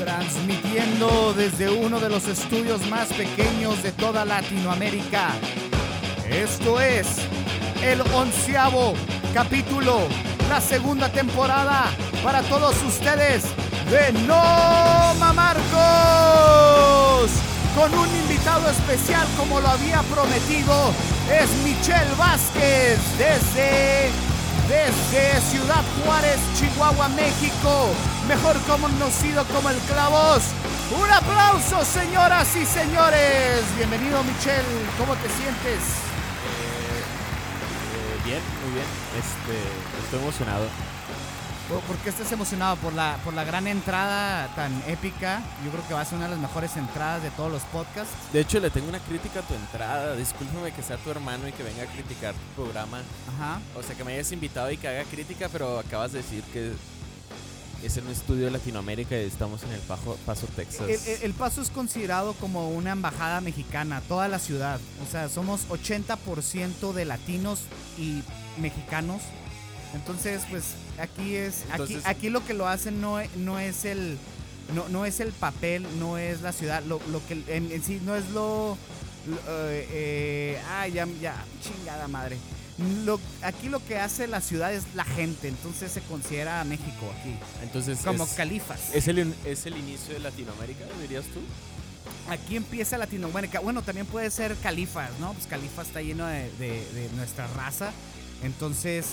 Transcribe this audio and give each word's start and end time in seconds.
transmitiendo 0.00 1.34
desde 1.36 1.68
uno 1.68 2.00
de 2.00 2.08
los 2.08 2.26
estudios 2.26 2.88
más 2.88 3.08
pequeños 3.08 3.82
de 3.82 3.92
toda 3.92 4.24
Latinoamérica. 4.24 5.28
Esto 6.30 6.80
es 6.80 7.06
el 7.82 8.00
onceavo 8.14 8.94
capítulo, 9.34 10.08
la 10.48 10.62
segunda 10.62 11.10
temporada 11.10 11.84
para 12.24 12.40
todos 12.44 12.74
ustedes 12.82 13.44
de 13.90 14.12
No 14.26 15.14
Mamarcos, 15.18 15.70
con 17.76 17.92
un 17.92 18.08
invitado 18.22 18.70
especial 18.70 19.26
como 19.36 19.60
lo 19.60 19.68
había 19.68 20.00
prometido, 20.04 20.92
es 21.30 21.50
Michelle 21.62 22.14
Vázquez 22.16 22.98
desde 23.18 24.10
desde 24.70 25.40
Ciudad 25.50 25.82
Juárez, 26.04 26.38
Chihuahua, 26.54 27.08
México, 27.08 27.90
mejor 28.28 28.56
conocido 28.62 29.44
como 29.46 29.68
el 29.68 29.76
Clavos. 29.90 30.44
Un 30.96 31.10
aplauso, 31.10 31.84
señoras 31.84 32.54
y 32.54 32.64
señores. 32.64 33.64
Bienvenido, 33.76 34.22
Michelle. 34.22 34.86
¿Cómo 34.96 35.14
te 35.16 35.28
sientes? 35.28 35.82
Eh, 36.46 38.22
bien, 38.24 38.40
muy 38.62 38.74
bien. 38.74 38.86
Este, 39.18 39.58
estoy 40.04 40.20
emocionado. 40.20 40.64
¿Por 41.70 41.96
qué 41.98 42.10
estás 42.10 42.32
emocionado? 42.32 42.74
Por 42.78 42.92
la, 42.94 43.16
por 43.24 43.32
la 43.32 43.44
gran 43.44 43.68
entrada 43.68 44.52
tan 44.56 44.72
épica. 44.88 45.40
Yo 45.64 45.70
creo 45.70 45.86
que 45.86 45.94
va 45.94 46.00
a 46.00 46.04
ser 46.04 46.16
una 46.16 46.24
de 46.26 46.32
las 46.32 46.40
mejores 46.40 46.76
entradas 46.76 47.22
de 47.22 47.30
todos 47.30 47.52
los 47.52 47.62
podcasts. 47.62 48.12
De 48.32 48.40
hecho, 48.40 48.58
le 48.58 48.70
tengo 48.70 48.88
una 48.88 48.98
crítica 48.98 49.38
a 49.38 49.42
tu 49.42 49.54
entrada. 49.54 50.16
Discúlpame 50.16 50.72
que 50.72 50.82
sea 50.82 50.96
tu 50.96 51.12
hermano 51.12 51.46
y 51.46 51.52
que 51.52 51.62
venga 51.62 51.84
a 51.84 51.86
criticar 51.86 52.34
tu 52.34 52.62
programa. 52.62 53.02
Ajá. 53.36 53.60
O 53.76 53.84
sea, 53.84 53.94
que 53.94 54.02
me 54.02 54.14
hayas 54.14 54.32
invitado 54.32 54.68
y 54.72 54.78
que 54.78 54.88
haga 54.88 55.04
crítica, 55.04 55.48
pero 55.48 55.78
acabas 55.78 56.10
de 56.10 56.22
decir 56.22 56.42
que 56.52 56.72
es 57.84 57.96
en 57.96 58.06
un 58.06 58.10
estudio 58.10 58.46
de 58.46 58.50
Latinoamérica 58.50 59.16
y 59.16 59.26
estamos 59.26 59.62
en 59.62 59.70
el 59.70 59.80
Paso, 59.80 60.48
Texas. 60.56 60.88
El, 60.88 61.22
el, 61.22 61.34
Paso 61.34 61.62
es 61.62 61.70
considerado 61.70 62.32
como 62.34 62.68
una 62.70 62.90
embajada 62.90 63.40
mexicana, 63.40 64.02
toda 64.08 64.26
la 64.26 64.40
ciudad. 64.40 64.80
O 65.06 65.10
sea, 65.10 65.28
somos 65.28 65.68
80% 65.68 66.92
de 66.92 67.04
latinos 67.04 67.60
y 67.96 68.24
mexicanos. 68.60 69.22
Entonces, 69.94 70.42
pues 70.50 70.64
aquí 70.98 71.34
es 71.34 71.64
aquí 71.72 71.98
aquí 72.04 72.30
lo 72.30 72.44
que 72.44 72.54
lo 72.54 72.68
hacen 72.68 73.00
no, 73.00 73.18
no 73.36 73.58
es 73.58 73.84
el 73.84 74.18
no, 74.74 74.88
no 74.88 75.04
es 75.04 75.18
el 75.20 75.32
papel, 75.32 75.84
no 75.98 76.16
es 76.16 76.42
la 76.42 76.52
ciudad, 76.52 76.82
lo, 76.84 77.00
lo 77.10 77.26
que 77.26 77.42
en, 77.48 77.82
sí 77.82 78.00
no 78.04 78.14
es 78.14 78.28
lo, 78.30 78.78
eh, 79.48 79.88
eh, 79.90 80.62
ah 80.68 80.86
ya 80.86 81.06
ya 81.20 81.44
chingada 81.62 82.06
madre. 82.08 82.36
Lo, 83.04 83.20
aquí 83.42 83.68
lo 83.68 83.84
que 83.84 83.98
hace 83.98 84.26
la 84.26 84.40
ciudad 84.40 84.72
es 84.72 84.84
la 84.94 85.04
gente, 85.04 85.48
entonces 85.48 85.92
se 85.92 86.00
considera 86.02 86.64
México 86.64 87.12
aquí. 87.18 87.34
Entonces 87.62 87.98
como 88.04 88.26
califas. 88.28 88.94
Es 88.94 89.08
el, 89.08 89.34
es 89.44 89.66
el 89.66 89.76
inicio 89.76 90.14
de 90.14 90.20
Latinoamérica, 90.20 90.84
dirías 91.02 91.24
tú. 91.26 91.40
Aquí 92.30 92.56
empieza 92.56 92.96
Latinoamérica. 92.96 93.60
Bueno, 93.60 93.82
también 93.82 94.06
puede 94.06 94.30
ser 94.30 94.54
califas, 94.56 95.10
¿no? 95.18 95.34
Pues 95.34 95.46
califa 95.46 95.82
está 95.82 96.00
lleno 96.00 96.26
de, 96.26 96.48
de 96.58 97.10
nuestra 97.16 97.46
raza. 97.48 97.90
Entonces, 98.42 99.06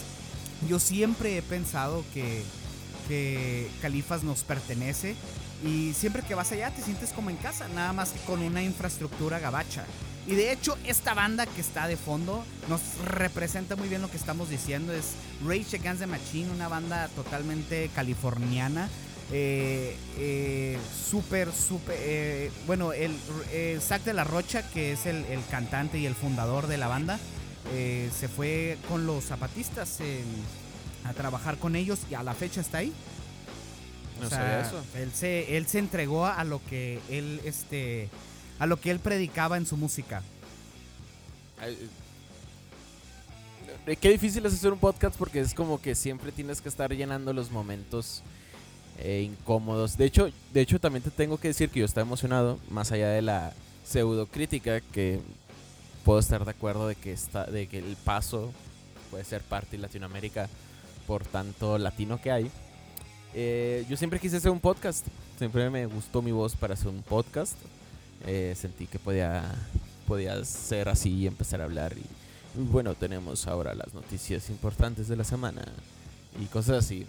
yo 0.68 0.80
siempre 0.80 1.38
he 1.38 1.42
pensado 1.42 2.04
que, 2.14 2.44
que 3.08 3.70
Califas 3.82 4.24
nos 4.24 4.44
pertenece 4.44 5.16
y 5.66 5.94
siempre 5.94 6.22
que 6.22 6.36
vas 6.36 6.52
allá 6.52 6.72
te 6.72 6.82
sientes 6.82 7.12
como 7.14 7.30
en 7.30 7.38
casa, 7.38 7.68
nada 7.70 7.94
más 7.94 8.10
que 8.10 8.20
con 8.20 8.42
una 8.42 8.62
infraestructura 8.62 9.40
gabacha. 9.40 9.86
Y 10.28 10.36
de 10.36 10.52
hecho, 10.52 10.78
esta 10.86 11.14
banda 11.14 11.46
que 11.46 11.62
está 11.62 11.88
de 11.88 11.96
fondo 11.96 12.44
nos 12.68 12.82
representa 13.06 13.78
muy 13.78 13.88
bien 13.88 14.02
lo 14.02 14.12
que 14.12 14.18
estamos 14.18 14.50
diciendo. 14.50 14.92
Es 14.94 15.14
Rage 15.46 15.78
Against 15.78 16.02
the 16.02 16.08
Machine, 16.08 16.52
una 16.52 16.68
banda 16.68 17.08
totalmente 17.16 17.90
californiana. 17.96 18.90
Eh, 19.32 19.96
eh, 20.18 20.78
súper, 21.10 21.52
súper. 21.54 21.96
Eh, 22.00 22.52
bueno, 22.66 22.92
el 22.92 23.18
Zach 23.82 24.04
de 24.04 24.14
la 24.14 24.26
Rocha, 24.26 24.70
que 24.70 24.92
es 24.92 25.06
el, 25.06 25.24
el, 25.26 25.40
cantante 25.50 25.98
y 25.98 26.06
el 26.06 26.14
fundador 26.14 26.68
de 26.68 26.78
la 26.78 26.90
banda, 26.90 27.20
eh, 27.74 28.10
se 28.18 28.28
fue 28.28 28.78
con 28.88 29.06
los 29.06 29.26
zapatistas 29.26 30.00
a 31.04 31.14
trabajar 31.14 31.58
con 31.58 31.76
ellos 31.76 32.00
y 32.10 32.14
a 32.14 32.24
la 32.24 32.34
fecha 32.34 32.62
está 32.62 32.80
ahí. 32.80 32.94
No 34.22 34.30
sabía 34.30 34.62
eso. 34.62 34.84
Él 34.96 35.12
se, 35.14 35.58
él 35.58 35.68
se 35.68 35.80
entregó 35.80 36.26
a 36.26 36.44
lo 36.44 36.64
que 36.66 37.00
él, 37.10 37.42
este, 37.44 38.10
a 38.60 38.66
lo 38.66 38.80
que 38.80 38.92
él 38.92 39.00
predicaba 39.00 39.58
en 39.58 39.66
su 39.66 39.78
música. 39.78 40.22
Eh, 41.62 43.96
qué 43.96 44.10
difícil 44.10 44.46
es 44.46 44.54
hacer 44.54 44.74
un 44.74 44.80
podcast 44.80 45.18
porque 45.18 45.40
es 45.40 45.54
como 45.54 45.82
que 45.82 45.96
siempre 45.96 46.32
tienes 46.32 46.62
que 46.62 46.70
estar 46.70 46.94
llenando 46.94 47.34
los 47.34 47.52
momentos 47.52 48.22
eh, 49.00 49.24
incómodos. 49.26 49.98
De 49.98 50.06
hecho, 50.06 50.30
de 50.54 50.62
hecho 50.62 50.80
también 50.80 51.04
te 51.04 51.12
tengo 51.12 51.38
que 51.38 51.50
decir 51.50 51.70
que 51.70 51.80
yo 51.80 51.86
estaba 51.86 52.06
emocionado, 52.06 52.60
más 52.70 52.92
allá 52.92 53.10
de 53.10 53.22
la 53.22 53.54
pseudo 53.86 54.26
crítica 54.26 54.82
que 54.82 55.22
puedo 56.08 56.22
estar 56.22 56.46
de 56.46 56.52
acuerdo 56.52 56.88
de 56.88 56.96
que, 56.96 57.12
está, 57.12 57.44
de 57.44 57.68
que 57.68 57.80
el 57.80 57.98
paso 57.98 58.54
puede 59.12 59.26
ser 59.26 59.42
parte 59.42 59.72
de 59.72 59.80
Latinoamérica 59.80 60.48
por 61.06 61.26
tanto 61.26 61.78
latino 61.78 62.22
que 62.22 62.32
hay. 62.32 62.50
Eh, 63.34 63.86
yo 63.90 63.98
siempre 63.98 64.18
quise 64.18 64.38
hacer 64.38 64.50
un 64.50 64.62
podcast, 64.62 65.06
siempre 65.38 65.70
me 65.70 65.86
gustó 65.86 66.22
mi 66.22 66.32
voz 66.32 66.56
para 66.56 66.76
hacer 66.76 66.88
un 66.88 67.02
podcast. 67.02 67.58
Eh, 68.26 68.56
sentí 68.56 68.88
que 68.88 69.00
podía, 69.00 69.54
podía 70.08 70.46
ser 70.46 70.88
así 70.88 71.10
y 71.10 71.28
empezar 71.28 71.60
a 71.60 71.66
hablar. 71.66 71.94
Y, 71.98 72.06
bueno, 72.58 72.96
tenemos 72.96 73.46
ahora 73.46 73.76
las 73.76 73.94
noticias 73.94 74.50
importantes 74.50 75.10
de 75.10 75.18
la 75.18 75.26
semana 75.26 75.66
y 76.42 76.46
cosas 76.46 76.86
así. 76.86 77.06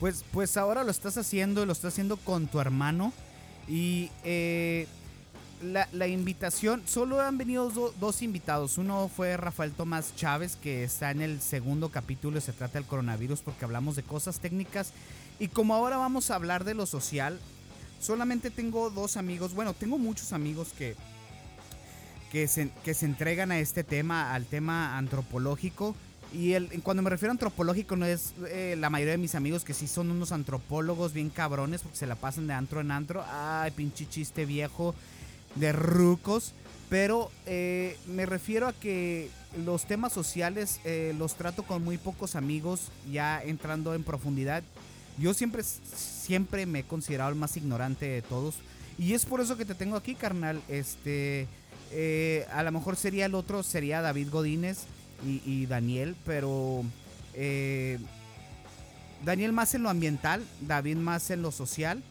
Pues, 0.00 0.24
pues 0.32 0.56
ahora 0.56 0.84
lo 0.84 0.90
estás 0.90 1.18
haciendo, 1.18 1.66
lo 1.66 1.72
estás 1.72 1.92
haciendo 1.92 2.16
con 2.16 2.46
tu 2.46 2.60
hermano. 2.60 3.12
Y 3.68 4.10
eh, 4.24 4.86
la, 5.62 6.06
invitación, 6.06 6.82
solo 6.86 7.20
han 7.20 7.38
venido 7.38 7.70
dos 7.98 8.22
invitados. 8.22 8.78
Uno 8.78 9.10
fue 9.14 9.36
Rafael 9.36 9.72
Tomás 9.72 10.14
Chávez, 10.16 10.56
que 10.56 10.84
está 10.84 11.10
en 11.10 11.22
el 11.22 11.40
segundo 11.40 11.90
capítulo, 11.90 12.40
se 12.40 12.52
trata 12.52 12.78
del 12.78 12.86
coronavirus 12.86 13.40
porque 13.40 13.64
hablamos 13.64 13.96
de 13.96 14.02
cosas 14.02 14.40
técnicas. 14.40 14.92
Y 15.38 15.48
como 15.48 15.74
ahora 15.74 15.96
vamos 15.96 16.30
a 16.30 16.34
hablar 16.34 16.64
de 16.64 16.74
lo 16.74 16.86
social, 16.86 17.38
solamente 18.00 18.50
tengo 18.50 18.90
dos 18.90 19.16
amigos, 19.16 19.54
bueno, 19.54 19.74
tengo 19.74 19.98
muchos 19.98 20.32
amigos 20.32 20.68
que, 20.76 20.94
que, 22.30 22.48
se, 22.48 22.70
que 22.84 22.94
se 22.94 23.06
entregan 23.06 23.50
a 23.50 23.58
este 23.58 23.84
tema, 23.84 24.34
al 24.34 24.44
tema 24.46 24.98
antropológico. 24.98 25.94
Y 26.32 26.52
el, 26.52 26.82
cuando 26.82 27.02
me 27.02 27.10
refiero 27.10 27.30
a 27.30 27.34
antropológico, 27.34 27.96
no 27.96 28.04
es 28.04 28.34
eh, 28.48 28.74
la 28.78 28.90
mayoría 28.90 29.12
de 29.12 29.18
mis 29.18 29.34
amigos 29.34 29.64
que 29.64 29.72
sí 29.72 29.86
son 29.86 30.10
unos 30.10 30.32
antropólogos 30.32 31.12
bien 31.12 31.30
cabrones 31.30 31.82
porque 31.82 31.96
se 31.96 32.06
la 32.06 32.16
pasan 32.16 32.46
de 32.46 32.52
antro 32.52 32.80
en 32.80 32.90
antro. 32.90 33.24
Ay, 33.30 33.70
pinche 33.70 34.06
chiste 34.08 34.44
viejo 34.44 34.94
de 35.56 35.72
rucos, 35.72 36.52
pero 36.88 37.30
eh, 37.46 37.98
me 38.06 38.26
refiero 38.26 38.68
a 38.68 38.72
que 38.72 39.28
los 39.64 39.86
temas 39.86 40.12
sociales 40.12 40.80
eh, 40.84 41.14
los 41.18 41.34
trato 41.34 41.62
con 41.64 41.82
muy 41.82 41.98
pocos 41.98 42.36
amigos, 42.36 42.92
ya 43.10 43.42
entrando 43.42 43.94
en 43.94 44.04
profundidad. 44.04 44.62
Yo 45.18 45.34
siempre, 45.34 45.62
siempre 45.62 46.66
me 46.66 46.80
he 46.80 46.84
considerado 46.84 47.30
el 47.30 47.36
más 47.36 47.56
ignorante 47.56 48.06
de 48.06 48.22
todos. 48.22 48.56
Y 48.98 49.14
es 49.14 49.26
por 49.26 49.40
eso 49.40 49.56
que 49.56 49.64
te 49.64 49.74
tengo 49.74 49.96
aquí, 49.96 50.14
carnal. 50.14 50.62
Este, 50.68 51.48
eh, 51.90 52.46
a 52.52 52.62
lo 52.62 52.72
mejor 52.72 52.96
sería 52.96 53.26
el 53.26 53.34
otro, 53.34 53.62
sería 53.62 54.02
David 54.02 54.30
Godínez 54.30 54.84
y, 55.24 55.42
y 55.44 55.66
Daniel, 55.66 56.16
pero 56.24 56.84
Daniel 59.24 59.52
más 59.52 59.74
en 59.74 59.82
lo 59.82 59.90
ambiental, 59.90 60.42
David 60.62 60.96
más 60.96 61.30
en 61.30 61.42
lo 61.42 61.50
social 61.50 62.02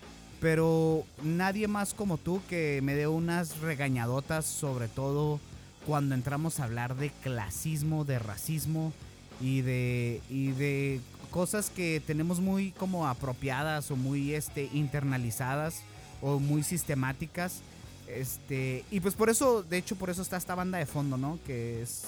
pero 0.45 1.07
nadie 1.23 1.67
más 1.67 1.95
como 1.95 2.19
tú 2.19 2.39
que 2.47 2.79
me 2.83 2.93
dé 2.93 3.07
unas 3.07 3.61
regañadotas, 3.61 4.45
sobre 4.45 4.87
todo 4.87 5.39
cuando 5.87 6.13
entramos 6.13 6.59
a 6.59 6.65
hablar 6.65 6.95
de 6.97 7.09
clasismo, 7.09 8.05
de 8.05 8.19
racismo 8.19 8.93
y 9.41 9.61
de, 9.61 10.21
y 10.29 10.51
de 10.51 11.01
cosas 11.31 11.71
que 11.71 11.99
tenemos 12.05 12.41
muy 12.41 12.69
como 12.73 13.07
apropiadas 13.07 13.89
o 13.89 13.95
muy 13.95 14.35
este, 14.35 14.69
internalizadas 14.71 15.81
o 16.21 16.37
muy 16.37 16.61
sistemáticas. 16.61 17.61
Este, 18.07 18.85
y 18.91 18.99
pues 18.99 19.15
por 19.15 19.31
eso, 19.31 19.63
de 19.63 19.79
hecho, 19.79 19.95
por 19.95 20.11
eso 20.11 20.21
está 20.21 20.37
esta 20.37 20.53
banda 20.53 20.77
de 20.77 20.85
fondo, 20.85 21.17
¿no? 21.17 21.39
Que 21.47 21.81
es 21.81 22.03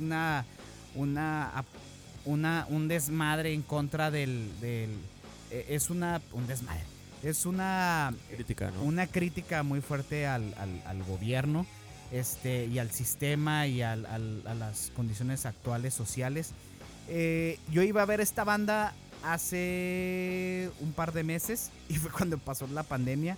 una, 0.00 0.46
una, 0.94 1.66
una 2.24 2.66
un 2.70 2.88
desmadre 2.88 3.52
en 3.52 3.60
contra 3.60 4.10
del, 4.10 4.48
del 4.62 4.88
e, 5.50 5.66
es 5.68 5.90
una, 5.90 6.22
un 6.32 6.46
desmadre 6.46 6.93
es 7.24 7.46
una 7.46 8.14
crítica, 8.30 8.72
una 8.82 9.06
crítica 9.06 9.62
muy 9.62 9.80
fuerte 9.80 10.26
al, 10.26 10.44
gobierno 11.08 11.66
este, 12.12 12.66
y 12.66 12.78
al 12.78 12.90
sistema 12.90 13.66
y 13.66 13.82
a 13.82 13.96
las 13.96 14.92
condiciones 14.94 15.46
actuales 15.46 15.94
sociales. 15.94 16.50
Eh, 17.08 17.58
yo 17.70 17.82
iba 17.82 18.02
a 18.02 18.06
ver 18.06 18.20
esta 18.20 18.44
banda 18.44 18.94
hace 19.22 20.70
un 20.80 20.92
par 20.92 21.12
de 21.12 21.24
meses 21.24 21.70
y 21.88 21.94
fue 21.94 22.10
cuando 22.10 22.38
pasó 22.38 22.66
la 22.66 22.82
pandemia. 22.82 23.36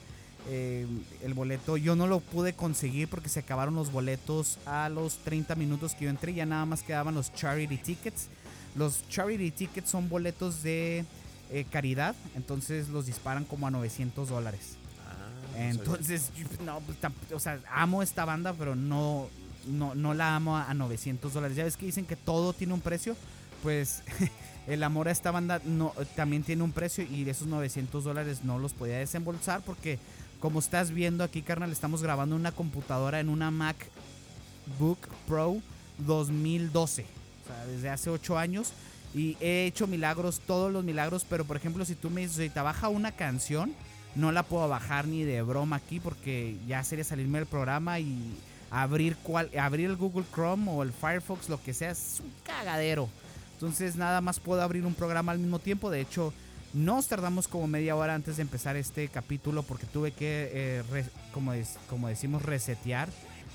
Eh, 0.48 0.86
el 1.24 1.34
boleto 1.34 1.76
yo 1.76 1.96
no 1.96 2.06
lo 2.06 2.20
pude 2.20 2.52
conseguir 2.52 3.08
porque 3.08 3.28
se 3.28 3.40
acabaron 3.40 3.74
los 3.74 3.90
boletos 3.90 4.58
a 4.64 4.88
los 4.88 5.16
30 5.18 5.54
minutos 5.56 5.94
que 5.94 6.04
yo 6.04 6.10
entré. 6.10 6.34
Ya 6.34 6.46
nada 6.46 6.66
más 6.66 6.82
quedaban 6.82 7.14
los 7.14 7.32
charity 7.34 7.78
tickets. 7.78 8.28
Los 8.74 9.08
charity 9.08 9.50
tickets 9.52 9.90
son 9.90 10.08
boletos 10.08 10.62
de 10.62 11.04
eh, 11.50 11.64
caridad, 11.70 12.14
entonces 12.34 12.88
los 12.88 13.06
disparan 13.06 13.44
como 13.44 13.66
a 13.66 13.70
900 13.70 14.28
dólares. 14.28 14.76
Ah, 15.06 15.58
Entonces, 15.58 16.30
no, 16.64 16.80
pues, 16.80 16.98
o 17.32 17.40
sea, 17.40 17.60
amo 17.70 18.02
esta 18.02 18.24
banda, 18.24 18.52
pero 18.52 18.74
no, 18.74 19.28
no, 19.66 19.94
no 19.94 20.14
la 20.14 20.36
amo 20.36 20.56
a, 20.56 20.70
a 20.70 20.74
900 20.74 21.32
dólares. 21.32 21.56
Ya 21.56 21.64
ves 21.64 21.76
que 21.76 21.86
dicen 21.86 22.06
que 22.06 22.16
todo 22.16 22.52
tiene 22.52 22.74
un 22.74 22.80
precio, 22.80 23.16
pues 23.62 24.02
el 24.66 24.82
amor 24.82 25.08
a 25.08 25.12
esta 25.12 25.30
banda 25.30 25.60
no, 25.64 25.92
también 26.14 26.42
tiene 26.42 26.62
un 26.62 26.72
precio 26.72 27.04
y 27.04 27.24
de 27.24 27.30
esos 27.30 27.46
900 27.46 28.04
dólares 28.04 28.44
no 28.44 28.58
los 28.58 28.72
podía 28.72 28.98
desembolsar 28.98 29.62
porque 29.62 29.98
como 30.40 30.58
estás 30.58 30.90
viendo 30.90 31.24
aquí, 31.24 31.42
carnal, 31.42 31.72
estamos 31.72 32.02
grabando 32.02 32.36
una 32.36 32.52
computadora 32.52 33.20
en 33.20 33.28
una 33.28 33.50
MacBook 33.50 34.98
Pro 35.26 35.56
2012, 35.98 37.02
o 37.02 37.46
sea, 37.46 37.66
desde 37.66 37.88
hace 37.88 38.10
8 38.10 38.38
años. 38.38 38.72
Y 39.16 39.38
he 39.40 39.64
hecho 39.64 39.86
milagros, 39.86 40.42
todos 40.46 40.70
los 40.70 40.84
milagros, 40.84 41.24
pero 41.28 41.46
por 41.46 41.56
ejemplo, 41.56 41.86
si 41.86 41.94
tú 41.94 42.10
me 42.10 42.20
dices, 42.20 42.36
si 42.36 42.50
te 42.50 42.60
baja 42.60 42.90
una 42.90 43.12
canción, 43.12 43.74
no 44.14 44.30
la 44.30 44.42
puedo 44.42 44.68
bajar 44.68 45.08
ni 45.08 45.24
de 45.24 45.40
broma 45.40 45.76
aquí 45.76 46.00
porque 46.00 46.58
ya 46.68 46.84
sería 46.84 47.02
salirme 47.02 47.38
del 47.38 47.46
programa 47.46 47.98
y 47.98 48.36
abrir 48.70 49.16
cual, 49.16 49.50
abrir 49.58 49.88
el 49.88 49.96
Google 49.96 50.26
Chrome 50.34 50.70
o 50.70 50.82
el 50.82 50.92
Firefox, 50.92 51.48
lo 51.48 51.62
que 51.62 51.72
sea, 51.72 51.92
es 51.92 52.20
un 52.22 52.30
cagadero. 52.44 53.08
Entonces 53.54 53.96
nada 53.96 54.20
más 54.20 54.38
puedo 54.38 54.60
abrir 54.60 54.84
un 54.84 54.92
programa 54.92 55.32
al 55.32 55.38
mismo 55.38 55.60
tiempo. 55.60 55.90
De 55.90 56.02
hecho, 56.02 56.34
nos 56.74 57.08
tardamos 57.08 57.48
como 57.48 57.66
media 57.66 57.96
hora 57.96 58.14
antes 58.14 58.36
de 58.36 58.42
empezar 58.42 58.76
este 58.76 59.08
capítulo 59.08 59.62
porque 59.62 59.86
tuve 59.86 60.12
que, 60.12 60.50
eh, 60.52 61.04
como, 61.32 61.54
como 61.88 62.08
decimos, 62.08 62.42
resetear, 62.42 63.08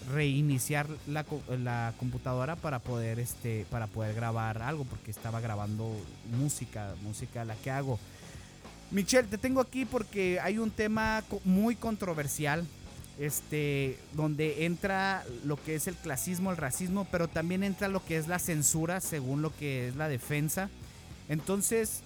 reiniciar 0.10 0.88
la, 1.08 1.26
la 1.64 1.94
computadora 1.98 2.56
para 2.56 2.80
poder, 2.80 3.20
este, 3.20 3.66
para 3.70 3.88
poder 3.88 4.16
grabar 4.16 4.62
algo 4.62 4.86
porque 4.86 5.12
estaba 5.12 5.40
grabando 5.42 5.96
música, 6.38 6.96
música 7.04 7.46
la 7.46 7.56
que 7.56 7.72
hago. 7.72 8.00
Michelle, 8.92 9.28
te 9.28 9.38
tengo 9.38 9.62
aquí 9.62 9.86
porque 9.86 10.40
hay 10.40 10.58
un 10.58 10.72
tema 10.72 11.24
muy 11.46 11.76
controversial, 11.76 12.66
este, 13.20 13.98
donde 14.14 14.66
entra 14.66 15.24
lo 15.46 15.62
que 15.62 15.76
es 15.76 15.88
el 15.88 15.96
clasismo, 15.96 16.52
el 16.52 16.58
racismo, 16.58 17.08
pero 17.12 17.28
también 17.28 17.64
entra 17.64 17.88
lo 17.88 18.04
que 18.04 18.18
es 18.18 18.28
la 18.28 18.40
censura, 18.40 19.00
según 19.00 19.42
lo 19.42 19.56
que 19.56 19.88
es 19.88 19.96
la 19.96 20.10
defensa. 20.10 20.70
Entonces, 21.30 22.02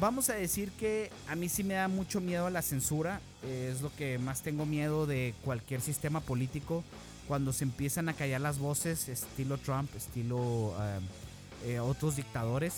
vamos 0.00 0.30
a 0.30 0.34
decir 0.34 0.70
que 0.72 1.10
a 1.28 1.34
mí 1.34 1.48
sí 1.48 1.64
me 1.64 1.74
da 1.74 1.88
mucho 1.88 2.20
miedo 2.20 2.48
la 2.48 2.62
censura, 2.62 3.20
es 3.46 3.82
lo 3.82 3.94
que 3.94 4.18
más 4.18 4.42
tengo 4.42 4.64
miedo 4.64 5.06
de 5.06 5.34
cualquier 5.44 5.80
sistema 5.80 6.20
político, 6.20 6.84
cuando 7.28 7.52
se 7.52 7.64
empiezan 7.64 8.08
a 8.08 8.14
callar 8.14 8.40
las 8.40 8.58
voces, 8.58 9.08
estilo 9.08 9.58
Trump, 9.58 9.94
estilo 9.94 10.74
eh, 10.80 11.72
eh, 11.72 11.80
otros 11.80 12.16
dictadores. 12.16 12.74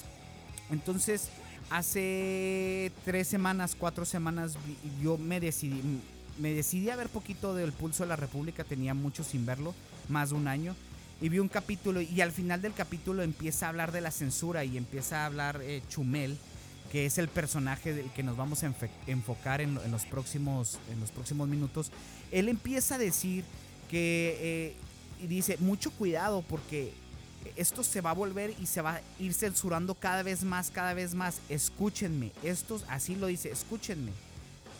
Entonces, 0.70 1.28
hace 1.70 2.92
tres 3.04 3.28
semanas, 3.28 3.76
cuatro 3.78 4.04
semanas, 4.04 4.54
yo 5.02 5.18
me 5.18 5.40
decidí, 5.40 5.82
me 6.38 6.52
decidí 6.52 6.90
a 6.90 6.96
ver 6.96 7.08
poquito 7.08 7.54
del 7.54 7.72
Pulso 7.72 8.02
de 8.02 8.08
la 8.08 8.16
República, 8.16 8.64
tenía 8.64 8.94
mucho 8.94 9.24
sin 9.24 9.46
verlo, 9.46 9.74
más 10.08 10.30
de 10.30 10.36
un 10.36 10.48
año, 10.48 10.74
y 11.20 11.28
vi 11.28 11.38
un 11.38 11.48
capítulo 11.48 12.00
y 12.00 12.20
al 12.20 12.32
final 12.32 12.60
del 12.60 12.74
capítulo 12.74 13.22
empieza 13.22 13.66
a 13.66 13.68
hablar 13.70 13.92
de 13.92 14.00
la 14.00 14.10
censura 14.10 14.64
y 14.64 14.76
empieza 14.76 15.22
a 15.22 15.26
hablar 15.26 15.60
eh, 15.62 15.82
Chumel, 15.88 16.36
que 16.90 17.06
es 17.06 17.18
el 17.18 17.28
personaje 17.28 17.92
del 17.92 18.10
que 18.10 18.22
nos 18.22 18.36
vamos 18.36 18.62
a 18.62 18.72
enfocar 19.06 19.60
en, 19.60 19.78
en 19.84 19.90
los 19.90 20.04
próximos, 20.04 20.78
en 20.92 21.00
los 21.00 21.10
próximos 21.10 21.48
minutos. 21.48 21.90
Él 22.30 22.48
empieza 22.48 22.96
a 22.96 22.98
decir 22.98 23.44
que, 23.90 24.36
eh, 24.40 24.76
y 25.22 25.26
dice, 25.26 25.56
mucho 25.58 25.90
cuidado 25.90 26.42
porque 26.42 26.92
esto 27.56 27.84
se 27.84 28.00
va 28.00 28.10
a 28.10 28.14
volver 28.14 28.54
y 28.60 28.66
se 28.66 28.80
va 28.82 28.94
a 28.96 29.02
ir 29.18 29.34
censurando 29.34 29.94
cada 29.94 30.22
vez 30.22 30.44
más, 30.44 30.70
cada 30.70 30.94
vez 30.94 31.14
más. 31.14 31.40
Escúchenme, 31.48 32.32
esto, 32.42 32.80
así 32.88 33.14
lo 33.16 33.26
dice, 33.26 33.50
escúchenme. 33.50 34.12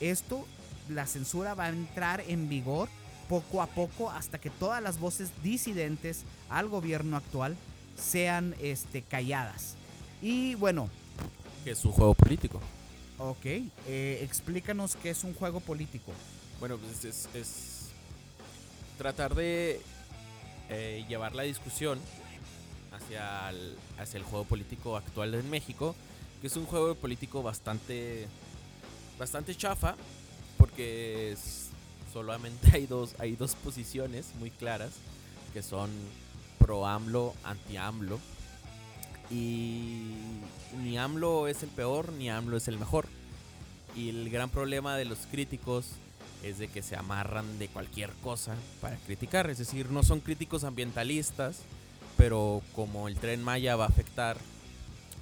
Esto, 0.01 0.47
la 0.89 1.07
censura 1.07 1.55
va 1.55 1.67
a 1.67 1.69
entrar 1.71 2.23
en 2.27 2.49
vigor 2.49 2.89
poco 3.29 3.63
a 3.63 3.67
poco 3.67 4.11
hasta 4.11 4.39
que 4.39 4.51
todas 4.51 4.83
las 4.83 4.99
voces 4.99 5.31
disidentes 5.43 6.25
al 6.51 6.69
gobierno 6.69 7.17
actual 7.17 7.57
sean 7.97 8.55
este, 8.61 9.03
calladas. 9.03 9.77
Y 10.21 10.55
bueno, 10.57 10.89
Que 11.65 11.71
es 11.71 11.85
un 11.85 11.93
juego 11.93 12.15
político. 12.15 12.61
ok, 13.19 13.45
eh, 13.45 14.21
explícanos 14.23 14.97
qué 14.97 15.11
es 15.11 15.25
un 15.25 15.33
juego 15.35 15.61
político. 15.61 16.13
Bueno, 16.61 16.77
pues 16.79 17.05
es, 17.05 17.29
es 17.35 17.74
tratar 18.99 19.35
de 19.35 19.81
eh, 20.71 21.05
llevar 21.09 21.35
la 21.35 21.43
discusión 21.43 21.99
hacia 22.93 23.51
el, 23.51 23.77
hacia 23.99 24.19
el 24.19 24.25
juego 24.25 24.45
político 24.45 24.97
actual 24.97 25.35
en 25.35 25.49
México, 25.51 25.95
que 26.41 26.47
es 26.47 26.57
un 26.57 26.67
juego 26.67 26.95
político 26.95 27.43
bastante 27.43 28.27
bastante 29.19 29.55
chafa, 29.55 29.95
porque 30.59 31.37
solamente 32.13 32.71
hay 32.73 32.87
dos, 32.87 33.15
hay 33.19 33.37
dos 33.37 33.55
posiciones 33.55 34.35
muy 34.39 34.51
claras, 34.51 34.93
que 35.53 35.63
son 35.63 35.91
pro 36.59 36.87
AMLO, 36.87 37.35
anti 37.45 37.77
AMLO, 37.77 38.19
y 39.31 40.13
ni 40.83 40.99
AMLO 40.99 41.49
es 41.49 41.63
el 41.63 41.71
peor, 41.71 42.13
ni 42.13 42.31
AMLO 42.31 42.57
es 42.57 42.69
el 42.69 42.79
mejor. 42.79 43.07
Y 43.97 44.09
el 44.11 44.29
gran 44.31 44.51
problema 44.51 44.97
de 44.97 45.05
los 45.05 45.19
críticos 45.31 45.87
es 46.45 46.59
de 46.59 46.69
que 46.69 46.83
se 46.83 46.97
amarran 46.97 47.59
de 47.59 47.69
cualquier 47.69 48.13
cosa 48.23 48.55
para 48.81 48.97
criticar. 48.97 49.49
Es 49.51 49.59
decir, 49.59 49.91
no 49.91 50.03
son 50.03 50.21
críticos 50.21 50.65
ambientalistas, 50.65 51.61
pero 52.17 52.63
como 52.75 53.09
el 53.09 53.17
tren 53.17 53.43
Maya 53.43 53.77
va 53.77 53.85
a 53.85 53.89
afectar 53.89 54.37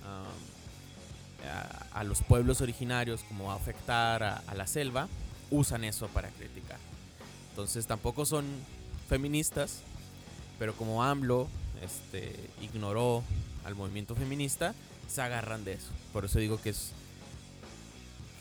um, 0.04 1.96
a, 1.96 2.04
los 2.04 2.22
pueblos 2.22 2.60
originarios, 2.60 3.22
como 3.24 3.46
va 3.46 3.54
a 3.54 3.56
afectar 3.56 4.22
a, 4.22 4.36
a 4.46 4.54
la 4.54 4.66
selva, 4.66 5.08
usan 5.50 5.84
eso 5.84 6.08
para 6.08 6.28
criticar. 6.30 6.78
Entonces 7.50 7.86
tampoco 7.86 8.26
son 8.26 8.44
feministas, 9.08 9.80
pero 10.58 10.74
como 10.74 11.04
AMLO 11.04 11.48
este, 11.82 12.34
ignoró 12.60 13.22
al 13.64 13.74
movimiento 13.74 14.14
feminista, 14.14 14.74
se 15.08 15.22
agarran 15.22 15.64
de 15.64 15.74
eso. 15.74 15.90
Por 16.12 16.24
eso 16.24 16.38
digo 16.38 16.60
que 16.60 16.70
es 16.70 16.92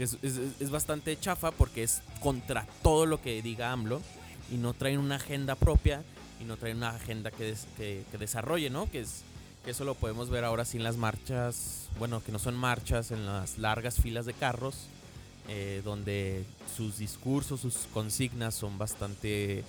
es, 0.04 0.70
bastante 0.70 1.20
chafa 1.20 1.52
porque 1.52 1.84
es 1.84 2.02
contra 2.22 2.68
todo 2.84 3.06
lo 3.06 3.22
que 3.22 3.42
diga 3.42 3.72
AMLO 3.72 4.02
y 4.52 4.56
no 4.56 4.74
traen 4.74 5.00
una 5.00 5.16
agenda 5.16 5.56
propia 5.56 6.04
y 6.40 6.44
no 6.44 6.58
traen 6.58 6.78
una 6.78 6.90
agenda 6.90 7.32
que, 7.32 7.44
des- 7.46 7.68
que, 7.78 8.04
desarrolle, 8.20 8.70
¿no? 8.70 8.90
Que, 8.90 9.02
es, 9.02 9.24
eso 9.66 9.84
lo 9.86 9.94
podemos 9.96 10.30
ver 10.30 10.44
ahora 10.44 10.66
sí 10.66 10.78
en 10.78 10.84
las 10.84 10.98
marchas, 10.98 11.88
bueno, 12.00 12.24
que 12.24 12.32
no 12.32 12.40
son 12.40 12.56
marchas, 12.56 13.12
en 13.12 13.26
las 13.26 13.58
largas 13.58 13.96
filas 13.96 14.26
de 14.26 14.34
carros, 14.34 14.88
eh, 15.48 15.82
donde 15.84 16.46
sus 16.76 16.98
discursos, 16.98 17.62
sus 17.62 17.76
consignas 17.94 18.56
son 18.56 18.78
bastante 18.78 19.64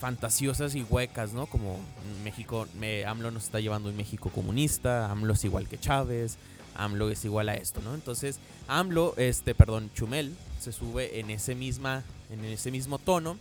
fantasiosas 0.00 0.74
y 0.76 0.82
huecas, 0.82 1.32
¿no? 1.32 1.46
Como 1.46 1.78
México, 2.22 2.66
me, 2.78 3.04
AMLO 3.04 3.30
nos 3.32 3.44
está 3.44 3.58
llevando 3.60 3.88
un 3.88 3.96
México 3.96 4.30
comunista, 4.30 5.10
AMLO 5.10 5.34
es 5.34 5.44
igual 5.44 5.68
que 5.68 5.78
Chávez, 5.78 6.38
AMLO 6.78 7.10
es 7.10 7.24
igual 7.24 7.48
a 7.50 7.54
esto, 7.54 7.80
¿no? 7.82 7.94
Entonces, 7.94 8.38
AMLO, 8.68 9.14
este, 9.18 9.54
perdón, 9.54 9.90
Chumel, 9.94 10.34
se 10.60 10.72
sube 10.72 11.20
en 11.20 11.30
ese 11.30 11.54
misma, 11.54 12.02
en 12.30 12.44
ese 12.44 12.70
mismo 12.70 12.98
tono 12.98 13.36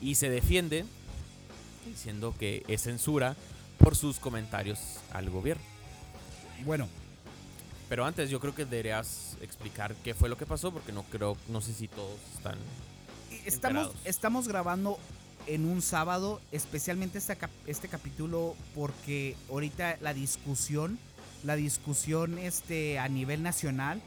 y 0.00 0.16
se 0.16 0.28
defiende 0.28 0.84
diciendo 1.86 2.34
que 2.38 2.62
es 2.68 2.82
censura 2.82 3.36
por 3.78 3.96
sus 3.96 4.18
comentarios 4.18 4.78
al 5.12 5.30
gobierno. 5.30 5.62
Bueno, 6.64 6.88
Pero 7.88 8.04
antes 8.06 8.30
yo 8.30 8.40
creo 8.40 8.54
que 8.54 8.64
deberías 8.64 9.36
explicar 9.42 9.94
qué 10.04 10.14
fue 10.14 10.28
lo 10.28 10.38
que 10.38 10.46
pasó 10.46 10.72
porque 10.72 10.92
no 10.92 11.02
creo, 11.04 11.36
no 11.48 11.60
sé 11.60 11.74
si 11.74 11.88
todos 11.88 12.18
están. 12.36 12.56
estamos, 13.44 13.54
Enterados. 13.88 13.96
estamos 14.06 14.48
grabando 14.48 14.98
en 15.46 15.66
un 15.66 15.82
sábado, 15.82 16.40
especialmente 16.52 17.18
este, 17.18 17.36
cap- 17.36 17.50
este 17.66 17.88
capítulo, 17.88 18.54
porque 18.74 19.36
ahorita 19.50 19.98
la 20.00 20.14
discusión, 20.14 20.98
la 21.44 21.56
discusión 21.56 22.38
este, 22.38 22.98
a 22.98 23.08
nivel 23.08 23.42
nacional, 23.42 24.00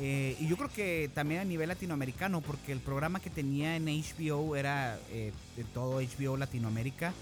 eh, 0.00 0.36
y 0.40 0.46
yo 0.46 0.56
creo 0.56 0.68
que 0.70 1.10
también 1.12 1.40
a 1.40 1.44
nivel 1.44 1.68
latinoamericano, 1.68 2.40
porque 2.40 2.72
el 2.72 2.80
programa 2.80 3.20
que 3.20 3.30
tenía 3.30 3.76
en 3.76 3.86
HBO 3.86 4.54
era 4.56 4.98
eh, 5.10 5.32
de 5.56 5.64
todo 5.64 6.00
HBO 6.00 6.36
Latinoamérica, 6.36 7.12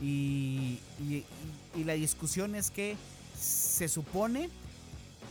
y, 0.00 0.78
y- 1.00 1.24
la 1.84 1.92
discusión 1.94 2.54
es 2.54 2.70
que 2.70 2.96
se 3.38 3.88
supone 3.88 4.48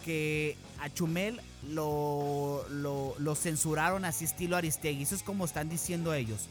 que 0.05 0.55
a 0.79 0.89
Chumel 0.89 1.39
lo, 1.69 2.65
lo, 2.69 3.15
lo 3.19 3.35
censuraron 3.35 4.05
así 4.05 4.25
estilo 4.25 4.55
Aristegui. 4.57 5.03
Eso 5.03 5.15
es 5.15 5.23
como 5.23 5.45
están 5.45 5.69
diciendo 5.69 6.13
ellos. 6.13 6.47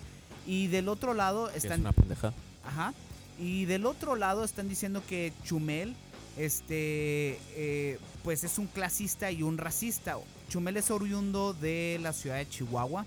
Y 0.47 0.68
del 0.68 0.88
otro 0.88 1.14
lado 1.14 1.49
Es 1.50 1.64
están... 1.64 1.80
una 1.80 1.92
pendeja. 1.92 2.32
Ajá. 2.64 2.94
Y 3.38 3.64
del 3.64 3.87
otro 3.87 4.16
lado 4.16 4.44
están 4.44 4.68
diciendo 4.68 5.02
que 5.09 5.32
Chumel, 5.44 5.94
este, 6.37 7.38
eh, 7.54 7.99
pues 8.22 8.44
es 8.44 8.58
un 8.58 8.66
clasista 8.66 9.30
y 9.30 9.42
un 9.42 9.58
racista. 9.58 10.16
Chumel 10.49 10.76
es 10.76 10.90
oriundo 10.90 11.52
de 11.54 11.99
la 12.02 12.12
ciudad 12.12 12.37
de 12.37 12.49
Chihuahua. 12.49 13.06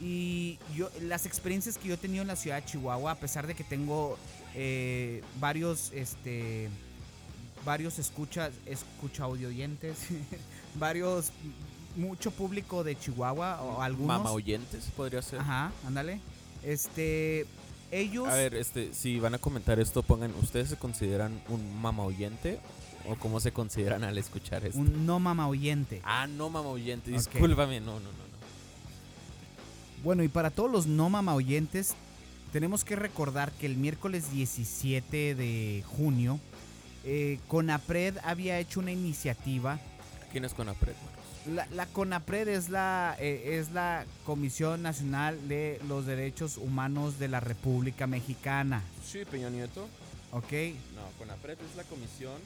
Y 0.00 0.58
yo, 0.76 0.90
las 1.02 1.26
experiencias 1.26 1.76
que 1.76 1.88
yo 1.88 1.94
he 1.94 1.98
tenido 1.98 2.22
en 2.22 2.28
la 2.28 2.36
ciudad 2.36 2.62
de 2.62 2.66
Chihuahua, 2.66 3.12
a 3.12 3.14
pesar 3.16 3.46
de 3.46 3.54
que 3.54 3.64
tengo 3.64 4.16
eh, 4.54 5.22
varios, 5.40 5.90
este, 5.92 6.68
varios 7.64 7.98
escuchas, 7.98 8.52
escucha 8.64 9.24
audio 9.24 9.48
oyentes, 9.48 9.98
varios, 10.76 11.32
mucho 11.96 12.30
público 12.30 12.84
de 12.84 12.96
Chihuahua 12.96 13.60
o 13.60 13.82
algunos. 13.82 14.18
Mama 14.18 14.30
oyentes 14.30 14.84
podría 14.96 15.20
ser. 15.20 15.40
Ajá, 15.40 15.72
ándale. 15.84 16.20
Este, 16.62 17.46
ellos... 17.90 18.28
A 18.28 18.34
ver, 18.34 18.54
este, 18.54 18.92
si 18.92 19.18
van 19.18 19.34
a 19.34 19.38
comentar 19.38 19.78
esto, 19.80 20.02
pongan, 20.02 20.34
¿ustedes 20.42 20.70
se 20.70 20.76
consideran 20.76 21.40
un 21.48 21.80
mama 21.80 22.04
oyente? 22.04 22.60
¿O 23.08 23.16
cómo 23.16 23.40
se 23.40 23.52
consideran 23.52 24.04
al 24.04 24.18
escuchar 24.18 24.66
esto? 24.66 24.78
Un 24.78 25.06
no 25.06 25.18
mama 25.18 25.48
oyente. 25.48 26.00
Ah, 26.04 26.26
no 26.26 26.50
mama 26.50 26.68
oyente, 26.68 27.10
discúlpame, 27.10 27.80
no, 27.80 27.94
no, 27.94 28.00
no, 28.00 28.10
no. 28.10 28.28
Bueno, 30.04 30.22
y 30.22 30.28
para 30.28 30.50
todos 30.50 30.70
los 30.70 30.86
no 30.86 31.08
mama 31.08 31.34
oyentes, 31.34 31.94
tenemos 32.52 32.84
que 32.84 32.96
recordar 32.96 33.52
que 33.52 33.66
el 33.66 33.76
miércoles 33.76 34.30
17 34.30 35.34
de 35.34 35.84
junio, 35.86 36.38
eh, 37.04 37.38
Conapred 37.48 38.16
había 38.22 38.58
hecho 38.58 38.80
una 38.80 38.92
iniciativa. 38.92 39.78
¿Quién 40.30 40.44
es 40.44 40.54
Conapred, 40.54 40.94
Marcos? 41.04 41.17
La, 41.46 41.66
la 41.72 41.86
Conapred 41.86 42.48
es 42.48 42.68
la, 42.68 43.16
eh, 43.18 43.58
es 43.58 43.70
la 43.70 44.04
Comisión 44.26 44.82
Nacional 44.82 45.48
de 45.48 45.80
los 45.88 46.04
Derechos 46.04 46.56
Humanos 46.58 47.18
de 47.18 47.28
la 47.28 47.40
República 47.40 48.06
Mexicana. 48.06 48.82
Sí, 49.06 49.24
Peña 49.30 49.48
Nieto. 49.48 49.88
¿Ok? 50.32 50.52
No, 50.94 51.02
Conapred 51.18 51.56
es 51.58 51.76
la 51.76 51.84
comisión. 51.84 52.36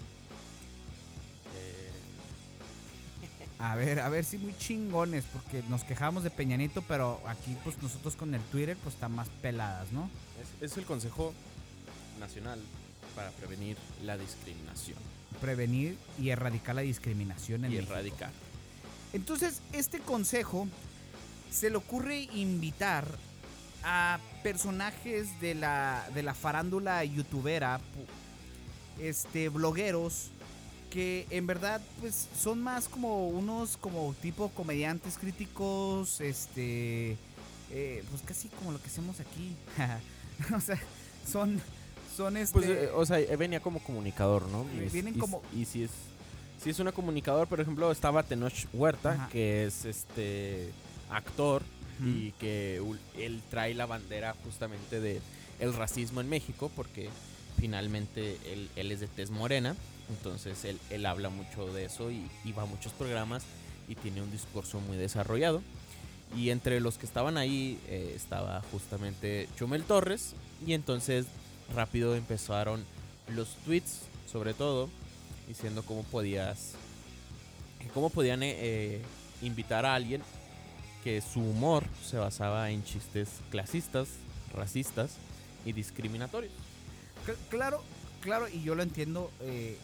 eh, 1.56 1.90
A 3.58 3.74
ver, 3.74 3.98
a 4.00 4.08
ver 4.08 4.24
si 4.24 4.38
muy 4.38 4.56
chingones, 4.56 5.24
porque 5.32 5.64
nos 5.68 5.82
quejamos 5.82 6.22
de 6.22 6.30
Peñanito, 6.30 6.82
pero 6.82 7.20
aquí 7.26 7.56
pues 7.64 7.82
nosotros 7.82 8.14
con 8.14 8.34
el 8.34 8.40
Twitter 8.42 8.76
pues 8.82 8.94
están 8.94 9.12
más 9.12 9.28
peladas, 9.40 9.90
¿no? 9.90 10.08
es, 10.60 10.70
es 10.70 10.78
el 10.78 10.84
Consejo 10.84 11.32
Nacional 12.20 12.60
para 13.16 13.30
Prevenir 13.30 13.76
la 14.04 14.16
Discriminación 14.16 14.96
Prevenir 15.40 15.98
y 16.20 16.30
erradicar 16.30 16.74
la 16.76 16.82
discriminación 16.82 17.64
en 17.64 17.72
y 17.72 17.76
México. 17.76 17.94
Entonces, 19.12 19.60
este 19.72 19.98
consejo 20.00 20.66
se 21.50 21.70
le 21.70 21.76
ocurre 21.76 22.20
invitar 22.34 23.06
a 23.84 24.18
personajes 24.42 25.40
de 25.40 25.54
la, 25.54 26.08
de 26.14 26.22
la 26.22 26.34
farándula 26.34 27.04
youtubera, 27.04 27.80
este, 28.98 29.48
blogueros, 29.48 30.30
que 30.90 31.26
en 31.30 31.46
verdad 31.46 31.80
pues 32.00 32.28
son 32.38 32.62
más 32.62 32.86
como 32.88 33.28
unos 33.28 33.76
como 33.78 34.14
tipo 34.20 34.50
comediantes 34.50 35.16
críticos, 35.18 36.20
este, 36.20 37.16
eh, 37.70 38.04
pues 38.10 38.22
casi 38.24 38.48
como 38.48 38.72
lo 38.72 38.80
que 38.80 38.88
hacemos 38.88 39.18
aquí. 39.20 39.56
o 40.54 40.60
sea, 40.60 40.78
son, 41.30 41.60
son 42.16 42.36
este... 42.36 42.52
Pues, 42.52 42.66
eh, 42.68 42.90
o 42.94 43.06
sea, 43.06 43.18
eh, 43.20 43.36
venía 43.36 43.60
como 43.60 43.82
comunicador, 43.82 44.46
¿no? 44.48 44.66
Es- 44.80 44.92
vienen 44.92 45.16
y, 45.16 45.18
como- 45.18 45.42
Y 45.56 45.64
si 45.64 45.84
es, 45.84 45.90
si 46.62 46.70
es 46.70 46.78
una 46.78 46.92
comunicador, 46.92 47.48
por 47.48 47.60
ejemplo, 47.60 47.90
estaba 47.90 48.22
Tenoch 48.22 48.66
Huerta, 48.72 49.12
Ajá. 49.12 49.28
que 49.30 49.64
es 49.64 49.84
este 49.84 50.70
actor 51.10 51.62
y 52.04 52.32
que 52.32 52.82
él 53.16 53.40
trae 53.48 53.74
la 53.74 53.86
bandera 53.86 54.34
justamente 54.44 55.00
de 55.00 55.20
el 55.60 55.72
racismo 55.72 56.20
en 56.20 56.28
México, 56.28 56.68
porque 56.74 57.10
finalmente 57.60 58.38
él, 58.52 58.68
él 58.74 58.90
es 58.90 58.98
de 58.98 59.06
tez 59.06 59.30
morena, 59.30 59.76
entonces 60.10 60.64
él, 60.64 60.80
él 60.90 61.06
habla 61.06 61.28
mucho 61.28 61.72
de 61.72 61.84
eso 61.84 62.10
y, 62.10 62.28
y 62.44 62.52
va 62.52 62.62
a 62.62 62.66
muchos 62.66 62.92
programas 62.92 63.44
y 63.86 63.94
tiene 63.94 64.20
un 64.20 64.32
discurso 64.32 64.80
muy 64.80 64.96
desarrollado. 64.96 65.62
Y 66.36 66.50
entre 66.50 66.80
los 66.80 66.98
que 66.98 67.06
estaban 67.06 67.36
ahí 67.36 67.78
eh, 67.88 68.14
estaba 68.16 68.62
justamente 68.72 69.48
Chumel 69.56 69.84
Torres 69.84 70.34
y 70.66 70.72
entonces 70.72 71.26
rápido 71.74 72.16
empezaron 72.16 72.84
los 73.28 73.48
tweets, 73.64 74.00
sobre 74.30 74.54
todo, 74.54 74.88
diciendo 75.48 75.82
cómo 75.86 76.02
podías, 76.04 76.72
cómo 77.94 78.10
podían 78.10 78.42
eh, 78.42 78.54
eh, 78.58 79.02
invitar 79.42 79.84
a 79.86 79.94
alguien 79.94 80.22
que 81.04 81.20
su 81.20 81.40
humor 81.40 81.84
se 82.04 82.16
basaba 82.16 82.70
en 82.70 82.84
chistes 82.84 83.28
clasistas, 83.50 84.08
racistas 84.54 85.12
y 85.64 85.72
discriminatorios. 85.72 86.52
Cl- 87.26 87.36
Claro, 87.50 87.82
claro, 88.20 88.48
y 88.48 88.62
yo 88.62 88.74
lo 88.74 88.82
entiendo. 88.82 89.30
eh, 89.40 89.76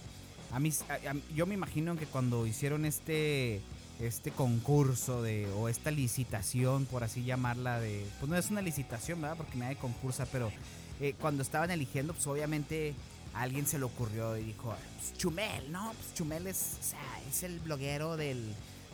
a 0.52 0.58
mí, 0.60 0.70
a- 0.88 1.10
a- 1.10 1.34
yo 1.34 1.44
me 1.46 1.54
imagino 1.54 1.96
que 1.96 2.06
cuando 2.06 2.46
hicieron 2.46 2.84
este 2.84 3.60
este 4.00 4.30
concurso 4.30 5.22
de 5.22 5.48
o 5.56 5.68
esta 5.68 5.90
licitación, 5.90 6.86
por 6.86 7.02
así 7.02 7.24
llamarla, 7.24 7.80
de 7.80 8.06
pues 8.20 8.30
no 8.30 8.36
es 8.36 8.48
una 8.48 8.62
licitación, 8.62 9.20
¿verdad? 9.20 9.36
Porque 9.36 9.58
nadie 9.58 9.74
concursa, 9.74 10.24
pero 10.30 10.52
eh, 11.00 11.14
cuando 11.20 11.42
estaban 11.42 11.72
eligiendo, 11.72 12.12
pues 12.14 12.24
obviamente 12.28 12.94
a 13.38 13.42
alguien 13.42 13.66
se 13.66 13.78
le 13.78 13.84
ocurrió 13.84 14.36
y 14.36 14.42
dijo, 14.44 14.74
pues 14.98 15.16
Chumel, 15.16 15.70
¿no? 15.70 15.92
Pues 15.94 16.14
Chumel 16.14 16.46
es, 16.46 16.76
o 16.80 16.82
sea, 16.82 17.20
es 17.30 17.42
el 17.44 17.60
bloguero 17.60 18.16
del, 18.16 18.42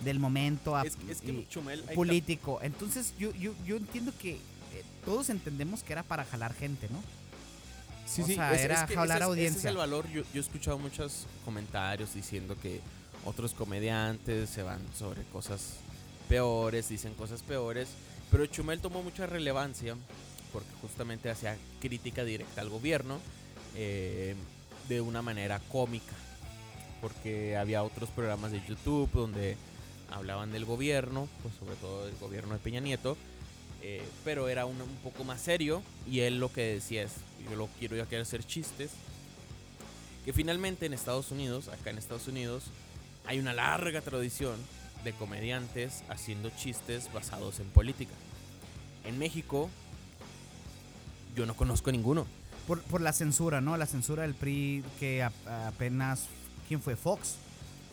del 0.04 0.18
momento 0.18 0.76
ap- 0.76 0.86
Es, 0.86 0.96
es 1.08 1.20
que 1.20 1.32
y- 1.32 1.46
Chumel... 1.48 1.82
hay 1.88 1.94
político. 1.96 2.58
Entonces 2.62 3.14
yo, 3.18 3.32
yo, 3.34 3.52
yo 3.64 3.76
entiendo 3.76 4.12
que 4.18 4.32
eh, 4.34 4.84
todos 5.04 5.30
entendemos 5.30 5.82
que 5.82 5.92
era 5.92 6.02
para 6.02 6.24
jalar 6.24 6.52
gente, 6.54 6.88
¿no? 6.90 7.00
Sí, 8.06 8.22
O 8.22 8.26
sí, 8.26 8.34
sea, 8.34 8.52
es- 8.52 8.58
es 8.60 8.64
era 8.66 8.86
que 8.86 8.94
jalar 8.94 9.06
ese 9.06 9.14
es- 9.16 9.16
Ese 9.16 9.24
es 9.24 9.28
audiencia. 9.28 9.70
el 9.70 9.76
valor. 9.76 10.06
Yo, 10.10 10.22
yo 10.34 10.40
he 10.40 10.44
escuchado 10.44 10.78
muchos 10.78 11.26
comentarios 11.44 12.12
diciendo 12.14 12.56
que 12.60 12.80
otros 13.24 13.54
comediantes 13.54 14.50
se 14.50 14.62
van 14.62 14.80
sobre 14.98 15.22
cosas 15.24 15.76
peores, 16.28 16.88
dicen 16.90 17.14
cosas 17.14 17.42
peores. 17.42 17.88
Pero 18.30 18.44
Chumel 18.46 18.80
tomó 18.80 19.02
mucha 19.02 19.26
relevancia 19.26 19.96
porque 20.52 20.68
justamente 20.82 21.30
hacía 21.30 21.56
crítica 21.80 22.24
directa 22.24 22.60
al 22.60 22.68
gobierno 22.68 23.20
eh, 23.76 24.34
de 24.88 25.00
una 25.00 25.22
manera 25.22 25.60
cómica. 25.70 26.14
Porque 27.00 27.56
había 27.56 27.82
otros 27.82 28.08
programas 28.10 28.52
de 28.52 28.62
YouTube 28.66 29.10
donde 29.12 29.56
hablaban 30.10 30.52
del 30.52 30.64
gobierno, 30.64 31.28
pues 31.42 31.54
sobre 31.54 31.76
todo 31.76 32.06
del 32.06 32.16
gobierno 32.16 32.54
de 32.54 32.60
Peña 32.60 32.80
Nieto, 32.80 33.16
eh, 33.82 34.02
pero 34.24 34.48
era 34.48 34.64
un, 34.64 34.80
un 34.80 34.96
poco 35.02 35.24
más 35.24 35.40
serio 35.40 35.82
y 36.06 36.20
él 36.20 36.40
lo 36.40 36.52
que 36.52 36.74
decía 36.74 37.02
es, 37.02 37.12
yo 37.50 37.56
lo 37.56 37.68
quiero, 37.78 37.96
yo 37.96 38.06
quiero 38.06 38.22
hacer 38.22 38.44
chistes, 38.44 38.92
que 40.24 40.32
finalmente 40.32 40.86
en 40.86 40.94
Estados 40.94 41.30
Unidos, 41.30 41.68
acá 41.68 41.90
en 41.90 41.98
Estados 41.98 42.28
Unidos, 42.28 42.64
hay 43.26 43.38
una 43.38 43.52
larga 43.52 44.00
tradición 44.00 44.56
de 45.04 45.12
comediantes 45.12 46.02
haciendo 46.08 46.50
chistes 46.50 47.12
basados 47.12 47.60
en 47.60 47.68
política. 47.68 48.14
En 49.04 49.18
México, 49.18 49.68
yo 51.36 51.44
no 51.44 51.54
conozco 51.54 51.92
ninguno. 51.92 52.26
Por, 52.66 52.80
por 52.82 53.00
la 53.00 53.12
censura, 53.12 53.60
¿no? 53.60 53.76
La 53.76 53.86
censura 53.86 54.22
del 54.22 54.34
PRI 54.34 54.84
que 54.98 55.22
a- 55.22 55.32
apenas... 55.68 56.26
¿Quién 56.68 56.80
fue? 56.80 56.96
Fox. 56.96 57.34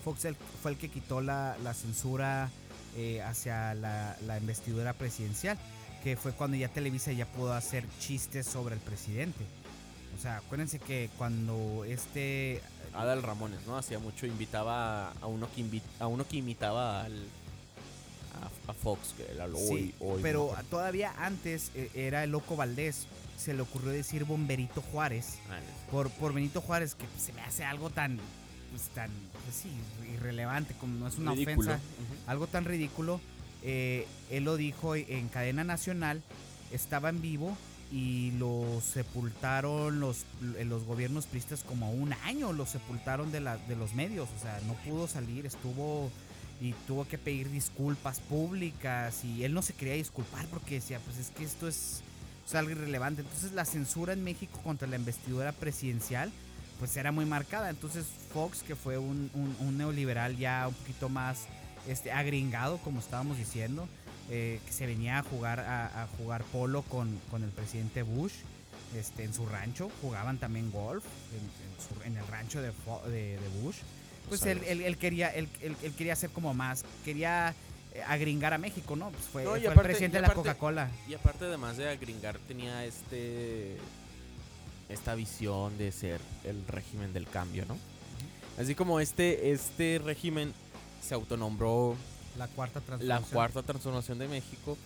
Fox 0.04 0.24
el- 0.26 0.36
fue 0.62 0.72
el 0.72 0.78
que 0.78 0.90
quitó 0.90 1.20
la, 1.22 1.58
la 1.64 1.74
censura 1.74 2.50
eh, 2.96 3.22
hacia 3.22 3.74
la, 3.74 4.16
la 4.26 4.38
investidura 4.38 4.94
presidencial, 4.94 5.58
que 6.04 6.16
fue 6.16 6.32
cuando 6.32 6.56
ya 6.58 6.70
Televisa 6.70 7.12
ya 7.12 7.26
pudo 7.26 7.54
hacer 7.54 7.86
chistes 8.00 8.48
sobre 8.48 8.76
el 8.76 8.82
presidente. 8.82 9.44
O 10.18 10.22
sea, 10.22 10.38
acuérdense 10.38 10.80
que 10.80 11.10
cuando 11.18 11.84
este... 11.86 12.62
Adal 12.94 13.24
Ramones, 13.24 13.60
¿no? 13.68 13.78
Hacía 13.78 14.00
mucho, 14.00 14.26
invitaba 14.26 15.12
a 15.22 15.28
uno 15.28 15.48
que, 15.54 15.62
invi- 15.64 15.82
a 16.00 16.08
uno 16.08 16.26
que 16.28 16.38
imitaba 16.38 17.04
al, 17.06 17.26
a, 18.68 18.72
a 18.72 18.74
Fox, 18.74 19.14
que 19.18 19.32
era 19.32 19.48
lo 19.48 19.58
Sí, 19.58 19.72
hoy, 19.74 19.96
hoy, 20.00 20.20
pero 20.22 20.54
¿no? 20.58 20.64
todavía 20.66 21.14
antes 21.18 21.72
eh, 21.76 21.90
era 21.94 22.24
el 22.24 22.32
Loco 22.32 22.56
Valdés. 22.56 23.06
Se 23.44 23.54
le 23.56 23.62
ocurrió 23.62 23.92
decir 23.92 24.24
Bomberito 24.26 24.82
Juárez. 24.82 25.40
Ah, 25.50 25.60
por, 25.90 26.10
por 26.12 26.32
Benito 26.34 26.62
Juárez, 26.62 26.94
que 26.96 27.06
se 27.20 27.34
me 27.34 27.42
hace 27.42 27.64
algo 27.64 27.90
tan, 27.90 28.20
pues, 28.72 28.90
tan, 28.90 29.10
pues 29.44 29.56
sí, 29.56 29.70
irrelevante, 30.14 30.76
como 30.80 30.94
no 31.00 31.08
es 31.08 31.18
una 31.18 31.32
Ridículo. 31.32 31.72
ofensa, 31.72 31.80
algo 32.28 32.46
tan 32.48 32.66
ridículo. 32.66 33.20
eh, 33.64 34.06
él 34.30 34.44
lo 34.44 34.58
dijo 34.58 34.96
en 34.96 35.28
cadena 35.30 35.64
nacional, 35.64 36.22
estaba 36.72 37.10
en 37.10 37.22
vivo 37.22 37.58
y 37.92 38.32
lo 38.38 38.80
sepultaron 38.82 40.00
los, 40.00 40.26
los 40.64 40.84
gobiernos 40.86 41.26
pristas 41.26 41.64
como 41.64 41.92
un 41.92 42.14
año, 42.26 42.54
lo 42.54 42.66
sepultaron 42.66 43.32
de, 43.32 43.40
la, 43.42 43.58
de 43.58 43.76
los 43.76 43.94
medios, 43.96 44.30
o 44.38 44.40
sea, 44.42 44.60
no 44.68 44.74
pudo 44.76 45.08
salir, 45.08 45.46
estuvo 45.48 46.10
y 46.62 46.74
tuvo 46.88 47.08
que 47.08 47.18
pedir 47.18 47.50
disculpas 47.50 48.20
públicas 48.20 49.26
y 49.26 49.44
él 49.44 49.54
no 49.54 49.62
se 49.64 49.74
quería 49.74 49.96
disculpar 49.96 50.46
porque 50.48 50.76
decía, 50.76 51.00
pues 51.00 51.18
es 51.18 51.32
que 51.32 51.44
esto 51.44 51.68
es, 51.68 52.02
es 52.52 52.56
algo 52.56 52.72
irrelevante. 52.72 53.22
Entonces 53.22 53.54
la 53.54 53.66
censura 53.66 54.14
en 54.14 54.24
México 54.24 54.60
contra 54.64 54.88
la 54.88 54.98
investidura 54.98 55.52
presidencial 55.54 56.32
pues 56.80 56.96
era 56.98 57.12
muy 57.12 57.26
marcada. 57.26 57.70
Entonces 57.70 58.06
Fox, 58.34 58.64
que 58.64 58.76
fue 58.76 58.98
un, 58.98 59.30
un- 59.34 59.56
un 59.60 59.78
neoliberal 59.78 60.38
ya 60.38 60.68
un 60.68 60.74
poquito 60.74 61.10
más 61.10 61.46
este, 61.88 62.12
agringado, 62.12 62.78
como 62.80 63.00
estábamos 63.00 63.38
diciendo, 63.38 63.88
eh, 64.30 64.60
que 64.66 64.74
se 64.74 64.86
venía 64.86 65.20
a 65.20 65.24
jugar, 65.24 65.60
a, 65.62 66.04
a 66.04 66.08
jugar 66.18 66.44
polo 66.46 66.82
con, 66.84 67.20
con 67.30 67.44
el 67.44 67.50
presidente 67.50 68.04
Bush. 68.04 68.34
Este, 68.96 69.24
en 69.24 69.34
su 69.34 69.46
rancho 69.46 69.90
jugaban 70.02 70.38
también 70.38 70.70
golf 70.70 71.06
en, 71.32 71.40
en 71.40 71.82
su- 71.82 72.04
en 72.04 72.18
el 72.18 72.28
rancho 72.28 72.62
de, 72.62 72.72
de- 73.10 73.38
de 73.40 73.48
Bush 73.62 73.78
pues 74.28 74.46
él, 74.46 74.62
él- 74.68 74.82
él 74.82 74.98
quería 74.98 75.30
él, 75.30 75.48
él- 75.62 75.76
quería 75.98 76.12
hacer 76.14 76.30
como 76.30 76.54
más 76.54 76.84
quería 77.06 77.54
agringar 78.08 78.54
a 78.54 78.58
México 78.58 78.96
no 78.96 79.10
pues 79.10 79.24
fue, 79.26 79.44
No, 79.44 79.52
fue 79.52 79.60
aparte- 79.62 79.80
el 79.80 79.86
presidente 79.88 80.18
de 80.18 80.28
la 80.28 80.34
Coca-Cola 80.34 80.90
Y 81.10 81.14
aparte 81.14 81.46
además 81.46 81.78
de 81.78 81.90
agringar 81.90 82.38
tenía 82.48 82.86
este 82.86 83.78
esta 84.90 85.16
visión 85.16 85.78
de 85.78 85.92
ser 85.92 86.20
el 86.44 86.66
régimen 86.68 87.14
del 87.14 87.26
cambio, 87.28 87.66
¿no? 87.66 87.78
Así 88.60 88.76
como 88.76 89.00
este, 89.00 89.52
este 89.52 90.02
régimen 90.04 90.54
se 91.02 91.14
autonombró 91.14 91.96
La 92.38 92.48
cuarta 92.48 92.80
la 92.82 92.86
transformación. 92.86 93.30
cuarta 93.34 93.64
transformación 93.64 94.20
de 94.20 94.28
México, 94.28 94.78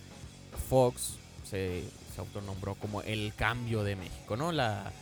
Fox 0.68 1.16
se, 1.44 1.82
se 2.14 2.20
autonombró 2.20 2.76
como 2.76 3.02
el 3.02 3.34
cambio 3.34 3.82
de 3.82 3.96
México, 3.96 4.36
¿no? 4.36 4.52
La, 4.52 4.92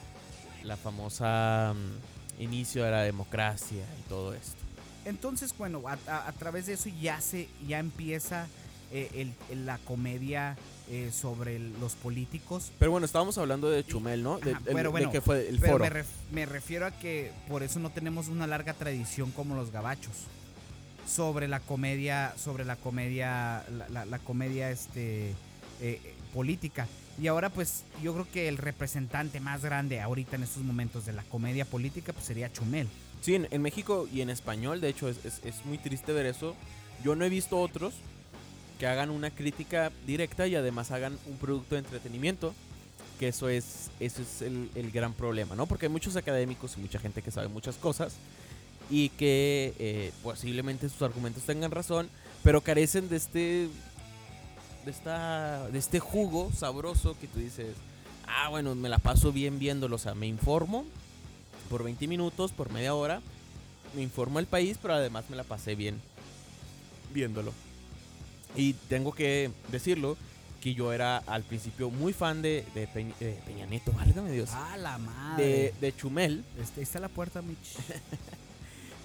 la 0.63 0.77
famosa 0.79 1.75
mm, 1.75 2.43
inicio 2.43 2.85
de 2.85 2.91
la 2.91 3.03
democracia 3.03 3.85
y 4.01 4.09
todo 4.09 4.33
esto. 4.33 4.64
Entonces, 5.05 5.55
bueno, 5.57 5.83
a, 5.87 5.99
a- 6.11 6.29
a 6.29 6.33
través 6.33 6.67
de 6.67 6.75
eso 6.75 6.89
ya 7.01 7.21
se 7.21 7.49
ya 7.67 7.79
empieza 7.79 8.47
eh, 8.93 9.33
el- 9.51 9.67
la 9.67 9.79
comedia 9.79 10.57
eh, 10.89 11.11
sobre 11.13 11.57
el- 11.57 11.73
los 11.81 11.95
políticos. 11.95 12.71
Pero 12.79 12.91
bueno, 12.91 13.07
estábamos 13.07 13.37
hablando 13.39 13.69
de 13.71 13.85
Chumel, 13.85 14.23
¿no? 14.23 14.39
De, 14.39 14.53
Ajá, 14.53 14.59
el- 14.67 14.75
pero 14.75 14.83
de 14.83 14.89
bueno, 14.89 15.11
que 15.11 15.21
fue 15.21 15.49
el 15.49 15.59
Pero 15.59 15.73
foro. 15.73 15.85
me, 15.85 15.91
ref- 15.91 16.05
me 16.31 16.47
refiero 16.47 16.87
a 16.87 16.91
que 16.93 17.33
por 17.49 17.63
eso 17.63 17.81
no 17.81 17.91
tenemos 17.91 18.29
una 18.29 18.47
larga 18.47 18.75
tradición 18.75 19.31
como 19.33 19.55
los 19.57 19.71
gabachos 19.73 20.13
sobre 21.09 21.49
la 21.49 21.61
comedia, 21.61 22.35
sobre 22.39 22.65
la 22.65 22.77
comedia, 22.77 23.65
la, 23.71 23.89
la- 23.89 24.05
la 24.05 24.19
comedia 24.21 24.71
este 24.71 25.31
eh, 25.31 25.35
eh, 25.81 26.15
política. 26.33 26.87
Y 27.21 27.27
ahora 27.29 27.49
pues 27.51 27.85
yo 28.03 28.13
creo 28.13 28.27
que 28.33 28.49
el 28.49 28.59
representante 28.59 29.41
más 29.41 29.63
grande 29.63 30.01
ahorita 30.01 30.37
en 30.37 30.43
estos 30.45 30.63
momentos 30.63 31.05
de 31.07 31.13
la 31.13 31.23
comedia 31.25 31.65
política 31.65 32.13
pues 32.13 32.27
sería 32.27 32.53
Chumel. 32.53 32.89
Sí, 33.25 33.35
en, 33.37 33.63
México 33.63 34.07
y 34.13 34.21
en 34.21 34.29
español, 34.29 34.83
de 34.83 34.91
hecho, 34.91 35.09
es, 35.09 35.41
muy 35.65 35.79
triste 35.79 36.13
ver 36.13 36.27
eso. 36.27 36.55
Yo 37.03 37.17
no 37.17 37.25
he 37.25 37.31
visto 37.31 37.59
otros 37.59 37.95
que 38.79 38.87
hagan 38.87 39.09
una 39.09 39.31
crítica 39.31 39.91
directa 40.07 40.47
y 40.47 40.57
además 40.57 40.91
hagan 40.91 41.19
un 41.27 41.39
producto 41.39 41.75
de 41.75 41.79
entretenimiento. 41.79 42.53
Que 43.19 43.29
eso 43.29 43.49
es, 43.49 43.89
eso 43.99 44.21
es 44.21 44.43
el, 44.43 44.69
el 44.75 44.91
gran 44.91 45.15
problema, 45.15 45.57
¿no? 45.57 45.65
Porque 45.65 45.87
hay 45.87 45.93
muchos 45.93 46.17
académicos 46.17 46.75
y 46.77 46.81
mucha 46.81 46.99
gente 46.99 47.23
que 47.23 47.31
sabe 47.31 47.49
muchas 47.49 47.77
cosas 47.77 48.13
y 48.91 49.09
que 49.09 49.73
eh, 49.79 50.13
posiblemente 50.23 50.91
sus 50.91 51.01
argumentos 51.01 51.45
tengan 51.45 51.71
razón, 51.71 52.11
pero 52.43 52.61
carecen 52.61 53.09
de 53.09 53.17
este, 53.17 53.69
de 54.85 54.91
esta, 54.91 55.67
de 55.71 55.79
este 55.79 55.99
jugo 55.99 56.53
sabroso 56.55 57.17
que 57.19 57.27
tú 57.29 57.39
dices, 57.39 57.75
ah, 58.27 58.51
bueno, 58.51 58.75
me 58.75 58.91
la 58.91 58.99
paso 58.99 59.33
bien 59.33 59.59
viéndolo, 59.59 59.97
o 59.97 59.99
sea, 59.99 60.15
me 60.15 60.27
informo 60.27 60.85
por 61.71 61.83
20 61.85 62.07
minutos, 62.09 62.53
por 62.53 62.71
media 62.71 62.95
hora. 62.95 63.21
Me 63.95 64.03
informo 64.03 64.39
el 64.39 64.47
país, 64.47 64.79
pero 64.81 64.95
además 64.95 65.25
me 65.29 65.37
la 65.37 65.45
pasé 65.45 65.75
bien 65.75 66.01
viéndolo. 67.13 67.53
Y 68.57 68.73
tengo 68.89 69.13
que 69.13 69.51
decirlo 69.71 70.17
que 70.61 70.75
yo 70.75 70.93
era 70.93 71.19
al 71.19 71.43
principio 71.43 71.91
muy 71.91 72.13
fan 72.13 72.41
de, 72.43 72.65
de 72.75 72.89
Peñ- 72.89 73.15
de 73.19 73.33
Peña 73.47 73.67
Nieto, 73.67 73.93
válgame 73.97 74.33
Dios. 74.33 74.51
Ah, 74.53 74.77
la 74.79 74.99
madre. 74.99 75.45
De, 75.45 75.75
de 75.81 75.97
Chumel. 75.97 76.45
Este, 76.61 76.81
ahí 76.81 76.85
está 76.85 77.01
la 77.01 77.09
puerta, 77.09 77.43
Mitch. 77.43 77.77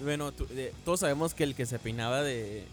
Bueno, 0.01 0.31
tú- 0.31 0.47
de- 0.47 0.73
todos 0.85 1.01
sabemos 1.01 1.33
que 1.33 1.43
el 1.43 1.55
que 1.55 1.65
se 1.65 1.77
peinaba 1.77 2.21
de 2.23 2.63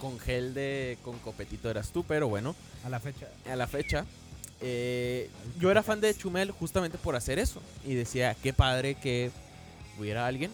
con 0.00 0.18
gel 0.20 0.54
de 0.54 0.96
con 1.04 1.18
copetito 1.18 1.68
eras 1.68 1.90
tú, 1.90 2.04
pero 2.04 2.28
bueno, 2.28 2.54
A 2.84 2.88
la 2.88 3.00
fecha. 3.00 3.26
a 3.50 3.56
la 3.56 3.66
fecha 3.66 4.04
eh, 4.64 5.28
yo 5.58 5.72
era 5.72 5.82
fan 5.82 6.00
de 6.00 6.16
Chumel 6.16 6.52
justamente 6.52 6.96
por 6.96 7.16
hacer 7.16 7.40
eso 7.40 7.60
y 7.84 7.94
decía 7.94 8.36
qué 8.40 8.52
padre 8.52 8.94
que 8.94 9.32
hubiera 9.98 10.24
alguien 10.24 10.52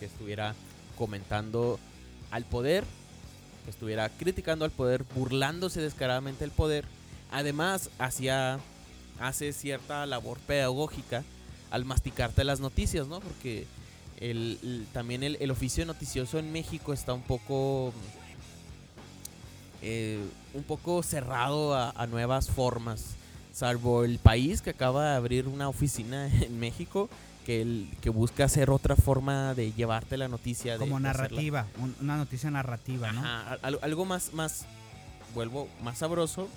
que 0.00 0.06
estuviera 0.06 0.56
comentando 0.98 1.78
al 2.32 2.44
poder, 2.44 2.82
que 3.64 3.70
estuviera 3.70 4.08
criticando 4.08 4.64
al 4.64 4.72
poder, 4.72 5.04
burlándose 5.14 5.80
descaradamente 5.80 6.40
del 6.40 6.50
poder. 6.50 6.84
Además, 7.30 7.90
hacía 7.98 8.58
hace 9.20 9.52
cierta 9.52 10.04
labor 10.04 10.38
pedagógica 10.40 11.22
al 11.70 11.84
masticarte 11.84 12.42
las 12.42 12.58
noticias, 12.58 13.06
¿no? 13.06 13.20
Porque 13.20 13.66
también 14.92 15.22
el, 15.22 15.50
oficio 15.52 15.86
noticioso 15.86 16.40
en 16.40 16.50
México 16.50 16.92
está 16.92 17.12
un 17.12 17.22
poco 17.22 17.92
eh, 19.82 20.18
un 20.54 20.62
poco 20.64 21.02
cerrado 21.02 21.76
a 21.76 22.06
nuevas 22.06 22.48
formas, 22.48 23.16
salvo 23.54 24.04
el 24.04 24.18
país 24.18 24.60
que 24.62 24.70
acaba 24.70 25.10
de 25.10 25.16
abrir 25.16 25.46
una 25.48 25.68
oficina 25.68 26.26
en 26.42 26.58
México 26.58 27.08
que, 27.46 27.62
el, 27.62 27.88
que 28.00 28.10
busca 28.10 28.44
hacer 28.44 28.70
otra 28.70 28.96
forma 28.96 29.54
de 29.54 29.72
llevarte 29.72 30.16
la 30.16 30.28
noticia. 30.28 30.72
de- 30.74 30.78
Como 30.78 30.96
de 30.96 31.02
narrativa, 31.04 31.66
un- 31.78 31.94
una 32.00 32.16
noticia 32.16 32.50
narrativa, 32.50 33.12
¿no? 33.12 33.20
Ajá, 33.20 33.58
algo 33.82 34.04
más, 34.06 34.32
más, 34.32 34.64
vuelvo, 35.34 35.68
más 35.82 35.98
sabroso. 35.98 36.48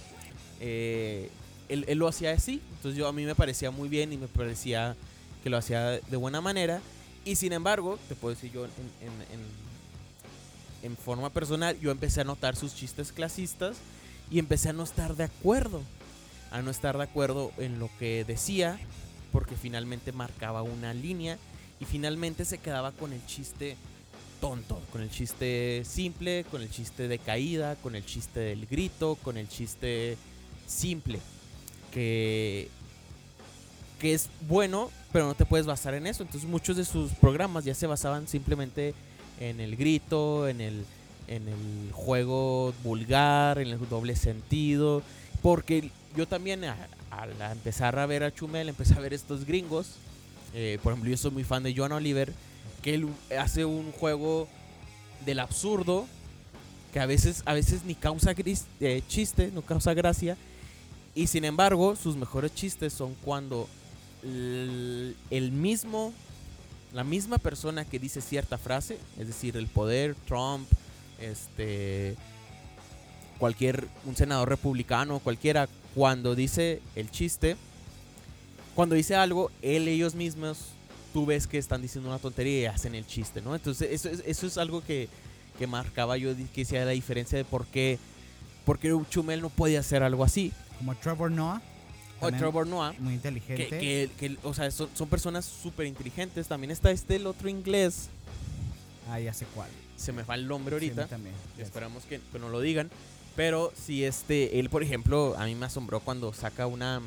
Eh, 0.60 1.30
él, 1.70 1.84
él 1.90 1.98
lo 1.98 2.08
hacía 2.08 2.32
así, 2.32 2.62
entonces 2.78 2.98
yo 2.98 3.08
a 3.08 3.14
mí 3.14 3.26
me 3.26 3.36
parecía 3.36 3.70
muy 3.72 3.90
bien 3.90 4.14
y 4.14 4.18
me 4.18 4.28
parecía 4.28 4.96
que 5.44 5.50
lo 5.50 5.58
hacía 5.58 5.82
de 6.00 6.16
buena 6.18 6.40
manera. 6.42 6.80
Y 7.26 7.36
sin 7.36 7.52
embargo, 7.52 8.00
te 8.08 8.16
puedo 8.16 8.34
decir 8.34 8.52
yo 8.54 8.64
en, 8.66 8.72
en- 9.02 9.22
en- 9.40 9.68
en 10.92 10.96
forma 10.96 11.30
personal, 11.32 11.78
yo 11.82 11.92
empecé 11.92 12.22
a 12.22 12.24
notar 12.24 12.56
sus 12.56 12.74
chistes 12.74 13.12
clasistas 13.12 13.76
y 14.32 14.40
empecé 14.40 14.70
a 14.70 14.74
no 14.74 14.84
estar 14.84 15.16
de 15.18 15.26
acuerdo. 15.26 15.82
A 16.52 16.62
no 16.62 16.72
estar 16.72 16.98
de 16.98 17.04
acuerdo 17.04 17.52
en 17.58 17.80
lo 17.80 17.90
que 18.00 18.24
decía, 18.26 18.80
porque 19.32 19.56
finalmente 19.56 20.12
marcaba 20.12 20.64
una 20.64 20.94
línea 20.94 21.38
y 21.80 21.86
finalmente 21.86 22.46
se 22.46 22.58
quedaba 22.58 22.92
con 22.92 23.14
el 23.14 23.26
chiste 23.26 23.78
tonto, 24.40 24.82
con 24.92 25.02
el 25.02 25.10
chiste 25.10 25.84
simple, 25.86 26.46
con 26.50 26.62
el 26.62 26.70
chiste 26.70 27.08
de 27.08 27.20
caída, 27.20 27.76
con 27.76 27.96
el 27.96 28.06
chiste 28.06 28.40
del 28.40 28.66
grito, 28.66 29.18
con 29.24 29.38
el 29.38 29.48
chiste 29.50 30.18
simple, 30.68 31.20
que, 31.92 32.70
que 34.00 34.14
es 34.14 34.30
bueno, 34.48 34.92
pero 35.12 35.26
no 35.26 35.36
te 35.36 35.46
puedes 35.46 35.66
basar 35.66 35.94
en 35.94 36.08
eso. 36.08 36.24
Entonces 36.24 36.50
muchos 36.50 36.78
de 36.78 36.86
sus 36.86 37.12
programas 37.14 37.66
ya 37.66 37.74
se 37.74 37.88
basaban 37.88 38.28
simplemente 38.28 38.94
en 39.40 39.60
el 39.60 39.76
grito, 39.76 40.48
en 40.48 40.62
el, 40.62 40.86
en 41.28 41.48
el 41.48 41.92
juego 41.92 42.74
vulgar, 42.84 43.60
en 43.60 43.70
el 43.70 43.90
doble 43.90 44.16
sentido, 44.16 45.02
porque 45.42 45.92
yo 46.16 46.28
también 46.28 46.64
al 46.64 47.42
empezar 47.52 47.98
a 48.00 48.06
ver 48.06 48.24
a 48.24 48.34
Chumel, 48.34 48.70
empecé 48.70 48.94
a 48.96 49.00
ver 49.00 49.14
estos 49.14 49.46
gringos, 49.46 49.96
eh, 50.54 50.80
por 50.82 50.94
ejemplo 50.94 51.10
yo 51.12 51.18
soy 51.18 51.32
muy 51.32 51.44
fan 51.44 51.64
de 51.64 51.76
Joan 51.76 51.92
Oliver, 51.92 52.32
que 52.82 52.94
él 52.96 53.08
hace 53.38 53.66
un 53.66 53.92
juego 53.92 54.48
del 55.26 55.40
absurdo 55.40 56.08
que 56.94 57.00
a 57.00 57.06
veces, 57.06 57.44
a 57.46 57.54
veces 57.54 57.84
ni 57.84 57.96
causa 57.96 58.34
gris- 58.34 58.66
eh, 58.80 59.02
chiste, 59.08 59.52
no 59.54 59.62
causa 59.62 59.94
gracia. 59.94 60.38
Y 61.14 61.28
sin 61.28 61.44
embargo, 61.46 61.96
sus 61.96 62.16
mejores 62.16 62.54
chistes 62.54 62.94
son 62.94 63.16
cuando 63.26 63.68
el 64.24 65.52
mismo, 65.52 66.14
la 66.94 67.04
misma 67.04 67.38
persona 67.40 67.86
que 67.86 68.00
dice 68.00 68.22
cierta 68.22 68.58
frase, 68.58 68.98
es 69.20 69.28
decir, 69.28 69.58
el 69.58 69.68
poder, 69.68 70.16
Trump, 70.28 70.68
este, 71.20 72.16
cualquier, 73.40 73.88
un 74.06 74.16
senador 74.16 74.50
republicano, 74.50 75.20
cualquiera, 75.20 75.68
cuando 75.98 76.36
dice 76.36 76.80
el 76.96 77.10
chiste, 77.10 77.56
cuando 78.76 78.94
dice 78.94 79.16
algo, 79.16 79.50
él, 79.64 79.88
ellos 79.88 80.14
mismos, 80.14 80.60
tú 81.12 81.26
ves 81.26 81.48
que 81.48 81.58
están 81.58 81.82
diciendo 81.82 82.08
una 82.12 82.20
tontería 82.20 82.60
y 82.62 82.66
hacen 82.68 82.94
el 82.94 83.08
chiste, 83.08 83.42
¿no? 83.42 83.56
Entonces, 83.56 83.90
eso 83.92 84.08
es, 84.08 84.22
eso 84.28 84.46
es 84.46 84.60
algo 84.60 84.84
que, 84.84 85.10
que 85.58 85.66
marcaba 85.66 86.16
yo, 86.16 86.36
que 86.54 86.62
hacía 86.62 86.86
la 86.86 86.92
diferencia 86.92 87.36
de 87.36 87.46
por 87.46 87.66
qué, 87.66 87.98
por 88.64 88.78
qué 88.78 88.96
Chumel 89.10 89.42
no 89.42 89.50
podía 89.50 89.80
hacer 89.80 90.04
algo 90.04 90.24
así. 90.24 90.54
Como 90.78 90.94
Trevor 90.94 91.32
Noah. 91.32 91.64
O 92.18 92.22
también 92.22 92.42
Trevor 92.42 92.68
Noah, 92.68 92.94
Muy 93.00 93.10
que, 93.10 93.16
inteligente. 93.16 93.68
que, 93.68 94.10
que, 94.20 94.38
o 94.44 94.54
sea, 94.54 94.70
son, 94.70 94.90
son 94.94 95.10
personas 95.10 95.46
súper 95.46 95.88
inteligentes. 95.88 96.48
También 96.48 96.70
está 96.70 96.92
este, 96.92 97.16
el 97.16 97.26
otro 97.26 97.50
inglés, 97.50 98.10
Ah, 99.10 99.20
ya 99.20 99.34
sé 99.34 99.48
cuál. 99.56 99.70
se 99.96 100.12
me 100.12 100.22
va 100.22 100.36
el 100.36 100.48
nombre 100.48 100.78
Sí, 100.80 100.86
ahorita. 100.90 101.08
también. 101.08 101.34
ya 101.58 101.64
sé. 101.64 101.64
Esperamos 101.64 102.04
que, 102.04 102.20
que 102.32 102.38
no 102.38 102.50
lo 102.50 102.62
digan. 102.62 102.92
Pero 103.38 103.72
si 103.76 104.04
este, 104.04 104.60
él, 104.60 104.70
por 104.70 104.82
ejemplo, 104.82 105.36
a 105.38 105.46
mí 105.46 105.54
me 105.56 105.68
asombró 105.68 106.02
cuando 106.02 106.34
saca 106.34 106.68
una 106.68 107.02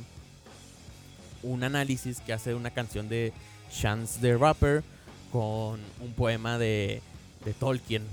un 1.43 1.65
análisis 1.65 2.21
que 2.21 2.33
hace 2.33 2.55
una 2.55 2.71
canción 2.71 3.09
de 3.09 3.33
Chance 3.71 4.21
the 4.21 4.37
Rapper 4.37 4.85
con 5.33 5.81
un 6.01 6.13
poema 6.17 6.57
de, 6.57 7.03
de 7.45 7.53
Tolkien. 7.53 8.05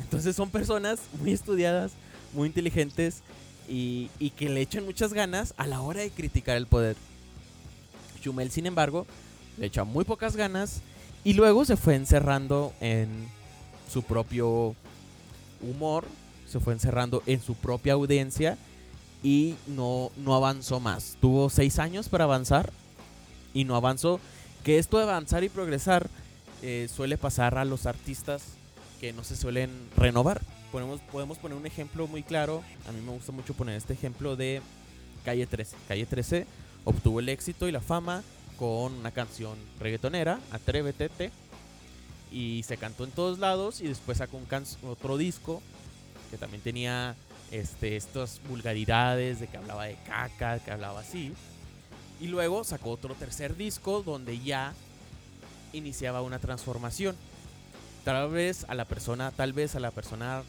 Entonces 0.00 0.34
son 0.34 0.50
personas 0.50 0.98
muy 1.20 1.32
estudiadas, 1.32 1.92
muy 2.32 2.48
inteligentes 2.48 3.22
y, 3.68 4.10
y 4.18 4.30
que 4.30 4.48
le 4.48 4.60
echan 4.60 4.84
muchas 4.84 5.12
ganas 5.12 5.54
a 5.56 5.66
la 5.66 5.80
hora 5.80 6.00
de 6.00 6.10
criticar 6.10 6.56
el 6.56 6.66
poder. 6.66 6.96
Chumel, 8.20 8.50
sin 8.50 8.66
embargo, 8.66 9.06
le 9.58 9.66
echa 9.66 9.84
muy 9.84 10.04
pocas 10.04 10.34
ganas 10.34 10.80
y 11.22 11.34
luego 11.34 11.64
se 11.64 11.76
fue 11.76 11.94
encerrando 11.94 12.72
en 12.80 13.28
su 13.92 14.02
propio 14.02 14.74
humor, 15.60 16.04
se 16.46 16.60
fue 16.60 16.72
encerrando 16.72 17.22
en 17.26 17.40
su 17.40 17.54
propia 17.54 17.94
audiencia 17.94 18.58
y 19.22 19.54
no, 19.66 20.10
no 20.16 20.34
avanzó 20.34 20.80
más. 20.80 21.16
Tuvo 21.20 21.48
seis 21.50 21.78
años 21.78 22.08
para 22.08 22.24
avanzar 22.24 22.72
y 23.52 23.64
no 23.64 23.76
avanzó. 23.76 24.20
Que 24.62 24.78
esto 24.78 24.98
de 24.98 25.04
avanzar 25.04 25.44
y 25.44 25.48
progresar 25.48 26.08
eh, 26.62 26.88
suele 26.94 27.18
pasar 27.18 27.58
a 27.58 27.64
los 27.64 27.86
artistas 27.86 28.42
que 29.00 29.12
no 29.12 29.24
se 29.24 29.36
suelen 29.36 29.70
renovar. 29.96 30.40
Podemos 30.70 31.38
poner 31.38 31.56
un 31.56 31.66
ejemplo 31.66 32.06
muy 32.06 32.22
claro. 32.22 32.62
A 32.88 32.92
mí 32.92 33.00
me 33.00 33.12
gusta 33.12 33.32
mucho 33.32 33.54
poner 33.54 33.76
este 33.76 33.92
ejemplo 33.92 34.36
de 34.36 34.60
Calle 35.24 35.46
13. 35.46 35.76
Calle 35.86 36.06
13 36.06 36.46
obtuvo 36.84 37.20
el 37.20 37.28
éxito 37.28 37.68
y 37.68 37.72
la 37.72 37.80
fama 37.80 38.22
con 38.58 38.94
una 38.94 39.10
canción 39.10 39.56
reggaetonera, 39.78 40.40
Atrévete. 40.50 41.08
Te, 41.08 41.30
y 42.30 42.64
se 42.64 42.76
cantó 42.76 43.04
en 43.04 43.12
todos 43.12 43.38
lados 43.38 43.80
y 43.80 43.86
después 43.86 44.18
sacó 44.18 44.36
un 44.36 44.46
otro 44.88 45.16
disco 45.16 45.62
que 46.34 46.38
también 46.38 46.62
tenía 46.62 47.14
este, 47.52 47.94
estas 47.94 48.40
vulgaridades 48.48 49.38
de 49.38 49.46
que 49.46 49.56
hablaba 49.56 49.84
de 49.84 49.94
caca, 50.04 50.58
que 50.58 50.72
hablaba 50.72 50.98
así. 50.98 51.32
Y 52.20 52.26
luego 52.26 52.64
sacó 52.64 52.90
otro 52.90 53.14
tercer 53.14 53.56
disco 53.56 54.02
donde 54.02 54.40
ya 54.40 54.72
iniciaba 55.72 56.22
una 56.22 56.40
transformación. 56.40 57.14
Tal 58.02 58.28
vez 58.30 58.64
a 58.68 58.74
la 58.74 58.84
persona, 58.84 59.30
tal 59.30 59.52
vez 59.52 59.76
a 59.76 59.80
la 59.80 59.92
persona 59.92 60.42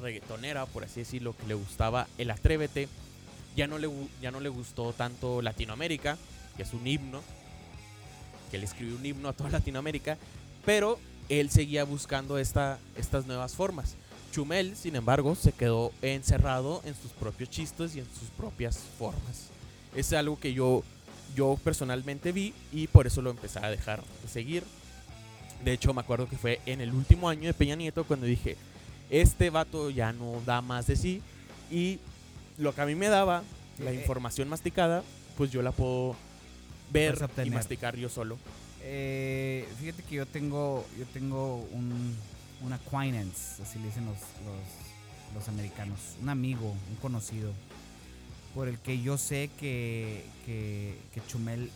reggaetonera, 0.00 0.66
por 0.66 0.84
así 0.84 1.00
decirlo, 1.00 1.36
que 1.36 1.48
le 1.48 1.54
gustaba 1.54 2.06
el 2.16 2.30
Atrévete, 2.30 2.88
ya 3.56 3.66
no 3.66 3.78
le, 3.78 3.90
ya 4.22 4.30
no 4.30 4.38
le 4.38 4.48
gustó 4.50 4.92
tanto 4.92 5.42
Latinoamérica, 5.42 6.16
que 6.56 6.62
es 6.62 6.72
un 6.72 6.86
himno, 6.86 7.22
que 8.52 8.56
él 8.58 8.62
escribió 8.62 8.94
un 8.94 9.04
himno 9.04 9.28
a 9.30 9.32
toda 9.32 9.50
Latinoamérica, 9.50 10.16
pero 10.64 11.00
él 11.28 11.50
seguía 11.50 11.82
buscando 11.82 12.38
esta, 12.38 12.78
estas 12.96 13.26
nuevas 13.26 13.54
formas. 13.54 13.96
Chumel, 14.34 14.74
sin 14.74 14.96
embargo, 14.96 15.36
se 15.36 15.52
quedó 15.52 15.92
encerrado 16.02 16.82
en 16.84 16.96
sus 16.96 17.12
propios 17.12 17.48
chistes 17.50 17.94
y 17.94 18.00
en 18.00 18.06
sus 18.18 18.28
propias 18.36 18.78
formas. 18.98 19.50
Es 19.94 20.12
algo 20.12 20.40
que 20.40 20.52
yo, 20.52 20.82
yo 21.36 21.56
personalmente 21.62 22.32
vi 22.32 22.52
y 22.72 22.88
por 22.88 23.06
eso 23.06 23.22
lo 23.22 23.30
empecé 23.30 23.60
a 23.60 23.70
dejar 23.70 24.02
de 24.22 24.28
seguir. 24.28 24.64
De 25.64 25.72
hecho, 25.72 25.94
me 25.94 26.00
acuerdo 26.00 26.28
que 26.28 26.36
fue 26.36 26.60
en 26.66 26.80
el 26.80 26.92
último 26.92 27.28
año 27.28 27.44
de 27.44 27.54
Peña 27.54 27.76
Nieto 27.76 28.02
cuando 28.02 28.26
dije, 28.26 28.56
este 29.08 29.50
vato 29.50 29.88
ya 29.90 30.12
no 30.12 30.42
da 30.44 30.60
más 30.62 30.88
de 30.88 30.96
sí 30.96 31.22
y 31.70 32.00
lo 32.58 32.74
que 32.74 32.80
a 32.80 32.86
mí 32.86 32.96
me 32.96 33.08
daba, 33.08 33.44
la 33.78 33.92
eh, 33.92 33.94
información 33.94 34.48
masticada, 34.48 35.04
pues 35.36 35.52
yo 35.52 35.62
la 35.62 35.70
puedo 35.70 36.16
ver 36.92 37.16
y 37.44 37.50
masticar 37.50 37.94
yo 37.94 38.08
solo. 38.08 38.36
Eh, 38.82 39.68
fíjate 39.78 40.02
que 40.02 40.16
yo 40.16 40.26
tengo, 40.26 40.84
yo 40.98 41.04
tengo 41.12 41.58
un, 41.72 42.16
un 42.64 42.72
acquaintance, 42.72 43.62
así 43.62 43.78
le 43.78 43.86
dicen 43.86 44.06
los, 44.06 44.16
los, 45.34 45.48
americanos, 45.48 45.98
un 46.22 46.28
amigo, 46.28 46.74
un 46.90 46.96
conocido, 47.00 47.52
por 48.54 48.68
el 48.68 48.78
que 48.78 49.00
yo 49.02 49.18
sé 49.18 49.50
que, 49.58 50.24
que, 50.46 50.96
Chumel 51.28 51.70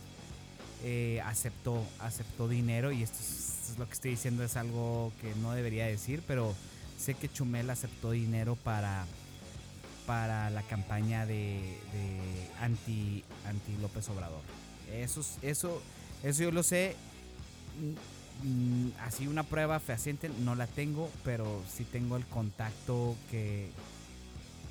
eh, 0.83 1.21
aceptó, 1.25 1.85
aceptó 1.99 2.47
dinero 2.47 2.91
y 2.91 3.03
esto 3.03 3.19
es, 3.19 3.77
lo 3.77 3.85
que 3.85 3.93
estoy 3.93 4.11
diciendo 4.11 4.43
es 4.43 4.57
algo 4.57 5.11
que 5.21 5.33
no 5.35 5.51
debería 5.51 5.85
decir, 5.85 6.23
pero 6.27 6.55
sé 6.97 7.13
que 7.13 7.31
Chumel 7.31 7.69
aceptó 7.69 8.11
dinero 8.11 8.55
para 8.55 9.05
para 10.09 10.49
la 10.49 10.63
campaña 10.63 11.27
de, 11.27 11.77
anti, 12.59 13.23
anti 13.45 13.77
López 13.79 14.09
Obrador. 14.09 14.41
Eso, 14.91 15.21
eso, 15.43 15.83
eso 16.23 16.43
yo 16.43 16.49
lo 16.49 16.63
sé. 16.63 16.95
Mm, 18.43 18.89
así 19.05 19.27
una 19.27 19.43
prueba 19.43 19.79
fehaciente 19.79 20.29
no 20.43 20.55
la 20.55 20.67
tengo, 20.67 21.09
pero 21.23 21.61
sí 21.69 21.83
tengo 21.83 22.15
el 22.15 22.25
contacto 22.25 23.15
que 23.29 23.69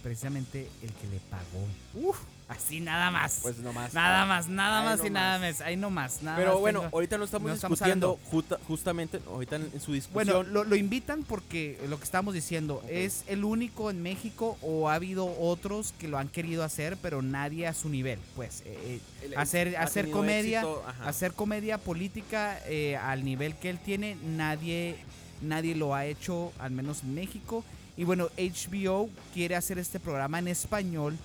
precisamente 0.03 0.71
el 0.83 0.93
que 0.93 1.07
le 1.09 1.21
pagó. 1.21 2.09
Uf, 2.09 2.19
Así 2.49 2.81
nada 2.81 3.11
más. 3.11 3.41
Pues 3.43 3.59
no 3.59 3.75
más. 3.75 3.93
Nada 3.93 4.25
más, 4.25 4.49
nada 4.49 4.83
más 4.83 5.05
y 5.05 5.11
nada 5.11 5.39
más. 5.39 5.61
Ahí 5.61 5.77
no 5.77 5.91
más. 5.91 6.23
Nada 6.23 6.39
Pero 6.39 6.59
bueno, 6.59 6.89
ahorita 6.93 7.19
no 7.19 7.25
estamos 7.25 7.53
discutiendo 7.53 8.19
justamente, 8.67 9.21
ahorita 9.27 9.57
en, 9.57 9.81
su 9.81 9.93
discusión. 9.93 10.13
Bueno, 10.13 10.43
lo, 10.65 10.75
invitan 10.75 11.25
porque 11.25 11.79
lo 11.89 11.99
que 11.99 12.05
estamos 12.05 12.33
diciendo 12.33 12.83
es 12.89 13.25
el 13.27 13.45
único 13.45 13.91
en 13.91 14.03
México 14.03 14.57
o 14.63 14.89
ha 14.89 14.95
habido 14.95 15.39
otros 15.39 15.93
que 15.99 16.09
lo 16.09 16.17
han 16.17 16.29
querido 16.29 16.65
hacer, 16.65 16.97
pero 17.03 17.21
nadie 17.21 17.67
a 17.67 17.75
su 17.75 17.91
nivel. 17.91 18.19
Pues 18.35 18.63
eh, 18.65 19.01
eh, 19.23 19.35
hacer, 19.37 19.77
hacer 19.77 20.11
comedia, 20.11 20.65
hacer 21.05 21.35
comedia 21.35 21.77
política 21.77 22.59
eh, 22.67 22.97
al 22.97 23.27
nivel 23.27 23.57
que 23.57 23.69
él 23.69 23.79
tiene, 23.79 24.17
nadie, 24.25 24.97
nadie 25.43 25.75
lo 25.75 25.95
ha 25.95 26.07
hecho, 26.07 26.53
al 26.59 26.71
menos 26.71 27.03
en 27.03 27.15
México. 27.15 27.63
Y 27.99 28.05
bueno, 28.05 28.29
HBO 28.39 29.11
quiere 29.35 29.55
hacer 29.55 29.79
este 29.79 30.01
programa 30.01 30.39
en 30.39 30.49
español 30.49 31.19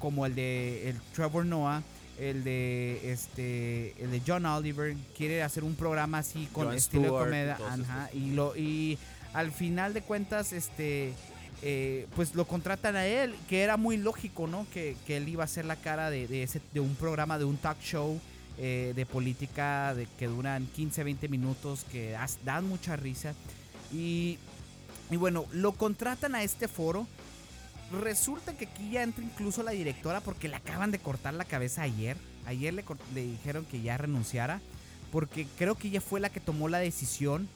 como 0.00 0.26
el 0.26 0.34
de 0.34 0.88
el 0.88 1.00
Trevor 1.14 1.46
Noah, 1.46 1.82
el 2.18 2.42
de 2.42 3.12
este 3.12 3.94
el 4.02 4.10
de 4.10 4.22
John 4.26 4.46
Oliver, 4.46 4.96
quiere 5.16 5.42
hacer 5.44 5.62
un 5.62 5.76
programa 5.76 6.18
así 6.18 6.48
con 6.52 6.72
estilo 6.74 7.04
de 7.04 7.24
comedia, 7.24 7.58
y 8.12 8.30
lo 8.30 8.56
y 8.56 8.98
al 9.32 9.52
final 9.52 9.94
de 9.94 10.02
cuentas 10.02 10.52
este 10.52 11.14
eh, 11.62 12.06
pues 12.16 12.34
lo 12.34 12.46
contratan 12.46 12.96
a 12.96 13.06
él, 13.06 13.34
que 13.48 13.62
era 13.62 13.76
muy 13.76 13.98
lógico, 13.98 14.46
¿no? 14.46 14.66
Que, 14.72 14.96
él 15.08 15.28
iba 15.28 15.44
a 15.44 15.46
ser 15.46 15.66
la 15.66 15.76
cara 15.76 16.08
de, 16.08 16.42
ese, 16.42 16.60
de 16.72 16.80
un 16.80 16.94
programa, 16.94 17.38
de 17.38 17.44
un 17.44 17.58
talk 17.58 17.78
show 17.82 18.18
eh, 18.56 18.94
de 18.96 19.04
política 19.04 19.94
de, 19.94 20.06
que 20.18 20.26
duran 20.26 20.66
15, 20.74 21.04
20 21.04 21.28
minutos, 21.28 21.84
que 21.92 22.16
dan 22.44 22.66
mucha 22.66 22.96
risa. 22.96 23.34
Y, 23.92 24.38
y 25.10 25.16
bueno, 25.16 25.44
lo 25.52 25.72
contratan 25.72 26.34
a 26.34 26.42
este 26.42 26.66
foro 26.66 27.06
Resulta 27.90 28.54
que 28.54 28.66
aquí 28.66 28.90
ya 28.90 29.02
entra 29.02 29.24
incluso 29.24 29.62
la 29.62 29.72
directora 29.72 30.20
porque 30.20 30.48
le 30.48 30.56
acaban 30.56 30.92
de 30.92 31.00
cortar 31.00 31.34
la 31.34 31.44
cabeza 31.44 31.82
ayer. 31.82 32.16
Ayer 32.46 32.72
le, 32.72 32.84
dijeron 33.14 33.64
que 33.64 33.82
ya 33.82 33.98
renunciara 33.98 34.60
porque 35.10 35.46
creo 35.58 35.74
que 35.74 35.88
ella 35.88 36.00
fue 36.00 36.20
la 36.20 36.30
que 36.30 36.38
tomó 36.38 36.68
la 36.68 36.78
decisión 36.78 37.48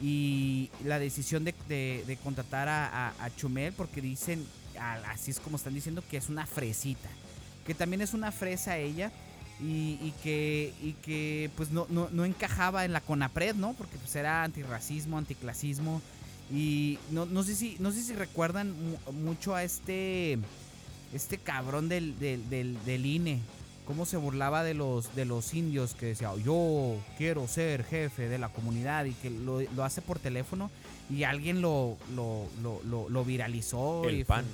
y 0.00 0.70
la 0.84 0.98
decisión 0.98 1.44
de, 1.44 2.18
contratar 2.22 2.68
a, 2.68 3.30
Chumel 3.36 3.74
porque 3.74 4.00
dicen, 4.00 4.46
así 5.06 5.30
es 5.30 5.38
como 5.38 5.56
están 5.56 5.74
diciendo, 5.74 6.02
que 6.10 6.16
es 6.16 6.28
una 6.30 6.46
fresita. 6.46 7.08
Que 7.66 7.74
también 7.74 8.00
es 8.00 8.14
una 8.14 8.32
fresa 8.32 8.78
ella 8.78 9.12
y, 9.60 10.12
que, 10.22 10.72
y 10.82 10.92
que 10.94 11.50
pues 11.56 11.70
no, 11.70 11.86
no, 11.90 12.24
encajaba 12.24 12.86
en 12.86 12.92
la 12.92 13.02
CONAPRED, 13.02 13.54
¿no? 13.54 13.74
Porque 13.74 13.98
pues 13.98 14.16
era 14.16 14.44
antirracismo, 14.44 15.18
anticlasismo 15.18 16.00
y 16.52 16.98
no, 17.10 17.26
no, 17.26 17.42
sé 17.42 17.54
si 17.54 17.76
no 17.78 17.90
sé 17.92 18.02
si 18.02 18.12
recuerdan 18.12 18.74
mucho 19.12 19.54
a 19.54 19.64
este 19.64 20.38
este 21.12 21.38
cabrón 21.38 21.88
del, 21.88 22.18
del, 22.18 23.06
INE, 23.06 23.40
cómo 23.86 24.04
se 24.04 24.16
burlaba 24.16 24.64
de 24.64 24.74
los 24.74 25.14
de 25.14 25.24
los 25.24 25.54
indios 25.54 25.94
que 25.94 26.06
decía, 26.06 26.32
"Yo 26.44 26.98
quiero 27.16 27.46
ser 27.48 27.84
jefe 27.84 28.28
de 28.28 28.38
la 28.38 28.48
comunidad" 28.48 29.04
y 29.04 29.12
que 29.12 29.30
lo, 29.30 29.60
hace 29.82 30.02
por 30.02 30.18
teléfono 30.18 30.70
y 31.08 31.22
alguien 31.22 31.62
lo 31.62 31.96
lo, 32.14 32.46
lo, 32.62 33.08
lo, 33.08 33.24
viralizó 33.24 34.06
el 34.08 34.20
y 34.20 34.24
pan. 34.24 34.44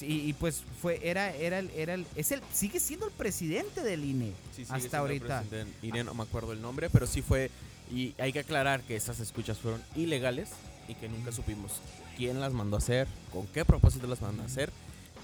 y, 0.00 0.32
pues 0.32 0.64
fue 0.80 0.98
era 1.06 1.30
era 1.36 1.58
el, 1.60 1.70
era 1.76 1.94
el 1.94 2.06
es 2.16 2.32
el 2.32 2.40
sigue 2.52 2.80
siendo 2.80 3.06
el 3.06 3.12
presidente 3.12 3.82
del 3.82 4.04
INE 4.04 4.32
hasta 4.70 4.98
ahorita. 4.98 5.44
INE 5.82 6.02
no 6.02 6.14
me 6.14 6.24
acuerdo 6.24 6.52
el 6.52 6.60
nombre, 6.60 6.90
pero 6.90 7.06
sí 7.06 7.22
fue 7.22 7.50
y 7.92 8.14
hay 8.18 8.32
que 8.32 8.40
aclarar 8.40 8.80
que 8.80 8.96
esas 8.96 9.20
escuchas 9.20 9.58
fueron 9.58 9.80
ilegales 9.94 10.48
y 10.88 10.94
que 10.94 11.08
nunca 11.08 11.32
supimos 11.32 11.80
quién 12.16 12.40
las 12.40 12.52
mandó 12.52 12.76
a 12.76 12.78
hacer, 12.78 13.06
con 13.32 13.46
qué 13.48 13.64
propósito 13.64 14.06
las 14.06 14.20
mandó 14.20 14.42
a 14.42 14.46
hacer, 14.46 14.70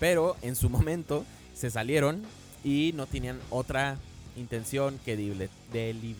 pero 0.01 0.37
en 0.42 0.57
su 0.57 0.68
momento 0.68 1.25
se 1.55 1.70
salieron 1.70 2.22
y 2.64 2.92
no 2.94 3.07
tenían 3.07 3.38
otra 3.51 3.98
intención 4.37 4.98
que 5.05 5.16
de, 5.16 5.48
de, 5.72 6.16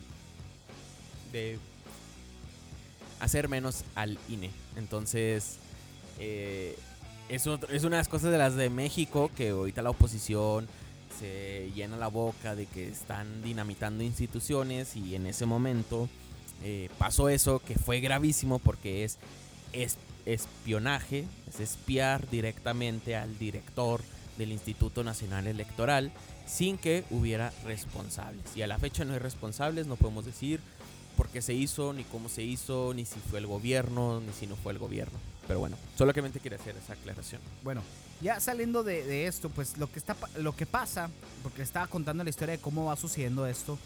de 1.31 1.59
hacer 3.19 3.49
menos 3.49 3.83
al 3.95 4.17
INE. 4.29 4.51
Entonces, 4.75 5.57
eh, 6.19 6.77
es, 7.29 7.47
es 7.47 7.83
una 7.83 7.97
de 7.97 8.01
las 8.01 8.07
cosas 8.07 8.31
de 8.31 8.37
las 8.37 8.55
de 8.55 8.69
México 8.69 9.31
que 9.35 9.49
ahorita 9.49 9.81
la 9.81 9.89
oposición 9.89 10.67
se 11.19 11.71
llena 11.75 11.95
la 11.97 12.07
boca 12.07 12.55
de 12.55 12.65
que 12.65 12.87
están 12.89 13.43
dinamitando 13.43 14.03
instituciones 14.03 14.95
y 14.95 15.15
en 15.15 15.27
ese 15.27 15.45
momento 15.45 16.09
eh, 16.63 16.89
pasó 16.97 17.27
eso 17.27 17.59
que 17.59 17.75
fue 17.75 17.99
gravísimo 17.99 18.57
porque 18.57 19.03
es, 19.03 19.17
espionaje, 20.25 21.25
es 21.49 21.59
espiar 21.59 22.29
directamente 22.29 23.17
al 23.17 23.37
director 23.37 24.01
del 24.37 24.53
Instituto 24.53 25.03
Nacional 25.03 25.47
Electoral 25.47 26.11
sin 26.47 26.77
que 26.77 27.03
hubiera 27.09 27.51
responsables. 27.65 28.55
Y 28.55 28.61
a 28.61 28.67
la 28.67 28.79
fecha 28.79 29.03
no 29.03 29.13
hay 29.13 29.19
responsables, 29.19 29.87
no 29.87 29.97
podemos 29.97 30.25
decir 30.25 30.61
por 31.17 31.27
qué 31.27 31.41
se 31.41 31.53
hizo, 31.53 31.91
ni 31.91 32.05
cómo 32.05 32.29
se 32.29 32.43
hizo, 32.43 32.93
ni 32.93 33.05
si 33.05 33.19
fue 33.19 33.39
el 33.39 33.47
gobierno, 33.47 34.21
ni 34.21 34.31
si 34.31 34.47
no 34.47 34.55
fue 34.55 34.71
el 34.71 34.79
gobierno. 34.79 35.19
Pero 35.47 35.59
bueno, 35.59 35.75
solamente 35.97 36.39
quiere 36.39 36.55
hacer 36.55 36.77
esa 36.77 36.93
aclaración. 36.93 37.41
Bueno, 37.63 37.81
ya 38.21 38.39
saliendo 38.39 38.83
de, 38.83 39.27
esto, 39.27 39.49
pues 39.49 39.77
lo 39.77 39.91
que, 39.91 39.99
está, 39.99 40.15
lo 40.37 40.55
que 40.55 40.65
pasa, 40.65 41.09
porque 41.43 41.61
estaba 41.61 41.87
contando 41.87 42.23
la 42.23 42.29
historia 42.29 42.55
de 42.55 42.61
cómo 42.61 42.85
va 42.85 42.95
sucediendo 42.95 43.45
esto, 43.45 43.77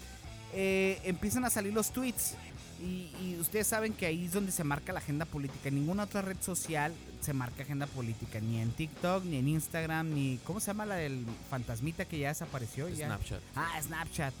eh, 0.54 1.00
empiezan 1.04 1.44
a 1.44 1.50
salir 1.50 1.72
los 1.72 1.90
tweets 1.90 2.36
y, 2.80 3.36
ustedes 3.40 3.66
saben 3.66 3.92
que 3.92 4.06
ahí 4.06 4.26
es 4.26 4.32
donde 4.32 4.52
se 4.52 4.64
marca 4.64 4.92
la 4.92 5.00
agenda 5.00 5.24
política. 5.24 5.68
En 5.68 5.76
ninguna 5.76 6.04
otra 6.04 6.22
red 6.22 6.36
social 6.40 6.92
se 7.20 7.32
marca 7.32 7.62
agenda 7.62 7.86
política. 7.86 8.40
Ni 8.40 8.60
en 8.60 8.70
TikTok, 8.70 9.24
ni 9.24 9.38
en 9.38 9.48
Instagram, 9.48 10.12
ni... 10.14 10.38
¿Cómo 10.44 10.60
se 10.60 10.68
llama 10.68 10.86
la 10.86 10.96
del 10.96 11.24
fantasmita 11.50 12.04
que 12.04 12.18
ya 12.18 12.28
desapareció? 12.28 12.88
Snapchat. 12.94 13.40
Ah, 13.56 13.80
Snapchat. 13.82 14.34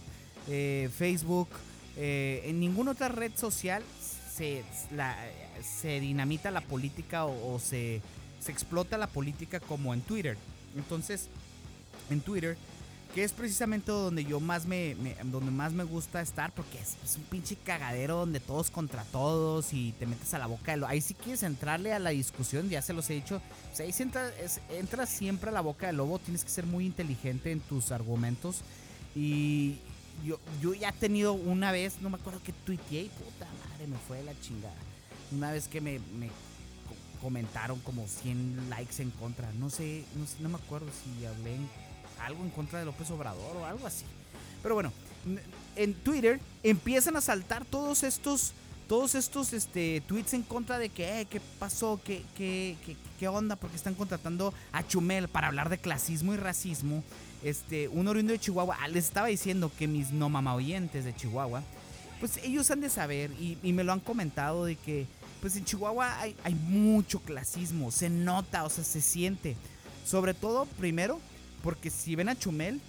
Eh, 0.48 0.88
Facebook. 0.96 1.48
Eh, 1.96 2.42
en 2.44 2.60
ninguna 2.60 2.92
otra 2.92 3.08
red 3.08 3.32
social 3.34 3.82
se, 4.32 4.62
se 5.62 6.00
dinamita 6.00 6.50
la 6.50 6.60
política 6.60 7.24
o, 7.24 7.58
se, 7.58 8.00
se 8.40 8.52
explota 8.52 8.98
la 8.98 9.08
política 9.08 9.58
como 9.58 9.94
en 9.94 10.00
Twitter. 10.00 10.36
Entonces, 10.76 11.28
en 12.10 12.20
Twitter 12.20 12.56
que 13.14 13.24
es 13.24 13.32
precisamente 13.32 13.90
donde 13.90 14.24
yo 14.24 14.38
más 14.38 14.66
me, 14.66 14.94
donde 15.24 15.50
más 15.50 15.72
me 15.72 15.84
gusta 15.84 16.20
estar 16.20 16.52
porque 16.52 16.78
es, 16.78 17.16
un 17.16 17.24
pinche 17.24 17.56
cagadero 17.56 18.16
donde 18.16 18.38
todos 18.40 18.70
contra 18.70 19.04
todos 19.04 19.72
y 19.72 19.92
te 19.92 20.06
metes 20.06 20.34
a 20.34 20.38
la 20.38 20.46
boca 20.46 20.72
de 20.72 20.78
lobo. 20.78 20.90
Ahí 20.90 21.00
si 21.00 21.14
quieres 21.14 21.42
entrarle 21.42 21.92
a 21.92 21.98
la 21.98 22.10
discusión, 22.10 22.68
ya 22.68 22.82
se 22.82 22.92
los 22.92 23.08
he 23.10 23.14
dicho, 23.14 23.36
o 23.36 23.82
ahí 23.82 23.92
si 23.92 24.02
entras 24.02 25.08
siempre 25.08 25.50
a 25.50 25.52
la 25.52 25.62
boca 25.62 25.86
del 25.86 25.96
lobo, 25.96 26.18
tienes 26.18 26.44
que 26.44 26.50
ser 26.50 26.66
muy 26.66 26.84
inteligente 26.86 27.50
en 27.50 27.60
tus 27.60 27.92
argumentos 27.92 28.60
y 29.14 29.78
yo, 30.24 30.38
yo 30.60 30.74
ya 30.74 30.90
he 30.90 30.92
tenido 30.92 31.32
una 31.32 31.72
vez, 31.72 32.00
no 32.02 32.10
me 32.10 32.16
acuerdo 32.16 32.40
qué 32.44 32.52
tuiteé 32.52 33.04
y 33.04 33.08
puta 33.08 33.46
madre, 33.70 33.86
me 33.86 33.96
fue 33.96 34.18
de 34.18 34.24
la 34.24 34.40
chingada. 34.40 34.74
Una 35.32 35.52
vez 35.52 35.68
que 35.68 35.80
me, 35.80 35.98
me 36.18 36.30
comentaron 37.22 37.78
como 37.80 38.06
100 38.06 38.68
likes 38.70 39.02
en 39.02 39.10
contra, 39.12 39.50
no 39.54 39.70
sé, 39.70 40.04
no 40.16 40.26
sé, 40.26 40.36
no 40.40 40.48
me 40.48 40.56
acuerdo 40.56 40.88
si 41.02 41.24
hablé 41.24 41.54
en 41.54 41.68
algo 42.20 42.44
en 42.44 42.50
contra 42.50 42.78
de 42.78 42.84
López 42.84 43.10
Obrador 43.10 43.56
o 43.56 43.64
algo 43.64 43.86
así. 43.86 44.04
Pero 44.62 44.74
bueno, 44.74 44.92
en 45.76 45.94
Twitter 45.94 46.40
empiezan 46.62 47.16
a 47.16 47.20
saltar 47.20 47.64
todos 47.64 48.02
estos 48.02 48.52
todos 48.88 49.14
estos 49.14 49.52
este, 49.52 50.02
tweets 50.06 50.32
en 50.32 50.42
contra 50.42 50.78
de 50.78 50.88
que, 50.88 51.20
eh, 51.20 51.26
¿qué 51.26 51.40
pasó? 51.58 52.00
¿Qué, 52.02 52.22
qué, 52.36 52.74
qué, 53.20 53.28
onda? 53.28 53.54
Porque 53.54 53.76
están 53.76 53.94
contratando 53.94 54.54
a 54.72 54.86
Chumel 54.86 55.28
para 55.28 55.48
hablar 55.48 55.68
de 55.68 55.76
clasismo 55.76 56.32
y 56.32 56.38
racismo. 56.38 57.04
Este, 57.44 57.88
un 57.88 58.08
oriundo 58.08 58.32
de 58.32 58.38
Chihuahua, 58.38 58.78
ah, 58.80 58.88
les 58.88 59.04
estaba 59.04 59.28
diciendo 59.28 59.70
que 59.78 59.86
mis 59.86 60.10
no 60.10 60.30
mama 60.30 60.54
oyentes 60.54 61.04
de 61.04 61.14
Chihuahua, 61.14 61.62
pues 62.18 62.38
ellos 62.38 62.70
han 62.70 62.80
de 62.80 62.88
saber 62.88 63.30
y, 63.32 63.58
me 63.72 63.84
lo 63.84 63.92
han 63.92 64.00
comentado 64.00 64.64
de 64.64 64.74
que, 64.74 65.06
pues 65.42 65.54
en 65.56 65.66
Chihuahua 65.66 66.18
hay, 66.18 66.34
hay 66.42 66.54
mucho 66.54 67.20
clasismo, 67.20 67.90
se 67.90 68.08
nota, 68.08 68.64
o 68.64 68.70
sea, 68.70 68.84
se 68.84 69.02
siente. 69.02 69.54
Sobre 70.06 70.32
todo, 70.32 70.64
primero, 70.64 71.20
porque 71.62 71.90
si 71.90 72.16
ven 72.16 72.28
a 72.28 72.38
Chumel, 72.38 72.80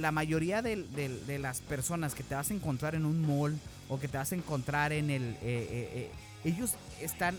la 0.00 0.12
mayoría 0.12 0.62
de, 0.62 1.38
las 1.40 1.60
personas 1.60 2.14
que 2.14 2.22
te 2.22 2.34
vas 2.34 2.50
a 2.50 2.54
encontrar 2.54 2.94
en 2.94 3.06
un 3.06 3.26
mall 3.26 3.58
o 3.88 3.98
que 3.98 4.08
te 4.08 4.18
vas 4.18 4.32
a 4.32 4.34
encontrar 4.34 4.92
en 4.92 5.10
el... 5.10 5.22
Eh, 5.22 5.38
eh, 5.42 5.90
eh, 5.94 6.10
ellos 6.44 6.72
están 7.00 7.36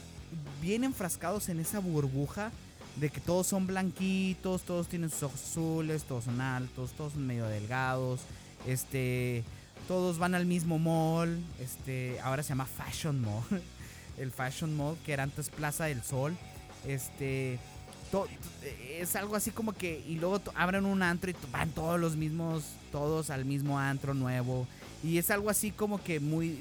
bien 0.62 0.84
enfrascados 0.84 1.50
en 1.50 1.60
esa 1.60 1.80
burbuja 1.80 2.52
de 2.96 3.10
que 3.10 3.20
todos 3.20 3.48
son 3.48 3.68
blanquitos, 3.68 4.64
todos 4.64 4.88
tienen 4.88 5.10
sus 5.10 5.24
ojos 5.24 5.44
azules, 5.44 6.04
todos 6.04 6.26
son 6.26 6.42
altos, 6.42 6.94
todos 6.94 7.14
son 7.14 7.26
medio 7.28 7.46
delgados, 7.48 8.22
este, 8.68 9.44
todos 9.88 10.18
van 10.18 10.36
al 10.36 10.46
mismo 10.46 10.80
mall, 10.80 11.40
este, 11.60 12.20
ahora 12.22 12.44
se 12.44 12.50
llama 12.50 12.66
Fashion 12.66 13.20
Mall, 13.20 13.44
el 14.18 14.32
Fashion 14.32 14.76
Mall 14.76 14.96
que 15.06 15.14
era 15.14 15.24
antes 15.24 15.50
Plaza 15.50 15.86
del 15.86 16.04
Sol, 16.04 16.36
este, 16.88 17.60
es 18.90 19.16
algo 19.16 19.36
así 19.36 19.52
como 19.52 19.74
que 19.74 20.04
y 20.08 20.16
luego 20.16 20.42
abren 20.56 20.86
un 20.86 21.02
antro 21.04 21.32
y 21.32 21.36
van 21.52 21.70
todos 21.72 22.00
los 22.00 22.16
mismos, 22.16 22.64
todos 22.92 23.30
al 23.30 23.46
mismo 23.46 23.80
antro 23.80 24.14
nuevo 24.14 24.68
y 25.04 25.18
es 25.18 25.30
algo 25.32 25.50
así 25.50 25.72
como 25.72 26.02
que 26.02 26.20
muy 26.20 26.60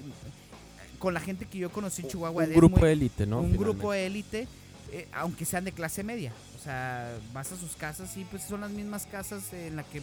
con 0.99 1.15
la 1.15 1.21
gente 1.21 1.47
que 1.47 1.59
yo 1.59 1.71
conocí 1.71 2.03
en 2.03 2.09
Chihuahua. 2.09 2.45
Un 2.45 2.55
grupo 2.55 2.87
élite, 2.87 3.27
¿no? 3.27 3.41
Un 3.41 3.57
grupo 3.57 3.93
élite, 3.93 4.47
eh, 4.93 5.09
aunque 5.13 5.45
sean 5.45 5.65
de 5.65 5.73
clase 5.73 6.05
media. 6.05 6.33
O 6.57 6.63
sea, 6.63 7.13
vas 7.33 7.51
a 7.51 7.57
sus 7.57 7.75
casas 7.75 8.17
y 8.17 8.25
pues 8.25 8.45
son 8.45 8.61
las 8.61 8.71
mismas 8.71 9.07
casas 9.07 9.53
en 9.53 9.75
las 9.75 9.87
que 9.87 10.01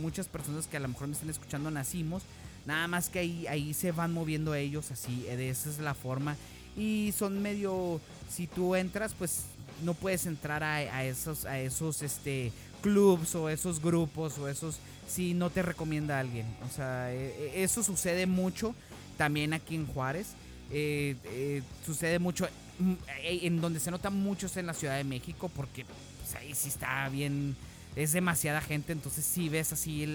muchas 0.00 0.26
personas 0.26 0.66
que 0.66 0.78
a 0.78 0.80
lo 0.80 0.88
mejor 0.88 1.06
me 1.08 1.12
están 1.12 1.28
escuchando 1.28 1.70
nacimos. 1.70 2.22
Nada 2.64 2.88
más 2.88 3.10
que 3.10 3.18
ahí, 3.18 3.46
ahí 3.46 3.74
se 3.74 3.92
van 3.92 4.14
moviendo 4.14 4.54
ellos 4.54 4.90
así, 4.90 5.24
de 5.24 5.50
esa 5.50 5.68
es 5.68 5.80
la 5.80 5.92
forma. 5.92 6.34
Y 6.78 7.12
son 7.14 7.42
medio, 7.42 8.00
si 8.30 8.46
tú 8.46 8.74
entras, 8.74 9.12
pues 9.12 9.44
no 9.82 9.94
puedes 9.94 10.26
entrar 10.26 10.62
a, 10.62 11.04
esos, 11.04 11.44
a 11.44 11.58
esos 11.58 12.02
este, 12.02 12.52
clubs 12.82 13.34
o 13.34 13.48
esos 13.48 13.80
grupos 13.80 14.38
o 14.38 14.48
esos 14.48 14.78
si 15.08 15.34
no 15.34 15.50
te 15.50 15.62
recomienda 15.62 16.20
alguien. 16.20 16.46
O 16.66 16.74
sea, 16.74 17.12
e, 17.12 17.52
e, 17.54 17.62
eso 17.62 17.82
sucede 17.82 18.26
mucho 18.26 18.74
también 19.16 19.52
aquí 19.52 19.74
en 19.74 19.86
Juárez. 19.86 20.34
Eh, 20.70 21.16
eh, 21.24 21.62
sucede 21.84 22.18
mucho 22.18 22.46
mm, 22.78 22.92
eh, 23.22 23.40
en 23.42 23.60
donde 23.60 23.80
se 23.80 23.90
nota 23.90 24.10
mucho 24.10 24.46
es 24.46 24.56
en 24.58 24.66
la 24.66 24.74
Ciudad 24.74 24.98
de 24.98 25.04
México 25.04 25.50
porque 25.54 25.86
pues, 26.18 26.34
ahí 26.34 26.54
sí 26.54 26.68
está 26.68 27.08
bien, 27.08 27.56
es 27.96 28.12
demasiada 28.12 28.60
gente, 28.60 28.92
entonces 28.92 29.24
sí 29.24 29.48
ves 29.48 29.72
así 29.72 30.06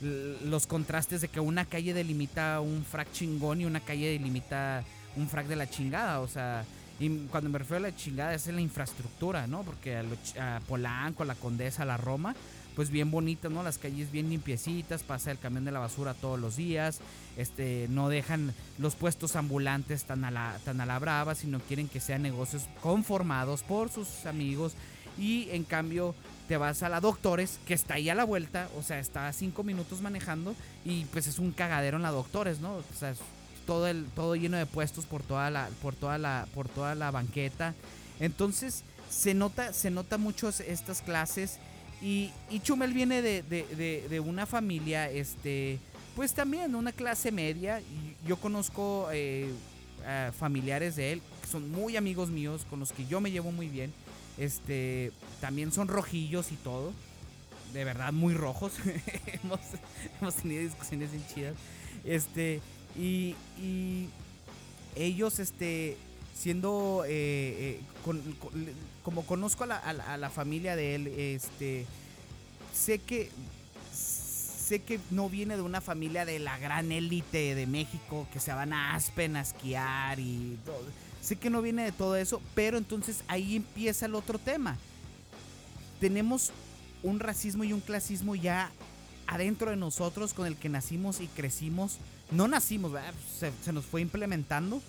los 0.00 0.66
contrastes 0.66 1.20
de 1.20 1.28
que 1.28 1.40
una 1.40 1.66
calle 1.66 1.92
delimita 1.92 2.60
un 2.60 2.84
frac 2.84 3.12
chingón 3.12 3.60
y 3.60 3.66
una 3.66 3.80
calle 3.80 4.12
delimita 4.12 4.82
un 5.14 5.28
frac 5.28 5.46
de 5.46 5.56
la 5.56 5.68
chingada, 5.68 6.20
o 6.20 6.28
sea, 6.28 6.64
y 6.98 7.26
cuando 7.26 7.50
me 7.50 7.58
refiero 7.58 7.84
a 7.84 7.90
la 7.90 7.96
chingada 7.96 8.34
es 8.34 8.46
en 8.46 8.54
la 8.54 8.62
infraestructura, 8.62 9.46
¿no? 9.46 9.62
Porque 9.62 9.96
a, 9.96 10.60
Polanco, 10.66 11.22
a 11.22 11.26
la 11.26 11.34
Condesa, 11.34 11.82
a 11.82 11.86
la 11.86 11.98
Roma, 11.98 12.34
pues 12.74 12.90
bien 12.90 13.10
bonita, 13.10 13.48
¿no? 13.48 13.62
Las 13.62 13.78
calles 13.78 14.10
bien 14.10 14.30
limpiecitas, 14.30 15.02
pasa 15.02 15.30
el 15.30 15.38
camión 15.38 15.64
de 15.64 15.72
la 15.72 15.78
basura 15.78 16.14
todos 16.14 16.40
los 16.40 16.56
días, 16.56 17.00
este, 17.36 17.86
no 17.90 18.08
dejan 18.08 18.54
los 18.78 18.94
puestos 18.94 19.36
ambulantes 19.36 20.04
tan 20.04 20.24
a 20.24 20.30
la, 20.30 20.58
tan 20.64 20.80
a 20.80 20.86
la 20.86 20.98
brava, 20.98 21.34
sino 21.34 21.60
quieren 21.60 21.88
que 21.88 22.00
sean 22.00 22.22
negocios 22.22 22.64
conformados 22.80 23.62
por 23.62 23.90
sus 23.90 24.24
amigos. 24.24 24.74
Y 25.18 25.48
en 25.50 25.64
cambio 25.64 26.14
te 26.48 26.56
vas 26.56 26.82
a 26.82 26.88
la 26.88 27.00
Doctores, 27.00 27.58
que 27.66 27.74
está 27.74 27.94
ahí 27.94 28.08
a 28.08 28.14
la 28.14 28.24
vuelta, 28.24 28.68
o 28.76 28.82
sea, 28.82 28.98
está 28.98 29.28
a 29.28 29.32
cinco 29.32 29.64
minutos 29.64 30.00
manejando 30.00 30.54
y 30.84 31.04
pues 31.06 31.26
es 31.26 31.38
un 31.38 31.52
cagadero 31.52 31.96
en 31.96 32.02
la 32.02 32.10
Doctores, 32.10 32.60
¿no? 32.60 32.74
O 32.74 32.84
sea, 32.98 33.14
todo 33.66 33.86
el 33.88 34.06
todo 34.14 34.36
lleno 34.36 34.56
de 34.56 34.66
puestos 34.66 35.04
por 35.04 35.22
toda 35.22 35.50
la 35.50 35.68
por 35.82 35.94
toda 35.94 36.18
la 36.18 36.46
por 36.54 36.68
toda 36.68 36.94
la 36.94 37.10
banqueta. 37.10 37.74
Entonces, 38.20 38.82
se 39.10 39.34
nota 39.34 39.72
se 39.72 39.90
nota 39.90 40.18
mucho 40.18 40.48
estas 40.48 41.02
clases 41.02 41.58
y, 42.00 42.30
y 42.50 42.60
Chumel 42.60 42.92
viene 42.92 43.22
de, 43.22 43.42
de, 43.42 44.20
una 44.20 44.46
familia 44.46 45.10
este 45.10 45.78
pues 46.14 46.32
también 46.32 46.74
una 46.74 46.92
clase 46.92 47.30
media. 47.32 47.80
Yo 48.26 48.36
conozco 48.36 49.08
eh, 49.12 49.52
familiares 50.38 50.96
de 50.96 51.12
él 51.12 51.22
que 51.42 51.48
son 51.48 51.70
muy 51.70 51.96
amigos 51.96 52.30
míos 52.30 52.66
con 52.68 52.80
los 52.80 52.92
que 52.92 53.06
yo 53.06 53.20
me 53.20 53.30
llevo 53.30 53.52
muy 53.52 53.68
bien. 53.68 53.92
Este, 54.38 55.12
también 55.40 55.72
son 55.72 55.88
rojillos 55.88 56.52
y 56.52 56.56
todo. 56.56 56.92
De 57.72 57.84
verdad, 57.84 58.12
muy 58.12 58.34
rojos. 58.34 58.72
hemos, 59.26 59.60
hemos, 60.20 60.34
tenido 60.36 60.62
discusiones 60.62 61.10
bien 61.10 61.24
chidas. 61.34 61.54
Este, 62.04 62.60
y, 62.98 63.34
ellos, 64.94 65.38
este, 65.38 65.96
siendo, 66.34 67.04
eh, 67.06 67.78
eh, 67.78 67.80
como 69.02 69.26
conozco 69.26 69.64
a 69.64 70.16
la, 70.16 70.30
familia 70.30 70.74
de 70.74 70.94
él, 70.94 71.06
este, 71.08 71.84
sé 72.72 72.98
que 72.98 73.30
sé 73.92 74.80
que 74.80 74.98
no 75.12 75.28
viene 75.28 75.54
de 75.54 75.62
una 75.62 75.80
familia 75.80 76.24
de 76.24 76.40
la 76.40 76.58
gran 76.58 76.90
élite 76.90 77.54
de 77.54 77.68
México 77.68 78.26
que 78.32 78.40
se 78.40 78.52
van 78.52 78.72
a 78.72 78.96
Aspen 78.96 79.36
a 79.36 79.42
esquiar 79.42 80.18
y. 80.18 80.58
Sé 81.22 81.36
que 81.36 81.50
no 81.50 81.60
viene 81.60 81.84
de 81.84 81.92
todo 81.92 82.16
eso, 82.16 82.40
pero 82.54 82.78
entonces 82.78 83.24
ahí 83.26 83.56
empieza 83.56 84.06
el 84.06 84.14
otro 84.14 84.38
tema. 84.38 84.76
Tenemos 86.00 86.52
un 87.02 87.18
racismo 87.18 87.64
y 87.64 87.72
un 87.72 87.80
clasismo 87.80 88.36
ya 88.36 88.70
adentro 89.26 89.70
de 89.70 89.76
nosotros 89.76 90.34
con 90.34 90.46
el 90.46 90.56
que 90.56 90.68
nacimos 90.68 91.20
y 91.20 91.26
crecimos 91.26 91.98
no 92.30 92.48
nacimos, 92.48 92.92
se, 93.38 93.72
nos 93.72 93.84
fue 93.84 94.00
implementando. 94.00 94.82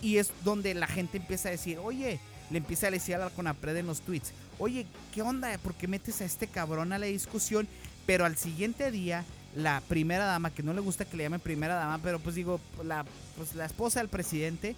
Y, 0.00 0.18
es 0.18 0.30
donde 0.44 0.74
la 0.74 0.86
gente 0.86 1.18
empieza 1.18 1.48
a 1.48 1.52
decir, 1.52 1.78
oye, 1.78 2.20
le 2.50 2.58
empieza 2.58 2.86
a 2.86 2.90
decir 2.90 3.16
a 3.16 3.18
la 3.18 3.30
Conapred 3.30 3.76
en 3.76 3.86
los 3.86 4.00
tweets, 4.02 4.32
oye, 4.58 4.86
¿qué 5.12 5.22
onda? 5.22 5.56
¿Por 5.58 5.74
qué 5.74 5.88
metes 5.88 6.20
a 6.20 6.24
este 6.24 6.46
cabrón 6.46 6.92
a 6.92 6.98
la 6.98 7.06
discusión? 7.06 7.66
Pero 8.06 8.24
al 8.24 8.36
siguiente 8.36 8.92
día, 8.92 9.24
la 9.56 9.80
primera 9.88 10.24
dama, 10.24 10.50
que 10.50 10.62
no 10.62 10.72
le 10.72 10.80
gusta 10.80 11.04
que 11.04 11.16
le 11.16 11.24
llamen 11.24 11.40
primera 11.40 11.74
dama, 11.74 11.98
pero 11.98 12.20
pues 12.20 12.36
digo, 12.36 12.60
la, 12.84 13.04
pues 13.36 13.54
la 13.56 13.64
esposa 13.64 14.00
del 14.00 14.08
presidente, 14.08 14.76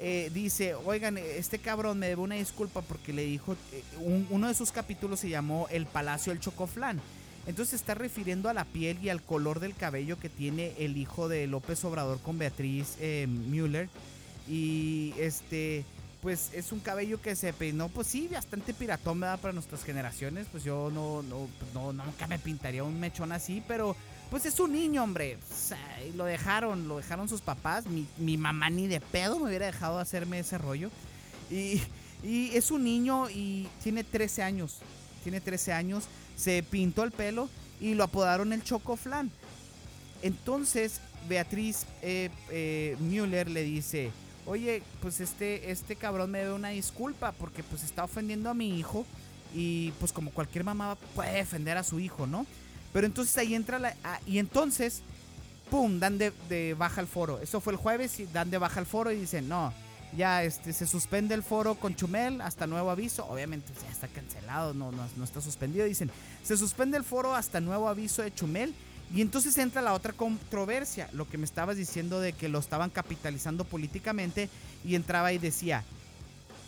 eh, 0.00 0.30
dice, 0.32 0.74
oigan, 0.74 1.18
este 1.18 1.58
cabrón 1.58 1.98
me 1.98 2.08
debe 2.08 2.22
una 2.22 2.34
disculpa 2.34 2.80
porque 2.82 3.12
le 3.12 3.24
dijo, 3.24 3.54
eh, 3.72 3.84
uno 4.30 4.48
de 4.48 4.54
sus 4.54 4.72
capítulos 4.72 5.20
se 5.20 5.28
llamó 5.28 5.68
El 5.70 5.86
Palacio 5.86 6.32
del 6.32 6.40
Chocoflán. 6.40 7.00
Entonces 7.50 7.80
está 7.80 7.94
refiriendo 7.94 8.48
a 8.48 8.54
la 8.54 8.64
piel 8.64 8.96
y 9.02 9.08
al 9.08 9.22
color 9.22 9.58
del 9.58 9.74
cabello 9.74 10.20
que 10.20 10.28
tiene 10.28 10.72
el 10.78 10.96
hijo 10.96 11.28
de 11.28 11.48
López 11.48 11.84
Obrador 11.84 12.20
con 12.20 12.38
Beatriz 12.38 12.94
eh, 13.00 13.26
Müller. 13.28 13.88
Y 14.48 15.12
este, 15.18 15.84
pues 16.22 16.50
es 16.54 16.70
un 16.70 16.78
cabello 16.78 17.20
que 17.20 17.34
se 17.34 17.52
peinó, 17.52 17.88
pues 17.88 18.06
sí, 18.06 18.28
bastante 18.32 18.72
piratón, 18.72 19.18
¿verdad? 19.18 19.40
Para 19.40 19.52
nuestras 19.52 19.82
generaciones. 19.82 20.46
Pues 20.52 20.62
yo 20.62 20.92
no, 20.94 21.24
no, 21.24 21.48
no, 21.74 21.92
nunca 21.92 22.28
me 22.28 22.38
pintaría 22.38 22.84
un 22.84 23.00
mechón 23.00 23.32
así, 23.32 23.64
pero 23.66 23.96
pues 24.30 24.46
es 24.46 24.60
un 24.60 24.72
niño, 24.72 25.02
hombre. 25.02 25.36
Lo 26.14 26.26
dejaron, 26.26 26.86
lo 26.86 26.98
dejaron 26.98 27.28
sus 27.28 27.40
papás. 27.40 27.84
Mi, 27.86 28.06
mi, 28.16 28.36
mamá 28.36 28.70
ni 28.70 28.86
de 28.86 29.00
pedo 29.00 29.40
me 29.40 29.48
hubiera 29.48 29.66
dejado 29.66 29.98
hacerme 29.98 30.38
ese 30.38 30.56
rollo. 30.56 30.88
Y, 31.50 31.82
y 32.22 32.54
es 32.54 32.70
un 32.70 32.84
niño 32.84 33.28
y 33.28 33.66
tiene 33.82 34.04
13 34.04 34.44
años. 34.44 34.78
Tiene 35.24 35.40
13 35.40 35.72
años 35.72 36.04
se 36.40 36.62
pintó 36.62 37.04
el 37.04 37.10
pelo 37.10 37.48
y 37.80 37.94
lo 37.94 38.04
apodaron 38.04 38.52
el 38.52 38.64
Chocoflan. 38.64 39.30
Entonces 40.22 41.00
Beatriz 41.28 41.86
eh, 42.02 42.30
eh, 42.50 42.96
Müller 43.00 43.50
le 43.50 43.62
dice, 43.62 44.10
oye, 44.46 44.82
pues 45.02 45.20
este, 45.20 45.70
este 45.70 45.96
cabrón 45.96 46.30
me 46.30 46.38
debe 46.38 46.52
una 46.52 46.70
disculpa 46.70 47.32
porque 47.32 47.62
pues 47.62 47.84
está 47.84 48.04
ofendiendo 48.04 48.48
a 48.48 48.54
mi 48.54 48.78
hijo 48.78 49.04
y 49.54 49.92
pues 49.98 50.12
como 50.12 50.30
cualquier 50.30 50.64
mamá 50.64 50.96
puede 51.14 51.34
defender 51.34 51.76
a 51.76 51.84
su 51.84 52.00
hijo, 52.00 52.26
¿no? 52.26 52.46
Pero 52.92 53.06
entonces 53.06 53.36
ahí 53.36 53.54
entra 53.54 53.78
la... 53.78 53.94
ah, 54.02 54.18
y 54.26 54.38
entonces, 54.38 55.02
¡pum! 55.70 56.00
Dan 56.00 56.18
de, 56.18 56.32
de 56.48 56.74
baja 56.74 57.00
el 57.00 57.06
foro. 57.06 57.38
Eso 57.40 57.60
fue 57.60 57.72
el 57.72 57.78
jueves 57.78 58.18
y 58.18 58.26
dan 58.26 58.50
de 58.50 58.58
baja 58.58 58.80
el 58.80 58.86
foro 58.86 59.12
y 59.12 59.20
dicen, 59.20 59.48
no, 59.48 59.72
ya 60.16 60.42
este, 60.42 60.72
se 60.72 60.86
suspende 60.86 61.34
el 61.34 61.42
foro 61.42 61.74
con 61.76 61.94
Chumel 61.94 62.40
hasta 62.40 62.66
nuevo 62.66 62.90
aviso. 62.90 63.26
Obviamente 63.26 63.72
ya 63.82 63.90
está 63.90 64.08
cancelado, 64.08 64.74
no, 64.74 64.90
no, 64.92 65.06
no 65.16 65.24
está 65.24 65.40
suspendido. 65.40 65.86
Dicen, 65.86 66.10
se 66.42 66.56
suspende 66.56 66.96
el 66.96 67.04
foro 67.04 67.34
hasta 67.34 67.60
nuevo 67.60 67.88
aviso 67.88 68.22
de 68.22 68.34
Chumel. 68.34 68.74
Y 69.12 69.22
entonces 69.22 69.58
entra 69.58 69.82
la 69.82 69.92
otra 69.92 70.12
controversia, 70.12 71.08
lo 71.12 71.28
que 71.28 71.36
me 71.36 71.44
estabas 71.44 71.76
diciendo 71.76 72.20
de 72.20 72.32
que 72.32 72.48
lo 72.48 72.60
estaban 72.60 72.90
capitalizando 72.90 73.64
políticamente 73.64 74.48
y 74.84 74.94
entraba 74.94 75.32
y 75.32 75.38
decía, 75.38 75.82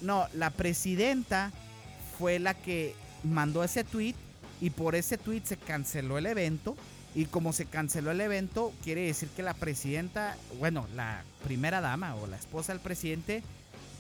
no, 0.01 0.27
la 0.35 0.51
presidenta 0.51 1.53
fue 2.19 2.41
la 2.41 2.55
que 2.55 2.97
mandó 3.23 3.63
ese 3.63 3.85
tweet 3.85 4.17
y 4.61 4.71
por 4.71 4.97
ese 4.97 5.19
tweet 5.19 5.43
se 5.45 5.57
canceló 5.57 6.19
el 6.19 6.27
evento 6.27 6.77
y 7.15 7.27
como 7.27 7.53
se 7.53 7.67
canceló 7.67 8.11
el 8.11 8.21
evento 8.21 8.73
quiere 8.83 9.03
decir 9.03 9.29
que 9.31 9.43
la 9.43 9.55
presidenta, 9.55 10.37
bueno, 10.59 10.87
la 10.95 11.25
primera 11.45 11.81
dama 11.81 12.15
o 12.17 12.27
la 12.27 12.37
esposa 12.37 12.73
del 12.73 12.81
presidente 12.81 13.43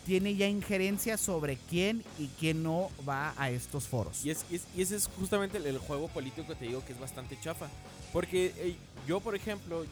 tiene 0.07 0.35
ya 0.35 0.48
injerencia 0.48 1.16
sobre 1.16 1.57
quién 1.70 2.03
y 2.18 2.27
quién 2.40 2.62
no 2.62 2.90
va 3.09 3.35
a 3.37 3.51
estos 3.51 3.87
foros. 3.87 4.25
Y, 4.25 4.31
es, 4.31 4.44
y 4.51 4.57
es- 4.57 4.66
ese 4.77 4.96
es 4.96 5.07
justamente 5.18 5.59
el, 5.59 5.79
juego 5.79 6.09
político 6.09 6.46
que 6.48 6.55
te 6.57 6.64
digo 6.66 6.85
que 6.85 6.92
es 6.92 6.98
bastante 6.98 7.38
chafa. 7.40 7.68
Porque 8.12 8.77
yo, 9.07 9.20
por 9.20 9.35
ejemplo, 9.37 9.85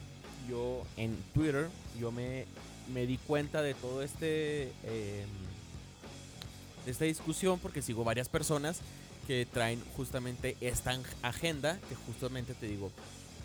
yo 0.49 0.83
en 0.97 1.15
Twitter, 1.33 1.69
yo 1.99 2.11
me, 2.11 2.45
me 2.93 3.05
di 3.05 3.17
cuenta 3.19 3.61
de 3.61 3.73
todo 3.73 4.01
este... 4.03 4.73
de 4.83 5.25
esta 6.91 7.05
discusión 7.05 7.59
porque 7.59 7.81
sigo 7.81 8.03
varias 8.03 8.27
personas 8.27 8.79
que 9.31 9.45
traen 9.45 9.81
justamente 9.95 10.57
esta 10.59 10.93
agenda 11.21 11.79
que 11.87 11.95
justamente 11.95 12.53
te 12.53 12.67
digo 12.67 12.91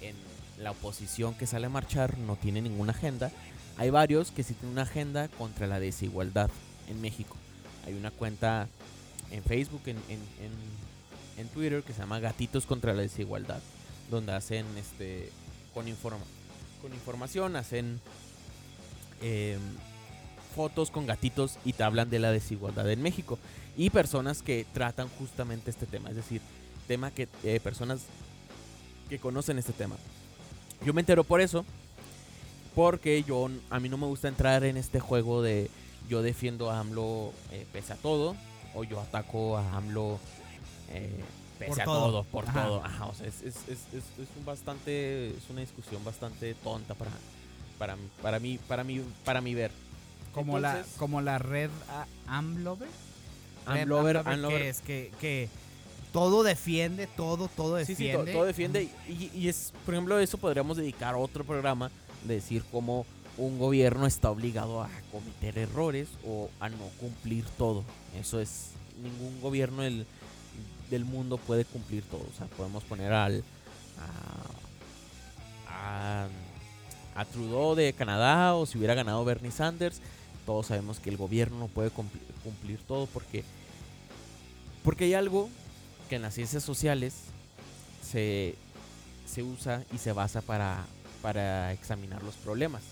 en 0.02 0.16
la 0.60 0.72
oposición 0.72 1.34
que 1.34 1.46
sale 1.46 1.66
a 1.66 1.68
marchar 1.68 2.18
no 2.18 2.34
tiene 2.34 2.60
ninguna 2.60 2.90
agenda. 2.90 3.30
Hay 3.78 3.90
varios 3.90 4.32
que 4.32 4.42
sí 4.42 4.54
tienen 4.54 4.72
una 4.72 4.82
agenda 4.82 5.28
contra 5.28 5.68
la 5.68 5.78
desigualdad 5.78 6.50
en 6.88 7.00
México. 7.00 7.36
Hay 7.86 7.94
una 7.94 8.10
cuenta 8.10 8.66
en 9.30 9.44
Facebook 9.44 9.82
en, 9.86 9.96
en, 10.08 10.18
en- 10.44 10.76
en 11.40 11.48
Twitter 11.50 11.84
que 11.84 11.92
se 11.92 12.00
llama 12.00 12.18
Gatitos 12.18 12.66
contra 12.66 12.92
la 12.92 13.02
desigualdad 13.02 13.60
donde 14.10 14.32
hacen 14.32 14.66
este 14.78 15.30
con 15.72 15.86
informa 15.86 16.24
con 16.82 16.92
información 16.94 17.54
hacen 17.54 18.00
em, 19.22 19.60
fotos 20.56 20.90
con 20.90 21.06
gatitos 21.06 21.58
y 21.64 21.74
te 21.74 21.84
hablan 21.84 22.10
de 22.10 22.18
la 22.18 22.32
desigualdad 22.32 22.90
en 22.90 23.02
México 23.02 23.38
y 23.76 23.90
personas 23.90 24.42
que 24.42 24.66
tratan 24.72 25.08
justamente 25.18 25.70
este 25.70 25.86
tema, 25.86 26.08
es 26.10 26.16
decir, 26.16 26.40
tema 26.86 27.10
que 27.10 27.28
eh, 27.44 27.60
personas 27.60 28.00
que 29.08 29.18
conocen 29.18 29.58
este 29.58 29.72
tema. 29.72 29.96
Yo 30.84 30.92
me 30.94 31.00
entero 31.00 31.24
por 31.24 31.40
eso, 31.40 31.64
porque 32.74 33.22
yo 33.22 33.48
a 33.70 33.80
mí 33.80 33.88
no 33.88 33.96
me 33.96 34.06
gusta 34.06 34.28
entrar 34.28 34.64
en 34.64 34.76
este 34.76 35.00
juego 35.00 35.42
de 35.42 35.70
yo 36.08 36.22
defiendo 36.22 36.70
a 36.70 36.78
AMLO 36.80 37.32
eh, 37.50 37.66
pese 37.72 37.92
a 37.92 37.96
todo 37.96 38.36
o 38.74 38.84
yo 38.84 39.00
ataco 39.00 39.56
a 39.56 39.76
AMLO 39.76 40.18
eh, 40.90 41.10
pese 41.58 41.70
Por 41.70 41.80
a 41.80 41.84
todo. 41.84 42.00
todo, 42.10 42.24
por 42.24 42.48
Ajá. 42.48 42.64
todo. 42.66 42.84
Ajá, 42.84 43.06
o 43.06 43.14
sea, 43.14 43.26
es, 43.26 43.42
es, 43.42 43.56
es, 43.68 43.78
es, 43.92 44.28
un 44.38 44.44
bastante, 44.44 45.28
es 45.30 45.50
una 45.50 45.60
discusión 45.62 46.04
bastante 46.04 46.54
tonta 46.54 46.94
para, 46.94 47.10
para, 47.78 47.96
para 48.22 48.38
mí, 48.38 48.58
para 48.68 48.84
mí, 48.84 49.02
para 49.24 49.40
mí 49.40 49.54
ver. 49.54 49.70
Como, 50.34 50.58
la, 50.58 50.84
como 50.98 51.22
la 51.22 51.38
red 51.38 51.70
a- 51.88 52.06
Que 54.48 54.68
es 54.68 54.80
que, 54.80 55.12
que 55.20 55.48
todo 56.12 56.42
defiende, 56.42 57.06
todo, 57.06 57.48
todo 57.48 57.76
defiende. 57.76 58.26
sí, 58.26 58.32
todo, 58.32 58.44
defiende. 58.44 58.88
Y, 59.08 59.30
y 59.34 59.48
es, 59.48 59.72
por 59.84 59.94
ejemplo, 59.94 60.18
eso 60.18 60.38
podríamos 60.38 60.76
dedicar 60.76 61.14
a 61.14 61.18
otro 61.18 61.44
programa 61.44 61.90
de 62.24 62.34
decir 62.34 62.64
cómo 62.70 63.04
un 63.38 63.58
gobierno 63.58 64.06
está 64.06 64.30
obligado 64.30 64.82
a 64.82 64.88
cometer 65.12 65.58
errores 65.58 66.08
o 66.26 66.48
a 66.60 66.68
no 66.68 66.88
cumplir 66.98 67.44
todo. 67.58 67.84
Eso 68.18 68.40
es, 68.40 68.70
ningún 69.02 69.40
gobierno 69.40 69.82
del, 69.82 70.06
del 70.90 71.04
mundo 71.04 71.36
puede 71.38 71.64
cumplir 71.64 72.02
todo. 72.04 72.22
O 72.22 72.36
sea, 72.36 72.46
podemos 72.46 72.82
poner 72.84 73.12
al 73.12 73.44
a, 75.68 76.24
a, 76.24 76.28
a 77.20 77.24
Trudeau 77.26 77.74
de 77.74 77.92
Canadá 77.92 78.54
o 78.54 78.66
si 78.66 78.78
hubiera 78.78 78.94
ganado 78.94 79.24
Bernie 79.24 79.50
Sanders. 79.50 80.00
Todos 80.46 80.66
sabemos 80.66 81.00
que 81.00 81.10
el 81.10 81.16
gobierno 81.16 81.58
no 81.58 81.66
puede 81.66 81.90
cumplir, 81.90 82.78
todo 82.86 83.06
porque 83.06 83.44
porque 84.86 85.06
hay 85.06 85.14
algo 85.14 85.48
que 86.08 86.14
en 86.14 86.22
las 86.22 86.34
ciencias 86.34 86.62
sociales 86.62 87.14
se, 88.08 88.54
se 89.26 89.42
usa 89.42 89.82
y 89.92 89.98
se 89.98 90.12
basa 90.12 90.42
para, 90.42 90.86
para 91.22 91.72
examinar 91.72 92.22
los 92.22 92.36
problemas. 92.36 92.82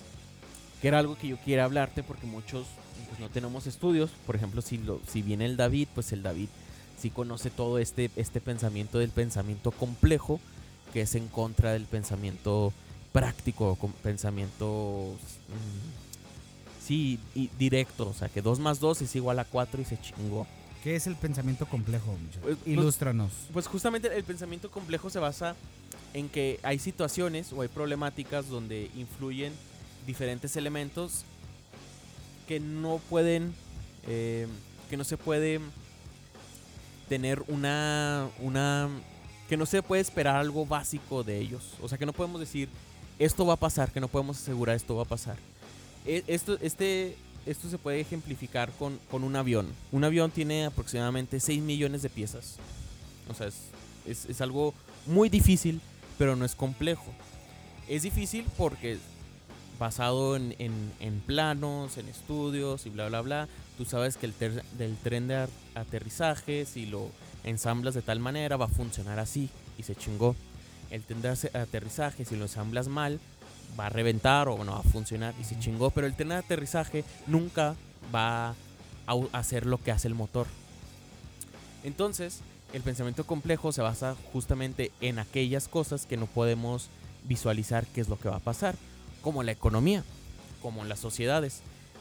Que 0.82 0.88
era 0.88 0.98
algo 0.98 1.16
que 1.16 1.28
yo 1.28 1.36
quiera 1.38 1.64
hablarte 1.64 2.02
porque 2.02 2.26
muchos 2.26 2.66
pues, 3.08 3.20
no 3.20 3.28
tenemos 3.28 3.68
estudios. 3.68 4.10
Por 4.26 4.34
ejemplo, 4.34 4.60
si, 4.60 4.78
lo, 4.78 5.00
si 5.06 5.22
viene 5.22 5.46
el 5.46 5.56
David, 5.56 5.86
pues 5.94 6.12
el 6.12 6.24
David 6.24 6.48
sí 6.98 7.10
conoce 7.10 7.50
todo 7.50 7.78
este, 7.78 8.10
este 8.16 8.40
pensamiento 8.40 8.98
del 8.98 9.10
pensamiento 9.10 9.70
complejo, 9.70 10.40
que 10.92 11.02
es 11.02 11.14
en 11.14 11.28
contra 11.28 11.72
del 11.72 11.84
pensamiento 11.84 12.72
práctico, 13.12 13.78
pensamiento 14.02 15.14
mm, 15.48 16.03
sí, 16.84 17.18
y 17.34 17.48
directo. 17.58 18.08
O 18.08 18.14
sea, 18.14 18.28
que 18.28 18.42
2 18.42 18.58
más 18.60 18.80
2 18.80 19.02
es 19.02 19.16
igual 19.16 19.38
a 19.38 19.44
4 19.44 19.80
y 19.80 19.84
se 19.84 20.00
chingó. 20.00 20.46
¿Qué 20.82 20.96
es 20.96 21.06
el 21.06 21.16
pensamiento 21.16 21.66
complejo? 21.66 22.14
Pues- 22.42 22.56
pues- 22.56 22.66
Ilústranos. 22.66 23.32
Pues 23.52 23.66
justamente 23.66 24.14
el 24.14 24.24
pensamiento 24.24 24.70
complejo 24.70 25.08
se 25.08 25.18
basa 25.18 25.56
en 26.12 26.28
que 26.28 26.60
hay 26.62 26.78
situaciones 26.78 27.52
o 27.52 27.62
hay 27.62 27.68
problemáticas 27.68 28.48
donde 28.48 28.90
influyen 28.94 29.52
diferentes 30.06 30.56
elementos 30.56 31.24
que 32.46 32.60
no 32.60 33.00
pueden, 33.08 33.54
eh, 34.06 34.46
que 34.90 34.96
no 34.98 35.04
se 35.04 35.16
puede 35.16 35.60
tener 37.08 37.42
una, 37.48 38.28
una, 38.40 38.88
que 39.48 39.56
no 39.56 39.66
se 39.66 39.82
puede 39.82 40.02
esperar 40.02 40.36
algo 40.36 40.66
básico 40.66 41.24
de 41.24 41.38
ellos. 41.38 41.74
O 41.82 41.88
sea, 41.88 41.96
que 41.98 42.06
no 42.06 42.12
podemos 42.12 42.40
decir, 42.40 42.68
esto 43.18 43.46
va 43.46 43.54
a 43.54 43.58
pasar, 43.58 43.90
que 43.90 44.00
no 44.00 44.08
podemos 44.08 44.38
asegurar 44.40 44.76
esto 44.76 44.96
va 44.96 45.02
a 45.02 45.06
pasar. 45.06 45.36
E- 46.04 46.24
Esto, 46.26 46.58
este, 46.60 47.16
esto 47.46 47.68
se 47.68 47.78
puede 47.78 48.00
ejemplificar 48.00 48.70
con, 48.72 48.98
con 49.10 49.24
un 49.24 49.36
avión. 49.36 49.66
Un 49.92 50.04
avión 50.04 50.30
tiene 50.30 50.66
aproximadamente 50.66 51.40
6 51.40 51.62
millones 51.62 52.02
de 52.02 52.10
piezas. 52.10 52.56
O 53.30 53.34
sea, 53.34 53.46
es, 53.48 53.54
es, 54.06 54.26
es 54.26 54.40
algo 54.40 54.74
muy 55.06 55.28
difícil, 55.28 55.80
pero 56.18 56.36
no 56.36 56.44
es 56.44 56.54
complejo. 56.54 57.12
Es 57.88 58.02
difícil 58.02 58.44
porque 58.56 58.98
basado 59.78 60.36
en, 60.36 60.54
en- 60.58 60.92
en 61.00 61.20
planos, 61.20 61.98
en 61.98 62.08
estudios 62.08 62.86
y 62.86 62.90
bla, 62.90 63.08
bla, 63.08 63.20
bla, 63.22 63.48
tú 63.76 63.84
sabes 63.84 64.16
que 64.16 64.26
el 64.26 64.32
ter- 64.32 64.62
del 64.78 64.96
tren 64.96 65.26
de 65.26 65.46
aterrizaje, 65.74 66.64
si 66.64 66.86
lo 66.86 67.10
ensamblas 67.44 67.94
de 67.94 68.02
tal 68.02 68.20
manera, 68.20 68.56
va 68.56 68.66
a 68.66 68.68
funcionar 68.68 69.18
así 69.18 69.50
y 69.78 69.82
se 69.82 69.94
chingó. 69.96 70.36
El 70.90 71.02
tren 71.02 71.22
de 71.22 71.28
aterrizaje, 71.54 72.24
si 72.24 72.36
lo 72.36 72.44
ensamblas 72.44 72.86
mal, 72.88 73.18
va 73.78 73.86
a 73.86 73.90
reventar 73.90 74.48
o 74.48 74.62
no 74.64 74.72
va 74.72 74.78
a 74.78 74.82
funcionar 74.82 75.34
y 75.40 75.44
se 75.44 75.58
chingó. 75.58 75.90
Pero 75.90 76.06
el 76.06 76.14
tren 76.14 76.28
de 76.30 76.36
aterrizaje 76.36 77.04
nunca 77.26 77.74
va 78.14 78.50
a 78.50 78.54
hacer 79.32 79.66
lo 79.66 79.78
que 79.78 79.92
hace 79.92 80.08
el 80.08 80.14
motor. 80.14 80.46
Entonces, 81.82 82.40
el 82.72 82.82
pensamiento 82.82 83.24
complejo 83.24 83.72
se 83.72 83.82
basa 83.82 84.16
justamente 84.32 84.90
en 85.00 85.18
aquellas 85.18 85.68
cosas 85.68 86.06
que 86.06 86.16
no 86.16 86.26
podemos 86.26 86.88
visualizar 87.24 87.86
qué 87.86 88.00
es 88.00 88.08
lo 88.08 88.18
que 88.18 88.28
va 88.28 88.36
a 88.36 88.40
pasar, 88.40 88.74
como 89.22 89.42
la 89.42 89.52
economía, 89.52 90.02
como 90.62 90.84
las 90.84 90.98
sociedades. 90.98 91.60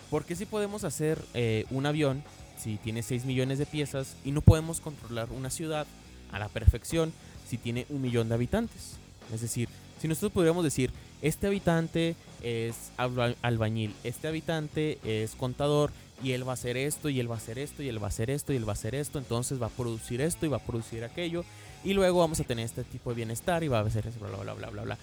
Porque 0.10 0.36
si 0.36 0.46
podemos 0.46 0.84
hacer 0.84 1.24
eh, 1.34 1.66
un 1.70 1.86
avión, 1.86 2.24
si 2.58 2.78
tiene 2.78 3.04
6 3.04 3.26
millones 3.26 3.60
de 3.60 3.66
piezas, 3.66 4.16
y 4.24 4.32
no 4.32 4.42
podemos 4.42 4.80
controlar 4.80 5.30
una 5.32 5.50
ciudad 5.50 5.86
a 6.32 6.40
la 6.40 6.50
perfección 6.50 7.14
si 7.48 7.58
tiene 7.58 7.86
un 7.90 8.02
millón 8.02 8.30
de 8.30 8.36
habitantes. 8.36 8.98
Es 9.34 9.42
decir, 9.42 9.70
si 10.02 10.08
nosotros 10.08 10.32
pudiéramos 10.32 10.64
decir, 10.64 10.92
este 11.24 11.48
habitante 11.48 12.16
es 12.44 12.92
alba- 12.98 13.36
albañil, 13.42 13.96
este 14.04 14.28
habitante 14.28 15.00
es 15.04 15.32
contador, 15.32 15.92
y 16.22 16.34
él 16.34 16.48
va 16.48 16.52
a 16.52 16.54
hacer 16.54 16.78
esto, 16.78 17.10
y 17.10 17.20
él 17.20 17.30
va 17.30 17.36
a 17.36 17.38
hacer 17.38 17.58
esto, 17.58 17.82
y 17.82 17.90
él 17.90 18.02
va 18.02 18.08
a 18.08 18.10
hacer 18.10 18.30
esto, 18.30 18.54
y 18.54 18.58
él 18.58 18.68
va 18.68 18.74
a 18.74 18.74
hacer 18.74 18.94
esto, 18.94 19.20
entonces 19.20 19.62
va 19.62 19.68
a 19.68 19.70
producir 19.70 20.22
esto 20.22 20.46
y 20.46 20.50
va 20.50 20.58
a 20.58 20.66
producir 20.66 21.04
aquello, 21.04 21.44
y 21.84 21.94
luego 21.94 22.20
vamos 22.20 22.40
a 22.40 22.44
tener 22.44 22.66
este 22.66 22.84
tipo 22.84 23.10
de 23.10 23.16
bienestar 23.16 23.64
y 23.64 23.70
va 23.70 23.80
a 23.80 23.86
hacer 23.86 24.06
eso, 24.06 24.20
bla, 24.20 24.30
bla, 24.30 24.44
bla, 24.44 24.54
bla, 24.54 24.70
bla, 24.70 24.82
bla. 24.84 24.98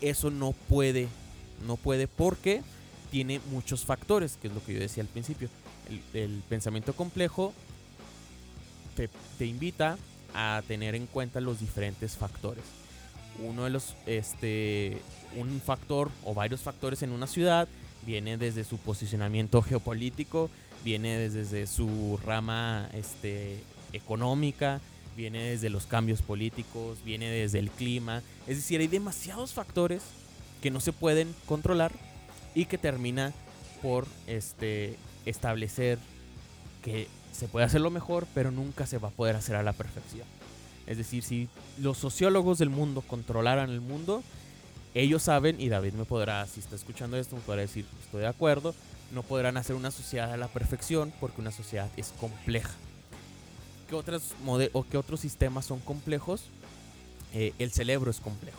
Eso 0.00 0.30
no 0.30 0.52
puede, 0.52 1.08
no 1.66 1.76
puede 1.76 2.08
porque 2.08 2.62
tiene 3.10 3.40
muchos 3.50 3.84
factores, 3.84 4.38
que 4.40 4.48
es 4.48 4.54
lo 4.54 4.64
que 4.64 4.74
yo 4.74 4.80
decía 4.80 5.02
al 5.02 5.08
principio. 5.08 5.48
El, 6.14 6.42
pensamiento 6.48 6.94
complejo 6.94 7.52
te 9.38 9.46
invita 9.46 9.98
a 10.34 10.62
tener 10.66 10.94
en 10.94 11.06
cuenta 11.06 11.40
los 11.40 11.60
diferentes 11.60 12.16
factores. 12.16 12.64
Uno 13.38 13.64
de 13.64 13.70
los, 13.70 13.94
este, 14.06 14.98
un 15.36 15.60
factor 15.60 16.10
o 16.24 16.34
varios 16.34 16.60
factores 16.60 17.02
en 17.02 17.10
una 17.10 17.26
ciudad 17.26 17.68
viene 18.04 18.36
desde 18.38 18.64
su 18.64 18.78
posicionamiento 18.78 19.62
geopolítico, 19.62 20.50
viene 20.84 21.18
desde 21.18 21.66
su 21.66 22.18
rama 22.24 22.88
este, 22.92 23.58
económica, 23.92 24.80
viene 25.16 25.42
desde 25.42 25.70
los 25.70 25.86
cambios 25.86 26.22
políticos, 26.22 26.98
viene 27.04 27.28
desde 27.28 27.58
el 27.58 27.70
clima. 27.70 28.22
Es 28.46 28.56
decir, 28.56 28.80
hay 28.80 28.86
demasiados 28.86 29.52
factores 29.52 30.02
que 30.62 30.70
no 30.70 30.80
se 30.80 30.92
pueden 30.92 31.34
controlar 31.46 31.92
y 32.54 32.66
que 32.66 32.78
termina 32.78 33.32
por 33.82 34.06
este, 34.26 34.96
establecer 35.26 35.98
que 36.82 37.08
se 37.32 37.48
puede 37.48 37.66
hacer 37.66 37.80
lo 37.80 37.90
mejor, 37.90 38.26
pero 38.34 38.50
nunca 38.50 38.86
se 38.86 38.98
va 38.98 39.08
a 39.08 39.10
poder 39.10 39.36
hacer 39.36 39.56
a 39.56 39.62
la 39.62 39.72
perfección. 39.72 40.26
Es 40.86 40.98
decir, 40.98 41.22
si 41.22 41.48
los 41.78 41.98
sociólogos 41.98 42.58
del 42.58 42.70
mundo 42.70 43.02
controlaran 43.02 43.70
el 43.70 43.80
mundo, 43.80 44.22
ellos 44.94 45.22
saben, 45.22 45.60
y 45.60 45.68
David 45.68 45.94
me 45.94 46.04
podrá, 46.04 46.46
si 46.46 46.60
está 46.60 46.76
escuchando 46.76 47.16
esto, 47.16 47.36
me 47.36 47.42
podrá 47.42 47.62
decir, 47.62 47.84
estoy 48.02 48.20
de 48.22 48.28
acuerdo, 48.28 48.74
no 49.12 49.22
podrán 49.22 49.56
hacer 49.56 49.76
una 49.76 49.90
sociedad 49.90 50.32
a 50.32 50.36
la 50.36 50.48
perfección 50.48 51.12
porque 51.20 51.40
una 51.40 51.52
sociedad 51.52 51.90
es 51.96 52.12
compleja. 52.18 52.72
¿Qué, 53.88 54.70
o 54.72 54.84
qué 54.84 54.96
otros 54.96 55.20
sistemas 55.20 55.66
son 55.66 55.80
complejos? 55.80 56.44
Eh, 57.34 57.52
el 57.58 57.72
cerebro 57.72 58.10
es 58.10 58.20
complejo. 58.20 58.58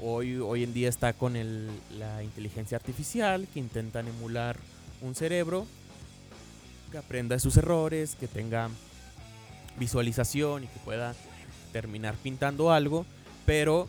Hoy, 0.00 0.36
hoy 0.36 0.64
en 0.64 0.74
día 0.74 0.88
está 0.88 1.12
con 1.12 1.34
la 1.34 2.22
inteligencia 2.22 2.76
artificial 2.76 3.48
que 3.52 3.58
intentan 3.58 4.06
emular 4.08 4.56
un 5.00 5.14
cerebro 5.14 5.66
que 6.90 6.98
aprenda 6.98 7.34
de 7.34 7.40
sus 7.40 7.56
errores, 7.56 8.16
que 8.18 8.28
tenga 8.28 8.70
visualización 9.78 10.64
y 10.64 10.66
que 10.66 10.78
pueda 10.80 11.14
terminar 11.72 12.14
pintando 12.16 12.72
algo, 12.72 13.06
pero 13.46 13.88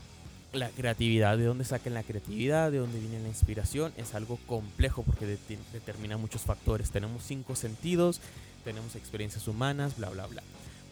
la 0.53 0.69
creatividad, 0.69 1.37
de 1.37 1.45
dónde 1.45 1.63
saquen 1.63 1.93
la 1.93 2.03
creatividad, 2.03 2.71
de 2.71 2.79
dónde 2.79 2.99
viene 2.99 3.19
la 3.19 3.27
inspiración, 3.27 3.93
es 3.97 4.15
algo 4.15 4.39
complejo 4.47 5.03
porque 5.03 5.25
determina 5.73 6.17
muchos 6.17 6.41
factores. 6.41 6.91
Tenemos 6.91 7.23
cinco 7.23 7.55
sentidos, 7.55 8.19
tenemos 8.63 8.95
experiencias 8.95 9.47
humanas, 9.47 9.97
bla, 9.97 10.09
bla, 10.09 10.25
bla. 10.27 10.43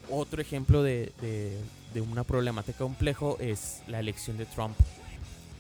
Otro 0.10 0.42
ejemplo 0.42 0.84
de, 0.84 1.12
de, 1.22 2.02
una 2.02 2.24
problemática 2.24 2.78
complejo 2.78 3.38
es 3.40 3.82
la 3.88 4.00
elección 4.00 4.38
de 4.38 4.46
Trump. 4.46 4.78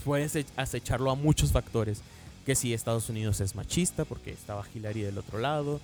Puedes 0.06 0.38
acecharlo 0.56 1.10
a 1.10 1.16
muchos 1.16 1.52
factores. 1.52 2.02
Que 2.46 2.56
si 2.56 2.74
Estados 2.74 3.10
Unidos 3.10 3.42
es 3.42 3.56
machista, 3.56 4.06
porque 4.06 4.32
estaba 4.32 4.64
Hillary 4.74 5.02
del 5.02 5.18
otro 5.18 5.40
lado, 5.40 5.82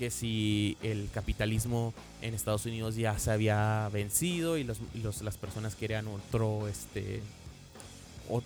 que 0.00 0.10
si 0.10 0.78
el 0.82 1.10
capitalismo 1.12 1.92
en 2.22 2.32
Estados 2.32 2.64
Unidos 2.64 2.96
ya 2.96 3.18
se 3.18 3.30
había 3.30 3.86
vencido 3.92 4.56
y, 4.56 4.64
los, 4.64 4.78
los, 4.94 5.20
las 5.20 5.36
personas 5.36 5.74
querían 5.74 6.08
otro, 6.08 6.68
este, 6.68 7.20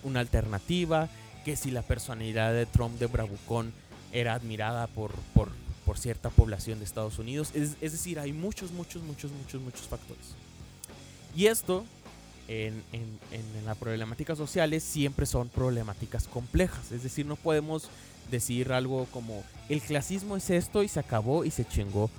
una 0.03 0.19
alternativa, 0.19 1.07
que 1.45 1.55
si 1.55 1.71
la 1.71 1.81
personalidad 1.81 2.51
de 2.51 2.65
Trump 2.65 2.99
de 2.99 3.05
Bravucón 3.07 3.71
era 4.11 4.33
admirada 4.33 4.87
por, 4.87 5.13
por, 5.33 5.47
por 5.85 5.97
cierta 5.97 6.29
población 6.29 6.79
de 6.79 6.83
Estados 6.83 7.19
Unidos. 7.19 7.51
Es, 7.53 7.77
es, 7.79 7.93
decir, 7.93 8.19
hay 8.19 8.33
muchos, 8.33 8.71
muchos, 8.71 9.01
muchos, 9.03 9.31
muchos, 9.31 9.61
muchos 9.61 9.87
factores. 9.87 10.35
Y 11.37 11.45
esto, 11.45 11.85
en, 12.49 12.83
en, 12.91 13.17
en 13.31 13.65
las 13.65 13.77
problemáticas 13.77 14.37
sociales, 14.37 14.83
siempre 14.83 15.25
son 15.25 15.47
problemáticas 15.47 16.27
complejas. 16.27 16.91
Es 16.91 17.03
decir, 17.03 17.25
no 17.25 17.37
podemos 17.37 17.89
decir 18.31 18.71
algo 18.73 19.05
como 19.11 19.43
el 19.69 19.81
clasismo 19.81 20.37
es 20.37 20.49
esto 20.49 20.83
y 20.83 20.87
se 20.87 20.99
acabó 20.99 21.45
y 21.45 21.51
se 21.51 21.65
chingó, 21.65 22.09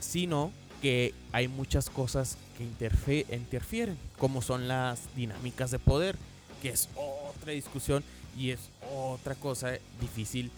sino 0.00 0.52
que 0.80 1.14
hay 1.32 1.48
muchas 1.48 1.90
cosas 1.90 2.36
que 2.58 2.64
interfieren, 2.64 3.98
como 4.18 4.42
son 4.42 4.68
las 4.68 5.00
dinámicas 5.14 5.70
de 5.70 5.78
poder 5.78 6.16
que 6.62 6.70
es 6.70 6.88
otra 6.96 7.52
discusión 7.52 8.04
y 8.38 8.50
es 8.50 8.60
otra 8.94 9.34
cosa 9.34 9.72
difícil 10.00 10.50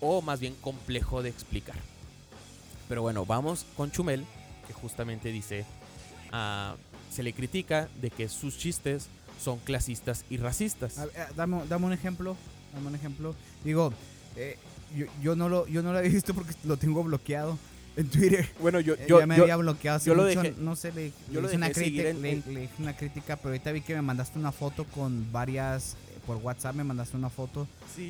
o 0.00 0.22
más 0.22 0.40
bien 0.40 0.54
complejo 0.60 1.22
de 1.22 1.28
explicar. 1.28 1.76
Pero 2.88 3.02
bueno, 3.02 3.26
vamos 3.26 3.66
con 3.76 3.90
Chumel, 3.90 4.24
que 4.66 4.72
justamente 4.72 5.30
dice, 5.30 5.64
uh, 6.32 6.76
se 7.12 7.22
le 7.22 7.32
critica 7.32 7.88
de 8.00 8.10
que 8.10 8.28
sus 8.28 8.56
chistes 8.56 9.08
son 9.42 9.58
clasistas 9.58 10.24
y 10.30 10.36
racistas. 10.36 10.96
dame, 11.36 11.86
un 11.86 11.92
ejemplo, 11.92 12.36
un 12.78 12.94
ejemplo. 12.94 13.34
Digo, 13.64 13.92
eh, 14.36 14.56
yo, 14.96 15.06
yo, 15.22 15.36
no 15.36 15.48
lo, 15.48 15.66
yo 15.66 15.82
no 15.82 15.92
lo 15.92 15.98
había 15.98 16.10
visto 16.12 16.34
porque 16.34 16.54
lo 16.64 16.76
tengo 16.76 17.02
bloqueado 17.02 17.58
en 17.96 18.08
Twitter. 18.08 18.48
Bueno, 18.60 18.80
yo, 18.80 18.94
eh, 18.94 19.06
yo 19.08 19.20
ya 19.20 19.26
me 19.26 19.36
había 19.36 19.56
bloqueado. 19.56 20.00
yo 20.04 20.14
lo 20.14 20.24
dejé, 20.24 20.54
no 20.58 20.76
sé, 20.76 20.92
le, 20.92 21.12
yo 21.32 21.40
hice 21.42 21.56
una 21.56 21.70
crítica, 21.70 22.12
le, 22.12 22.68
una 22.78 22.96
crítica, 22.96 23.36
pero 23.36 23.50
ahorita 23.50 23.72
vi 23.72 23.80
que 23.80 23.94
me 23.94 24.02
mandaste 24.02 24.38
una 24.38 24.52
foto 24.52 24.84
con 24.84 25.30
varias, 25.32 25.94
eh, 25.94 26.18
por 26.26 26.36
WhatsApp 26.36 26.74
me 26.74 26.84
mandaste 26.84 27.16
una 27.16 27.30
foto 27.30 27.66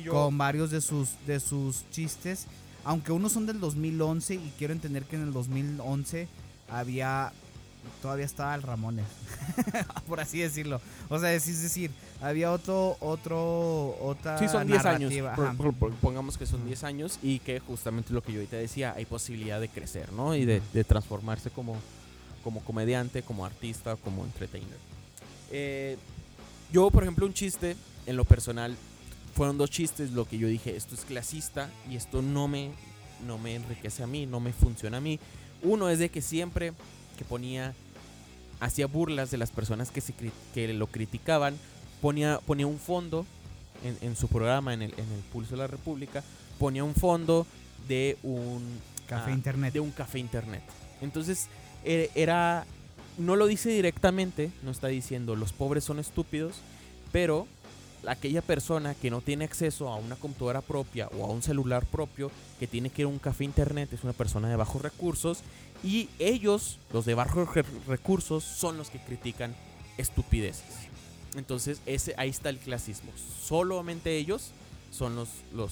con 0.09 0.37
varios 0.37 0.71
de 0.71 0.81
sus, 0.81 1.09
de 1.25 1.39
sus 1.39 1.89
chistes. 1.91 2.47
Aunque 2.83 3.11
unos 3.11 3.31
son 3.31 3.45
del 3.45 3.59
2011 3.59 4.35
y 4.35 4.53
quiero 4.57 4.73
entender 4.73 5.03
que 5.03 5.15
en 5.15 5.23
el 5.23 5.33
2011 5.33 6.27
había 6.67 7.31
todavía 8.01 8.25
estaba 8.25 8.55
el 8.55 8.61
Ramones, 8.61 9.05
por 10.07 10.19
así 10.19 10.39
decirlo. 10.39 10.81
O 11.09 11.19
sea, 11.19 11.33
es 11.33 11.45
decir, 11.61 11.91
había 12.21 12.51
otro, 12.51 12.97
otro, 12.99 13.97
otra 14.01 14.37
Sí, 14.37 14.47
son 14.47 14.67
10 14.67 14.85
años. 14.85 15.13
pongamos 16.01 16.37
que 16.37 16.45
son 16.45 16.65
10 16.65 16.83
años 16.83 17.19
y 17.21 17.39
que 17.39 17.59
justamente 17.59 18.13
lo 18.13 18.21
que 18.23 18.31
yo 18.31 18.39
ahorita 18.39 18.57
decía, 18.57 18.93
hay 18.95 19.05
posibilidad 19.05 19.59
de 19.59 19.69
crecer, 19.69 20.11
¿no? 20.13 20.35
Y 20.35 20.45
de, 20.45 20.61
transformarse 20.83 21.49
como, 21.51 21.75
como 22.43 22.61
comediante, 22.61 23.21
como 23.21 23.45
artista, 23.45 23.95
como 23.95 24.23
entertainer. 24.23 24.77
Eh, 25.51 25.97
yo, 26.71 26.89
por 26.89 27.03
ejemplo, 27.03 27.25
un 27.25 27.33
chiste, 27.33 27.75
en 28.05 28.17
lo 28.17 28.25
personal, 28.25 28.75
fueron 29.35 29.57
dos 29.57 29.69
chistes, 29.69 30.11
lo 30.11 30.27
que 30.27 30.37
yo 30.37 30.47
dije, 30.47 30.75
esto 30.75 30.95
es 30.95 31.05
clasista 31.05 31.69
y 31.89 31.95
esto 31.95 32.21
no 32.21 32.47
me, 32.47 32.71
no 33.25 33.37
me 33.37 33.55
enriquece 33.55 34.03
a 34.03 34.07
mí, 34.07 34.25
no 34.25 34.39
me 34.39 34.53
funciona 34.53 34.97
a 34.97 35.01
mí. 35.01 35.19
Uno 35.63 35.89
es 35.89 35.99
de 35.99 36.09
que 36.09 36.21
siempre 36.21 36.73
que 37.21 37.25
ponía, 37.25 37.75
hacía 38.59 38.87
burlas 38.87 39.29
de 39.29 39.37
las 39.37 39.51
personas 39.51 39.91
que, 39.91 40.01
se, 40.01 40.15
que 40.55 40.73
lo 40.73 40.87
criticaban, 40.87 41.55
ponía, 42.01 42.39
ponía 42.47 42.65
un 42.65 42.79
fondo 42.79 43.27
en, 43.83 44.15
su 44.15 44.27
programa, 44.27 44.73
en 44.73 44.81
el, 44.81 44.91
en 44.93 45.05
el, 45.11 45.21
Pulso 45.31 45.51
de 45.51 45.57
la 45.57 45.67
República, 45.67 46.23
ponía 46.57 46.83
un 46.83 46.95
fondo 46.95 47.45
de 47.87 48.17
un 48.23 48.63
café 49.05 49.29
ah, 49.29 49.33
internet. 49.35 49.73
De 49.73 49.79
un 49.79 49.91
café 49.91 50.17
internet. 50.17 50.63
Entonces, 50.99 51.47
e, 51.85 52.09
era, 52.15 52.65
no 53.19 53.35
lo 53.35 53.45
dice 53.45 53.69
directamente, 53.69 54.51
no 54.63 54.71
está 54.71 54.87
diciendo 54.87 55.35
los 55.35 55.53
pobres 55.53 55.83
son 55.83 55.99
estúpidos, 55.99 56.55
pero 57.11 57.47
aquella 58.07 58.41
persona 58.41 58.95
que 58.95 59.11
no 59.11 59.21
tiene 59.21 59.45
acceso 59.45 59.89
a 59.89 59.95
una 59.95 60.15
computadora 60.15 60.61
propia 60.61 61.07
o 61.09 61.23
a 61.23 61.29
un 61.29 61.43
celular 61.43 61.85
propio, 61.85 62.31
que 62.59 62.65
tiene 62.65 62.89
que 62.89 63.03
ir 63.03 63.05
a 63.05 63.09
un 63.09 63.19
café 63.19 63.43
internet, 63.43 63.93
es 63.93 64.03
una 64.03 64.13
persona 64.13 64.49
de 64.49 64.55
bajos 64.55 64.81
recursos 64.81 65.43
y 65.83 66.09
ellos, 66.19 66.79
los 66.93 67.05
de 67.05 67.15
bajos 67.15 67.49
recursos, 67.87 68.43
son 68.43 68.77
los 68.77 68.89
que 68.89 68.99
critican 68.99 69.55
estupideces. 69.97 70.91
Entonces, 71.35 71.81
ese, 71.85 72.13
ahí 72.17 72.29
está 72.29 72.49
el 72.49 72.57
clasismo. 72.57 73.11
Solamente 73.41 74.17
ellos 74.17 74.51
son 74.91 75.15
los, 75.15 75.29
los, 75.53 75.71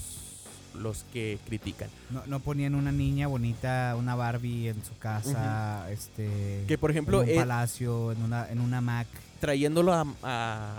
los 0.73 1.03
que 1.13 1.37
critican. 1.45 1.89
No, 2.25 2.39
ponían 2.39 2.75
una 2.75 2.91
niña 2.91 3.27
bonita, 3.27 3.95
una 3.97 4.15
Barbie 4.15 4.69
en 4.69 4.83
su 4.83 4.97
casa, 4.97 5.89
este... 5.91 6.63
Que 6.67 6.77
por 6.77 6.91
ejemplo... 6.91 7.21
En 7.21 7.29
un 7.29 7.35
eh, 7.35 7.37
palacio, 7.37 8.11
en 8.11 8.23
una, 8.23 8.49
en 8.49 8.61
una 8.61 8.81
Mac. 8.81 9.07
Trayéndolo 9.39 9.93
a, 9.93 10.05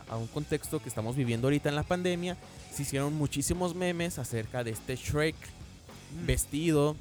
a, 0.08 0.16
un 0.16 0.26
contexto 0.28 0.82
que 0.82 0.88
estamos 0.88 1.16
viviendo 1.16 1.46
ahorita 1.46 1.68
en 1.68 1.76
la 1.76 1.82
pandemia, 1.82 2.36
se 2.72 2.82
hicieron 2.82 3.14
muchísimos 3.14 3.74
memes 3.74 4.18
acerca 4.18 4.64
de 4.64 4.72
este 4.72 4.96
Shrek 4.96 5.34
mm. 5.34 6.26
vestido 6.26 6.96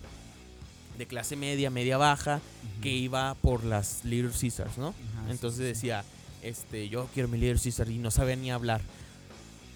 de 0.99 1.07
clase 1.07 1.37
media, 1.37 1.69
media 1.69 1.97
baja, 1.97 2.41
que 2.81 2.89
iba 2.89 3.33
por 3.35 3.63
las 3.63 4.03
Little 4.03 4.31
Caesars, 4.37 4.77
¿no? 4.77 4.93
Entonces 5.29 5.61
decía, 5.61 6.03
este, 6.43 6.89
yo 6.89 7.07
quiero 7.13 7.29
mi 7.29 7.37
Little 7.37 7.59
Caesar 7.59 7.89
y 7.89 7.97
no 7.97 8.11
sabía 8.11 8.35
ni 8.35 8.51
hablar. 8.51 8.81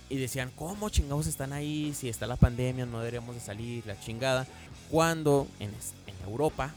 Y 0.09 0.17
decían, 0.17 0.51
¿cómo 0.55 0.89
chingados 0.89 1.28
están 1.28 1.53
ahí? 1.53 1.93
Si 1.97 2.09
está 2.09 2.28
la 2.28 2.36
pandemia, 2.36 2.86
no 2.86 2.99
deberíamos 2.99 3.36
de 3.36 3.41
salir, 3.41 3.88
la 3.88 3.97
chingada. 3.99 4.45
Cuando 4.91 5.47
en, 5.59 5.71
Europa 6.28 6.74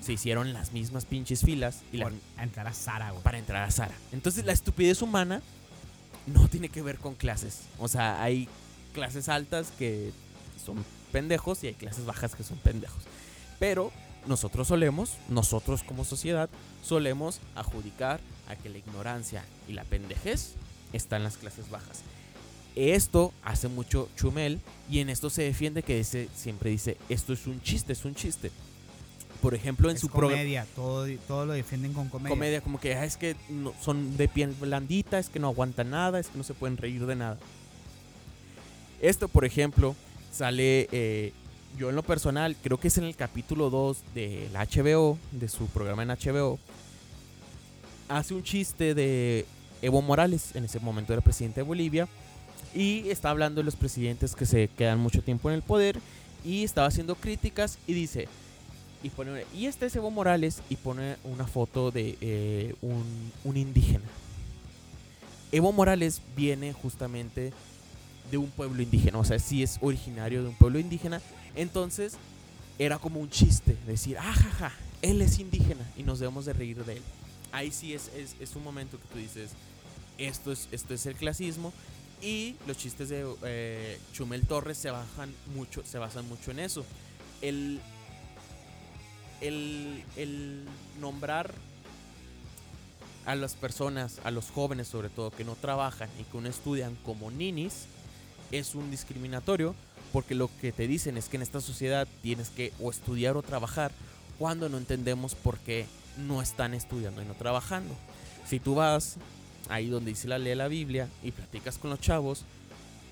se 0.00 0.12
hicieron 0.14 0.52
las 0.52 0.72
mismas 0.72 1.04
pinches 1.04 1.42
filas. 1.42 1.82
Y 1.92 1.98
para 1.98 2.14
entrar 2.38 2.66
a 2.66 2.72
Sara, 2.72 3.12
Para 3.22 3.38
entrar 3.38 3.62
a 3.62 3.70
Sara. 3.70 3.94
Entonces 4.10 4.44
la 4.44 4.52
estupidez 4.52 5.00
humana 5.00 5.42
no 6.26 6.48
tiene 6.48 6.70
que 6.70 6.82
ver 6.82 6.96
con 6.96 7.14
clases. 7.14 7.60
O 7.78 7.88
sea, 7.88 8.22
hay 8.22 8.48
clases 8.94 9.28
altas 9.28 9.70
que 9.78 10.12
son 10.64 10.84
pendejos 11.12 11.62
y 11.62 11.68
hay 11.68 11.74
clases 11.74 12.06
bajas 12.06 12.34
que 12.34 12.42
son 12.42 12.58
pendejos. 12.58 13.02
Pero 13.62 13.92
nosotros 14.26 14.66
solemos, 14.66 15.18
nosotros 15.28 15.84
como 15.84 16.04
sociedad, 16.04 16.50
solemos 16.82 17.38
adjudicar 17.54 18.18
a 18.48 18.56
que 18.56 18.68
la 18.68 18.78
ignorancia 18.78 19.44
y 19.68 19.72
la 19.72 19.84
pendejez 19.84 20.54
están 20.92 21.18
en 21.18 21.24
las 21.26 21.36
clases 21.36 21.70
bajas. 21.70 22.00
Esto 22.74 23.32
hace 23.44 23.68
mucho 23.68 24.08
Chumel 24.16 24.58
y 24.90 24.98
en 24.98 25.10
esto 25.10 25.30
se 25.30 25.42
defiende 25.42 25.84
que 25.84 26.02
siempre 26.02 26.70
dice, 26.70 26.96
esto 27.08 27.32
es 27.32 27.46
un 27.46 27.62
chiste, 27.62 27.92
es 27.92 28.04
un 28.04 28.16
chiste. 28.16 28.50
Por 29.40 29.54
ejemplo, 29.54 29.90
en 29.90 29.96
su 29.96 30.08
comedia, 30.08 30.66
todo, 30.74 31.06
todo 31.28 31.46
lo 31.46 31.52
defienden 31.52 31.92
con 31.92 32.08
comedia. 32.08 32.30
Comedia, 32.30 32.60
como 32.62 32.80
que 32.80 32.96
ah, 32.96 33.04
es 33.04 33.16
que 33.16 33.36
son 33.80 34.16
de 34.16 34.26
piel 34.26 34.56
blandita, 34.58 35.20
es 35.20 35.28
que 35.28 35.38
no 35.38 35.46
aguantan 35.46 35.90
nada, 35.90 36.18
es 36.18 36.26
que 36.26 36.36
no 36.36 36.42
se 36.42 36.54
pueden 36.54 36.78
reír 36.78 37.06
de 37.06 37.14
nada. 37.14 37.38
Esto, 39.00 39.28
por 39.28 39.44
ejemplo, 39.44 39.94
sale 40.32 40.88
eh, 40.90 41.32
yo 41.76 41.90
en 41.90 41.96
lo 41.96 42.02
personal, 42.02 42.56
creo 42.62 42.78
que 42.78 42.88
es 42.88 42.98
en 42.98 43.04
el 43.04 43.16
capítulo 43.16 43.70
2 43.70 43.98
del 44.14 44.52
HBO, 44.52 45.18
de 45.32 45.48
su 45.48 45.66
programa 45.66 46.02
en 46.02 46.08
HBO, 46.08 46.58
hace 48.08 48.34
un 48.34 48.42
chiste 48.42 48.94
de 48.94 49.46
Evo 49.80 50.02
Morales, 50.02 50.54
en 50.54 50.64
ese 50.64 50.80
momento 50.80 51.12
era 51.12 51.22
presidente 51.22 51.60
de 51.60 51.66
Bolivia, 51.66 52.08
y 52.74 53.08
está 53.10 53.30
hablando 53.30 53.60
de 53.60 53.64
los 53.64 53.76
presidentes 53.76 54.34
que 54.34 54.46
se 54.46 54.68
quedan 54.68 54.98
mucho 54.98 55.22
tiempo 55.22 55.50
en 55.50 55.56
el 55.56 55.62
poder, 55.62 55.98
y 56.44 56.64
estaba 56.64 56.88
haciendo 56.88 57.14
críticas 57.14 57.78
y 57.86 57.94
dice, 57.94 58.28
y 59.02 59.10
pone, 59.10 59.44
y 59.54 59.66
este 59.66 59.86
es 59.86 59.96
Evo 59.96 60.10
Morales, 60.10 60.62
y 60.68 60.76
pone 60.76 61.16
una 61.24 61.46
foto 61.46 61.90
de 61.90 62.18
eh, 62.20 62.74
un, 62.82 63.32
un 63.44 63.56
indígena. 63.56 64.04
Evo 65.50 65.72
Morales 65.72 66.22
viene 66.36 66.72
justamente 66.72 67.52
de 68.30 68.38
un 68.38 68.50
pueblo 68.50 68.82
indígena, 68.82 69.18
o 69.18 69.24
sea, 69.24 69.38
sí 69.38 69.62
es 69.62 69.78
originario 69.80 70.42
de 70.42 70.48
un 70.48 70.54
pueblo 70.54 70.78
indígena, 70.78 71.20
entonces 71.54 72.14
era 72.78 72.98
como 72.98 73.20
un 73.20 73.30
chiste, 73.30 73.76
decir, 73.86 74.18
ajaja, 74.18 74.66
ah, 74.66 74.72
él 75.02 75.20
es 75.22 75.38
indígena 75.38 75.88
y 75.96 76.02
nos 76.02 76.18
debemos 76.20 76.44
de 76.46 76.52
reír 76.52 76.84
de 76.84 76.94
él. 76.94 77.02
Ahí 77.52 77.70
sí 77.70 77.92
es, 77.92 78.10
es, 78.40 78.56
un 78.56 78.64
momento 78.64 78.98
que 78.98 79.06
tú 79.08 79.18
dices, 79.18 79.50
esto 80.16 80.52
es, 80.52 80.68
esto 80.72 80.94
es 80.94 81.04
el 81.06 81.14
clasismo 81.14 81.72
y 82.22 82.56
los 82.66 82.78
chistes 82.78 83.08
de 83.08 83.26
eh, 83.44 83.98
Chumel 84.12 84.46
Torres 84.46 84.78
se, 84.78 84.90
bajan 84.90 85.34
mucho, 85.54 85.84
se 85.84 85.98
basan 85.98 86.26
mucho 86.28 86.50
en 86.50 86.60
eso. 86.60 86.84
El, 87.42 87.80
el, 89.40 90.02
el 90.16 90.64
nombrar 91.00 91.52
a 93.26 93.34
las 93.34 93.54
personas, 93.54 94.20
a 94.24 94.30
los 94.30 94.50
jóvenes 94.50 94.88
sobre 94.88 95.08
todo, 95.08 95.30
que 95.30 95.44
no 95.44 95.56
trabajan 95.56 96.08
y 96.18 96.24
que 96.24 96.40
no 96.40 96.48
estudian 96.48 96.96
como 97.04 97.30
ninis, 97.30 97.86
es 98.50 98.74
un 98.74 98.90
discriminatorio 98.90 99.74
porque 100.12 100.34
lo 100.34 100.50
que 100.60 100.72
te 100.72 100.86
dicen 100.86 101.16
es 101.16 101.28
que 101.28 101.36
en 101.36 101.42
esta 101.42 101.60
sociedad 101.60 102.06
tienes 102.22 102.50
que 102.50 102.72
o 102.80 102.90
estudiar 102.90 103.36
o 103.36 103.42
trabajar 103.42 103.92
cuando 104.38 104.68
no 104.68 104.78
entendemos 104.78 105.34
por 105.34 105.58
qué 105.58 105.86
no 106.16 106.42
están 106.42 106.74
estudiando 106.74 107.22
y 107.22 107.24
no 107.24 107.34
trabajando. 107.34 107.94
Si 108.46 108.60
tú 108.60 108.74
vas 108.74 109.16
ahí 109.68 109.88
donde 109.88 110.10
dice 110.10 110.28
la 110.28 110.38
ley 110.38 110.50
de 110.50 110.56
la 110.56 110.68
Biblia 110.68 111.08
y 111.22 111.32
platicas 111.32 111.78
con 111.78 111.90
los 111.90 112.00
chavos, 112.00 112.44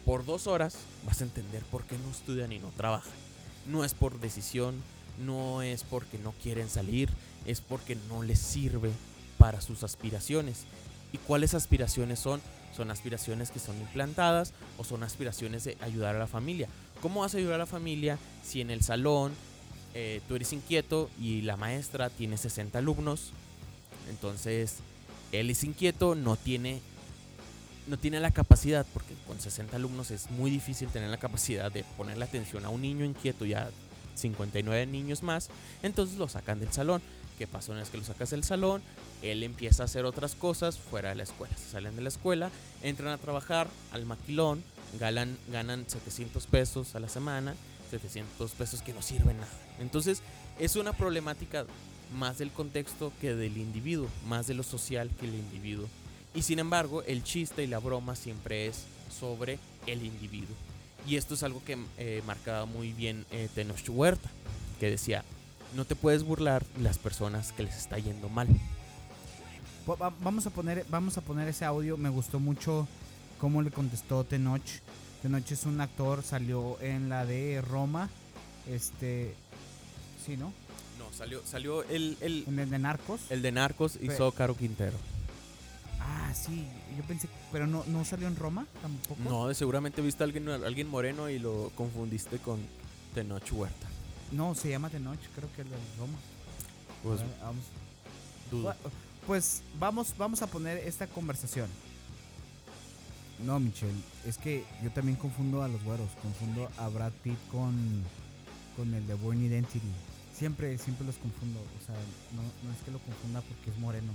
por 0.05 0.25
dos 0.25 0.47
horas 0.47 0.77
vas 1.07 1.21
a 1.21 1.25
entender 1.25 1.63
por 1.65 1.85
qué 1.85 1.97
no 1.99 2.11
estudian 2.11 2.53
y 2.53 2.59
no 2.59 2.69
trabajan. 2.77 3.13
No 3.67 3.85
es 3.85 3.95
por 3.95 4.21
decisión, 4.21 4.75
no 5.25 5.63
es 5.63 5.85
porque 5.85 6.19
no 6.19 6.33
quieren 6.43 6.69
salir, 6.69 7.11
es 7.47 7.61
porque 7.61 7.97
no 8.09 8.23
les 8.23 8.39
sirve 8.39 8.91
para 9.39 9.61
sus 9.61 9.85
aspiraciones. 9.85 10.65
¿Y 11.13 11.19
cuáles 11.19 11.55
aspiraciones 11.55 12.19
son? 12.19 12.41
Son 12.77 12.91
aspiraciones 12.91 13.51
que 13.51 13.59
son 13.59 13.77
implantadas 13.81 14.53
o 14.79 14.85
son 14.85 15.03
aspiraciones 15.03 15.65
de 15.65 15.77
ayudar 15.81 16.17
a 16.17 16.21
la 16.21 16.27
familia. 16.27 16.69
¿Cómo 17.01 17.21
vas 17.21 17.35
a 17.35 17.39
ayudar 17.39 17.55
a 17.55 17.59
la 17.59 17.67
familia 17.67 18.19
si 18.45 18.61
en 18.61 18.71
el 18.71 18.83
salón 18.83 19.33
eh, 19.95 20.21
tú 20.29 20.37
eres 20.37 20.53
inquieto 20.53 21.09
y 21.19 21.41
la 21.43 21.57
maestra 21.57 22.11
tiene 22.11 22.37
60 22.37 22.79
alumnos? 22.79 23.33
Entonces, 24.11 24.79
él 25.33 25.49
es 25.49 25.65
inquieto, 25.65 26.15
no 26.15 26.37
tiene, 26.37 26.83
no 27.87 27.99
tiene 27.99 28.21
la 28.21 28.33
capacidad, 28.33 28.85
porque 28.93 29.15
con 29.27 29.41
60 29.41 29.77
alumnos 29.77 30.11
es 30.11 30.31
muy 30.31 30.51
difícil 30.51 30.89
tener 30.89 31.09
la 31.09 31.17
capacidad 31.17 31.73
de 31.73 31.85
ponerle 31.97 32.25
atención 32.25 32.67
a 32.67 32.69
un 32.69 32.83
niño 32.83 33.05
inquieto 33.07 33.47
y 33.47 33.55
a 33.55 33.71
59 34.15 34.87
niños 34.87 35.23
más, 35.23 35.49
entonces 35.83 36.19
lo 36.19 36.29
sacan 36.29 36.61
del 36.61 36.73
salón. 36.73 37.01
¿Qué 37.39 37.47
pasa 37.47 37.73
una 37.73 37.81
vez 37.81 37.89
que 37.89 37.97
lo 37.97 38.05
sacas 38.05 38.29
del 38.29 38.45
salón? 38.45 38.83
Él 39.23 39.43
empieza 39.43 39.83
a 39.83 39.87
hacer 39.87 40.05
otras 40.05 40.35
cosas 40.35 40.79
fuera 40.79 41.09
de 41.09 41.15
la 41.15 41.23
escuela. 41.23 41.57
Se 41.57 41.71
salen 41.71 41.97
de 41.97 42.03
la 42.03 42.11
escuela, 42.11 42.51
entran 42.83 43.09
a 43.13 43.17
trabajar 43.17 43.67
al 43.93 44.05
maquilón, 44.05 44.63
ganan, 44.99 45.37
ganan 45.51 45.85
700 45.89 46.47
pesos 46.47 46.95
a 46.95 47.01
la 47.01 47.09
semana, 47.09 47.55
700 47.91 48.51
pesos 48.53 48.83
que 48.83 48.93
no 48.93 49.03
sirven 49.03 49.37
nada. 49.39 49.53
Entonces 49.79 50.23
es 50.59 50.77
una 50.77 50.93
problemática 50.93 51.67
más 52.17 52.39
del 52.39 52.51
contexto 52.51 53.13
que 53.21 53.35
del 53.35 53.57
individuo, 53.57 54.09
más 54.27 54.47
de 54.47 54.55
lo 54.55 54.63
social 54.63 55.11
que 55.19 55.27
el 55.27 55.35
individuo. 55.35 55.89
Y 56.35 56.43
sin 56.43 56.59
embargo, 56.59 57.03
el 57.05 57.25
chiste 57.25 57.65
y 57.65 57.67
la 57.67 57.79
broma 57.79 58.15
siempre 58.15 58.67
es 58.67 58.85
sobre 59.19 59.59
el 59.87 60.05
individuo. 60.05 60.55
Y 61.07 61.17
esto 61.17 61.35
es 61.35 61.43
algo 61.43 61.63
que 61.65 61.79
eh, 61.99 62.23
marcaba 62.27 62.67
muy 62.67 62.93
bien 62.93 63.27
eh, 63.31 63.49
Tenoch 63.55 63.89
Huerta, 63.89 64.29
que 64.79 64.91
decía, 64.91 65.25
no 65.75 65.85
te 65.85 65.97
puedes 65.97 66.23
burlar 66.23 66.65
las 66.81 66.99
personas 66.99 67.53
que 67.53 67.63
les 67.63 67.77
está 67.77 67.99
yendo 67.99 68.29
mal. 68.29 68.49
Vamos 70.21 70.47
a 70.47 70.51
poner, 70.51 70.85
vamos 70.89 71.17
a 71.17 71.21
poner 71.21 71.49
ese 71.49 71.65
audio, 71.65 71.97
me 71.97 72.11
gustó 72.11 72.39
mucho 72.39 72.87
cómo 73.41 73.63
le 73.63 73.71
contestó 73.71 74.25
Tenoch. 74.25 74.63
Tenoch 75.23 75.51
es 75.51 75.65
un 75.65 75.81
actor, 75.81 76.23
salió 76.23 76.81
en 76.81 77.09
la 77.09 77.27
de 77.27 77.61
Roma, 77.61 78.09
este, 78.69 79.35
sí, 80.25 80.37
¿no? 80.37 80.53
No, 80.99 81.13
salió, 81.13 81.43
salió 81.45 81.83
el, 81.85 82.17
el, 82.21 82.45
¿En 82.47 82.59
el 82.59 82.71
de 82.71 82.79
Narcos. 82.79 83.21
El 83.31 83.43
de 83.43 83.53
Narcos 83.53 83.99
hizo 84.01 84.31
Caro 84.33 84.57
Quintero. 84.57 84.97
Ah, 86.01 86.33
sí, 86.35 86.67
yo 86.97 87.05
pensé, 87.05 87.29
pero 87.53 87.67
no, 87.67 87.85
no 87.87 88.05
salió 88.05 88.27
en 88.29 88.37
Roma 88.37 88.67
tampoco. 88.81 89.21
No, 89.23 89.53
seguramente 89.55 90.01
viste 90.03 90.23
a 90.23 90.27
alguien, 90.27 90.49
alguien 90.49 90.89
moreno 90.89 91.29
y 91.29 91.39
lo 91.39 91.71
confundiste 91.75 92.39
con 92.39 92.61
Tenoch 93.15 93.53
Huerta. 93.53 93.89
No, 94.33 94.55
se 94.55 94.71
llama 94.71 94.89
Tenoch, 94.91 95.19
creo 95.35 95.49
que 95.55 95.63
es 95.63 95.71
de 95.71 95.77
Roma. 95.99 96.19
Pues, 97.03 97.21
vamos. 97.43 97.65
Pues 99.27 99.63
vamos, 99.79 100.15
vamos 100.17 100.43
a 100.43 100.47
poner 100.47 100.79
esta 100.79 101.07
conversación. 101.07 101.69
No, 103.45 103.59
Michelle, 103.59 103.95
es 104.27 104.37
que 104.37 104.65
yo 104.83 104.91
también 104.91 105.17
confundo 105.17 105.63
a 105.63 105.69
los 105.69 105.83
güeros, 105.83 106.11
confundo 106.23 106.71
a 106.77 106.89
Brad 106.89 107.13
Pitt 107.23 107.39
con, 107.51 107.75
con 108.77 108.93
el 108.93 109.07
de 109.07 109.15
Born 109.15 109.43
Identity. 109.43 109.81
Siempre, 110.35 110.77
siempre 110.79 111.07
los 111.07 111.17
confundo. 111.17 111.59
O 111.61 111.87
sea, 111.87 111.95
no, 112.35 112.43
no 112.43 112.75
es 112.75 112.83
que 112.85 112.91
lo 112.91 112.99
confunda 112.99 113.41
porque 113.41 113.71
es 113.71 113.79
moreno. 113.79 114.13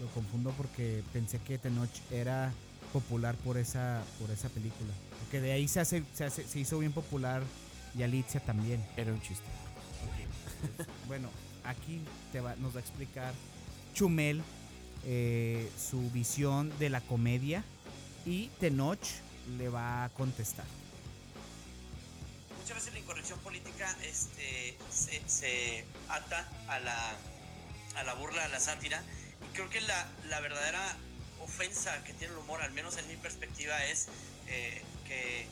Lo 0.00 0.06
confundo 0.08 0.52
porque 0.56 1.02
pensé 1.12 1.38
que 1.40 1.58
Tenoch 1.58 1.90
era 2.10 2.52
popular 2.92 3.34
por 3.36 3.58
esa, 3.58 4.02
por 4.20 4.30
esa 4.30 4.48
película. 4.48 4.92
Porque 5.20 5.40
de 5.40 5.52
ahí 5.52 5.66
se, 5.66 5.80
hace, 5.80 6.04
se, 6.14 6.60
hizo 6.60 6.78
bien 6.78 6.92
popular 6.92 7.42
y 7.98 8.02
Alicia 8.02 8.40
también. 8.40 8.84
Era 8.96 9.12
un 9.12 9.20
chiste. 9.22 9.44
bueno, 11.08 11.28
aquí 11.64 12.00
te 12.32 12.40
va, 12.40 12.54
nos 12.56 12.74
va 12.74 12.78
a 12.78 12.82
explicar 12.82 13.34
Chumel 13.94 14.42
eh, 15.04 15.68
su 15.78 16.10
visión 16.10 16.72
de 16.78 16.90
la 16.90 17.00
comedia 17.00 17.64
y 18.26 18.48
Tenoch 18.60 19.00
le 19.56 19.68
va 19.68 20.04
a 20.04 20.08
contestar. 20.10 20.66
Muchas 22.60 22.76
veces 22.76 22.92
la 22.92 22.98
incorrección 22.98 23.38
política 23.40 23.96
este, 24.02 24.76
se, 24.90 25.84
ata 26.08 26.46
a 26.68 26.80
la, 26.80 27.16
a 27.94 28.02
la 28.02 28.14
burla, 28.14 28.44
a 28.44 28.48
la 28.48 28.60
sátira 28.60 29.02
creo 29.56 29.70
que 29.70 29.80
la, 29.80 30.06
la, 30.28 30.40
verdadera 30.40 30.96
ofensa 31.40 32.02
que 32.04 32.12
tiene 32.12 32.34
el 32.34 32.38
humor, 32.40 32.60
al 32.60 32.72
menos 32.72 32.98
en 32.98 33.08
mi 33.08 33.16
perspectiva, 33.16 33.84
es 33.86 34.08
eh, 34.48 34.82
que 35.06 35.46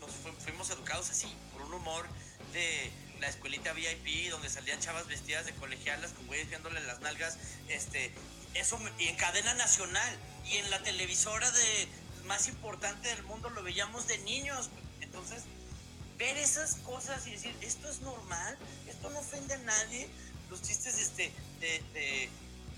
nos 0.00 0.10
fuimos 0.42 0.68
educados 0.70 1.10
así, 1.10 1.32
por 1.52 1.62
un 1.62 1.72
humor 1.72 2.06
de 2.52 2.90
la 3.20 3.28
escuelita 3.28 3.72
VIP, 3.72 4.30
donde 4.30 4.50
salían 4.50 4.78
chavas 4.80 5.06
vestidas 5.06 5.46
de 5.46 5.52
colegialas 5.54 6.12
con 6.12 6.26
güeyes 6.26 6.48
viéndole 6.48 6.80
las 6.80 7.00
nalgas, 7.00 7.38
este, 7.68 8.12
eso, 8.52 8.78
y 8.98 9.08
en 9.08 9.16
cadena 9.16 9.54
nacional, 9.54 10.18
y 10.46 10.56
en 10.56 10.70
la 10.70 10.82
televisora 10.82 11.50
de 11.50 11.88
más 12.26 12.48
importante 12.48 13.08
del 13.08 13.22
mundo 13.24 13.50
lo 13.50 13.62
veíamos 13.62 14.06
de 14.06 14.18
niños. 14.18 14.70
Entonces, 15.00 15.44
ver 16.18 16.36
esas 16.36 16.76
cosas 16.76 17.26
y 17.26 17.32
decir, 17.32 17.56
esto 17.60 17.88
es 17.88 18.00
normal, 18.00 18.56
esto 18.88 19.10
no 19.10 19.18
ofende 19.18 19.54
a 19.54 19.58
nadie, 19.58 20.08
los 20.50 20.62
chistes 20.62 20.98
este, 20.98 21.32
de 21.60 22.28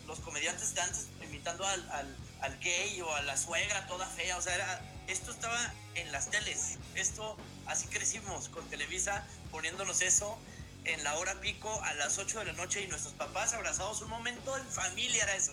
los 0.06 0.20
comediantes 0.20 0.74
de 0.74 0.80
antes 0.80 1.08
imitando 1.22 1.66
al, 1.66 2.16
al, 2.40 2.58
gay 2.60 3.00
o 3.00 3.12
a 3.14 3.22
la 3.22 3.36
suegra 3.36 3.86
toda 3.86 4.06
fea, 4.06 4.36
o 4.36 4.42
sea, 4.42 4.54
era, 4.54 4.80
esto 5.08 5.32
estaba 5.32 5.74
en 5.94 6.12
las 6.12 6.30
teles, 6.30 6.78
esto, 6.94 7.36
así 7.66 7.86
crecimos 7.88 8.48
con 8.48 8.64
Televisa 8.70 9.26
poniéndonos 9.50 10.00
eso 10.02 10.38
en 10.84 11.02
la 11.02 11.16
hora 11.18 11.40
pico 11.40 11.82
a 11.82 11.94
las 11.94 12.18
8 12.18 12.38
de 12.40 12.44
la 12.46 12.52
noche 12.52 12.82
y 12.82 12.86
nuestros 12.86 13.14
papás 13.14 13.52
abrazados, 13.52 14.00
un 14.02 14.10
momento 14.10 14.56
en 14.56 14.66
familia 14.66 15.24
era 15.24 15.34
eso. 15.34 15.52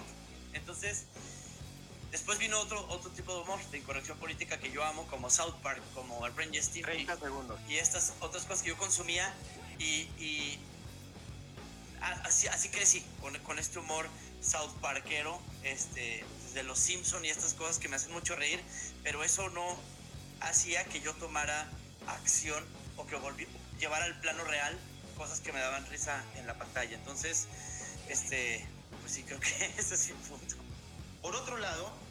Entonces, 0.53 1.05
después 2.13 2.37
vino 2.37 2.59
otro, 2.59 2.85
otro 2.89 3.09
tipo 3.09 3.33
de 3.33 3.41
humor, 3.41 3.59
de 3.71 3.79
incorrección 3.79 4.17
política 4.19 4.59
que 4.59 4.71
yo 4.71 4.83
amo, 4.83 5.07
como 5.07 5.31
South 5.31 5.55
Park, 5.63 5.81
como 5.95 6.25
el 6.27 6.31
Brain 6.31 6.51
TV. 6.51 7.07
Y 7.67 7.77
estas 7.77 8.13
otras 8.19 8.43
cosas 8.43 8.61
que 8.61 8.69
yo 8.69 8.77
consumía 8.77 9.33
y, 9.79 10.59
así, 12.23 12.47
así 12.47 12.69
crecí, 12.69 13.03
con, 13.19 13.37
con 13.39 13.57
este 13.57 13.79
humor 13.79 14.07
South 14.41 14.71
Parkero, 14.79 15.41
este, 15.63 16.23
de 16.53 16.61
los 16.61 16.77
Simpson 16.77 17.25
y 17.25 17.29
estas 17.29 17.55
cosas 17.55 17.79
que 17.79 17.87
me 17.87 17.95
hacen 17.95 18.13
mucho 18.13 18.35
reír, 18.35 18.61
pero 19.01 19.23
eso 19.23 19.49
no 19.49 19.75
hacía 20.41 20.85
que 20.85 21.01
yo 21.01 21.13
tomara 21.15 21.67
acción 22.05 22.63
o 22.95 23.07
que 23.07 23.15
volví, 23.15 23.47
llevara 23.79 24.05
al 24.05 24.19
plano 24.19 24.43
real 24.43 24.77
cosas 25.17 25.39
que 25.39 25.51
me 25.51 25.59
daban 25.59 25.85
risa 25.87 26.23
en 26.35 26.45
la 26.45 26.53
pantalla. 26.59 26.95
Entonces, 26.95 27.47
este, 28.07 28.67
pues 29.01 29.13
sí 29.13 29.23
creo 29.23 29.39
que 29.39 29.65
ese 29.77 29.95
es 29.95 30.09
el 30.09 30.15
punto. 30.17 30.55
Por 31.23 31.35
otro 31.35 31.57
lado, 31.57 32.02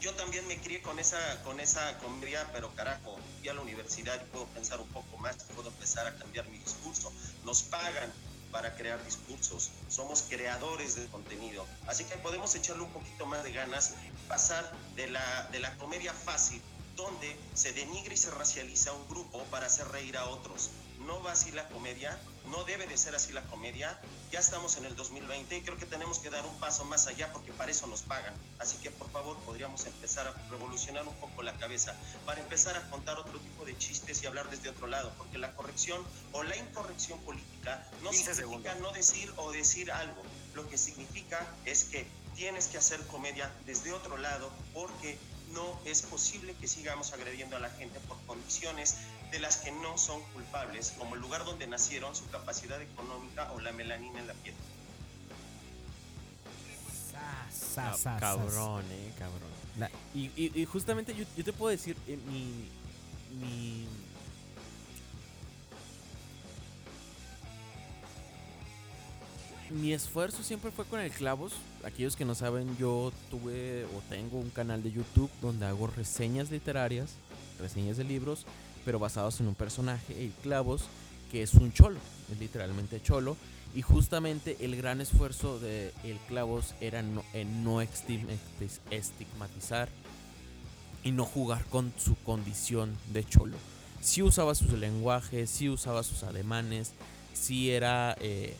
yo 0.00 0.14
también 0.14 0.46
me 0.48 0.56
crié 0.56 0.80
con 0.80 0.98
esa, 0.98 1.42
con 1.42 1.60
esa 1.60 1.98
comedia, 1.98 2.48
pero 2.52 2.74
carajo, 2.74 3.18
fui 3.38 3.48
a 3.48 3.54
la 3.54 3.60
universidad 3.60 4.20
y 4.20 4.24
puedo 4.30 4.46
pensar 4.46 4.80
un 4.80 4.88
poco 4.88 5.16
más, 5.18 5.36
puedo 5.54 5.68
empezar 5.68 6.06
a 6.06 6.14
cambiar 6.16 6.48
mi 6.48 6.58
discurso. 6.58 7.12
Nos 7.44 7.62
pagan 7.62 8.10
para 8.50 8.74
crear 8.74 9.02
discursos, 9.04 9.70
somos 9.88 10.22
creadores 10.28 10.96
de 10.96 11.06
contenido. 11.08 11.66
Así 11.86 12.04
que 12.04 12.16
podemos 12.16 12.54
echarle 12.54 12.82
un 12.82 12.92
poquito 12.92 13.26
más 13.26 13.44
de 13.44 13.52
ganas, 13.52 13.94
pasar 14.26 14.72
de 14.96 15.08
la, 15.08 15.48
de 15.52 15.60
la 15.60 15.76
comedia 15.76 16.12
fácil, 16.14 16.60
donde 16.96 17.36
se 17.54 17.72
denigra 17.72 18.14
y 18.14 18.16
se 18.16 18.30
racializa 18.30 18.92
un 18.92 19.06
grupo 19.08 19.44
para 19.44 19.66
hacer 19.66 19.86
reír 19.88 20.16
a 20.16 20.26
otros. 20.26 20.70
No 21.06 21.22
va 21.22 21.32
así 21.32 21.50
la 21.52 21.68
comedia, 21.68 22.18
no 22.50 22.64
debe 22.64 22.86
de 22.86 22.96
ser 22.96 23.14
así 23.14 23.32
la 23.32 23.42
comedia. 23.42 23.98
Ya 24.30 24.40
estamos 24.40 24.76
en 24.76 24.84
el 24.84 24.96
2020 24.96 25.56
y 25.56 25.62
creo 25.62 25.76
que 25.76 25.86
tenemos 25.86 26.18
que 26.18 26.30
dar 26.30 26.44
un 26.44 26.58
paso 26.58 26.84
más 26.84 27.06
allá 27.06 27.32
porque 27.32 27.52
para 27.52 27.70
eso 27.70 27.86
nos 27.86 28.02
pagan. 28.02 28.34
Así 28.58 28.76
que 28.78 28.90
por 28.90 29.10
favor 29.10 29.36
podríamos 29.38 29.86
empezar 29.86 30.26
a 30.26 30.50
revolucionar 30.50 31.06
un 31.06 31.14
poco 31.16 31.42
la 31.42 31.52
cabeza 31.54 31.94
para 32.26 32.40
empezar 32.40 32.76
a 32.76 32.90
contar 32.90 33.18
otro 33.18 33.38
tipo 33.38 33.64
de 33.64 33.76
chistes 33.78 34.22
y 34.22 34.26
hablar 34.26 34.50
desde 34.50 34.68
otro 34.68 34.86
lado, 34.86 35.12
porque 35.16 35.38
la 35.38 35.54
corrección 35.54 36.02
o 36.32 36.42
la 36.42 36.56
incorrección 36.56 37.18
política 37.20 37.86
no 38.02 38.12
significa 38.12 38.74
no 38.76 38.92
decir 38.92 39.32
o 39.36 39.50
decir 39.52 39.90
algo. 39.92 40.22
Lo 40.54 40.68
que 40.68 40.76
significa 40.76 41.46
es 41.64 41.84
que 41.84 42.06
tienes 42.34 42.68
que 42.68 42.78
hacer 42.78 43.00
comedia 43.06 43.50
desde 43.66 43.92
otro 43.92 44.16
lado 44.16 44.50
porque 44.72 45.18
no 45.52 45.78
es 45.84 46.02
posible 46.02 46.54
que 46.54 46.66
sigamos 46.66 47.12
agrediendo 47.12 47.56
a 47.56 47.60
la 47.60 47.70
gente 47.70 47.98
por 48.00 48.16
condiciones 48.26 48.96
de 49.30 49.38
las 49.38 49.58
que 49.58 49.72
no 49.72 49.96
son 49.98 50.20
culpables, 50.32 50.94
como 50.98 51.14
el 51.14 51.20
lugar 51.20 51.44
donde 51.44 51.66
nacieron, 51.66 52.14
su 52.14 52.28
capacidad 52.28 52.80
económica 52.80 53.52
o 53.52 53.60
la 53.60 53.72
melanina 53.72 54.18
en 54.20 54.26
la 54.26 54.34
piel. 54.34 54.54
cabrón, 58.18 58.84
eh, 58.90 59.12
cabrón. 59.18 59.50
Y, 60.14 60.64
justamente 60.64 61.14
yo, 61.14 61.44
te 61.44 61.52
puedo 61.52 61.70
decir, 61.70 61.96
eh, 62.06 62.18
mi, 62.26 62.68
mi 63.38 63.86
mi 69.70 69.92
esfuerzo 69.92 70.42
siempre 70.42 70.70
fue 70.70 70.84
con 70.84 71.00
el 71.00 71.10
clavos. 71.10 71.52
Aquellos 71.84 72.16
que 72.16 72.24
no 72.24 72.34
saben, 72.34 72.76
yo 72.76 73.12
tuve 73.30 73.84
o 73.84 74.02
tengo 74.08 74.38
un 74.38 74.50
canal 74.50 74.82
de 74.82 74.92
YouTube 74.92 75.30
donde 75.40 75.66
hago 75.66 75.86
reseñas 75.86 76.50
literarias, 76.50 77.12
reseñas 77.58 77.96
de 77.96 78.04
libros, 78.04 78.46
pero 78.84 78.98
basados 78.98 79.40
en 79.40 79.48
un 79.48 79.54
personaje, 79.54 80.24
el 80.24 80.32
clavos, 80.42 80.84
que 81.30 81.42
es 81.42 81.54
un 81.54 81.72
cholo, 81.72 81.98
es 82.30 82.38
literalmente 82.38 83.00
cholo. 83.00 83.36
Y 83.74 83.82
justamente 83.82 84.56
el 84.60 84.76
gran 84.76 85.00
esfuerzo 85.00 85.60
de 85.60 85.92
el 86.02 86.18
clavos 86.26 86.74
era 86.80 87.02
no, 87.02 87.22
en 87.32 87.62
no 87.62 87.80
estigmatizar 87.80 89.88
y 91.04 91.12
no 91.12 91.24
jugar 91.24 91.64
con 91.66 91.92
su 91.96 92.16
condición 92.16 92.96
de 93.12 93.24
cholo. 93.24 93.56
Si 94.00 94.22
usaba 94.22 94.56
sus 94.56 94.72
lenguajes, 94.72 95.50
si 95.50 95.68
usaba 95.68 96.02
sus 96.02 96.24
ademanes, 96.24 96.94
si 97.32 97.70
era 97.70 98.16
eh, 98.20 98.56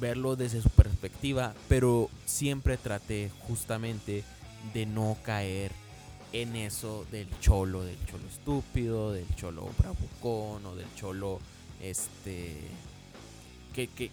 verlo 0.00 0.36
desde 0.36 0.60
su 0.60 0.70
perspectiva, 0.70 1.54
pero 1.68 2.10
siempre 2.26 2.76
traté 2.76 3.30
justamente 3.46 4.24
de 4.74 4.86
no 4.86 5.16
caer 5.22 5.72
en 6.32 6.56
eso 6.56 7.06
del 7.10 7.28
cholo, 7.40 7.84
del 7.84 7.98
cholo 8.06 8.26
estúpido, 8.28 9.12
del 9.12 9.26
cholo 9.36 9.68
bravucón 9.78 10.64
o 10.66 10.74
del 10.74 10.92
cholo 10.96 11.40
este 11.80 12.56
que, 13.74 13.86
que, 13.88 14.10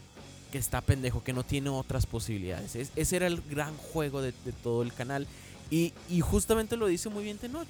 está 0.54 0.82
pendejo, 0.82 1.24
que 1.24 1.34
no 1.34 1.44
tiene 1.44 1.70
otras 1.70 2.06
posibilidades. 2.06 2.76
ese 2.76 3.16
era 3.16 3.28
el 3.28 3.42
gran 3.42 3.76
juego 3.78 4.22
de, 4.22 4.32
todo 4.64 4.84
el 4.84 4.94
canal. 4.94 5.28
Y, 5.70 5.94
y, 6.10 6.22
justamente 6.22 6.78
lo 6.78 6.88
dice 6.88 7.10
muy 7.10 7.24
bien 7.24 7.38
Tenoch. 7.38 7.68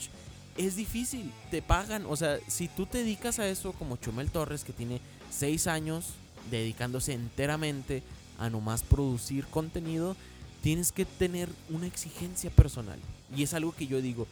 Es 0.57 0.75
difícil, 0.75 1.31
te 1.51 1.61
pagan. 1.61 2.05
O 2.05 2.15
sea, 2.15 2.39
si 2.47 2.67
tú 2.67 2.85
te 2.85 2.99
dedicas 2.99 3.39
a 3.39 3.47
eso 3.47 3.73
como 3.73 3.97
Chumel 3.97 4.31
Torres, 4.31 4.63
que 4.63 4.71
tiene 4.71 5.01
6 5.31 5.67
años 5.67 6.13
dedicándose 6.49 7.13
enteramente 7.13 8.03
a 8.37 8.49
nomás 8.49 8.83
producir 8.83 9.45
contenido, 9.45 10.15
tienes 10.61 10.91
que 10.91 11.05
tener 11.05 11.49
una 11.69 11.87
exigencia 11.87 12.49
personal. 12.49 12.99
Y 13.35 13.43
es 13.43 13.53
algo 13.53 13.73
que 13.73 13.87
yo 13.87 14.01
digo, 14.01 14.27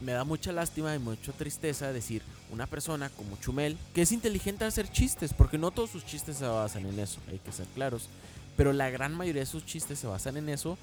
me 0.00 0.12
da 0.12 0.24
mucha 0.24 0.52
lástima 0.52 0.94
y 0.94 0.98
mucha 0.98 1.32
tristeza 1.32 1.92
decir 1.92 2.22
una 2.50 2.66
persona 2.66 3.10
como 3.10 3.36
Chumel, 3.36 3.76
que 3.94 4.02
es 4.02 4.12
inteligente 4.12 4.64
a 4.64 4.68
hacer 4.68 4.90
chistes, 4.90 5.32
porque 5.34 5.58
no 5.58 5.70
todos 5.70 5.90
sus 5.90 6.04
chistes 6.04 6.38
se 6.38 6.46
basan 6.46 6.86
en 6.86 6.98
eso, 6.98 7.20
hay 7.30 7.38
que 7.38 7.52
ser 7.52 7.66
claros, 7.74 8.08
pero 8.56 8.72
la 8.72 8.90
gran 8.90 9.14
mayoría 9.14 9.42
de 9.42 9.46
sus 9.46 9.64
chistes 9.64 9.98
se 9.98 10.06
basan 10.06 10.36
en 10.36 10.48
eso, 10.48 10.78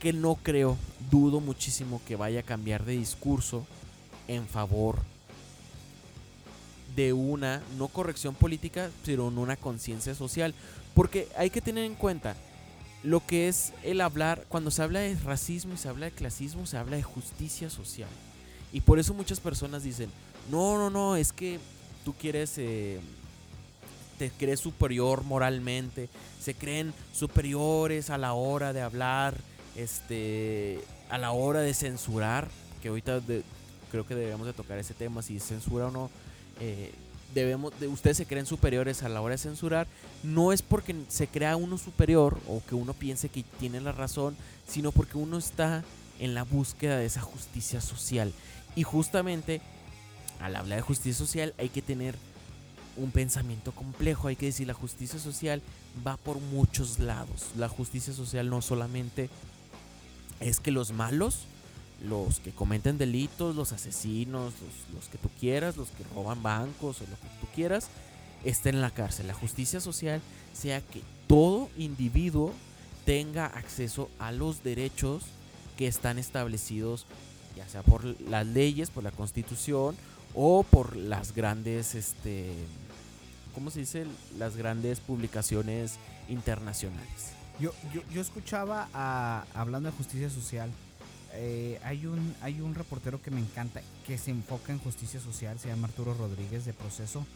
que 0.00 0.12
no 0.12 0.34
creo, 0.36 0.76
dudo 1.10 1.40
muchísimo 1.40 2.00
que 2.06 2.16
vaya 2.16 2.40
a 2.40 2.44
cambiar 2.44 2.84
de 2.84 2.92
discurso 2.92 3.66
en 4.28 4.46
favor 4.46 5.00
de 6.94 7.12
una, 7.12 7.62
no 7.78 7.88
corrección 7.88 8.34
política, 8.34 8.90
sino 9.04 9.26
una 9.26 9.56
conciencia 9.56 10.14
social. 10.14 10.54
Porque 10.94 11.28
hay 11.36 11.50
que 11.50 11.60
tener 11.60 11.84
en 11.84 11.94
cuenta 11.94 12.36
lo 13.02 13.24
que 13.26 13.48
es 13.48 13.72
el 13.82 14.00
hablar, 14.00 14.44
cuando 14.48 14.70
se 14.70 14.82
habla 14.82 15.00
de 15.00 15.14
racismo 15.16 15.74
y 15.74 15.78
se 15.78 15.88
habla 15.88 16.06
de 16.06 16.12
clasismo, 16.12 16.66
se 16.66 16.76
habla 16.76 16.96
de 16.96 17.02
justicia 17.02 17.68
social. 17.70 18.08
Y 18.72 18.80
por 18.80 18.98
eso 18.98 19.12
muchas 19.14 19.40
personas 19.40 19.82
dicen, 19.82 20.10
no, 20.50 20.78
no, 20.78 20.90
no, 20.90 21.16
es 21.16 21.32
que 21.32 21.58
tú 22.04 22.14
quieres, 22.14 22.54
eh, 22.58 23.00
te 24.18 24.30
crees 24.30 24.60
superior 24.60 25.24
moralmente, 25.24 26.08
se 26.40 26.54
creen 26.54 26.94
superiores 27.12 28.10
a 28.10 28.18
la 28.18 28.34
hora 28.34 28.72
de 28.72 28.82
hablar, 28.82 29.34
este, 29.76 30.80
a 31.10 31.18
la 31.18 31.32
hora 31.32 31.60
de 31.60 31.74
censurar, 31.74 32.48
que 32.80 32.88
ahorita 32.88 33.20
creo 33.90 34.06
que 34.06 34.14
debemos 34.14 34.46
de 34.46 34.52
tocar 34.52 34.78
ese 34.78 34.94
tema, 34.94 35.22
si 35.22 35.40
censura 35.40 35.86
o 35.86 35.90
no 35.90 36.10
eh, 36.64 36.92
debemos, 37.34 37.72
de, 37.80 37.88
ustedes 37.88 38.16
se 38.18 38.26
creen 38.26 38.46
superiores 38.46 39.02
a 39.02 39.08
la 39.08 39.20
hora 39.20 39.32
de 39.32 39.38
censurar, 39.38 39.88
no 40.22 40.52
es 40.52 40.62
porque 40.62 40.94
se 41.08 41.26
crea 41.26 41.56
uno 41.56 41.76
superior 41.76 42.38
o 42.46 42.62
que 42.64 42.76
uno 42.76 42.94
piense 42.94 43.28
que 43.28 43.42
tiene 43.58 43.80
la 43.80 43.90
razón, 43.90 44.36
sino 44.64 44.92
porque 44.92 45.18
uno 45.18 45.38
está 45.38 45.82
en 46.20 46.34
la 46.34 46.44
búsqueda 46.44 46.98
de 46.98 47.06
esa 47.06 47.20
justicia 47.20 47.80
social. 47.80 48.32
Y 48.76 48.84
justamente 48.84 49.60
al 50.40 50.54
hablar 50.54 50.76
de 50.76 50.82
justicia 50.82 51.14
social 51.14 51.52
hay 51.58 51.68
que 51.68 51.82
tener 51.82 52.14
un 52.96 53.10
pensamiento 53.10 53.72
complejo, 53.72 54.28
hay 54.28 54.36
que 54.36 54.46
decir 54.46 54.68
la 54.68 54.74
justicia 54.74 55.18
social 55.18 55.62
va 56.06 56.16
por 56.16 56.38
muchos 56.38 57.00
lados. 57.00 57.46
La 57.56 57.68
justicia 57.68 58.12
social 58.12 58.48
no 58.48 58.62
solamente 58.62 59.30
es 60.38 60.60
que 60.60 60.70
los 60.70 60.92
malos 60.92 61.46
los 62.04 62.40
que 62.40 62.50
cometen 62.50 62.98
delitos, 62.98 63.54
los 63.54 63.72
asesinos, 63.72 64.54
los, 64.94 65.08
que 65.08 65.18
tú 65.18 65.28
quieras, 65.38 65.76
los 65.76 65.88
que 65.90 66.04
roban 66.14 66.42
bancos 66.42 67.00
o 67.00 67.04
lo 67.04 67.16
que 67.16 67.28
tú 67.40 67.46
quieras, 67.54 67.88
estén 68.44 68.76
en 68.76 68.80
la 68.80 68.90
cárcel. 68.90 69.28
La 69.28 69.34
justicia 69.34 69.80
social 69.80 70.20
sea 70.52 70.80
que 70.80 71.02
todo 71.26 71.70
individuo 71.76 72.52
tenga 73.04 73.46
acceso 73.46 74.10
a 74.18 74.32
los 74.32 74.62
derechos 74.62 75.24
que 75.76 75.86
están 75.86 76.18
establecidos, 76.18 77.06
ya 77.56 77.68
sea 77.68 77.82
por 77.82 78.04
las 78.22 78.46
leyes, 78.46 78.90
por 78.90 79.04
la 79.04 79.10
constitución 79.10 79.96
o 80.34 80.62
por 80.64 80.96
las 80.96 81.34
grandes, 81.34 81.94
este, 81.94 82.52
¿cómo 83.54 83.70
se 83.70 83.80
dice? 83.80 84.06
Las 84.38 84.56
grandes 84.56 85.00
publicaciones 85.00 85.96
internacionales. 86.28 87.32
Yo, 87.60 87.72
yo, 87.94 88.00
yo 88.10 88.20
escuchaba 88.20 88.88
hablando 89.54 89.90
de 89.90 89.96
justicia 89.96 90.30
social 90.30 90.70
eh, 91.34 91.80
hay, 91.84 92.06
un, 92.06 92.34
hay 92.42 92.60
un 92.60 92.74
reportero 92.74 93.20
que 93.22 93.30
me 93.30 93.40
encanta, 93.40 93.80
que 94.06 94.18
se 94.18 94.30
enfoca 94.30 94.72
en 94.72 94.78
justicia 94.78 95.20
social, 95.20 95.58
se 95.58 95.68
llama 95.68 95.88
Arturo 95.88 96.14
Rodríguez 96.14 96.64
de 96.64 96.72
Proceso. 96.72 97.26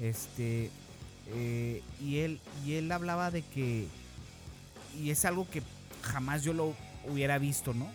Este, 0.00 0.70
eh, 1.28 1.82
y, 2.00 2.18
él, 2.18 2.40
y 2.64 2.74
él 2.74 2.90
hablaba 2.92 3.30
de 3.30 3.42
que, 3.42 3.86
y 4.98 5.10
es 5.10 5.24
algo 5.24 5.48
que 5.50 5.62
jamás 6.02 6.42
yo 6.42 6.52
lo 6.52 6.74
hubiera 7.08 7.38
visto, 7.38 7.74
¿no? 7.74 7.88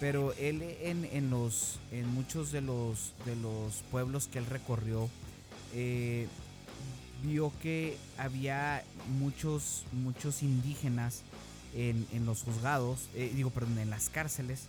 Pero 0.00 0.32
él 0.34 0.62
en, 0.62 1.30
los, 1.30 1.80
en 1.90 2.06
muchos 2.08 2.52
de 2.52 2.60
los, 2.60 3.14
de 3.24 3.34
los 3.36 3.82
pueblos 3.90 4.28
que 4.28 4.38
él 4.38 4.46
recorrió, 4.46 5.08
eh, 5.74 6.28
vio 7.22 7.52
que 7.60 7.96
había 8.16 8.84
muchos, 9.18 9.84
muchos 9.92 10.42
indígenas 10.42 11.22
en, 11.74 12.06
los 12.24 12.42
juzgados, 12.42 13.08
digo, 13.14 13.50
perdón, 13.50 13.78
en 13.78 13.90
las 13.90 14.08
cárceles, 14.10 14.68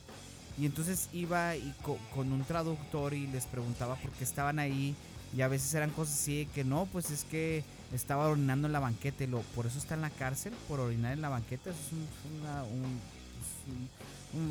y 0.60 0.66
entonces 0.66 1.08
iba 1.14 1.56
y 1.56 1.74
con 2.14 2.34
un 2.34 2.44
traductor 2.44 3.14
y 3.14 3.28
les 3.28 3.46
preguntaba 3.46 3.96
por 3.96 4.12
qué 4.12 4.26
estaban 4.26 4.60
ahí. 4.60 4.94
Y 5.36 5.42
a 5.42 5.48
veces 5.48 5.74
eran 5.74 5.92
cosas 5.92 6.16
así 6.16 6.50
que 6.54 6.66
no, 6.66 6.88
pues 6.92 7.12
es 7.12 7.24
que 7.24 7.64
estaba 7.94 8.28
orinando 8.28 8.68
en 8.68 8.74
la 8.74 8.80
banqueta. 8.80 9.24
Y 9.24 9.28
lo, 9.28 9.40
por 9.56 9.68
eso 9.68 9.78
está 9.78 9.94
en 9.94 10.02
la 10.02 10.10
cárcel, 10.10 10.54
por 10.68 10.82
orinar 10.82 11.14
en 11.14 11.22
la 11.22 11.30
banqueta. 11.30 11.70
Eso 11.70 11.80
es 11.80 12.42
una, 12.42 12.64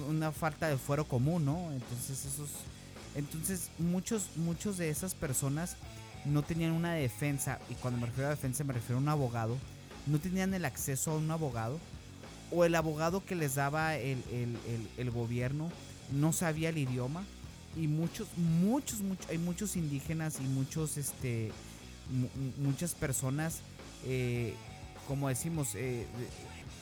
una 0.09 0.33
falta 0.33 0.69
de 0.69 0.79
fuero 0.79 1.07
común, 1.07 1.45
¿no? 1.45 1.73
Entonces 1.73 2.25
esos... 2.25 2.49
Entonces 3.15 3.71
muchos, 3.79 4.37
muchos 4.37 4.79
de 4.79 4.91
esas 4.91 5.15
personas 5.15 5.77
no 6.25 6.43
tenían 6.43 6.73
una 6.73 6.95
defensa. 6.95 7.59
Y 7.69 7.75
cuando 7.75 8.01
me 8.01 8.07
refiero 8.07 8.29
a 8.29 8.31
defensa 8.31 8.65
me 8.65 8.73
refiero 8.73 8.97
a 8.97 9.03
un 9.03 9.09
abogado. 9.09 9.59
No 10.07 10.19
tenían 10.21 10.55
el 10.55 10.65
acceso 10.65 11.11
a 11.11 11.17
un 11.17 11.31
abogado. 11.31 11.79
O 12.51 12.65
el 12.65 12.75
abogado 12.75 13.25
que 13.25 13.35
les 13.35 13.55
daba 13.57 13.97
el, 13.97 14.23
el, 14.33 14.57
el, 14.97 15.11
gobierno 15.11 15.71
no 16.13 16.33
sabía 16.33 16.71
el 16.71 16.79
idioma 16.79 17.25
y 17.77 17.87
muchos, 17.89 18.29
muchos, 18.37 19.01
muchos, 19.01 19.29
hay 19.29 19.39
muchos 19.39 19.77
indígenas 19.77 20.39
y 20.41 20.45
muchos, 20.45 20.97
este, 20.97 21.53
muchas 22.59 22.95
personas 22.95 23.59
eh, 24.07 24.55
como 25.07 25.29
decimos, 25.29 25.75
eh, 25.75 26.07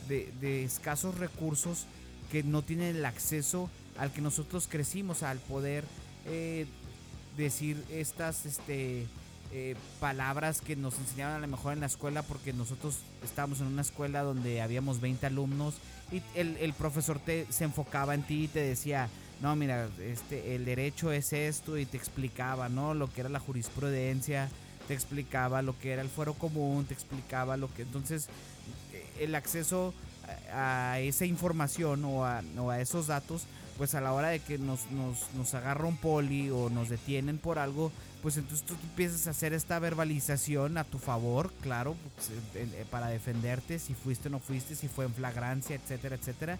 de, 0.07 0.15
de- 0.15 0.31
de 0.41 0.63
escasos 0.63 1.15
recursos 1.17 1.85
que 2.31 2.43
no 2.43 2.61
tienen 2.61 2.95
el 2.97 3.05
acceso 3.05 3.69
al 3.97 4.11
que 4.11 4.21
nosotros 4.21 4.67
crecimos, 4.69 5.23
al 5.23 5.39
poder 5.39 5.83
eh, 6.25 6.65
decir 7.37 7.83
estas 7.89 8.45
este, 8.45 9.07
eh, 9.51 9.75
palabras 9.99 10.61
que 10.61 10.75
nos 10.75 10.97
enseñaban 10.99 11.35
a 11.35 11.39
lo 11.39 11.47
mejor 11.47 11.73
en 11.73 11.79
la 11.79 11.85
escuela, 11.85 12.21
porque 12.21 12.53
nosotros 12.53 12.97
estábamos 13.23 13.61
en 13.61 13.67
una 13.67 13.81
escuela 13.81 14.21
donde 14.21 14.61
habíamos 14.61 15.01
20 15.01 15.25
alumnos 15.25 15.75
y 16.11 16.21
el, 16.35 16.57
el 16.57 16.73
profesor 16.73 17.19
te, 17.19 17.45
se 17.51 17.63
enfocaba 17.63 18.13
en 18.13 18.23
ti 18.23 18.43
y 18.43 18.47
te 18.47 18.59
decía, 18.59 19.09
no, 19.41 19.55
mira, 19.55 19.87
este, 20.01 20.55
el 20.55 20.65
derecho 20.65 21.11
es 21.11 21.33
esto 21.33 21.77
y 21.77 21.85
te 21.85 21.97
explicaba, 21.97 22.69
¿no? 22.69 22.93
Lo 22.93 23.11
que 23.11 23.21
era 23.21 23.29
la 23.29 23.39
jurisprudencia, 23.39 24.49
te 24.87 24.93
explicaba 24.93 25.61
lo 25.61 25.77
que 25.77 25.91
era 25.91 26.01
el 26.01 26.09
fuero 26.09 26.33
común, 26.33 26.85
te 26.85 26.93
explicaba 26.93 27.57
lo 27.57 27.73
que... 27.73 27.83
Entonces, 27.83 28.27
eh, 28.93 29.05
el 29.19 29.35
acceso 29.35 29.93
a, 30.51 30.93
a 30.93 30.99
esa 30.99 31.25
información 31.25 32.03
o 32.05 32.25
a, 32.25 32.41
o 32.57 32.69
a 32.69 32.81
esos 32.81 33.07
datos, 33.07 33.43
pues 33.77 33.95
a 33.95 34.01
la 34.01 34.13
hora 34.13 34.29
de 34.29 34.39
que 34.39 34.57
nos, 34.57 34.89
nos, 34.91 35.31
nos 35.35 35.53
agarra 35.53 35.87
un 35.87 35.97
poli 35.97 36.49
o 36.49 36.69
nos 36.69 36.89
detienen 36.89 37.37
por 37.37 37.59
algo, 37.59 37.91
pues 38.21 38.37
entonces 38.37 38.65
tú 38.65 38.73
empiezas 38.83 39.27
a 39.27 39.31
hacer 39.31 39.53
esta 39.53 39.79
verbalización 39.79 40.77
a 40.77 40.83
tu 40.83 40.97
favor, 40.97 41.53
claro, 41.61 41.95
pues, 42.15 42.31
eh, 42.55 42.85
para 42.89 43.07
defenderte, 43.07 43.79
si 43.79 43.93
fuiste 43.93 44.27
o 44.27 44.31
no 44.31 44.39
fuiste, 44.39 44.75
si 44.75 44.87
fue 44.87 45.05
en 45.05 45.13
flagrancia, 45.13 45.75
etcétera, 45.75 46.15
etcétera. 46.15 46.57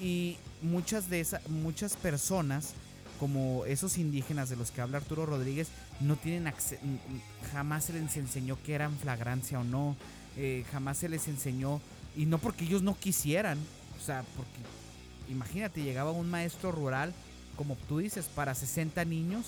Y 0.00 0.36
muchas 0.62 1.10
de 1.10 1.20
esas, 1.20 1.46
muchas 1.48 1.96
personas, 1.96 2.74
como 3.18 3.64
esos 3.66 3.98
indígenas 3.98 4.48
de 4.48 4.56
los 4.56 4.70
que 4.70 4.80
habla 4.80 4.98
Arturo 4.98 5.26
Rodríguez, 5.26 5.68
no 6.00 6.16
tienen 6.16 6.52
jamás 7.52 7.84
se 7.84 7.92
les 7.92 8.16
enseñó 8.16 8.58
que 8.62 8.74
eran 8.74 8.96
flagrancia 8.98 9.60
o 9.60 9.64
no, 9.64 9.96
eh, 10.36 10.64
jamás 10.72 10.98
se 10.98 11.08
les 11.08 11.28
enseñó, 11.28 11.80
y 12.16 12.26
no 12.26 12.38
porque 12.38 12.64
ellos 12.64 12.82
no 12.82 12.96
quisieran, 12.96 13.58
o 14.00 14.04
sea, 14.04 14.24
porque 14.36 14.83
imagínate, 15.28 15.82
llegaba 15.82 16.10
un 16.12 16.30
maestro 16.30 16.72
rural, 16.72 17.12
como 17.56 17.76
tú 17.88 17.98
dices, 17.98 18.26
para 18.34 18.54
60 18.54 19.04
niños 19.04 19.46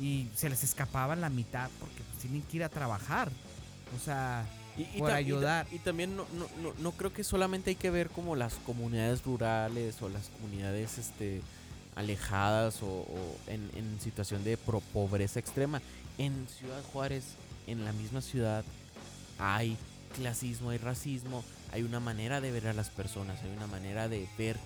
y 0.00 0.28
se 0.34 0.48
les 0.48 0.64
escapaban 0.64 1.20
la 1.20 1.28
mitad 1.30 1.68
porque 1.78 2.02
tienen 2.20 2.42
que 2.42 2.56
ir 2.58 2.64
a 2.64 2.68
trabajar. 2.68 3.30
O 3.94 4.02
sea, 4.04 4.46
Y, 4.78 4.82
y 4.82 4.98
por 4.98 5.08
ta- 5.10 5.20
y 5.20 5.24
ta- 5.24 5.28
ayudar. 5.28 5.66
Y, 5.70 5.78
también 5.80 6.16
no, 6.16 6.24
no, 6.32 6.46
no, 6.62 6.72
no 6.78 6.92
creo 6.92 7.12
que 7.12 7.24
solamente 7.24 7.70
hay 7.70 7.76
que 7.76 7.90
ver 7.90 8.08
como 8.08 8.36
las 8.36 8.54
comunidades 8.54 9.22
rurales 9.24 10.00
o 10.00 10.08
las 10.08 10.28
comunidades 10.28 10.96
este 10.98 11.42
alejadas 11.94 12.82
o, 12.82 12.86
o 12.86 13.36
en, 13.48 13.68
en 13.76 14.00
situación 14.00 14.42
de 14.44 14.56
pro- 14.56 14.80
pobreza 14.92 15.38
extrema. 15.38 15.82
En 16.18 16.46
Ciudad 16.48 16.82
Juárez, 16.92 17.24
en 17.66 17.84
la 17.84 17.92
misma 17.92 18.22
ciudad, 18.22 18.64
hay 19.38 19.76
clasismo, 20.16 20.70
hay 20.70 20.78
racismo, 20.78 21.44
hay 21.72 21.82
una 21.82 22.00
manera 22.00 22.40
de 22.40 22.50
ver 22.50 22.68
a 22.68 22.72
las 22.72 22.88
personas, 22.90 23.42
hay 23.42 23.50
una 23.50 23.66
manera 23.66 24.08
de 24.08 24.26
ver 24.38 24.56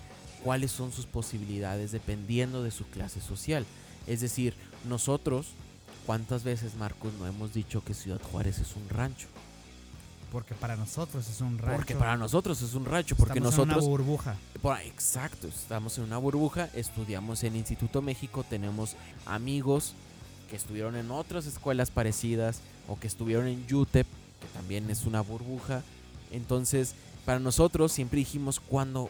cuáles 0.43 0.71
son 0.71 0.91
sus 0.91 1.05
posibilidades 1.05 1.91
dependiendo 1.91 2.63
de 2.63 2.71
su 2.71 2.85
clase 2.87 3.21
social. 3.21 3.65
Es 4.05 4.21
decir, 4.21 4.53
nosotros, 4.87 5.47
¿cuántas 6.05 6.43
veces, 6.43 6.75
Marcos, 6.75 7.13
no 7.19 7.27
hemos 7.27 7.53
dicho 7.53 7.83
que 7.83 7.93
Ciudad 7.93 8.21
Juárez 8.21 8.59
es 8.59 8.75
un 8.75 8.87
rancho? 8.89 9.27
porque 10.31 10.53
para 10.55 10.75
nosotros 10.75 11.27
es 11.29 11.41
un 11.41 11.57
rancho. 11.57 11.77
Porque 11.77 11.95
para 11.95 12.17
nosotros 12.17 12.61
es 12.61 12.73
un 12.73 12.85
rancho, 12.85 13.15
porque 13.15 13.39
Estamos 13.39 13.53
en 13.53 13.67
nosotros... 13.67 13.83
una 13.85 13.89
burbuja. 13.89 14.35
exacto, 14.85 15.47
estamos 15.47 15.97
en 15.97 16.03
una 16.03 16.17
burbuja, 16.17 16.69
estudiamos 16.73 17.43
en 17.43 17.55
Instituto 17.55 18.01
México, 18.01 18.45
tenemos 18.47 18.95
amigos 19.25 19.93
que 20.49 20.55
estuvieron 20.55 20.95
en 20.95 21.11
otras 21.11 21.45
escuelas 21.45 21.91
parecidas 21.91 22.59
o 22.87 22.99
que 22.99 23.07
estuvieron 23.07 23.47
en 23.47 23.65
UTEP, 23.73 24.07
que 24.41 24.47
también 24.53 24.89
es 24.89 25.05
una 25.05 25.21
burbuja. 25.21 25.83
Entonces, 26.31 26.93
para 27.25 27.39
nosotros 27.39 27.91
siempre 27.91 28.19
dijimos 28.19 28.59
cuando 28.59 29.09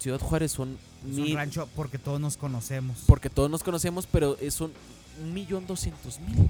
Ciudad 0.00 0.18
Juárez 0.20 0.52
son 0.52 0.78
Es 1.06 1.14
mil, 1.14 1.30
un 1.32 1.36
rancho 1.36 1.68
porque 1.76 1.98
todos 1.98 2.20
nos 2.20 2.36
conocemos. 2.36 2.98
porque 3.06 3.30
todos 3.30 3.50
nos 3.50 3.62
conocemos, 3.62 4.06
pero 4.10 4.36
es- 4.40 4.60
un 4.60 4.72
millón 5.34 5.66
doscientos 5.66 6.18
mil. 6.20 6.48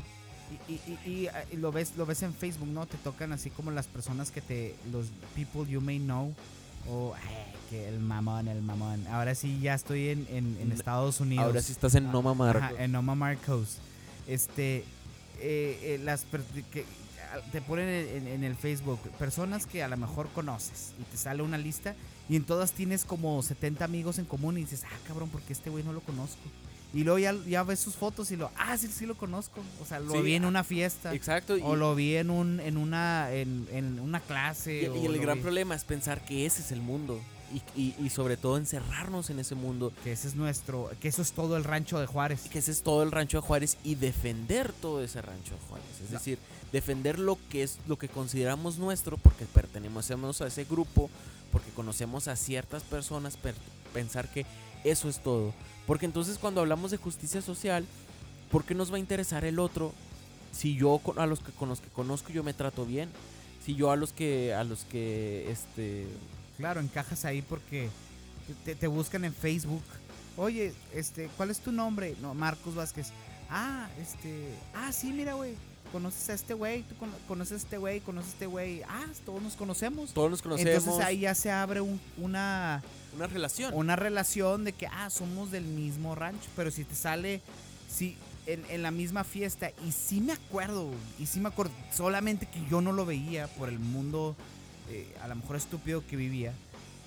Y, 0.68 0.72
y- 0.72 0.80
y- 0.86 1.10
y, 1.24 1.28
y 1.52 1.56
lo 1.56 1.70
ves 1.72 1.92
lo 1.96 2.06
ves 2.06 2.22
en 2.22 2.32
Facebook, 2.34 2.68
¿no? 2.68 2.86
Te 2.86 2.96
tocan 2.98 3.32
así 3.32 3.50
como 3.50 3.70
las 3.70 3.86
personas 3.86 4.30
que 4.30 4.40
te 4.40 4.74
los 4.92 5.06
people 5.34 5.70
you 5.70 5.80
may 5.80 5.98
know 5.98 6.32
o 6.88 7.14
ay, 7.14 7.22
que 7.68 7.88
el 7.88 7.98
mamón, 8.00 8.48
el 8.48 8.62
mamón. 8.62 9.06
Ahora 9.08 9.34
sí 9.34 9.58
ya 9.60 9.74
estoy 9.74 10.08
en, 10.08 10.26
en- 10.30 10.72
Estados 10.72 11.20
Unidos. 11.20 11.44
Ahora 11.44 11.62
sí 11.62 11.72
estás 11.72 11.94
en 11.94 12.06
Ah, 12.06 12.12
Noma 12.12 12.34
Marcos. 12.34 12.62
Ajá, 12.62 12.82
en 12.84 12.92
Noma 12.92 13.14
Marcos. 13.14 13.78
Este 14.26 14.78
eh, 15.40 15.78
eh, 15.82 16.00
las 16.02 16.24
que 16.72 16.84
te 17.52 17.60
ponen 17.62 17.88
en, 17.88 18.16
en- 18.16 18.26
en 18.28 18.44
el 18.44 18.56
Facebook 18.56 18.98
personas 19.18 19.66
que 19.66 19.82
a 19.82 19.88
lo 19.88 19.96
mejor 19.96 20.28
conoces 20.30 20.92
y 21.00 21.04
te 21.04 21.16
sale 21.16 21.42
una 21.42 21.58
lista 21.58 21.94
y 22.30 22.36
en 22.36 22.44
todas 22.44 22.72
tienes 22.72 23.04
como 23.04 23.42
70 23.42 23.84
amigos 23.84 24.18
en 24.18 24.24
común 24.24 24.56
y 24.56 24.62
dices, 24.62 24.84
"Ah, 24.84 24.96
cabrón, 25.06 25.28
porque 25.30 25.52
este 25.52 25.68
güey 25.68 25.84
no 25.84 25.92
lo 25.92 26.00
conozco." 26.00 26.38
Y 26.94 27.04
luego 27.04 27.18
ya, 27.20 27.34
ya 27.46 27.62
ves 27.62 27.78
sus 27.80 27.94
fotos 27.94 28.30
y 28.30 28.36
lo, 28.36 28.50
"Ah, 28.56 28.76
sí, 28.78 28.88
sí 28.88 29.04
lo 29.06 29.16
conozco." 29.16 29.60
O 29.82 29.86
sea, 29.86 30.00
lo 30.00 30.12
Sí, 30.12 30.20
vi 30.22 30.34
en 30.34 30.44
ah, 30.44 30.48
una 30.48 30.64
fiesta. 30.64 31.14
Exacto. 31.14 31.56
y- 31.58 31.62
O 31.62 31.76
lo 31.76 31.94
vi 31.94 32.16
en 32.16 32.30
un 32.30 32.58
en 32.60 32.76
una 32.78 33.30
en, 33.32 33.68
en 33.72 34.00
una 34.00 34.20
clase. 34.20 34.82
Y, 34.82 34.86
o 34.86 34.96
y 34.96 35.06
el 35.06 35.18
gran 35.20 35.36
vi- 35.38 35.42
problema 35.42 35.74
es 35.74 35.84
pensar 35.84 36.24
que 36.24 36.46
ese 36.46 36.62
es 36.62 36.72
el 36.72 36.80
mundo. 36.80 37.20
Y, 37.52 37.80
y- 37.80 37.94
y 37.98 38.10
sobre 38.10 38.36
todo 38.36 38.56
encerrarnos 38.58 39.28
en 39.30 39.40
ese 39.40 39.56
mundo. 39.56 39.92
que 40.04 40.12
ese 40.12 40.28
es 40.28 40.36
nuestro, 40.36 40.88
que 41.00 41.08
eso 41.08 41.20
es 41.22 41.32
todo 41.32 41.56
el 41.56 41.64
rancho 41.64 41.98
de 41.98 42.06
Juárez. 42.06 42.42
Que 42.50 42.60
ese 42.60 42.70
es 42.70 42.82
todo 42.82 43.02
el 43.02 43.10
rancho 43.10 43.40
de 43.40 43.46
Juárez 43.46 43.76
y 43.82 43.96
defender 43.96 44.72
todo 44.72 45.02
ese 45.02 45.20
rancho 45.20 45.54
de 45.54 45.60
Juárez. 45.68 45.86
Es 46.04 46.10
No. 46.10 46.18
decir, 46.18 46.38
defender 46.72 47.18
lo 47.18 47.38
que 47.50 47.64
es 47.64 47.78
lo 47.88 47.98
que 47.98 48.08
consideramos 48.08 48.78
nuestro 48.78 49.16
porque 49.16 49.46
pertenecemos 49.46 50.40
a 50.40 50.46
ese 50.46 50.64
grupo, 50.64 51.10
porque 51.52 51.70
conocemos 51.70 52.28
a 52.28 52.36
ciertas 52.36 52.82
personas, 52.82 53.36
per- 53.36 53.54
pensar 53.92 54.28
que 54.30 54.46
eso 54.84 55.08
es 55.08 55.22
todo. 55.22 55.52
Porque 55.86 56.06
entonces 56.06 56.38
cuando 56.38 56.60
hablamos 56.60 56.90
de 56.90 56.96
justicia 56.96 57.42
social, 57.42 57.84
¿por 58.50 58.64
qué 58.64 58.74
nos 58.74 58.92
va 58.92 58.96
a 58.96 59.00
interesar 59.00 59.44
el 59.44 59.58
otro 59.58 59.92
si 60.52 60.74
yo 60.76 61.00
a 61.16 61.26
los 61.26 61.40
que 61.40 61.52
con 61.52 61.68
los 61.68 61.80
que 61.80 61.88
conozco 61.88 62.30
yo 62.30 62.42
me 62.42 62.54
trato 62.54 62.84
bien? 62.86 63.08
Si 63.64 63.74
yo 63.74 63.90
a 63.90 63.96
los 63.96 64.12
que 64.12 64.54
a 64.54 64.64
los 64.64 64.84
que 64.84 65.50
este 65.50 66.06
Claro, 66.56 66.80
encajas 66.80 67.24
ahí 67.24 67.42
porque 67.42 67.88
te, 68.64 68.74
te 68.74 68.86
buscan 68.86 69.24
en 69.24 69.34
Facebook. 69.34 69.82
Oye, 70.36 70.72
este, 70.94 71.28
¿cuál 71.36 71.50
es 71.50 71.60
tu 71.60 71.72
nombre? 71.72 72.14
No, 72.20 72.34
Marcos 72.34 72.74
Vázquez. 72.74 73.08
Ah, 73.50 73.88
este, 74.00 74.54
ah, 74.74 74.92
sí, 74.92 75.12
mira, 75.12 75.34
güey. 75.34 75.54
¿Conoces 75.92 76.28
a 76.30 76.34
este 76.34 76.54
güey? 76.54 76.82
¿Tú 76.82 76.94
cono- 76.96 77.12
conoces 77.26 77.52
a 77.52 77.56
este 77.56 77.78
güey? 77.78 78.00
¿Conoces 78.00 78.30
a 78.30 78.32
este 78.34 78.46
güey? 78.46 78.82
Ah, 78.82 79.06
todos 79.26 79.42
nos 79.42 79.54
conocemos. 79.54 80.12
todos 80.12 80.30
nos 80.30 80.42
conocemos 80.42 80.74
Entonces 80.84 81.04
ahí 81.04 81.20
ya 81.20 81.34
se 81.34 81.50
abre 81.50 81.80
un- 81.80 82.00
una, 82.18 82.82
una 83.16 83.26
relación. 83.26 83.74
una 83.74 83.96
relación 83.96 84.64
de 84.64 84.72
que, 84.72 84.86
ah, 84.86 85.10
somos 85.10 85.50
del 85.50 85.64
mismo 85.64 86.14
rancho. 86.14 86.48
Pero 86.56 86.70
si 86.70 86.84
te 86.84 86.94
sale, 86.94 87.40
sí, 87.92 88.16
en, 88.46 88.64
en 88.70 88.82
la 88.82 88.90
misma 88.90 89.24
fiesta. 89.24 89.70
Y 89.86 89.92
sí 89.92 90.20
me 90.20 90.32
acuerdo, 90.32 90.90
y 91.18 91.26
sí 91.26 91.40
me 91.40 91.48
acuerdo, 91.48 91.72
solamente 91.94 92.46
que 92.46 92.64
yo 92.70 92.80
no 92.80 92.92
lo 92.92 93.04
veía 93.06 93.48
por 93.48 93.68
el 93.68 93.78
mundo, 93.78 94.36
eh, 94.90 95.12
a 95.22 95.28
lo 95.28 95.34
mejor 95.36 95.56
estúpido 95.56 96.06
que 96.06 96.16
vivía. 96.16 96.52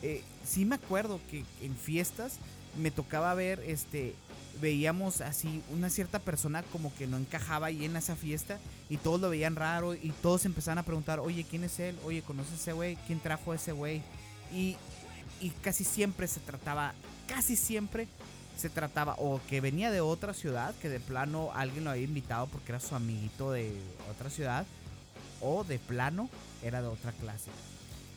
Eh, 0.01 0.21
sí 0.45 0.65
me 0.65 0.75
acuerdo 0.75 1.19
que 1.31 1.45
en 1.61 1.75
fiestas 1.75 2.34
me 2.77 2.91
tocaba 2.91 3.34
ver, 3.36 3.63
este, 3.65 4.15
veíamos 4.62 5.22
así 5.22 5.62
una 5.72 5.89
cierta 5.89 6.20
persona 6.20 6.64
como 6.64 6.93
que 6.95 7.08
no 7.08 7.18
encajaba 7.18 7.68
ahí 7.68 7.86
en 7.86 7.95
esa 7.95 8.16
fiesta 8.16 8.60
y 8.89 8.97
todos 8.97 9.20
lo 9.20 9.30
veían 9.30 9.56
raro 9.56 9.93
y 9.93 10.14
todos 10.22 10.45
empezaban 10.45 10.78
a 10.78 10.84
preguntar, 10.84 11.20
oye, 11.20 11.45
¿quién 11.49 11.64
es 11.64 11.80
él? 11.80 11.97
Oye, 12.06 12.22
¿conoces 12.22 12.54
a 12.54 12.56
ese 12.56 12.74
güey? 12.74 12.95
¿Quién 13.08 13.20
trajo 13.20 13.51
a 13.51 13.56
ese 13.56 13.72
güey? 13.72 14.01
Y, 14.51 14.78
y 15.41 15.49
casi 15.62 15.84
siempre 15.84 16.28
se 16.28 16.39
trataba, 16.39 16.93
casi 17.28 17.56
siempre 17.56 18.08
se 18.58 18.70
trataba 18.70 19.16
o 19.18 19.41
que 19.49 19.62
venía 19.62 19.91
de 19.91 20.01
otra 20.01 20.34
ciudad, 20.34 20.76
que 20.82 20.89
de 20.89 20.99
plano 20.99 21.51
alguien 21.54 21.84
lo 21.84 21.89
había 21.89 22.04
invitado 22.04 22.47
porque 22.47 22.72
era 22.72 22.80
su 22.80 22.95
amiguito 22.95 23.51
de 23.51 23.74
otra 24.12 24.30
ciudad, 24.30 24.66
o 25.41 25.64
de 25.64 25.80
plano 25.80 26.30
era 26.62 26.82
de 26.82 26.88
otra 26.88 27.12
clase. 27.12 27.49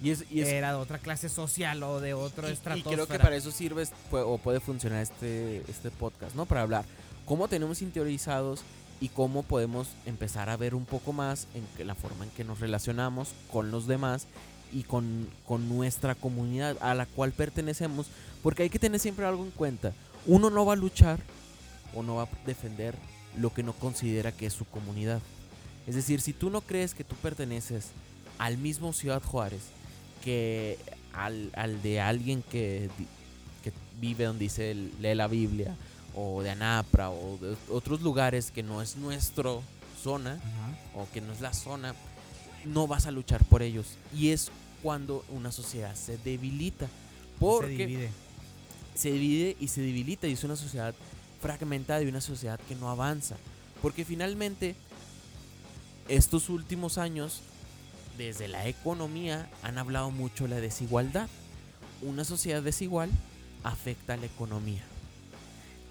Y 0.03 0.11
es, 0.11 0.25
y 0.31 0.41
es- 0.43 0.49
era 0.49 0.71
de 0.71 0.77
otra 0.79 0.99
clase 0.99 1.29
social 1.29 1.83
o 1.83 2.01
de 2.01 2.15
otro 2.15 2.47
y- 2.49 2.51
y, 2.51 2.55
estrato. 2.55 2.91
creo 2.91 3.07
que 3.07 3.19
para 3.19 3.37
eso 3.37 3.51
sirve 3.51 3.85
o 4.13 4.39
puede 4.39 4.61
funcionar 4.61 5.03
este, 5.03 5.63
este 5.69 5.91
podcast, 5.91 6.35
¿no? 6.35 6.45
Para 6.47 6.63
hablar 6.63 6.85
cómo 7.25 7.49
tenemos 7.49 7.81
interiorizados 7.83 8.61
y 9.01 9.09
cómo 9.09 9.43
podemos 9.43 9.89
empezar 10.07 10.49
a 10.51 10.57
ver 10.57 10.75
un 10.75 10.85
poco 10.85 11.13
más 11.13 11.49
en 11.55 11.65
que 11.77 11.85
la 11.85 11.95
forma 11.95 12.25
en 12.25 12.31
que 12.31 12.45
nos 12.45 12.61
relacionamos 12.61 13.31
con 13.53 13.71
los 13.71 13.87
demás 13.87 14.27
y 14.73 14.83
con, 14.83 15.29
con 15.47 15.69
nuestra 15.69 16.15
comunidad 16.15 16.77
a 16.81 16.95
la 16.95 17.07
cual 17.07 17.33
pertenecemos, 17.33 18.07
porque 18.43 18.65
hay 18.65 18.71
que 18.71 18.79
tener 18.79 19.01
siempre 19.01 19.25
algo 19.27 19.45
en 19.45 19.51
cuenta. 19.51 19.93
Uno 20.27 20.51
no 20.51 20.65
va 20.67 20.73
a 20.75 20.77
luchar 20.77 21.21
o 21.95 22.03
no 22.03 22.17
va 22.17 22.25
a 22.25 22.29
defender 22.47 22.95
lo 23.39 23.53
que 23.55 23.63
no 23.63 23.73
considera 23.75 24.33
que 24.33 24.47
es 24.47 24.53
su 24.53 24.65
comunidad. 24.65 25.21
Es 25.87 25.95
decir, 25.95 26.21
si 26.21 26.33
tú 26.33 26.51
no 26.51 26.61
crees 26.63 26.95
que 26.95 27.05
tú 27.05 27.15
perteneces 27.17 27.89
al 28.39 28.59
mismo 28.59 28.93
Ciudad 28.93 29.23
Juárez 29.23 29.61
que 30.27 30.77
al, 31.13 31.51
al 31.55 31.81
de 31.83 32.01
alguien 32.01 32.43
que, 32.43 32.91
que 33.63 33.73
vive 34.01 34.25
donde 34.25 34.45
dice 34.45 34.75
lee 34.75 35.15
la 35.15 35.29
Biblia 35.29 35.77
o 36.17 36.43
de 36.43 36.51
Anapra 36.51 37.11
o 37.11 37.39
de 37.41 37.57
otros 37.71 38.01
lugares 38.03 38.51
que 38.51 38.65
no 38.65 38.83
es 38.83 38.97
nuestro 38.97 39.63
zona 40.03 40.41
o 40.97 41.07
que 41.15 41.21
no 41.21 41.33
es 41.33 41.41
la 41.41 41.53
zona, 41.53 41.95
no 42.65 42.89
vas 42.89 43.07
a 43.07 43.13
luchar 43.13 43.45
por 43.45 43.63
ellos. 43.63 43.87
Y 44.13 44.31
es 44.31 44.51
cuando 44.83 45.25
una 45.31 45.53
sociedad 45.53 45.95
se 45.95 46.19
debilita. 46.19 46.89
Porque 47.39 47.77
Se 47.77 47.87
divide. 47.87 48.11
se 48.95 49.13
divide 49.13 49.57
y 49.61 49.69
se 49.69 49.81
debilita 49.83 50.27
y 50.27 50.33
es 50.33 50.43
una 50.43 50.57
sociedad 50.57 50.93
fragmentada 51.41 52.03
y 52.03 52.07
una 52.09 52.21
sociedad 52.21 52.59
que 52.69 52.75
no 52.75 52.91
avanza. 52.91 53.37
Porque 53.81 54.05
finalmente, 54.05 54.75
estos 56.09 56.49
últimos 56.49 56.99
años, 56.99 57.43
desde 58.17 58.49
la 58.49 58.67
economía, 58.67 59.49
han 59.63 59.79
hablado 59.79 60.11
mucho 60.11 60.45
de 60.45 60.51
la 60.51 60.61
desigualdad. 60.61 61.29
Una 62.03 62.25
sociedad 62.25 62.63
desigual 62.63 63.11
afecta 63.63 64.15
a 64.15 64.17
la 64.17 64.27
economía. 64.27 64.83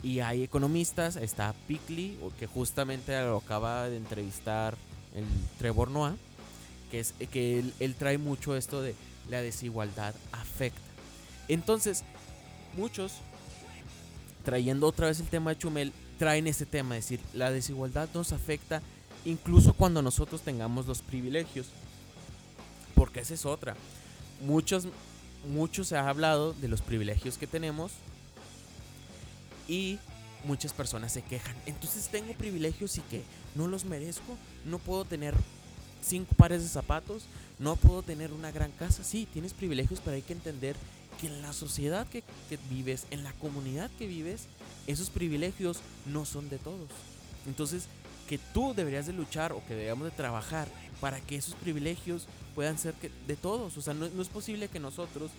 Y 0.04 0.20
hay 0.20 0.44
economistas, 0.44 1.16
está 1.16 1.54
Pickley, 1.68 2.18
que 2.38 2.48
justamente 2.48 3.20
lo 3.22 3.38
acaba 3.38 3.90
de 3.90 3.98
entrevistar 3.98 4.76
el 5.16 5.26
Trevor 5.58 5.90
Noah, 5.90 6.16
que 6.92 7.00
es 7.00 7.14
que 7.32 7.64
él 7.80 7.96
trae 7.96 8.18
mucho 8.18 8.56
esto 8.56 8.82
de 8.82 8.94
la 9.30 9.42
desigualdad 9.42 10.14
afecta. 10.32 10.80
Entonces, 11.48 12.04
muchos, 12.78 13.14
trayendo 14.44 14.88
otra 14.88 15.08
vez 15.08 15.20
el 15.20 15.28
tema 15.28 15.52
de 15.52 15.58
Chumel, 15.58 15.94
traen 16.20 16.48
ese 16.48 16.66
tema, 16.66 16.98
es 16.98 17.06
decir, 17.06 17.20
la 17.34 17.52
desigualdad 17.52 18.08
nos 18.14 18.32
afecta 18.32 18.82
incluso 19.26 19.74
cuando 19.74 20.02
nosotros 20.02 20.42
tengamos 20.42 20.86
los 20.86 21.02
privilegios. 21.02 21.68
Porque 22.96 23.20
esa 23.20 23.34
es 23.34 23.46
otra. 23.46 23.76
Muchos, 24.42 24.88
muchos 25.48 25.88
se 25.88 25.98
ha 25.98 26.10
hablado 26.10 26.54
de 26.54 26.68
los 26.68 26.82
privilegios 26.82 27.38
que 27.38 27.48
tenemos 27.48 27.92
y 29.68 30.00
muchas 30.46 30.74
personas 30.74 31.12
se 31.12 31.22
quejan. 31.22 31.56
Entonces 31.66 32.08
tengo 32.10 32.34
privilegios 32.34 32.98
y 32.98 33.02
que 33.02 33.24
no 33.56 33.68
los 33.68 33.86
merezco. 33.86 34.38
No 34.66 34.80
puedo 34.80 35.06
tener 35.06 35.36
cinco 36.02 36.34
pares 36.36 36.64
de 36.64 36.70
zapatos. 36.70 37.26
No 37.60 37.76
puedo 37.76 38.02
tener 38.02 38.32
una 38.34 38.52
gran 38.52 38.72
casa. 38.72 39.04
Sí, 39.04 39.28
tienes 39.32 39.54
privilegios, 39.54 40.02
pero 40.04 40.16
hay 40.16 40.22
que 40.22 40.34
entender 40.34 40.76
que 41.20 41.28
en 41.28 41.42
la 41.42 41.54
sociedad 41.54 42.08
que, 42.08 42.24
que 42.50 42.58
vives, 42.70 43.06
en 43.12 43.24
la 43.24 43.34
comunidad 43.34 43.90
que 43.98 44.08
vives, 44.08 44.48
esos 44.88 45.10
privilegios 45.10 45.80
no 46.06 46.26
son 46.26 46.50
de 46.50 46.58
todos. 46.58 46.90
Entonces, 47.48 47.88
que 48.28 48.38
tú 48.38 48.74
deberías 48.76 49.06
de 49.06 49.14
luchar 49.14 49.54
o 49.54 49.64
que 49.66 49.74
deberíamos 49.74 50.06
de 50.06 50.12
trabajar 50.12 50.68
para 51.00 51.20
que 51.22 51.36
esos 51.36 51.56
privilegios 51.56 52.28
puedan 52.54 52.78
ser 52.78 52.96
de 52.96 53.36
todos. 53.36 53.78
O 53.78 53.82
sea, 53.82 53.94
no, 53.94 54.06
es 54.06 54.30
posible 54.30 54.68
que 54.68 54.80
nosotros 54.80 55.32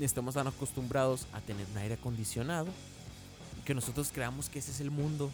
estemos 0.00 0.34
tan 0.34 0.46
acostumbrados 0.46 1.26
a 1.32 1.40
tener 1.40 1.66
un 1.70 1.78
aire 1.78 1.94
acondicionado 1.94 2.68
que 3.64 3.74
nosotros 3.74 4.10
creamos 4.12 4.48
que 4.48 4.58
ese 4.58 4.72
es 4.72 4.80
el 4.80 4.90
mundo 4.90 5.30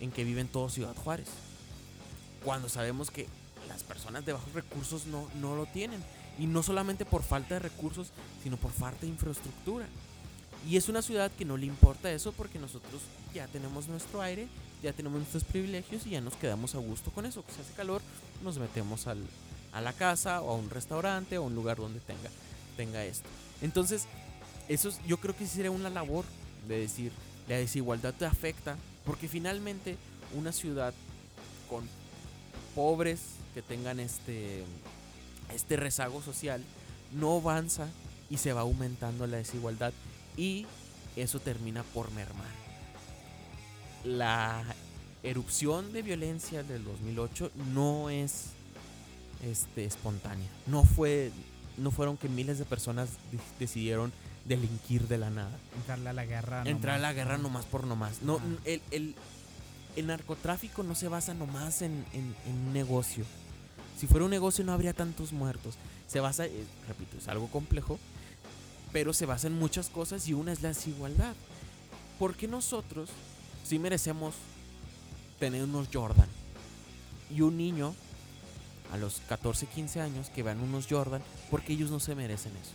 en 0.00 0.12
que 0.12 0.24
viven 0.24 0.48
todos 0.48 0.74
Ciudad 0.74 0.94
Juárez. 0.94 1.28
Cuando 2.44 2.68
sabemos 2.68 3.10
que 3.10 3.26
las 3.68 3.82
personas 3.82 4.24
de 4.24 4.32
bajos 4.32 4.52
recursos 4.52 5.06
no, 5.06 5.28
no 5.40 5.56
lo 5.56 5.66
tienen. 5.66 6.02
Y 6.38 6.46
no 6.46 6.62
solamente 6.62 7.04
por 7.04 7.24
falta 7.24 7.54
de 7.54 7.60
recursos, 7.60 8.10
sino 8.42 8.56
por 8.56 8.70
falta 8.70 9.00
de 9.00 9.08
infraestructura. 9.08 9.86
Y 10.66 10.76
es 10.76 10.88
una 10.88 11.02
ciudad 11.02 11.30
que 11.30 11.44
no 11.44 11.56
le 11.56 11.66
importa 11.66 12.10
eso 12.12 12.32
porque 12.32 12.58
nosotros 12.58 13.00
ya 13.34 13.46
tenemos 13.46 13.88
nuestro 13.88 14.20
aire, 14.22 14.48
ya 14.82 14.92
tenemos 14.92 15.18
nuestros 15.18 15.44
privilegios 15.44 16.06
y 16.06 16.10
ya 16.10 16.20
nos 16.20 16.34
quedamos 16.34 16.74
a 16.74 16.78
gusto 16.78 17.10
con 17.10 17.26
eso. 17.26 17.44
Si 17.54 17.60
hace 17.60 17.72
calor, 17.74 18.02
nos 18.42 18.58
metemos 18.58 19.06
al, 19.06 19.18
a 19.72 19.80
la 19.80 19.92
casa 19.92 20.42
o 20.42 20.50
a 20.50 20.54
un 20.56 20.68
restaurante 20.70 21.38
o 21.38 21.44
a 21.44 21.46
un 21.46 21.54
lugar 21.54 21.76
donde 21.78 22.00
tenga, 22.00 22.30
tenga 22.76 23.04
esto. 23.04 23.28
Entonces, 23.62 24.04
eso 24.68 24.88
es- 24.90 25.00
yo 25.06 25.18
creo 25.18 25.34
que 25.36 25.46
sería 25.46 25.70
una 25.70 25.90
labor 25.90 26.24
de 26.66 26.80
decir, 26.80 27.12
la 27.48 27.56
desigualdad 27.56 28.12
te 28.14 28.26
afecta 28.26 28.76
porque 29.06 29.28
finalmente 29.28 29.96
una 30.36 30.52
ciudad 30.52 30.92
con 31.70 31.88
pobres 32.74 33.20
que 33.54 33.62
tengan 33.62 34.00
este, 34.00 34.64
este 35.54 35.76
rezago 35.76 36.22
social 36.22 36.62
no 37.12 37.36
avanza 37.38 37.88
y 38.28 38.36
se 38.36 38.52
va 38.52 38.60
aumentando 38.60 39.26
la 39.26 39.38
desigualdad 39.38 39.92
y 40.38 40.64
eso 41.16 41.40
termina 41.40 41.82
por 41.82 42.10
mermar. 42.12 42.46
La 44.04 44.62
erupción 45.22 45.92
de 45.92 46.02
violencia 46.02 46.62
del 46.62 46.84
2008 46.84 47.50
no 47.74 48.08
es 48.10 48.46
este, 49.42 49.84
espontánea. 49.84 50.48
No 50.66 50.84
fue 50.84 51.30
no 51.76 51.92
fueron 51.92 52.16
que 52.16 52.28
miles 52.28 52.58
de 52.58 52.64
personas 52.64 53.08
de- 53.30 53.38
decidieron 53.60 54.12
delinquir 54.44 55.06
de 55.06 55.16
la 55.18 55.30
nada. 55.30 55.56
Entrarle 55.76 56.08
a 56.08 56.12
la 56.12 56.24
guerra. 56.26 56.62
Entrar 56.64 56.96
a 56.96 56.98
la 56.98 57.12
guerra 57.12 57.38
nomás 57.38 57.66
por 57.66 57.86
nomás. 57.86 58.20
No, 58.22 58.36
Ajá. 58.36 58.44
el, 58.64 58.82
el- 58.90 59.14
el 59.94 60.06
narcotráfico 60.08 60.82
no 60.82 60.94
se 60.96 61.06
basa 61.08 61.34
nomás 61.34 61.82
en, 61.82 62.04
en- 62.12 62.34
en 62.46 62.52
un 62.66 62.72
negocio. 62.72 63.24
Si 63.98 64.06
fuera 64.08 64.24
un 64.24 64.30
negocio 64.30 64.64
no 64.64 64.72
habría 64.72 64.92
tantos 64.92 65.32
muertos. 65.32 65.76
Se 66.08 66.18
basa, 66.20 66.46
eh, 66.46 66.64
repito, 66.88 67.16
es 67.18 67.28
algo 67.28 67.48
complejo, 67.48 67.98
pero 68.92 69.12
se 69.12 69.26
basa 69.26 69.46
en 69.46 69.58
muchas 69.58 69.88
cosas 69.88 70.26
y 70.28 70.34
una 70.34 70.52
es 70.52 70.62
la 70.62 70.68
desigualdad. 70.68 71.34
Porque 72.18 72.48
nosotros 72.48 73.10
sí 73.64 73.78
merecemos 73.78 74.34
tener 75.38 75.62
unos 75.62 75.88
Jordan 75.92 76.28
y 77.30 77.42
un 77.42 77.56
niño 77.56 77.94
a 78.92 78.96
los 78.96 79.20
14, 79.28 79.66
15 79.66 80.00
años 80.00 80.30
que 80.30 80.42
vean 80.42 80.60
unos 80.60 80.86
Jordan 80.88 81.22
porque 81.50 81.74
ellos 81.74 81.90
no 81.90 82.00
se 82.00 82.14
merecen 82.14 82.52
eso. 82.56 82.72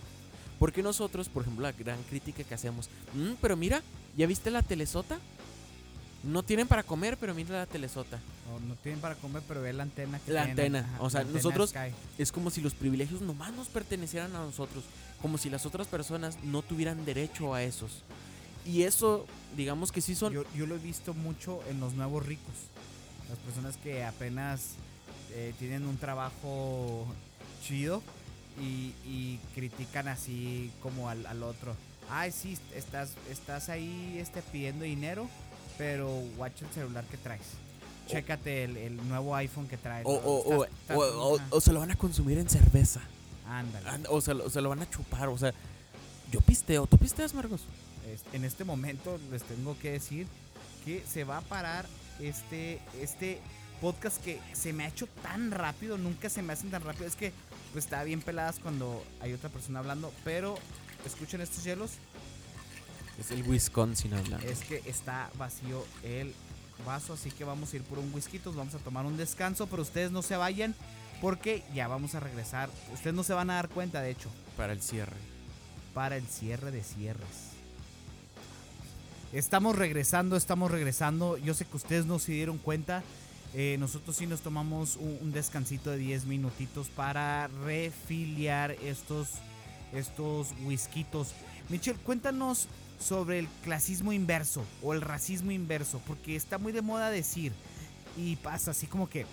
Porque 0.59 0.84
nosotros, 0.84 1.28
por 1.28 1.41
ejemplo, 1.43 1.64
la 1.64 1.72
gran 1.72 2.01
crítica 2.03 2.43
que 2.43 2.53
hacemos, 2.53 2.89
"Mm, 3.14 3.34
pero 3.41 3.57
mira, 3.57 3.82
¿ya 4.16 4.28
viste 4.28 4.49
la 4.51 4.61
telesota? 4.61 5.20
No 6.24 6.41
tienen 6.43 6.68
para 6.70 6.84
comer, 6.84 7.18
pero 7.18 7.34
mira 7.34 7.57
la 7.57 7.66
telesota. 7.66 8.18
No, 8.49 8.59
no 8.66 8.76
tienen 8.76 9.01
para 9.01 9.16
comer, 9.16 9.41
pero 9.45 9.61
ve 9.61 9.74
la 9.74 9.84
antena 9.84 10.20
que 10.20 10.32
La 10.32 10.45
tienen. 10.45 10.76
antena, 10.78 10.97
o 11.01 11.09
sea, 11.09 11.26
nosotros-. 11.26 11.74
Es 12.18 12.32
como 12.32 12.49
si 12.49 12.61
los 12.61 12.76
privilegios 12.76 13.20
nomás 13.22 13.51
nos 13.51 13.68
pertenecieran 13.68 14.34
a 14.36 14.39
nosotros, 14.39 14.86
como 15.24 15.40
si 15.40 15.50
las 15.50 15.66
otras 15.66 15.88
personas 15.88 16.38
no 16.44 16.62
tuvieran 16.62 17.04
derecho 17.06 17.54
a 17.56 17.64
esos. 17.64 18.04
Y 18.66 18.84
eso, 18.84 19.26
digamos 19.58 19.92
que 19.92 20.02
sí 20.02 20.14
son... 20.16 20.34
Yo, 20.34 20.44
yo 20.56 20.66
lo 20.68 20.76
he 20.76 20.80
visto 20.80 21.14
mucho 21.16 21.62
en 21.70 21.80
los 21.80 21.94
nuevos 21.94 22.24
ricos. 22.26 22.54
Las 23.30 23.38
personas 23.40 23.78
que 23.78 24.04
apenas 24.04 24.76
eh, 25.34 25.54
tienen 25.58 25.86
un 25.88 25.98
trabajo 25.98 27.08
chido 27.66 28.04
y, 28.62 28.94
y 29.10 29.40
critican 29.56 30.08
así 30.10 30.72
como 30.84 31.10
al, 31.10 31.26
al 31.26 31.42
otro. 31.42 31.76
Ay, 32.10 32.32
sí, 32.32 32.58
estás, 32.76 33.12
estás 33.32 33.70
ahí 33.70 34.18
este, 34.20 34.42
pidiendo 34.42 34.84
dinero, 34.86 35.28
pero 35.78 36.10
watch 36.38 36.62
el 36.62 36.70
celular 36.70 37.06
que 37.06 37.18
traes. 37.18 37.42
Chécate 38.08 38.66
el, 38.66 38.76
el 38.78 39.08
nuevo 39.08 39.34
iPhone 39.38 39.68
que 39.70 39.78
traes. 39.78 40.06
O, 40.06 40.12
o- 40.12 40.68
o- 41.34 41.40
o 41.50 41.62
se 41.62 41.72
lo 41.72 41.80
van 41.80 41.92
a 41.92 41.96
consumir 41.96 42.38
en 42.38 42.50
cerveza. 42.50 43.00
Ándale. 43.48 43.89
And- 43.89 44.08
O 44.10 44.22
se, 44.22 44.34
lo, 44.34 44.50
se 44.50 44.62
lo 44.62 44.70
van 44.70 44.82
a 44.82 44.89
chupar. 44.89 45.28
O 45.30 45.38
sea, 45.38 45.54
yo 46.32 46.41
pisteo. 46.41 46.88
¿Tú 46.88 46.98
pisteas, 46.98 47.34
Marcos? 47.34 47.62
Es- 48.08 48.24
en 48.34 48.44
este 48.46 48.64
momento 48.64 49.20
les 49.32 49.44
tengo 49.44 49.78
que 49.80 49.91
decir 49.91 50.28
que 50.86 51.04
se 51.12 51.24
va 51.24 51.38
a 51.38 51.41
parar 51.41 51.86
este, 52.20 52.80
este 53.02 53.39
podcast 53.82 54.22
que 54.24 54.39
se 54.54 54.72
me 54.74 54.84
ha 54.86 54.88
hecho 54.88 55.08
tan 55.22 55.52
rápido, 55.52 55.98
nunca 55.98 56.30
se 56.30 56.41
me 56.41 56.54
hacen 56.54 56.72
tan 56.72 56.84
rápido. 56.84 57.06
Es 57.06 57.16
que 57.16 57.32
pues 57.72 57.86
está 57.86 58.04
bien 58.04 58.22
peladas 58.22 58.60
cuando 58.60 59.04
hay 59.20 59.34
otra 59.34 59.50
persona 59.50 59.80
hablando, 59.80 60.14
pero 60.24 60.56
escuchen 61.06 61.41
estos 61.41 61.64
hielos, 61.64 61.91
Es 63.20 63.32
el 63.32 63.44
Wisconsin 63.48 64.14
hablando. 64.14 64.46
es 64.48 64.60
que 64.60 64.82
está 64.86 65.30
vacío 65.38 65.86
el 66.04 66.34
vaso, 66.86 67.14
así 67.14 67.32
que 67.32 67.44
vamos 67.44 67.74
a 67.74 67.76
ir 67.78 67.84
por 67.84 68.00
un 68.00 68.14
whisky, 68.14 68.39
vamos 68.46 68.74
a 68.76 68.78
tomar 68.80 69.06
un 69.06 69.18
descanso, 69.18 69.68
pero 69.68 69.82
ustedes 69.82 70.12
no 70.12 70.22
se 70.22 70.36
vayan 70.36 70.76
porque 71.22 71.64
ya 71.74 71.88
vamos 71.88 72.16
a 72.16 72.20
regresar. 72.20 72.70
Ustedes 72.93 73.16
no 73.16 73.24
se 73.24 73.34
van 73.34 73.49
a 73.49 73.55
dar 73.55 73.70
cuenta, 73.70 74.01
de 74.01 74.11
hecho. 74.11 74.30
Para 74.57 74.74
el 74.74 74.82
cierre. 74.82 75.18
para 75.93 76.18
el 76.18 76.26
cierre 76.26 76.72
de 76.72 76.84
cierres. 76.84 77.53
Estamos 79.32 79.76
regresando, 79.76 80.36
estamos 80.38 80.72
regresando. 80.72 81.38
Yo 81.38 81.53
sé 81.53 81.66
que 81.66 81.78
ustedes 81.78 82.05
no 82.05 82.20
se 82.20 82.32
dieron 82.32 82.57
cuenta. 82.57 83.03
Eh, 83.53 83.78
nosotros 83.80 84.16
sí 84.16 84.26
nos 84.26 84.41
tomamos 84.41 84.95
un, 84.95 85.18
un 85.22 85.32
descansito 85.32 85.91
de 85.91 85.97
10 85.97 86.26
minutitos 86.26 86.89
para 86.89 87.47
refiliar 87.66 88.72
estos, 88.84 89.30
estos 89.91 90.49
whiskitos. 90.64 91.34
Michelle, 91.70 91.99
cuéntanos 91.99 92.68
sobre 92.99 93.39
el 93.39 93.47
clasismo 93.64 94.14
inverso 94.14 94.64
o 94.82 94.93
el 94.93 95.01
racismo 95.01 95.51
inverso, 95.51 96.01
porque 96.07 96.36
está 96.36 96.57
muy 96.57 96.72
de 96.72 96.82
moda 96.82 97.09
decir 97.09 97.51
y 98.18 98.36
pasa 98.38 98.72
así 98.72 98.88
como 98.88 99.09
que, 99.09 99.26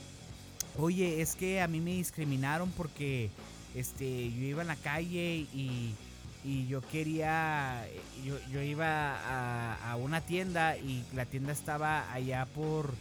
oye, 0.79 1.21
es 1.21 1.35
que 1.35 1.61
a 1.61 1.69
mí 1.69 1.81
me 1.81 1.93
discriminaron 1.93 2.71
porque 2.71 3.31
este, 3.75 4.31
yo 4.33 4.43
iba 4.43 4.63
en 4.63 4.69
la 4.69 4.77
calle 4.77 5.47
y, 5.53 5.95
y 6.45 6.67
yo 6.67 6.81
quería, 6.81 7.87
yo, 8.25 8.37
yo 8.53 8.63
iba 8.63 9.17
a, 9.17 9.93
a 9.93 9.97
una 9.97 10.21
tienda 10.21 10.77
y 10.77 11.05
la 11.15 11.27
tienda 11.27 11.53
estaba 11.53 12.11
allá 12.13 12.47
por, 12.55 12.95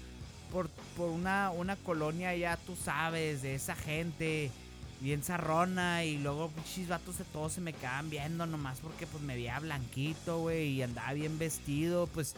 por, 0.52 0.70
por 0.98 1.10
una, 1.10 1.52
una 1.52 1.76
colonia 1.76 2.36
ya, 2.36 2.58
tú 2.58 2.76
sabes, 2.76 3.42
de 3.42 3.56
esa 3.56 3.76
gente 3.76 4.52
bien 5.02 5.24
zarrona 5.24 6.04
y 6.04 6.18
luego 6.18 6.50
pinches 6.50 6.90
vatos 6.90 7.18
de 7.18 7.24
todos 7.26 7.54
se 7.54 7.62
me 7.62 7.74
quedaban 7.74 8.10
viendo 8.10 8.46
nomás 8.46 8.80
porque 8.80 9.08
pues 9.08 9.24
me 9.24 9.36
veía 9.36 9.60
blanquito, 9.60 10.40
güey, 10.40 10.72
y 10.72 10.82
andaba 10.82 11.14
bien 11.14 11.40
vestido, 11.40 12.08
pues 12.08 12.36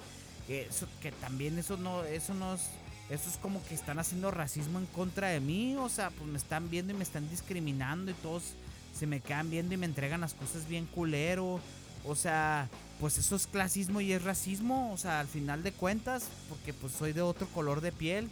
eso, 0.48 0.88
que 1.02 1.12
también 1.12 1.58
eso 1.58 1.78
no, 1.78 2.04
eso 2.04 2.34
no 2.34 2.56
es, 2.56 2.70
eso 3.12 3.30
es 3.30 3.36
como 3.38 3.62
que 3.66 3.76
están 3.76 4.00
haciendo 4.00 4.32
racismo 4.32 4.80
en 4.80 4.86
contra 4.86 5.28
de 5.28 5.42
mí, 5.42 5.76
o 5.76 5.90
sea, 5.90 6.12
pues 6.12 6.30
me 6.30 6.38
están 6.38 6.70
viendo 6.70 6.94
y 6.94 6.96
me 6.96 7.04
están 7.04 7.30
discriminando 7.30 8.10
y 8.12 8.14
todos 8.16 8.54
se 8.98 9.06
me 9.06 9.20
quedan 9.20 9.50
viendo 9.50 9.74
y 9.74 9.78
me 9.78 9.86
entregan 9.86 10.22
las 10.22 10.34
cosas 10.34 10.68
bien 10.68 10.86
culero. 10.86 11.60
O 12.06 12.16
sea, 12.16 12.70
pues 13.02 13.18
eso 13.18 13.36
es 13.36 13.48
clasismo 13.48 14.00
y 14.00 14.14
es 14.14 14.24
racismo, 14.24 14.92
o 14.94 14.98
sea, 14.98 15.20
al 15.20 15.28
final 15.28 15.62
de 15.62 15.74
cuentas, 15.74 16.24
porque 16.50 16.74
pues 16.74 16.94
soy 16.94 17.12
de 17.12 17.22
otro 17.22 17.48
color 17.48 17.82
de 17.82 17.92
piel. 17.92 18.30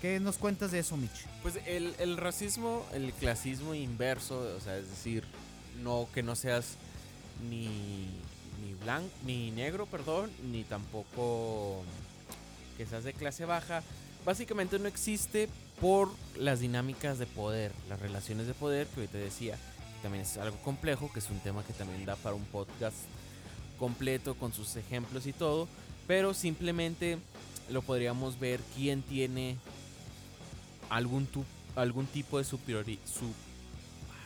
¿Qué 0.00 0.20
nos 0.20 0.38
cuentas 0.38 0.70
de 0.70 0.78
eso, 0.78 0.96
Mitch? 0.96 1.26
Pues 1.42 1.58
el, 1.66 1.94
el 1.98 2.16
racismo, 2.16 2.86
el 2.92 3.12
clasismo 3.14 3.74
inverso, 3.74 4.38
o 4.56 4.60
sea, 4.60 4.76
es 4.76 4.88
decir, 4.88 5.24
no 5.82 6.08
que 6.14 6.22
no 6.22 6.36
seas 6.36 6.76
ni, 7.50 7.66
ni 8.62 8.74
blanco, 8.82 9.10
ni 9.26 9.50
negro, 9.50 9.86
perdón, 9.86 10.30
ni 10.52 10.62
tampoco 10.62 11.82
que 12.76 12.86
seas 12.86 13.04
de 13.04 13.12
clase 13.12 13.44
baja, 13.44 13.82
básicamente 14.24 14.78
no 14.78 14.88
existe 14.88 15.48
por 15.80 16.08
las 16.36 16.60
dinámicas 16.60 17.18
de 17.18 17.26
poder, 17.26 17.72
las 17.88 18.00
relaciones 18.00 18.46
de 18.46 18.54
poder 18.54 18.86
que 18.88 19.00
ahorita 19.00 19.18
decía. 19.18 19.58
También 20.02 20.24
es 20.24 20.36
algo 20.36 20.56
complejo, 20.58 21.10
que 21.12 21.18
es 21.18 21.30
un 21.30 21.40
tema 21.40 21.64
que 21.64 21.72
también 21.72 22.04
da 22.04 22.16
para 22.16 22.34
un 22.34 22.44
podcast 22.44 22.96
completo 23.78 24.34
con 24.34 24.52
sus 24.52 24.76
ejemplos 24.76 25.26
y 25.26 25.32
todo, 25.32 25.66
pero 26.06 26.34
simplemente 26.34 27.18
lo 27.70 27.82
podríamos 27.82 28.38
ver 28.38 28.60
quién 28.76 29.02
tiene 29.02 29.56
algún, 30.90 31.26
tu, 31.26 31.44
algún 31.74 32.06
tipo 32.06 32.38
de 32.38 32.44
superioridad. 32.44 33.00
Su, 33.06 33.32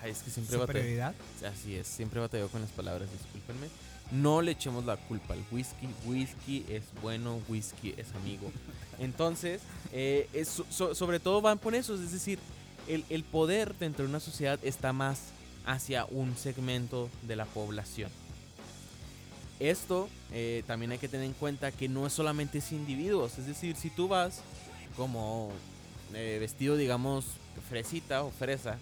es 0.04 0.22
que 0.22 0.30
siempre 0.30 0.58
¿Superioridad? 0.58 1.14
Así 1.44 1.76
es, 1.76 1.86
siempre 1.86 2.20
batalló 2.20 2.48
con 2.48 2.60
las 2.60 2.70
palabras, 2.70 3.08
discúlpenme. 3.12 3.68
No 4.10 4.40
le 4.40 4.52
echemos 4.52 4.84
la 4.84 4.96
culpa 4.96 5.34
al 5.34 5.44
whisky. 5.50 5.88
Whisky 6.06 6.64
es 6.68 6.82
bueno, 7.02 7.40
whisky 7.48 7.94
es 7.96 8.14
amigo. 8.14 8.50
Entonces, 8.98 9.60
eh, 9.92 10.28
es, 10.32 10.62
sobre 10.70 11.20
todo 11.20 11.40
van 11.40 11.58
por 11.58 11.74
eso. 11.74 11.94
Es 11.94 12.12
decir, 12.12 12.38
el, 12.88 13.24
poder 13.24 13.74
dentro 13.74 14.04
de 14.04 14.10
una 14.10 14.20
sociedad 14.20 14.58
está 14.62 14.92
más 14.92 15.20
hacia 15.66 16.06
un 16.06 16.36
segmento 16.36 17.10
de 17.26 17.36
la 17.36 17.44
población. 17.44 18.10
Esto 19.60 20.08
eh, 20.32 20.62
también 20.66 20.92
hay 20.92 20.98
que 20.98 21.08
tener 21.08 21.26
en 21.26 21.32
cuenta 21.32 21.72
que 21.72 21.88
no 21.88 22.06
es 22.06 22.12
solamente 22.12 22.58
ese 22.58 22.76
individuos. 22.76 23.38
Es 23.38 23.46
decir, 23.46 23.76
si 23.76 23.90
tú 23.90 24.08
vas 24.08 24.40
como 24.96 25.50
eh, 26.14 26.38
vestido, 26.40 26.76
digamos, 26.76 27.26
fresita 27.68 28.22
o 28.22 28.30
fresa, 28.30 28.78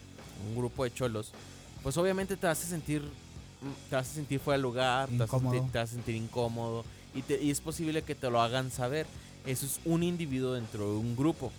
un 0.49 0.57
grupo 0.57 0.85
de 0.85 0.93
cholos, 0.93 1.33
pues 1.83 1.97
obviamente 1.97 2.37
te 2.37 2.47
vas 2.47 2.63
a 2.63 2.67
sentir 2.67 3.03
te 3.89 3.97
vas 3.97 4.11
a 4.11 4.15
sentir 4.15 4.41
fuera 4.41 4.57
de 4.57 4.63
lugar, 4.63 5.09
te 5.09 5.17
vas 5.17 5.33
a 5.33 5.39
sentir, 5.39 5.63
te 5.73 5.79
vas 5.79 5.91
a 5.91 5.93
sentir, 5.93 6.15
incómodo 6.15 6.85
y, 7.15 7.23
te, 7.23 7.43
y, 7.43 7.51
es 7.51 7.61
posible 7.61 8.03
que 8.03 8.15
te 8.15 8.31
lo 8.31 8.41
hagan 8.41 8.71
saber. 8.71 9.07
Eso 9.47 9.65
es 9.67 9.81
un 9.85 10.03
individuo 10.03 10.55
dentro 10.55 10.91
de 10.91 10.99
un 10.99 11.17
grupo. 11.17 11.53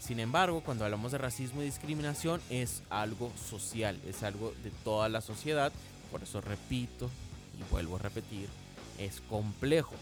Sin 0.00 0.18
embargo, 0.18 0.62
cuando 0.64 0.84
hablamos 0.84 1.12
de 1.12 1.18
racismo 1.18 1.60
y 1.60 1.66
discriminación 1.66 2.40
es 2.48 2.82
algo 2.88 3.30
social, 3.48 3.98
es 4.08 4.22
algo 4.22 4.52
de 4.64 4.70
toda 4.82 5.08
la 5.08 5.20
sociedad. 5.20 5.72
Por 6.10 6.22
eso 6.22 6.40
repito 6.40 7.10
y 7.58 7.70
vuelvo 7.70 7.96
a 7.96 8.00
repetir, 8.00 8.48
es 8.98 9.20
complejo. 9.28 9.94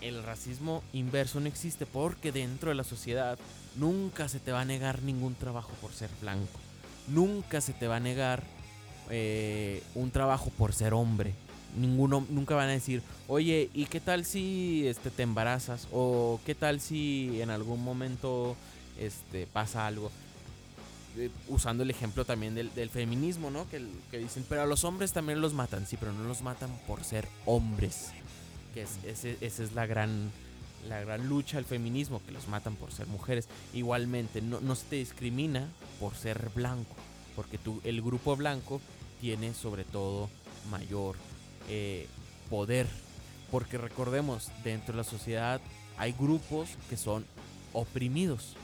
El 0.00 0.24
racismo 0.24 0.82
inverso 0.92 1.38
no 1.38 1.46
existe 1.46 1.86
porque 1.86 2.32
dentro 2.32 2.70
de 2.70 2.74
la 2.74 2.82
sociedad 2.82 3.38
nunca 3.76 4.28
se 4.28 4.40
te 4.40 4.50
va 4.50 4.62
a 4.62 4.64
negar 4.64 5.02
ningún 5.02 5.36
trabajo 5.36 5.70
por 5.80 5.92
ser 5.92 6.10
blanco. 6.20 6.58
Nunca 7.06 7.60
se 7.60 7.72
te 7.72 7.86
va 7.86 7.96
a 7.96 8.00
negar 8.00 8.42
eh, 9.10 9.82
un 9.94 10.10
trabajo 10.10 10.50
por 10.50 10.72
ser 10.72 10.94
hombre. 10.94 11.32
Ninguno, 11.76 12.26
nunca 12.28 12.54
van 12.54 12.68
a 12.68 12.72
decir, 12.72 13.02
oye, 13.28 13.70
¿y 13.72 13.86
qué 13.86 14.00
tal 14.00 14.24
si 14.24 14.86
este, 14.86 15.10
te 15.10 15.22
embarazas? 15.22 15.88
O 15.92 16.40
qué 16.44 16.54
tal 16.54 16.80
si 16.80 17.40
en 17.40 17.50
algún 17.50 17.82
momento 17.82 18.56
este, 18.98 19.46
pasa 19.46 19.86
algo. 19.86 20.10
Eh, 21.18 21.30
usando 21.48 21.82
el 21.82 21.90
ejemplo 21.90 22.24
también 22.24 22.54
del, 22.54 22.90
feminismo, 22.90 23.50
¿no? 23.50 23.66
Que, 23.68 24.18
dicen, 24.18 24.46
pero 24.48 24.62
a 24.62 24.66
los 24.66 24.84
hombres 24.84 25.12
también 25.12 25.40
los 25.40 25.52
matan, 25.52 25.86
sí, 25.86 25.96
pero 25.98 26.12
no 26.12 26.24
los 26.24 26.42
matan 26.42 26.70
por 26.86 27.04
ser 27.04 27.28
hombres. 27.44 28.12
Que 28.74 28.82
esa 28.82 29.62
es 29.62 29.72
la 29.74 29.84
gran, 29.84 30.30
la 30.88 31.00
gran 31.00 31.28
lucha 31.28 31.58
al 31.58 31.66
feminismo, 31.66 32.22
que 32.24 32.32
los 32.32 32.48
matan 32.48 32.76
por 32.76 32.92
ser 32.92 33.06
mujeres. 33.08 33.46
Igualmente, 33.74 34.40
no, 34.40 34.60
no 34.60 34.74
se 34.74 34.86
te 34.86 34.96
discrimina 34.96 35.68
por 36.00 36.14
ser 36.14 36.50
blanco, 36.54 36.96
porque 37.34 37.58
tú, 37.58 37.80
el 37.84 38.02
grupo 38.02 38.36
blanco 38.36 38.80
tiene 39.20 39.54
sobre 39.54 39.84
todo 39.84 40.28
mayor 40.70 41.16
eh, 41.68 42.06
poder. 42.50 42.86
Porque 43.50 43.78
recordemos, 43.78 44.50
dentro 44.64 44.92
de 44.92 44.98
la 44.98 45.04
sociedad 45.04 45.60
hay 45.98 46.12
grupos 46.12 46.70
que 46.88 46.96
son 46.96 47.24
oprimidos. 47.72 48.54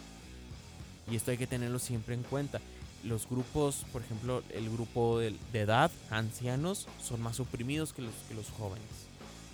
Y 1.11 1.17
esto 1.17 1.31
hay 1.31 1.39
que 1.39 1.47
tenerlo 1.47 1.79
siempre 1.79 2.15
en 2.15 2.23
cuenta. 2.23 2.61
Los 3.05 3.29
grupos, 3.29 3.87
por 3.93 4.03
ejemplo, 4.03 4.43
el 4.51 4.69
grupo 4.71 5.19
de, 5.19 5.37
edad, 5.53 5.91
ancianos, 6.11 6.89
son 7.03 7.23
más 7.23 7.39
oprimidos 7.41 7.93
que 7.93 8.03
los, 8.03 8.15
que 8.29 8.35
los 8.35 8.51
jóvenes. 8.51 8.85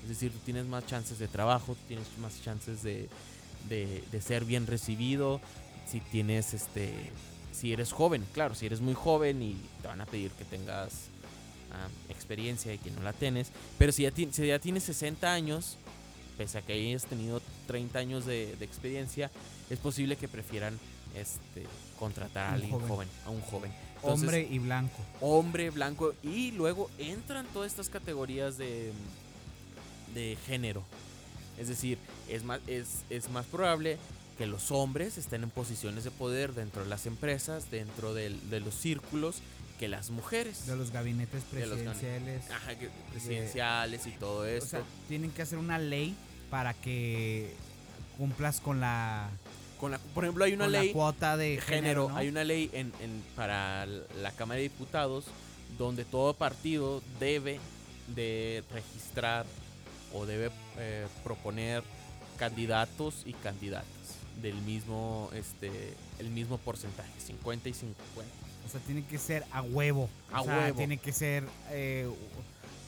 Es 0.02 0.08
decir, 0.08 0.32
tú 0.32 0.38
tienes 0.44 0.66
más 0.66 0.86
chances 0.86 1.18
de 1.18 1.28
trabajo, 1.28 1.74
tú 1.74 1.80
tienes 1.88 2.06
más 2.20 2.42
chances 2.42 2.82
de, 2.82 3.08
de, 3.68 4.02
de 4.10 4.20
ser 4.20 4.44
bien 4.44 4.66
recibido. 4.66 5.40
Si 5.86 6.00
tienes 6.00 6.54
este. 6.54 6.92
Si 7.55 7.72
eres 7.72 7.92
joven, 7.92 8.26
claro, 8.32 8.55
si 8.55 8.66
eres 8.66 8.80
muy 8.80 8.94
joven 8.94 9.40
y 9.40 9.57
te 9.80 9.88
van 9.88 10.00
a 10.00 10.07
pedir 10.07 10.32
que 10.32 10.44
tengas 10.44 11.09
um, 11.70 12.11
experiencia 12.11 12.74
y 12.74 12.78
que 12.78 12.90
no 12.90 13.02
la 13.02 13.12
tienes. 13.12 13.52
Pero 13.78 13.92
si 13.92 14.02
ya, 14.02 14.11
si 14.11 14.46
ya 14.46 14.59
tienes 14.59 14.82
60 14.82 15.32
años, 15.32 15.76
pese 16.36 16.59
a 16.59 16.62
que 16.62 16.72
hayas 16.72 17.05
tenido 17.05 17.40
30 17.68 17.98
años 17.98 18.26
de, 18.26 18.57
de 18.57 18.64
experiencia, 18.64 19.30
es 19.70 19.78
posible 19.78 20.16
que 20.16 20.26
prefieran 20.26 20.78
este, 21.14 21.64
contratar 21.98 22.46
a 22.46 22.52
alguien 22.55 22.72
joven. 22.72 22.88
joven. 22.88 23.09
a 23.24 23.30
un 23.30 23.40
joven. 23.42 23.72
Entonces, 23.96 24.22
hombre 24.22 24.48
y 24.50 24.59
blanco. 24.59 24.96
Hombre, 25.20 25.70
blanco. 25.70 26.14
Y 26.22 26.50
luego 26.52 26.90
entran 26.98 27.46
todas 27.52 27.70
estas 27.70 27.88
categorías 27.88 28.59
de, 28.59 28.92
de 30.12 30.36
género. 30.46 30.82
Es 31.59 31.68
decir, 31.68 31.98
es 32.28 32.42
más, 32.42 32.61
es, 32.66 33.05
es 33.11 33.30
más 33.30 33.46
probable 33.46 33.96
que 34.37 34.47
los 34.47 34.70
hombres 34.70 35.18
estén 35.18 35.43
en 35.43 35.51
posiciones 35.51 36.05
de 36.05 36.11
poder 36.11 36.55
dentro 36.55 36.82
de 36.82 36.91
las 36.91 37.07
empresas, 37.07 37.70
dentro 37.70 38.14
de, 38.14 38.30
de 38.30 38.61
los 38.61 38.74
círculos, 38.74 39.37
que 39.78 39.89
las 39.89 40.11
mujeres. 40.11 40.66
De 40.66 40.76
los 40.76 40.91
gabinetes 40.91 41.43
presidenciales. 41.45 42.45
Los, 42.45 42.57
ajá, 42.57 42.78
que, 42.78 42.91
presidenciales 43.11 44.05
de, 44.05 44.11
y 44.11 44.12
todo 44.14 44.47
esto. 44.47 44.64
O 44.64 44.68
sea, 44.68 44.82
tienen 45.09 45.30
que 45.30 45.43
hacer 45.43 45.59
una 45.59 45.78
ley 45.78 46.14
para 46.51 46.74
que 46.74 47.53
cumplas 48.18 48.61
con 48.61 48.80
la 48.80 49.30
con 49.78 49.91
la, 49.91 49.99
por 49.99 50.24
ejemplo, 50.24 50.45
hay 50.45 50.53
una 50.53 50.64
con 50.66 50.72
ley 50.72 50.87
la 50.89 50.93
cuota 50.93 51.37
de 51.37 51.61
género, 51.61 51.64
género 51.66 52.09
¿no? 52.09 52.16
hay 52.16 52.28
una 52.28 52.45
ley 52.45 52.70
en, 52.72 52.93
en, 53.01 53.22
para 53.35 53.87
la 53.87 54.30
Cámara 54.37 54.59
de 54.59 54.62
Diputados 54.62 55.24
donde 55.76 56.05
todo 56.05 56.32
partido 56.35 57.03
debe 57.18 57.59
de 58.14 58.62
registrar 58.72 59.47
o 60.12 60.26
debe 60.26 60.51
eh, 60.78 61.07
proponer 61.24 61.82
candidatos 62.39 63.22
y 63.26 63.32
candidatas 63.32 64.23
del 64.43 64.55
mismo 64.62 65.30
este 65.35 65.95
el 66.18 66.30
mismo 66.30 66.59
porcentaje 66.59 67.12
50 67.18 67.68
y 67.68 67.74
50 67.74 68.32
o 68.66 68.68
sea 68.68 68.80
tiene 68.80 69.05
que 69.05 69.18
ser 69.18 69.45
a 69.53 69.62
huevo 69.62 70.09
a 70.32 70.43
o 70.43 70.45
sea, 70.45 70.59
huevo 70.59 70.76
tiene 70.76 70.99
que 70.99 71.12
ser 71.12 71.45
eh, 71.70 72.09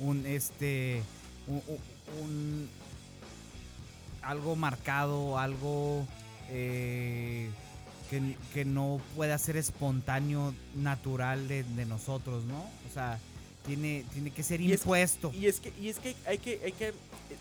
un 0.00 0.26
este 0.26 1.02
un, 1.46 1.62
un, 2.22 2.68
algo 4.22 4.56
marcado 4.56 5.38
algo 5.38 6.06
eh, 6.50 7.50
que, 8.10 8.36
que, 8.54 8.64
no 8.64 9.00
pueda 9.16 9.36
ser 9.38 9.56
espontáneo, 9.56 10.54
natural 10.76 11.48
de, 11.48 11.64
de, 11.64 11.86
nosotros, 11.86 12.44
¿no? 12.44 12.58
O 12.88 12.92
sea, 12.92 13.18
tiene, 13.66 14.04
tiene 14.12 14.30
que 14.30 14.42
ser 14.42 14.60
y 14.60 14.72
impuesto. 14.72 15.30
Es, 15.30 15.36
y, 15.36 15.46
es 15.46 15.60
que, 15.60 15.72
y 15.80 15.88
es 15.88 15.98
que 15.98 16.14
hay 16.26 16.38
que, 16.38 16.60
hay 16.64 16.72
que 16.72 16.94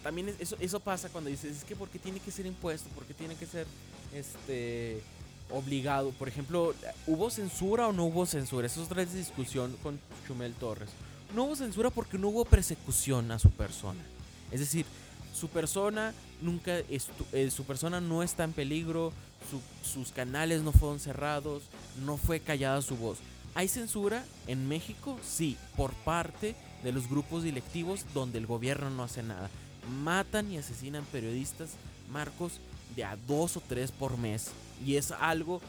también 0.04 0.36
eso, 0.40 0.58
eso 0.60 0.80
pasa 0.80 1.10
cuando 1.10 1.30
dices, 1.30 1.58
es 1.58 1.64
que 1.64 1.76
porque 1.76 2.00
tiene 2.00 2.20
que 2.20 2.32
ser 2.32 2.46
impuesto, 2.46 2.90
porque 2.96 3.14
tiene 3.14 3.36
que 3.36 3.46
ser 3.46 3.68
este 4.16 5.02
obligado. 5.50 6.12
Por 6.12 6.28
ejemplo, 6.28 6.74
¿hubo 7.08 7.30
censura 7.30 7.88
o 7.88 7.94
no 7.94 8.06
hubo 8.06 8.26
censura? 8.26 8.68
Eso 8.68 8.82
es 8.82 8.88
otra 8.88 9.06
discusión 9.06 9.76
con 9.84 10.00
Chumel 10.28 10.54
Torres. 10.54 10.90
No 11.36 11.46
hubo 11.46 11.56
censura 11.56 11.90
porque 11.90 12.18
no 12.18 12.30
hubo 12.30 12.46
persecución 12.46 13.32
a 13.32 13.40
su 13.40 13.50
persona. 13.52 14.02
Es 14.52 14.60
decir, 14.60 14.86
su 15.34 15.50
persona 15.50 16.14
nunca 16.42 16.78
eh, 16.78 17.52
su 17.52 17.64
persona 17.66 18.00
no 18.00 18.24
está 18.24 18.44
en 18.44 18.54
peligro, 18.54 19.12
su, 19.50 19.62
sus 19.88 20.12
canales 20.12 20.62
no 20.62 20.72
fueron 20.72 21.00
cerrados, 21.00 21.64
no 22.06 22.18
fue 22.18 22.40
callada 22.40 22.82
su 22.82 22.96
voz. 22.96 23.20
¿Hay 23.54 23.68
censura 23.68 24.26
en 24.48 24.68
México? 24.68 25.18
Sí, 25.24 25.58
por 25.78 25.94
parte 25.94 26.56
de 26.84 26.92
los 26.92 27.10
grupos 27.10 27.44
directivos 27.44 28.06
donde 28.14 28.38
el 28.38 28.48
gobierno 28.48 28.90
no 28.90 29.04
hace 29.04 29.24
nada. 29.24 29.50
Matan 30.04 30.52
y 30.52 30.58
asesinan 30.58 31.06
periodistas, 31.06 31.72
Marcos, 32.12 32.60
de 32.96 33.04
a 33.04 33.16
dos 33.16 33.58
o 33.58 33.62
tres 33.62 33.92
por 33.92 34.18
mes. 34.18 34.52
Y 34.86 34.96
es 34.96 35.12
algo 35.12 35.62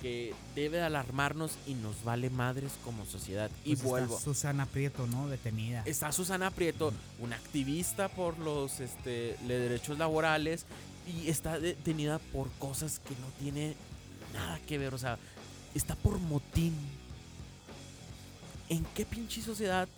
que 0.00 0.34
debe 0.54 0.80
alarmarnos 0.80 1.52
y 1.66 1.74
nos 1.74 2.04
vale 2.04 2.30
madres 2.30 2.72
como 2.84 3.04
sociedad. 3.06 3.50
Pues 3.64 3.80
y 3.80 3.82
vuelvo. 3.82 4.14
Está 4.14 4.24
Susana 4.24 4.66
Prieto, 4.66 5.06
¿no? 5.06 5.28
Detenida. 5.28 5.82
Está 5.86 6.12
Susana 6.12 6.50
Prieto, 6.50 6.92
una 7.18 7.36
activista 7.36 8.08
por 8.08 8.38
los 8.38 8.80
este, 8.80 9.36
derechos 9.46 9.98
laborales 9.98 10.66
y 11.06 11.28
está 11.28 11.58
detenida 11.58 12.18
por 12.18 12.50
cosas 12.52 13.00
que 13.00 13.14
no 13.14 13.26
tiene 13.40 13.74
nada 14.34 14.60
que 14.66 14.78
ver, 14.78 14.94
o 14.94 14.98
sea, 14.98 15.18
está 15.74 15.94
por 15.96 16.18
motín. 16.18 16.74
¿En 18.68 18.84
qué 18.94 19.06
pinche 19.06 19.40
sociedad 19.40 19.88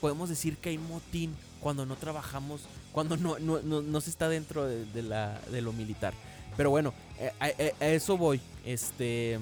podemos 0.00 0.28
decir 0.28 0.56
que 0.58 0.70
hay 0.70 0.78
motín 0.78 1.34
cuando 1.60 1.86
no 1.86 1.96
trabajamos, 1.96 2.62
cuando 2.96 3.18
no, 3.18 3.38
no, 3.38 3.60
no, 3.60 4.00
se 4.00 4.08
está 4.08 4.26
dentro 4.26 4.66
de, 4.66 5.02
la, 5.02 5.38
de 5.50 5.60
lo 5.60 5.74
militar? 5.74 6.14
Pero 6.56 6.70
bueno, 6.70 6.94
eh, 7.18 7.30
a, 7.78 7.86
eso 7.88 8.16
voy. 8.16 8.40
Este. 8.64 9.38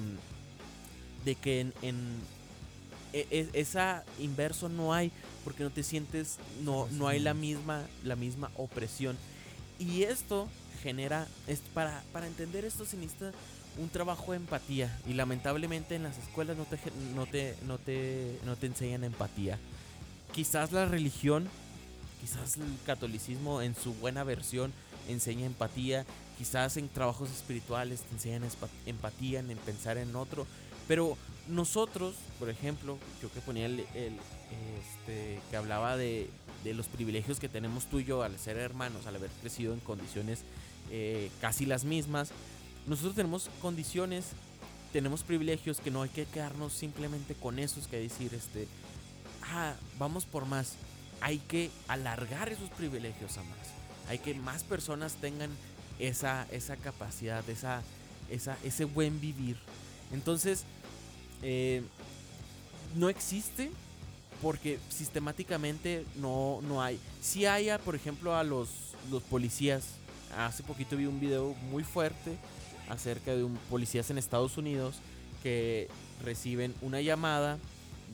De 1.23 1.35
que 1.35 1.61
en, 1.61 1.73
en 1.81 1.95
e, 3.13 3.25
e, 3.31 3.49
esa 3.53 4.03
inverso 4.19 4.67
no 4.67 4.93
hay 4.93 5.09
porque 5.45 5.63
no 5.63 5.69
te 5.69 5.83
sientes 5.83 6.37
no 6.63 6.87
no 6.91 7.07
hay 7.07 7.19
la 7.19 7.33
misma 7.33 7.85
la 8.03 8.15
misma 8.15 8.51
opresión 8.57 9.17
y 9.79 10.03
esto 10.03 10.49
genera 10.83 11.27
es 11.47 11.61
para 11.73 12.03
para 12.11 12.27
entender 12.27 12.65
esto 12.65 12.85
se 12.85 12.97
necesita 12.97 13.31
un 13.77 13.89
trabajo 13.89 14.31
de 14.31 14.37
empatía 14.37 14.99
y 15.07 15.13
lamentablemente 15.13 15.95
en 15.95 16.03
las 16.03 16.17
escuelas 16.17 16.57
no 16.57 16.65
te, 16.65 16.77
no 17.15 17.25
te, 17.25 17.55
no 17.65 17.77
te, 17.77 18.37
no 18.45 18.55
te 18.55 18.67
enseñan 18.67 19.03
empatía. 19.03 19.59
Quizás 20.33 20.71
la 20.71 20.85
religión, 20.85 21.49
quizás 22.21 22.57
el 22.57 22.77
catolicismo 22.85 23.61
en 23.61 23.75
su 23.75 23.93
buena 23.93 24.23
versión 24.23 24.73
enseña 25.07 25.45
empatía, 25.45 26.05
quizás 26.37 26.77
en 26.77 26.89
trabajos 26.89 27.29
espirituales 27.29 28.01
te 28.01 28.15
enseñan 28.15 28.43
empatía, 28.85 29.39
en 29.39 29.57
pensar 29.57 29.97
en 29.97 30.15
otro, 30.15 30.47
pero 30.87 31.17
nosotros, 31.47 32.15
por 32.39 32.49
ejemplo, 32.49 32.97
yo 33.21 33.31
que 33.31 33.41
ponía 33.41 33.65
el, 33.65 33.79
este, 33.79 35.39
que 35.49 35.57
hablaba 35.57 35.97
de, 35.97 36.29
los 36.63 36.87
privilegios 36.87 37.39
que 37.39 37.47
tenemos 37.47 37.85
tú 37.85 37.99
y 37.99 38.05
yo 38.05 38.23
al 38.23 38.39
ser 38.39 38.57
hermanos, 38.57 39.05
al 39.05 39.15
haber 39.15 39.29
crecido 39.41 39.73
en 39.73 39.79
condiciones 39.79 40.39
eh, 40.89 41.29
casi 41.39 41.67
las 41.67 41.83
mismas, 41.83 42.31
nosotros 42.87 43.15
tenemos 43.15 43.49
condiciones, 43.61 44.25
tenemos 44.91 45.21
privilegios 45.21 45.79
que 45.79 45.91
no 45.91 46.01
hay 46.01 46.09
que 46.09 46.25
quedarnos 46.25 46.73
simplemente 46.73 47.35
con 47.35 47.59
esos, 47.59 47.87
que 47.87 47.99
decir, 47.99 48.33
este, 48.33 48.67
ah, 49.43 49.75
vamos 49.99 50.25
por 50.25 50.45
más. 50.45 50.73
Hay 51.21 51.39
que 51.39 51.71
alargar 51.87 52.49
esos 52.49 52.69
privilegios 52.71 53.37
a 53.37 53.43
más. 53.43 53.57
Hay 54.07 54.19
que 54.19 54.33
más 54.35 54.63
personas 54.63 55.13
tengan 55.15 55.49
esa, 55.99 56.47
esa 56.51 56.75
capacidad, 56.77 57.47
esa, 57.49 57.81
esa, 58.29 58.57
ese 58.63 58.85
buen 58.85 59.19
vivir. 59.19 59.57
Entonces, 60.11 60.63
eh, 61.41 61.81
no 62.95 63.09
existe 63.09 63.71
porque 64.41 64.79
sistemáticamente 64.89 66.05
no, 66.15 66.59
no 66.61 66.81
hay. 66.81 66.99
Si 67.21 67.45
haya, 67.45 67.79
por 67.79 67.95
ejemplo, 67.95 68.35
a 68.35 68.43
los, 68.43 68.69
los 69.11 69.23
policías. 69.23 69.85
Hace 70.37 70.63
poquito 70.63 70.97
vi 70.97 71.05
un 71.05 71.19
video 71.19 71.53
muy 71.71 71.83
fuerte 71.83 72.37
acerca 72.89 73.33
de 73.35 73.43
un 73.43 73.55
policías 73.69 74.09
en 74.09 74.17
Estados 74.17 74.57
Unidos 74.57 74.97
que 75.41 75.87
reciben 76.23 76.73
una 76.81 76.99
llamada 77.01 77.57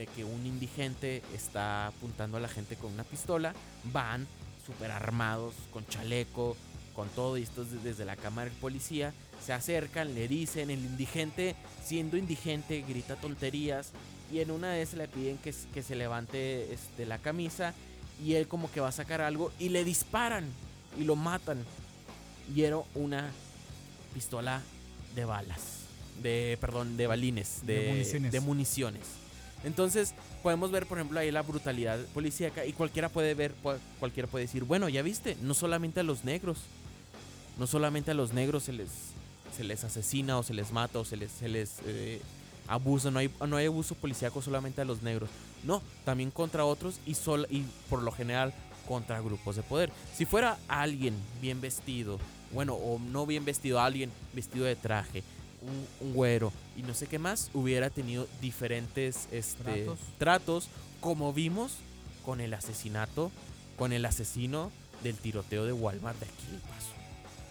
de 0.01 0.07
que 0.07 0.23
un 0.23 0.47
indigente 0.47 1.21
está 1.31 1.85
apuntando 1.85 2.37
a 2.37 2.39
la 2.39 2.47
gente 2.47 2.75
con 2.75 2.91
una 2.91 3.03
pistola, 3.03 3.53
van 3.83 4.25
super 4.65 4.89
armados, 4.89 5.53
con 5.71 5.85
chaleco, 5.85 6.57
con 6.95 7.07
todo, 7.09 7.37
y 7.37 7.43
esto 7.43 7.63
desde 7.63 8.03
la 8.03 8.15
cámara 8.15 8.49
del 8.49 8.59
policía, 8.59 9.13
se 9.45 9.53
acercan, 9.53 10.15
le 10.15 10.27
dicen, 10.27 10.71
el 10.71 10.79
indigente, 10.79 11.55
siendo 11.85 12.17
indigente, 12.17 12.81
grita 12.81 13.15
tonterías, 13.15 13.91
y 14.31 14.39
en 14.39 14.49
una 14.49 14.71
vez 14.71 14.95
le 14.95 15.07
piden 15.07 15.37
que, 15.37 15.53
que 15.71 15.83
se 15.83 15.95
levante 15.95 16.73
este, 16.73 17.05
la 17.05 17.19
camisa, 17.19 17.75
y 18.23 18.33
él 18.33 18.47
como 18.47 18.71
que 18.71 18.79
va 18.79 18.87
a 18.87 18.91
sacar 18.91 19.21
algo, 19.21 19.51
y 19.59 19.69
le 19.69 19.83
disparan, 19.83 20.45
y 20.99 21.03
lo 21.03 21.15
matan. 21.15 21.63
Y 22.55 22.63
era 22.63 22.77
una 22.95 23.29
pistola 24.15 24.63
de 25.15 25.25
balas. 25.25 25.81
De, 26.23 26.57
perdón, 26.59 26.97
de 26.97 27.05
balines. 27.05 27.61
De, 27.65 28.41
municiones. 28.41 29.20
Entonces, 29.63 30.13
podemos 30.41 30.71
ver, 30.71 30.85
por 30.85 30.97
ejemplo, 30.97 31.19
ahí 31.19 31.31
la 31.31 31.41
brutalidad 31.41 31.99
policíaca. 32.13 32.65
Y 32.65 32.73
cualquiera 32.73 33.09
puede 33.09 33.33
ver, 33.33 33.53
cualquiera 33.99 34.27
puede 34.27 34.45
decir, 34.45 34.63
bueno, 34.63 34.89
ya 34.89 35.01
viste, 35.01 35.37
no 35.41 35.53
solamente 35.53 35.99
a 35.99 36.03
los 36.03 36.23
negros. 36.23 36.59
No 37.57 37.67
solamente 37.67 38.11
a 38.11 38.13
los 38.13 38.33
negros 38.33 38.63
se 38.63 38.73
les, 38.73 38.89
se 39.55 39.63
les 39.63 39.83
asesina 39.83 40.37
o 40.37 40.43
se 40.43 40.53
les 40.53 40.71
mata 40.71 40.99
o 40.99 41.05
se 41.05 41.17
les, 41.17 41.31
se 41.31 41.47
les 41.47 41.79
eh, 41.85 42.21
abusa. 42.67 43.11
No 43.11 43.19
hay, 43.19 43.29
no 43.47 43.57
hay 43.57 43.67
abuso 43.67 43.95
policíaco 43.95 44.41
solamente 44.41 44.81
a 44.81 44.85
los 44.85 45.03
negros. 45.03 45.29
No, 45.63 45.81
también 46.05 46.31
contra 46.31 46.65
otros 46.65 46.99
y, 47.05 47.13
sol, 47.13 47.45
y 47.49 47.63
por 47.89 48.01
lo 48.01 48.11
general 48.11 48.53
contra 48.87 49.21
grupos 49.21 49.55
de 49.55 49.63
poder. 49.63 49.91
Si 50.15 50.25
fuera 50.25 50.57
alguien 50.67 51.13
bien 51.41 51.61
vestido, 51.61 52.19
bueno, 52.51 52.73
o 52.73 52.99
no 52.99 53.25
bien 53.25 53.45
vestido, 53.45 53.79
alguien 53.79 54.11
vestido 54.33 54.65
de 54.65 54.75
traje, 54.75 55.23
un, 55.61 56.13
güero 56.13 56.51
y 56.75 56.81
no 56.83 56.93
sé 56.93 57.07
qué 57.07 57.19
más, 57.19 57.51
hubiera 57.53 57.89
tenido 57.89 58.27
diferentes 58.41 59.27
este, 59.31 59.87
¿Tratos? 60.17 60.69
como 60.99 61.33
vimos 61.33 61.73
con 62.25 62.41
el 62.41 62.53
asesinato, 62.53 63.31
con 63.77 63.93
el 63.93 64.05
asesino 64.05 64.71
del 65.03 65.17
tiroteo 65.17 65.65
de 65.65 65.73
Walmart 65.73 66.19
de 66.19 66.25
aquí 66.25 66.59
paso. 66.69 67.01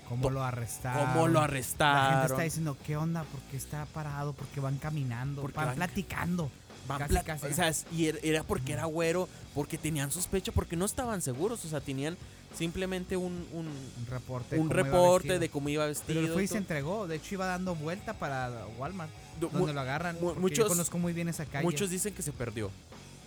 ¿Cómo 0.09 0.31
lo 0.31 0.43
arrestaron? 0.43 1.13
¿Cómo 1.13 1.29
lo 1.29 1.41
arrestaron? 1.41 2.03
La 2.03 2.11
gente 2.11 2.27
está 2.33 2.43
diciendo, 2.43 2.77
¿qué 2.85 2.97
onda? 2.97 3.23
¿Por 3.23 3.41
qué 3.43 3.57
está 3.57 3.87
parado? 3.87 4.33
¿Por 4.33 4.47
qué 4.49 4.59
van 4.59 4.79
caminando? 4.79 5.41
Porque 5.41 5.57
van, 5.57 5.77
platicando. 5.77 6.51
Van 6.89 7.03
O 7.03 7.55
sea, 7.55 7.73
y 7.93 8.07
era 8.07 8.43
porque 8.43 8.73
era 8.73 8.87
güero, 8.87 9.29
porque 9.55 9.79
tenían 9.79 10.11
sospecha, 10.11 10.51
porque 10.51 10.75
no 10.75 10.85
estaban 10.85 11.23
seguros. 11.23 11.65
O 11.65 11.69
sea, 11.69 11.81
tenían 11.81 12.17
simplemente 12.55 13.17
un, 13.17 13.47
un, 13.53 13.69
reporte, 14.09 14.59
un 14.59 14.71
reporte 14.71 15.39
de 15.39 15.49
cómo 15.49 15.69
iba 15.69 15.87
vestido. 15.87 16.23
Pero 16.35 16.47
se 16.47 16.59
entregó. 16.59 17.07
De 17.07 17.17
hecho, 17.17 17.35
iba 17.35 17.47
dando 17.47 17.75
vuelta 17.75 18.15
para 18.15 18.51
Walmart. 18.79 19.11
donde 19.41 19.73
lo 19.73 19.81
agarran. 19.81 20.17
Muchos, 20.39 20.59
yo 20.59 20.69
conozco 20.69 20.99
muy 20.99 21.13
bien 21.13 21.29
esa 21.29 21.47
calle. 21.47 21.65
Muchos 21.65 21.91
dicen 21.91 22.15
que 22.15 22.23
se 22.23 22.33
perdió. 22.33 22.71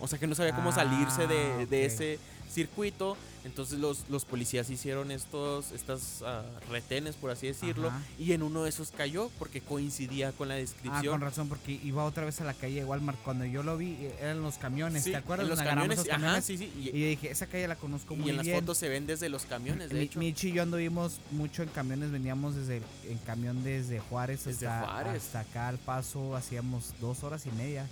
O 0.00 0.08
sea, 0.08 0.18
que 0.18 0.26
no 0.26 0.34
sabía 0.34 0.54
cómo 0.54 0.72
salirse 0.72 1.26
de, 1.26 1.66
ah, 1.70 1.76
ese 1.76 2.18
circuito. 2.50 3.16
Entonces 3.44 3.78
los, 3.78 4.08
los 4.08 4.24
policías 4.24 4.70
hicieron 4.70 5.10
estos 5.10 5.70
estas 5.72 6.22
uh, 6.22 6.70
retenes, 6.72 7.14
por 7.14 7.30
así 7.30 7.46
decirlo, 7.46 7.92
y 8.18 8.32
en 8.32 8.42
uno 8.42 8.62
de 8.62 8.70
esos 8.70 8.90
cayó 8.90 9.30
porque 9.38 9.60
coincidía 9.60 10.32
con 10.32 10.48
la 10.48 10.54
descripción. 10.54 11.06
Ah, 11.06 11.10
con 11.10 11.20
razón, 11.20 11.48
porque 11.50 11.78
iba 11.84 12.04
otra 12.04 12.24
vez 12.24 12.40
a 12.40 12.44
la 12.44 12.54
calle 12.54 12.76
de 12.76 12.84
Walmart. 12.86 13.20
Cuando 13.22 13.44
yo 13.44 13.62
lo 13.62 13.76
vi, 13.76 13.98
eh, 14.00 14.14
eran 14.18 14.40
los 14.40 14.56
camiones, 14.56 15.04
¿te 15.04 15.14
acuerdas? 15.14 15.46
los 15.46 15.60
camiones, 15.60 15.98
los 15.98 16.06
camiones? 16.06 16.42
sí, 16.42 16.56
sí. 16.56 16.72
Y, 16.74 16.88
y, 16.88 17.10
dije, 17.10 17.30
esa 17.30 17.46
calle 17.46 17.68
la 17.68 17.76
conozco 17.76 18.14
muy 18.14 18.24
bien. 18.24 18.36
Y 18.36 18.40
en 18.40 18.46
las 18.46 18.60
fotos 18.60 18.78
se 18.78 18.88
ven 18.88 19.06
desde 19.06 19.28
los 19.28 19.44
camiones, 19.44 19.90
de 19.90 20.00
hecho. 20.00 20.18
Michi 20.18 20.48
y 20.48 20.52
yo 20.52 20.62
anduvimos 20.62 21.20
mucho 21.32 21.62
en 21.62 21.68
camiones, 21.68 22.10
veníamos 22.12 22.54
desde 22.54 22.80
en 23.06 23.18
camión 23.26 23.62
desde 23.62 24.00
Juárez, 24.00 24.46
hasta, 24.46 24.86
Juárez. 24.86 25.22
hasta 25.22 25.40
acá 25.40 25.68
al 25.68 25.76
paso, 25.76 26.34
hacíamos 26.34 26.94
dos 26.98 27.22
horas 27.24 27.44
y 27.44 27.50
media 27.50 27.86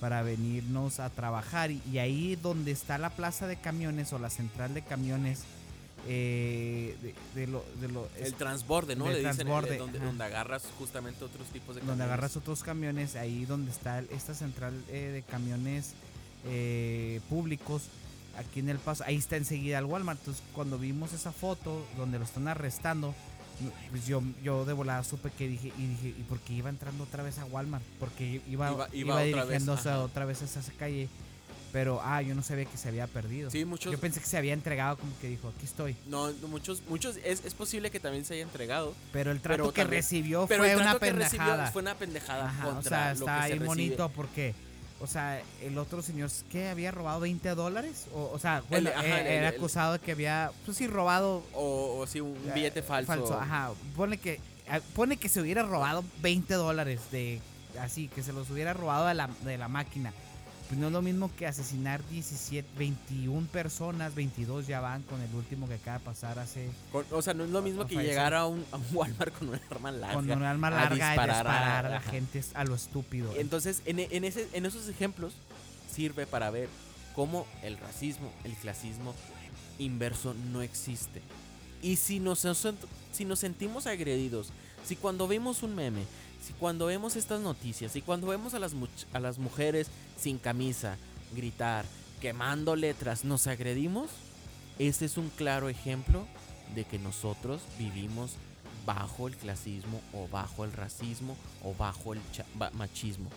para 0.00 0.22
venirnos 0.22 1.00
a 1.00 1.10
trabajar. 1.10 1.70
Y, 1.70 1.98
ahí 1.98 2.36
donde 2.36 2.72
está 2.72 2.98
la 2.98 3.10
plaza 3.10 3.46
de 3.46 3.56
camiones 3.56 4.12
o 4.12 4.18
la 4.18 4.30
central 4.30 4.74
de 4.74 4.82
camiones, 4.82 5.44
eh, 6.06 6.96
de, 7.34 7.46
lo, 7.46 7.64
el 8.18 8.34
transborde, 8.34 8.96
¿no? 8.96 9.08
Le 9.08 9.26
dicen 9.26 9.46
donde, 9.46 9.78
donde, 9.78 10.24
agarras 10.24 10.64
justamente 10.78 11.24
otros 11.24 11.48
tipos 11.48 11.74
de 11.74 11.80
camiones. 11.80 11.86
Donde 11.86 12.04
agarras 12.04 12.36
otros 12.36 12.62
camiones, 12.62 13.16
ahí 13.16 13.44
donde 13.46 13.70
está 13.70 14.00
esta 14.00 14.34
central 14.34 14.74
eh, 14.88 15.10
de 15.12 15.22
camiones 15.22 15.94
eh, 16.46 17.20
públicos, 17.30 17.84
aquí 18.36 18.60
en 18.60 18.68
El 18.68 18.78
Paso, 18.78 19.04
ahí 19.06 19.16
está 19.16 19.36
enseguida 19.36 19.78
el 19.78 19.86
Walmart. 19.86 20.18
Entonces, 20.20 20.42
cuando 20.52 20.78
vimos 20.78 21.12
esa 21.12 21.32
foto 21.32 21.86
donde 21.96 22.18
lo 22.18 22.24
están 22.24 22.48
arrestando, 22.48 23.14
pues 23.90 24.06
yo, 24.06 24.22
yo 24.42 24.64
de 24.64 24.72
volada 24.72 25.04
supe 25.04 25.30
que 25.30 25.48
dije, 25.48 25.72
y 25.78 25.86
dije, 25.86 26.08
¿y 26.08 26.22
por 26.28 26.38
qué 26.40 26.54
iba 26.54 26.70
entrando 26.70 27.04
otra 27.04 27.22
vez 27.22 27.38
a 27.38 27.44
Walmart? 27.44 27.84
Porque 27.98 28.40
iba, 28.48 28.88
iba, 28.92 29.22
dirigiéndose 29.22 29.90
otra 29.90 30.24
vez, 30.24 30.42
a 30.42 30.44
esa 30.44 30.72
calle. 30.78 31.08
Pero, 31.72 32.00
ah, 32.04 32.22
yo 32.22 32.36
no 32.36 32.42
sabía 32.42 32.66
que 32.66 32.76
se 32.76 32.88
había 32.88 33.08
perdido. 33.08 33.50
Sí, 33.50 33.64
muchos. 33.64 33.90
Yo 33.90 33.98
pensé 33.98 34.20
que 34.20 34.26
se 34.26 34.36
había 34.36 34.52
entregado, 34.52 34.96
como 34.96 35.10
que 35.20 35.28
dijo, 35.28 35.48
aquí 35.48 35.66
estoy. 35.66 35.96
No, 36.06 36.32
muchos, 36.48 36.82
muchos, 36.88 37.16
es, 37.24 37.44
es 37.44 37.52
posible 37.54 37.90
que 37.90 37.98
también 37.98 38.24
se 38.24 38.34
haya 38.34 38.44
entregado. 38.44 38.94
Pero 39.12 39.32
el 39.32 39.40
trato 39.40 39.72
que 39.72 39.82
recibió 39.82 40.46
fue 40.46 40.76
una 40.76 40.98
pendejada. 40.98 41.72
fue 41.72 41.82
una 41.82 41.96
pendejada. 41.96 42.76
o 42.78 42.82
sea, 42.82 43.12
está 43.12 43.42
ahí 43.42 43.58
bonito 43.58 44.08
porque 44.10 44.54
o 45.00 45.06
sea, 45.06 45.42
el 45.60 45.76
otro 45.78 46.02
señor, 46.02 46.30
¿qué? 46.50 46.68
¿Había 46.68 46.90
robado 46.90 47.20
20 47.20 47.48
dólares? 47.54 48.06
O, 48.14 48.38
sea, 48.38 48.62
bueno, 48.68 48.90
eh, 48.90 49.36
era 49.36 49.48
acusado 49.48 49.94
de 49.94 49.98
que 49.98 50.12
había, 50.12 50.50
pues 50.64 50.76
sí, 50.76 50.86
robado. 50.86 51.42
O, 51.52 51.98
o 51.98 52.06
sí, 52.06 52.20
un 52.20 52.36
billete 52.54 52.82
falso. 52.82 53.06
falso. 53.08 53.38
Ajá. 53.38 53.72
Pone 53.96 54.18
que, 54.18 54.40
ah, 54.68 54.80
pone 54.94 55.16
que 55.16 55.28
se 55.28 55.40
hubiera 55.40 55.62
robado 55.62 56.04
20 56.22 56.54
dólares 56.54 57.00
de. 57.10 57.40
Así, 57.80 58.08
que 58.08 58.22
se 58.22 58.32
los 58.32 58.48
hubiera 58.50 58.72
robado 58.72 59.06
de 59.06 59.14
la, 59.14 59.28
de 59.44 59.58
la 59.58 59.68
máquina. 59.68 60.12
Pues 60.68 60.80
no 60.80 60.86
es 60.86 60.92
lo 60.92 61.02
mismo 61.02 61.30
que 61.36 61.46
asesinar 61.46 62.06
17, 62.08 62.66
21 62.78 63.46
personas, 63.48 64.14
22 64.14 64.66
ya 64.66 64.80
van 64.80 65.02
con 65.02 65.20
el 65.20 65.34
último 65.34 65.68
que 65.68 65.74
acaba 65.74 65.98
de 65.98 66.04
pasar 66.04 66.38
hace... 66.38 66.70
o 67.10 67.20
sea, 67.20 67.34
no 67.34 67.44
es 67.44 67.50
lo 67.50 67.60
mismo 67.60 67.86
que 67.86 67.96
llegar 67.96 68.32
a 68.32 68.46
un, 68.46 68.64
a 68.72 68.76
un, 68.76 68.84
Walmart 68.92 69.38
con 69.38 69.50
un 69.50 69.60
arma 69.70 69.92
larga. 69.92 70.14
Con 70.14 70.30
un 70.30 70.42
arma 70.42 70.70
larga 70.70 70.94
y 70.94 71.10
disparar 71.10 71.46
a, 71.86 71.88
la 71.88 72.00
gente 72.00 72.42
a 72.54 72.64
lo 72.64 72.74
estúpido. 72.74 73.30
Entonces, 73.36 73.82
en, 73.84 73.98
en, 73.98 74.24
ese, 74.24 74.48
en 74.54 74.64
esos 74.64 74.88
ejemplos 74.88 75.34
sirve 75.92 76.26
para 76.26 76.50
ver 76.50 76.70
cómo 77.14 77.46
el 77.62 77.76
racismo, 77.76 78.32
el 78.44 78.54
clasismo 78.54 79.14
inverso 79.78 80.34
no 80.52 80.62
existe. 80.62 81.20
Y 81.82 81.96
si 81.96 82.20
nos 82.20 82.46
si 83.12 83.24
nos 83.26 83.38
sentimos 83.38 83.86
agredidos, 83.86 84.48
si 84.84 84.96
cuando 84.96 85.28
vemos 85.28 85.62
un 85.62 85.74
meme, 85.74 86.04
si 86.44 86.52
cuando 86.52 86.86
vemos 86.86 87.16
estas 87.16 87.40
noticias, 87.40 87.92
si 87.92 88.02
cuando 88.02 88.26
vemos 88.26 88.52
a 88.54 88.58
las, 88.58 88.72
a 89.12 89.18
las 89.18 89.38
mujeres 89.38 89.88
sin 90.18 90.38
camisa, 90.38 90.96
gritar, 91.34 91.86
quemando 92.20 92.76
letras, 92.76 93.24
nos 93.24 93.46
agredimos, 93.46 94.10
ese 94.78 95.06
es 95.06 95.16
un 95.16 95.30
claro 95.30 95.68
ejemplo 95.68 96.26
de 96.74 96.84
que 96.84 96.98
nosotros 96.98 97.62
vivimos 97.78 98.32
bajo 98.84 99.26
el 99.26 99.36
clasismo 99.36 100.02
o 100.12 100.28
bajo 100.28 100.64
el 100.64 100.72
racismo 100.72 101.36
o 101.62 101.74
bajo 101.74 102.12
el 102.12 102.20
machismo. 102.74 103.30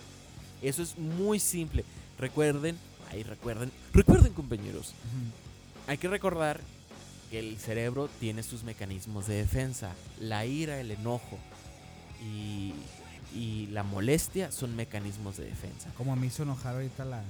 Eso 0.62 0.84
es 0.84 0.98
muy 0.98 1.40
simple. 1.40 1.86
Recuerden, 2.20 2.78
ahí 3.10 3.24
recuerden, 3.24 3.72
recuerden 3.94 4.34
compañeros, 4.34 4.94
hay 5.88 5.98
que 5.98 6.10
recordar 6.10 6.60
que 7.30 7.40
el 7.40 7.58
cerebro 7.58 8.10
tiene 8.20 8.44
sus 8.44 8.64
mecanismos 8.64 9.28
de 9.28 9.36
defensa. 9.36 9.94
La 10.20 10.46
ira, 10.46 10.80
el 10.82 10.92
enojo 10.92 11.38
y, 12.22 12.73
la 13.72 13.84
molestia 13.84 14.52
son 14.52 14.76
mecanismos 14.76 15.38
de 15.38 15.45
defensa. 15.45 15.91
Como 15.95 16.15
me 16.15 16.26
hizo 16.26 16.41
enojar 16.41 16.76
ahorita 16.76 17.06
la... 17.06 17.22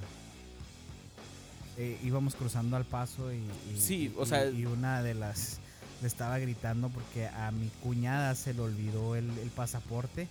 Eh, 1.78 2.00
íbamos 2.04 2.36
cruzando 2.36 2.78
al 2.78 2.86
paso 2.86 3.34
y, 3.34 3.44
sí, 3.78 4.14
o 4.18 4.26
sea, 4.26 4.50
y 4.50 4.66
una 4.66 5.04
de 5.04 5.14
las 5.14 5.60
le 6.02 6.08
estaba 6.08 6.40
gritando 6.40 6.90
porque 6.90 7.28
a 7.28 7.52
mi 7.52 7.68
cuñada 7.84 8.34
se 8.36 8.54
le 8.54 8.62
olvidó 8.62 9.16
el, 9.16 9.30
el 9.40 9.50
pasaporte 9.50 10.28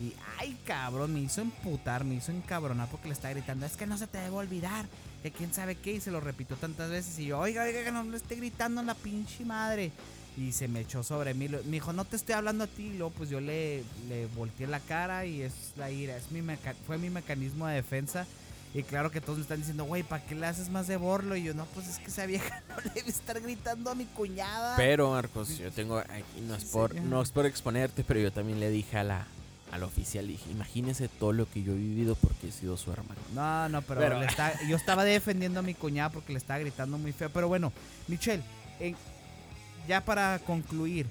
y, 0.00 0.14
ay, 0.38 0.56
cabrón, 0.64 1.12
me 1.12 1.20
hizo 1.20 1.40
emputar, 1.40 2.04
me 2.04 2.14
hizo 2.14 2.30
encabronar 2.30 2.88
porque 2.88 3.08
le 3.08 3.14
está 3.14 3.30
gritando, 3.30 3.66
es 3.66 3.76
que 3.76 3.86
no 3.86 3.98
se 3.98 4.06
te 4.06 4.18
debe 4.18 4.36
olvidar, 4.36 4.86
que 5.22 5.32
quién 5.32 5.52
sabe 5.52 5.74
qué, 5.74 5.94
y 5.94 6.00
se 6.00 6.12
lo 6.12 6.20
repito 6.20 6.54
tantas 6.56 6.88
veces, 6.90 7.18
y 7.18 7.26
yo, 7.26 7.38
oiga, 7.38 7.64
oiga, 7.64 7.82
que 7.82 7.90
no 7.90 8.04
le 8.04 8.16
esté 8.16 8.36
gritando 8.36 8.82
la 8.82 8.94
pinche 8.94 9.44
madre. 9.44 9.90
Y 10.38 10.52
se 10.52 10.68
me 10.68 10.80
echó 10.80 11.02
sobre 11.02 11.34
mí, 11.34 11.48
me 11.48 11.62
dijo, 11.62 11.92
no 11.92 12.04
te 12.04 12.14
estoy 12.14 12.34
hablando 12.34 12.64
a 12.64 12.66
ti, 12.68 12.84
y 12.84 12.98
luego 12.98 13.10
pues 13.10 13.28
yo 13.28 13.40
le, 13.40 13.82
le 14.08 14.26
volteé 14.36 14.68
la 14.68 14.78
cara 14.78 15.26
y 15.26 15.42
es 15.42 15.72
la 15.76 15.90
ira, 15.90 16.16
es 16.16 16.30
mi 16.30 16.42
fue 16.86 16.96
mi 16.96 17.10
mecanismo 17.10 17.66
de 17.66 17.74
defensa. 17.74 18.26
Y 18.74 18.82
claro 18.82 19.10
que 19.10 19.20
todos 19.20 19.38
me 19.38 19.42
están 19.42 19.58
diciendo, 19.58 19.84
güey, 19.84 20.02
¿para 20.02 20.22
qué 20.24 20.34
le 20.34 20.46
haces 20.46 20.68
más 20.68 20.86
de 20.86 20.96
borlo? 20.96 21.34
Y 21.34 21.42
yo, 21.42 21.54
no, 21.54 21.64
pues 21.74 21.88
es 21.88 21.98
que 21.98 22.06
esa 22.06 22.26
vieja 22.26 22.62
no 22.68 22.76
le 22.76 22.90
debe 22.90 23.08
estar 23.08 23.40
gritando 23.40 23.90
a 23.90 23.94
mi 23.94 24.04
cuñada. 24.04 24.76
Pero, 24.76 25.10
Marcos, 25.10 25.58
yo 25.58 25.72
tengo, 25.72 26.02
no 26.46 26.54
es, 26.54 26.64
por, 26.66 26.94
no 26.94 27.22
es 27.22 27.30
por 27.30 27.46
exponerte, 27.46 28.04
pero 28.04 28.20
yo 28.20 28.30
también 28.30 28.60
le 28.60 28.70
dije 28.70 28.98
a 28.98 29.04
la, 29.04 29.26
al 29.72 29.82
oficial 29.82 30.26
dije, 30.26 30.50
imagínese 30.50 31.08
todo 31.08 31.32
lo 31.32 31.50
que 31.50 31.62
yo 31.62 31.72
he 31.72 31.76
vivido 31.76 32.14
porque 32.14 32.48
he 32.48 32.52
sido 32.52 32.76
su 32.76 32.92
hermano. 32.92 33.20
No, 33.34 33.68
no, 33.68 33.82
pero, 33.82 34.20
yo 34.68 34.76
estaba 34.76 35.04
defendiendo 35.04 35.60
a 35.60 35.62
mi 35.62 35.74
cuñada 35.74 36.10
porque 36.10 36.32
le 36.32 36.38
estaba 36.38 36.58
gritando 36.58 36.98
muy 36.98 37.12
feo. 37.12 37.30
Pero 37.30 37.48
bueno, 37.48 37.72
Michelle, 38.06 38.42
ya 39.88 40.04
para 40.04 40.38
concluir, 40.40 41.06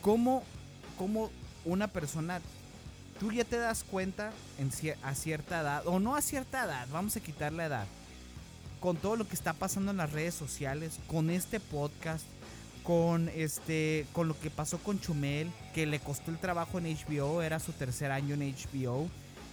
¿cómo, 0.00 0.44
¿cómo, 0.96 1.30
una 1.64 1.88
persona, 1.88 2.40
tú 3.18 3.32
ya 3.32 3.44
te 3.44 3.58
das 3.58 3.84
cuenta 3.84 4.30
en, 4.58 4.70
a 5.02 5.14
cierta 5.14 5.60
edad, 5.60 5.82
o 5.86 5.98
no 5.98 6.14
a 6.14 6.22
cierta 6.22 6.64
edad, 6.64 6.86
vamos 6.92 7.16
a 7.16 7.20
quitar 7.20 7.52
la 7.52 7.66
edad, 7.66 7.86
con 8.78 8.96
todo 8.96 9.16
lo 9.16 9.26
que 9.26 9.34
está 9.34 9.52
pasando 9.52 9.90
en 9.90 9.96
las 9.96 10.12
redes 10.12 10.34
sociales, 10.34 11.00
con 11.08 11.28
este 11.28 11.58
podcast, 11.58 12.24
con 12.84 13.28
este 13.30 14.06
con 14.12 14.28
lo 14.28 14.38
que 14.38 14.48
pasó 14.48 14.78
con 14.78 15.00
Chumel, 15.00 15.50
que 15.74 15.84
le 15.84 15.98
costó 15.98 16.30
el 16.30 16.38
trabajo 16.38 16.78
en 16.78 16.84
HBO, 16.84 17.42
era 17.42 17.58
su 17.58 17.72
tercer 17.72 18.12
año 18.12 18.34
en 18.34 18.54
HBO, 18.54 19.08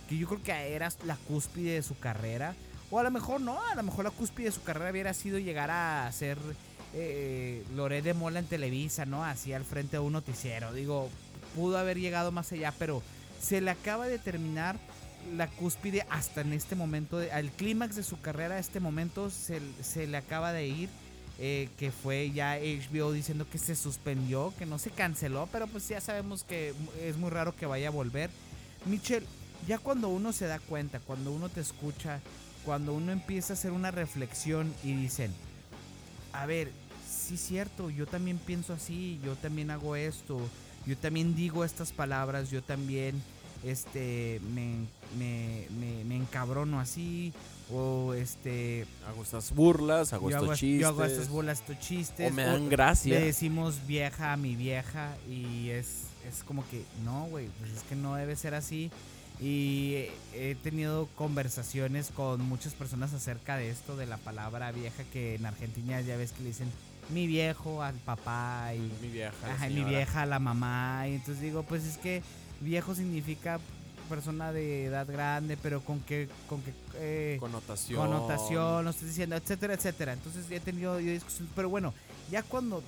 que 0.08 0.18
yo 0.18 0.28
creo 0.28 0.44
que 0.44 0.76
era 0.76 0.90
la 1.04 1.18
cúspide 1.18 1.74
de 1.74 1.84
su 1.84 1.98
carrera, 1.98 2.56
o 2.92 3.00
a 3.00 3.04
lo 3.04 3.10
mejor 3.12 3.42
no, 3.42 3.60
a 3.60 3.76
lo 3.76 3.82
mejor 3.82 4.06
la 4.06 4.12
cúspide 4.12 4.46
de 4.46 4.54
su 4.54 4.62
carrera 4.62 4.92
hubiera 4.92 5.14
sido 5.16 5.40
llegar 5.40 5.72
a 5.72 6.10
ser 6.14 6.38
eh, 6.94 7.64
Loré 7.76 8.02
de 8.02 8.14
Mola 8.14 8.40
en 8.40 8.46
Televisa, 8.46 9.06
¿no? 9.06 9.24
Así 9.24 9.54
al 9.54 9.66
frente 9.66 9.98
de 9.98 10.00
un 10.00 10.14
noticiero. 10.14 10.74
Digo, 10.74 11.10
pudo 11.56 11.78
haber 11.78 12.00
llegado 12.00 12.32
más 12.32 12.52
allá, 12.52 12.74
pero 12.78 13.02
se 13.42 13.62
le 13.62 13.72
acaba 13.72 14.08
de 14.08 14.20
terminar 14.20 14.78
la 15.36 15.48
cúspide 15.48 16.06
hasta 16.10 16.42
en 16.42 16.54
este 16.54 16.76
momento, 16.76 17.20
al 17.32 17.52
clímax 17.52 17.96
de 17.96 18.04
su 18.04 18.20
carrera, 18.22 18.56
a 18.56 18.60
este 18.60 18.80
momento 18.80 19.30
se, 19.30 19.60
se 19.82 20.08
le 20.08 20.18
acaba 20.18 20.54
de 20.54 20.68
ir 20.68 20.90
eh, 21.40 21.70
que 21.78 21.92
fue 21.92 22.32
ya 22.32 22.58
HBO 22.58 23.12
diciendo 23.12 23.48
que 23.48 23.60
se 23.60 23.76
suspendió, 23.76 24.54
que 24.58 24.66
no 24.66 24.80
se 24.80 24.90
canceló, 24.90 25.48
pero 25.52 25.68
pues 25.68 25.88
ya 25.88 26.02
sabemos 26.02 26.44
que 26.44 26.74
es 27.00 27.18
muy 27.18 27.30
raro 27.30 27.56
que 27.56 27.68
vaya 27.68 27.90
a 27.90 27.92
volver. 27.92 28.32
Michelle, 28.86 29.26
ya 29.68 29.78
cuando 29.78 30.10
uno 30.10 30.34
se 30.34 30.48
da 30.48 30.58
cuenta, 30.58 31.00
cuando 31.00 31.32
uno 31.32 31.50
te 31.50 31.62
escucha, 31.62 32.22
cuando 32.66 32.94
uno 32.94 33.12
empieza 33.12 33.54
a 33.54 33.56
hacer 33.56 33.72
una 33.72 33.92
reflexión 33.92 34.74
y 34.84 34.94
dicen, 34.94 35.32
a 36.34 36.46
ver, 36.46 36.72
sí 37.08 37.36
es 37.36 37.42
cierto, 37.42 37.90
yo 37.90 38.06
también 38.06 38.38
pienso 38.38 38.74
así, 38.74 39.20
yo 39.24 39.36
también 39.36 39.72
hago 39.72 39.96
esto, 39.96 40.40
yo 40.86 40.98
también 40.98 41.36
digo 41.36 41.64
estas 41.64 41.92
palabras, 41.92 42.50
yo 42.50 42.62
también 42.64 43.22
este 43.64 44.40
me, 44.54 44.86
me, 45.18 45.68
me, 45.80 46.04
me 46.04 46.16
encabrono 46.16 46.80
así, 46.80 47.34
o 47.72 48.14
este 48.14 48.86
hago 49.08 49.24
estas 49.24 49.54
burlas, 49.54 50.14
hago 50.14 50.30
estos 50.30 50.58
chistes. 50.58 50.82
Yo 50.82 50.88
hago 50.88 51.04
estas 51.04 51.30
burlas, 51.30 51.60
estos 51.60 51.80
chistes. 51.80 52.32
O 52.32 52.34
me 52.34 52.44
dan 52.44 52.70
gracia. 52.70 53.20
Le 53.20 53.26
decimos 53.26 53.86
vieja 53.86 54.34
a 54.34 54.38
mi 54.38 54.56
vieja 54.56 55.16
y 55.30 55.70
es, 55.70 56.04
es 56.28 56.44
como 56.44 56.68
que 56.70 56.84
no, 57.04 57.26
güey, 57.26 57.48
pues 57.60 57.72
es 57.72 57.84
que 57.84 57.96
no 57.96 58.16
debe 58.16 58.36
ser 58.36 58.54
así. 58.54 58.90
Y 59.40 60.08
he 60.34 60.56
tenido 60.56 61.08
conversaciones 61.16 62.10
con 62.10 62.42
muchas 62.42 62.74
personas 62.74 63.14
acerca 63.14 63.56
de 63.58 63.70
esto, 63.70 63.96
de 63.96 64.08
la 64.08 64.18
palabra 64.18 64.72
vieja, 64.72 65.04
que 65.14 65.36
en 65.36 65.46
Argentina 65.46 66.02
ya 66.02 66.18
ves 66.18 66.32
que 66.32 66.42
le 66.42 66.50
dicen 66.50 66.72
mi 67.10 67.28
viejo 67.28 67.84
al 67.84 67.96
papá 67.96 68.74
y 68.74 68.80
mi 69.02 69.10
vieja, 69.10 69.54
ajá, 69.54 69.70
mi 69.70 69.84
vieja 69.84 70.24
a 70.24 70.26
la 70.26 70.40
mamá. 70.40 71.08
Y 71.08 71.16
entonces 71.16 71.42
digo, 71.42 71.64
pues 71.64 71.86
es 71.86 71.98
que 71.98 72.24
viejo 72.62 72.96
significa 72.96 73.60
persona 74.10 74.52
de 74.52 74.86
edad 74.86 75.06
grande, 75.06 75.58
pero 75.58 75.82
con 75.82 76.00
qué 76.00 76.30
con 76.48 76.62
qué 76.62 76.74
eh, 76.96 77.38
connotación, 77.40 78.00
connotación, 78.00 78.86
lo 78.86 78.90
estoy 78.90 79.10
diciendo, 79.10 79.36
etcétera, 79.36 79.74
etcétera. 79.74 80.14
Entonces 80.14 80.50
he 80.50 80.60
tenido 80.60 81.00
yo 81.00 81.12
discusiones, 81.12 81.52
pero 81.56 81.70
bueno, 81.70 81.94
ya 82.32 82.42
cuando 82.42 82.82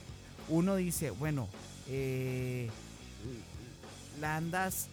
uno 0.47 0.75
dice, 0.75 1.11
bueno, 1.11 1.47
eh, 1.87 2.69
la 4.19 4.37
andas, 4.37 4.87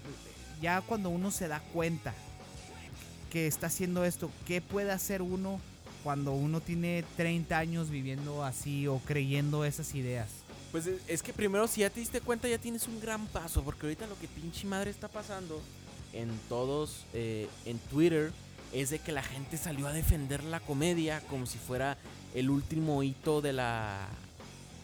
ya 0.60 0.80
cuando 0.80 1.10
uno 1.10 1.30
se 1.30 1.48
da 1.48 1.60
cuenta 1.72 2.14
que 3.30 3.46
está 3.46 3.66
haciendo 3.66 4.04
esto, 4.04 4.30
¿qué 4.46 4.60
puede 4.60 4.90
hacer 4.90 5.22
uno 5.22 5.60
cuando 6.02 6.32
uno 6.32 6.60
tiene 6.60 7.04
30 7.16 7.58
años 7.58 7.90
viviendo 7.90 8.44
así 8.44 8.86
o 8.86 8.98
creyendo 8.98 9.64
esas 9.64 9.94
ideas? 9.94 10.28
Pues 10.72 10.88
es 11.08 11.22
que 11.22 11.32
primero 11.32 11.66
si 11.66 11.80
ya 11.80 11.90
te 11.90 12.00
diste 12.00 12.20
cuenta 12.20 12.48
ya 12.48 12.58
tienes 12.58 12.86
un 12.86 13.00
gran 13.00 13.26
paso, 13.26 13.62
porque 13.62 13.86
ahorita 13.86 14.06
lo 14.06 14.18
que 14.18 14.28
pinche 14.28 14.66
madre 14.66 14.90
está 14.90 15.08
pasando 15.08 15.60
en 16.12 16.30
todos, 16.48 17.04
eh, 17.12 17.48
en 17.64 17.78
Twitter, 17.78 18.32
es 18.72 18.90
de 18.90 18.98
que 18.98 19.12
la 19.12 19.22
gente 19.22 19.56
salió 19.56 19.86
a 19.86 19.92
defender 19.92 20.44
la 20.44 20.60
comedia 20.60 21.20
como 21.28 21.46
si 21.46 21.58
fuera 21.58 21.96
el 22.34 22.50
último 22.50 23.02
hito 23.02 23.40
de 23.40 23.52
la 23.52 24.08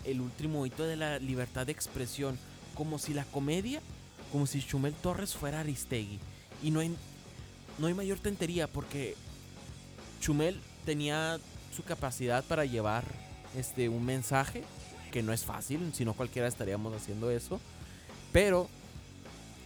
el 0.04 0.20
último 0.20 0.66
hito 0.66 0.84
de 0.84 0.96
la 0.96 1.18
libertad 1.18 1.66
de 1.66 1.72
expresión, 1.72 2.38
como 2.74 2.98
si 2.98 3.14
la 3.14 3.24
comedia, 3.24 3.80
como 4.32 4.46
si 4.46 4.62
Chumel 4.62 4.94
Torres 4.94 5.34
fuera 5.34 5.60
Aristegui 5.60 6.18
y 6.62 6.70
no 6.70 6.80
hay 6.80 6.96
no 7.78 7.86
hay 7.86 7.94
mayor 7.94 8.18
tontería 8.18 8.66
porque 8.66 9.14
Chumel 10.20 10.60
tenía 10.84 11.38
su 11.74 11.84
capacidad 11.84 12.44
para 12.44 12.64
llevar 12.64 13.04
este 13.56 13.88
un 13.88 14.04
mensaje 14.04 14.64
que 15.10 15.22
no 15.22 15.32
es 15.32 15.44
fácil, 15.44 15.92
si 15.94 16.04
no 16.04 16.14
cualquiera 16.14 16.48
estaríamos 16.48 16.94
haciendo 16.94 17.30
eso, 17.30 17.60
pero 18.32 18.68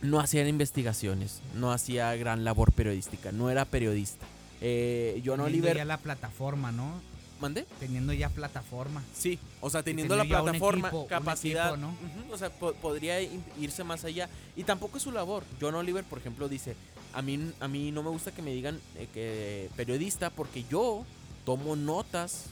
no 0.02 0.20
hacía 0.20 0.46
investigaciones, 0.46 1.40
no 1.54 1.72
hacía 1.72 2.14
gran 2.16 2.44
labor 2.44 2.72
periodística, 2.72 3.32
no 3.32 3.48
era 3.48 3.64
periodista. 3.64 4.26
Eh, 4.60 5.22
teniendo 5.24 5.72
ya 5.72 5.84
la 5.84 5.98
plataforma, 5.98 6.72
¿no? 6.72 7.00
¿Mande? 7.40 7.66
Teniendo 7.78 8.12
ya 8.12 8.30
plataforma. 8.30 9.02
Sí, 9.14 9.38
o 9.60 9.68
sea, 9.68 9.82
teniendo 9.82 10.16
la 10.16 10.24
plataforma, 10.24 10.90
capacidad, 11.08 11.76
¿no? 11.76 11.94
o 12.30 12.38
sea, 12.38 12.50
podría 12.50 13.20
irse 13.20 13.84
más 13.84 14.04
allá. 14.04 14.28
Y 14.56 14.64
tampoco 14.64 14.96
es 14.96 15.02
su 15.02 15.12
labor. 15.12 15.44
John 15.60 15.74
Oliver, 15.74 16.04
por 16.04 16.18
ejemplo, 16.18 16.48
dice, 16.48 16.76
a 17.12 17.22
mí, 17.22 17.52
a 17.60 17.68
mí 17.68 17.92
no 17.92 18.02
me 18.02 18.10
gusta 18.10 18.32
que 18.32 18.42
me 18.42 18.52
digan 18.52 18.80
eh, 18.96 19.08
que 19.12 19.70
periodista 19.76 20.30
porque 20.30 20.64
yo 20.70 21.04
tomo 21.44 21.76
notas 21.76 22.46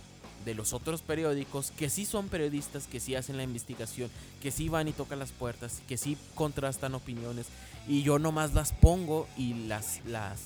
de 0.45 0.55
los 0.55 0.73
otros 0.73 1.03
periódicos 1.03 1.71
que 1.71 1.89
sí 1.89 2.05
son 2.05 2.29
periodistas, 2.29 2.87
que 2.87 3.01
sí 3.01 3.15
hacen 3.15 3.37
la 3.37 3.43
investigación, 3.43 4.11
que 4.43 4.51
sí 4.51 4.69
van 4.69 4.89
y 4.89 4.93
tocan 4.93 5.19
las 5.19 5.33
puertas, 5.33 5.81
que 5.89 5.97
sí 5.97 6.17
contrastan 6.35 6.95
opiniones 6.95 7.47
y 7.89 8.03
yo 8.03 8.19
nomás 8.19 8.55
las 8.55 8.73
pongo 8.73 9.27
y 9.37 9.55
las 9.67 10.01
las 10.07 10.41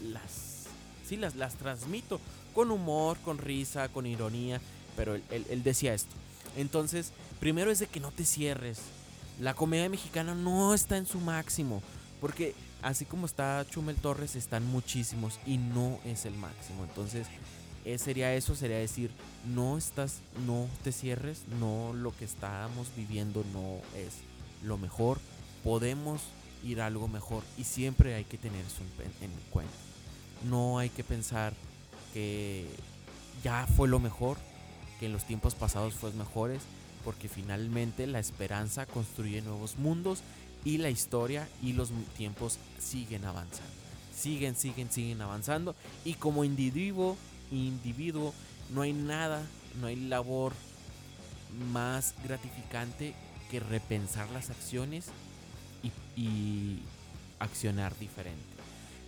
las 0.00 0.66
sí 1.06 1.16
las 1.16 1.36
las 1.36 1.54
transmito 1.56 2.20
con 2.58 2.72
humor, 2.72 3.18
con 3.18 3.38
risa, 3.38 3.88
con 3.88 4.04
ironía, 4.04 4.60
pero 4.96 5.14
él, 5.14 5.62
decía 5.62 5.94
esto. 5.94 6.10
Entonces, 6.56 7.12
primero 7.38 7.70
es 7.70 7.78
de 7.78 7.86
que 7.86 8.00
no 8.00 8.10
te 8.10 8.24
cierres. 8.24 8.80
La 9.38 9.54
comedia 9.54 9.88
mexicana 9.88 10.34
no 10.34 10.74
está 10.74 10.96
en 10.96 11.06
su 11.06 11.20
máximo, 11.20 11.84
porque 12.20 12.56
así 12.82 13.04
como 13.04 13.26
está 13.26 13.64
Chumel 13.70 13.94
Torres, 13.94 14.34
están 14.34 14.66
muchísimos 14.66 15.38
y 15.46 15.56
no 15.56 16.00
es 16.04 16.24
el 16.24 16.34
máximo. 16.34 16.82
Entonces, 16.82 17.28
eh, 17.84 17.96
sería 17.96 18.34
eso, 18.34 18.56
sería 18.56 18.78
decir, 18.78 19.12
no 19.46 19.78
estás, 19.78 20.16
no 20.44 20.66
te 20.82 20.90
cierres, 20.90 21.42
no 21.60 21.92
lo 21.92 22.10
que 22.16 22.24
estamos 22.24 22.88
viviendo 22.96 23.44
no 23.52 23.76
es 23.96 24.14
lo 24.64 24.78
mejor, 24.78 25.20
podemos 25.62 26.22
ir 26.64 26.80
a 26.80 26.86
algo 26.86 27.06
mejor 27.06 27.44
y 27.56 27.62
siempre 27.62 28.16
hay 28.16 28.24
que 28.24 28.36
tener 28.36 28.64
eso 28.66 28.82
en 29.20 29.30
cuenta. 29.50 29.72
No 30.50 30.80
hay 30.80 30.88
que 30.88 31.04
pensar 31.04 31.54
que 32.12 32.66
ya 33.42 33.66
fue 33.66 33.88
lo 33.88 33.98
mejor, 33.98 34.38
que 34.98 35.06
en 35.06 35.12
los 35.12 35.24
tiempos 35.24 35.54
pasados 35.54 35.94
fue 35.94 36.12
mejores, 36.12 36.62
porque 37.04 37.28
finalmente 37.28 38.06
la 38.06 38.18
esperanza 38.18 38.86
construye 38.86 39.40
nuevos 39.42 39.78
mundos 39.78 40.22
y 40.64 40.78
la 40.78 40.90
historia 40.90 41.48
y 41.62 41.72
los 41.72 41.90
tiempos 42.16 42.58
siguen 42.78 43.24
avanzando. 43.24 43.72
Siguen, 44.14 44.56
siguen, 44.56 44.90
siguen 44.90 45.22
avanzando 45.22 45.76
y 46.04 46.14
como 46.14 46.44
individuo, 46.44 47.16
individuo 47.52 48.34
no 48.74 48.82
hay 48.82 48.92
nada, 48.92 49.42
no 49.80 49.86
hay 49.86 49.96
labor 49.96 50.52
más 51.72 52.14
gratificante 52.24 53.14
que 53.50 53.60
repensar 53.60 54.28
las 54.30 54.50
acciones 54.50 55.06
y, 55.82 56.20
y 56.20 56.82
accionar 57.38 57.96
diferente. 57.98 58.57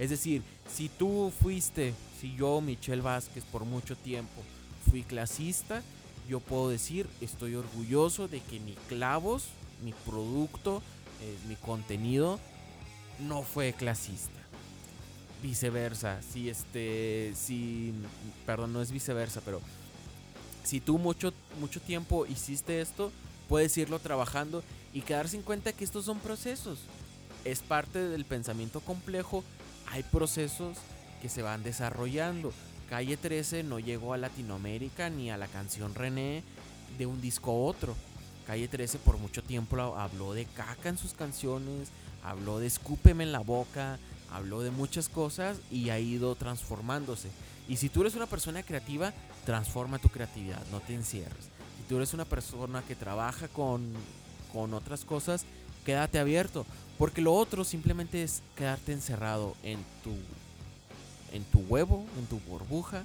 Es 0.00 0.08
decir, 0.08 0.42
si 0.74 0.88
tú 0.88 1.30
fuiste, 1.42 1.92
si 2.18 2.34
yo, 2.34 2.62
Michelle 2.62 3.02
Vázquez, 3.02 3.44
por 3.44 3.66
mucho 3.66 3.94
tiempo 3.96 4.42
fui 4.88 5.02
clasista, 5.02 5.82
yo 6.26 6.40
puedo 6.40 6.70
decir, 6.70 7.06
estoy 7.20 7.54
orgulloso 7.54 8.26
de 8.26 8.40
que 8.40 8.60
mi 8.60 8.72
clavos, 8.88 9.48
mi 9.84 9.92
producto, 10.06 10.82
eh, 11.20 11.36
mi 11.48 11.54
contenido 11.54 12.40
no 13.18 13.42
fue 13.42 13.74
clasista. 13.74 14.40
Viceversa, 15.42 16.22
si 16.22 16.48
este, 16.48 17.34
si, 17.36 17.92
perdón, 18.46 18.72
no 18.72 18.80
es 18.80 18.92
viceversa, 18.92 19.42
pero 19.44 19.60
si 20.64 20.80
tú 20.80 20.96
mucho, 20.96 21.34
mucho 21.60 21.78
tiempo 21.78 22.24
hiciste 22.24 22.80
esto, 22.80 23.12
puedes 23.50 23.76
irlo 23.76 23.98
trabajando 23.98 24.62
y 24.94 25.02
quedarse 25.02 25.36
en 25.36 25.42
cuenta 25.42 25.74
que 25.74 25.84
estos 25.84 26.06
son 26.06 26.20
procesos. 26.20 26.78
Es 27.44 27.60
parte 27.60 27.98
del 27.98 28.24
pensamiento 28.24 28.80
complejo 28.80 29.44
hay 29.90 30.02
procesos 30.02 30.78
que 31.20 31.28
se 31.28 31.42
van 31.42 31.62
desarrollando. 31.62 32.52
Calle 32.88 33.16
13 33.16 33.62
no 33.62 33.78
llegó 33.78 34.14
a 34.14 34.18
Latinoamérica 34.18 35.10
ni 35.10 35.30
a 35.30 35.36
la 35.36 35.46
canción 35.46 35.94
René 35.94 36.42
de 36.98 37.06
un 37.06 37.20
disco 37.20 37.50
a 37.50 37.54
otro. 37.54 37.94
Calle 38.46 38.68
13 38.68 38.98
por 38.98 39.18
mucho 39.18 39.42
tiempo 39.42 39.76
habló 39.96 40.32
de 40.32 40.44
caca 40.44 40.88
en 40.88 40.98
sus 40.98 41.12
canciones, 41.14 41.88
habló 42.24 42.58
de 42.58 42.66
escúpeme 42.66 43.24
en 43.24 43.32
la 43.32 43.40
boca, 43.40 43.98
habló 44.32 44.62
de 44.62 44.70
muchas 44.70 45.08
cosas 45.08 45.58
y 45.70 45.90
ha 45.90 45.98
ido 45.98 46.34
transformándose. 46.34 47.28
Y 47.68 47.76
si 47.76 47.88
tú 47.88 48.00
eres 48.00 48.16
una 48.16 48.26
persona 48.26 48.62
creativa, 48.62 49.12
transforma 49.44 49.98
tu 49.98 50.08
creatividad, 50.08 50.62
no 50.72 50.80
te 50.80 50.94
encierres. 50.94 51.44
Si 51.76 51.84
tú 51.88 51.96
eres 51.96 52.14
una 52.14 52.24
persona 52.24 52.82
que 52.82 52.96
trabaja 52.96 53.46
con, 53.48 53.92
con 54.52 54.74
otras 54.74 55.04
cosas, 55.04 55.44
quédate 55.84 56.18
abierto. 56.18 56.66
Porque 57.00 57.22
lo 57.22 57.32
otro 57.32 57.64
simplemente 57.64 58.22
es 58.22 58.42
quedarte 58.56 58.92
encerrado 58.92 59.56
en 59.62 59.78
tu, 60.04 60.14
en 61.32 61.44
tu 61.44 61.60
huevo, 61.60 62.04
en 62.18 62.26
tu 62.26 62.38
burbuja 62.40 63.04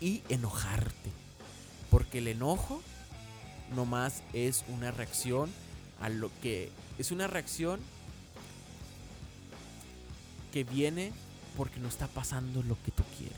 y 0.00 0.22
enojarte. 0.30 1.10
Porque 1.90 2.16
el 2.16 2.28
enojo 2.28 2.80
nomás 3.76 4.22
es 4.32 4.64
una 4.68 4.90
reacción 4.90 5.50
a 6.00 6.08
lo 6.08 6.30
que 6.40 6.72
es 6.96 7.10
una 7.10 7.26
reacción 7.26 7.78
que 10.50 10.64
viene 10.64 11.12
porque 11.58 11.80
no 11.80 11.88
está 11.88 12.06
pasando 12.06 12.62
lo 12.62 12.82
que 12.86 12.90
tú 12.90 13.02
quieres. 13.18 13.36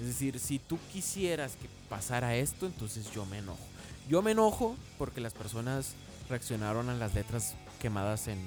Es 0.00 0.06
decir, 0.06 0.38
si 0.38 0.60
tú 0.60 0.78
quisieras 0.92 1.56
que 1.56 1.68
pasara 1.88 2.36
esto, 2.36 2.66
entonces 2.66 3.10
yo 3.12 3.26
me 3.26 3.38
enojo. 3.38 3.66
Yo 4.08 4.22
me 4.22 4.30
enojo 4.30 4.76
porque 4.98 5.20
las 5.20 5.34
personas 5.34 5.94
reaccionaron 6.28 6.90
a 6.90 6.94
las 6.94 7.12
letras 7.12 7.56
quemadas 7.80 8.28
en, 8.28 8.38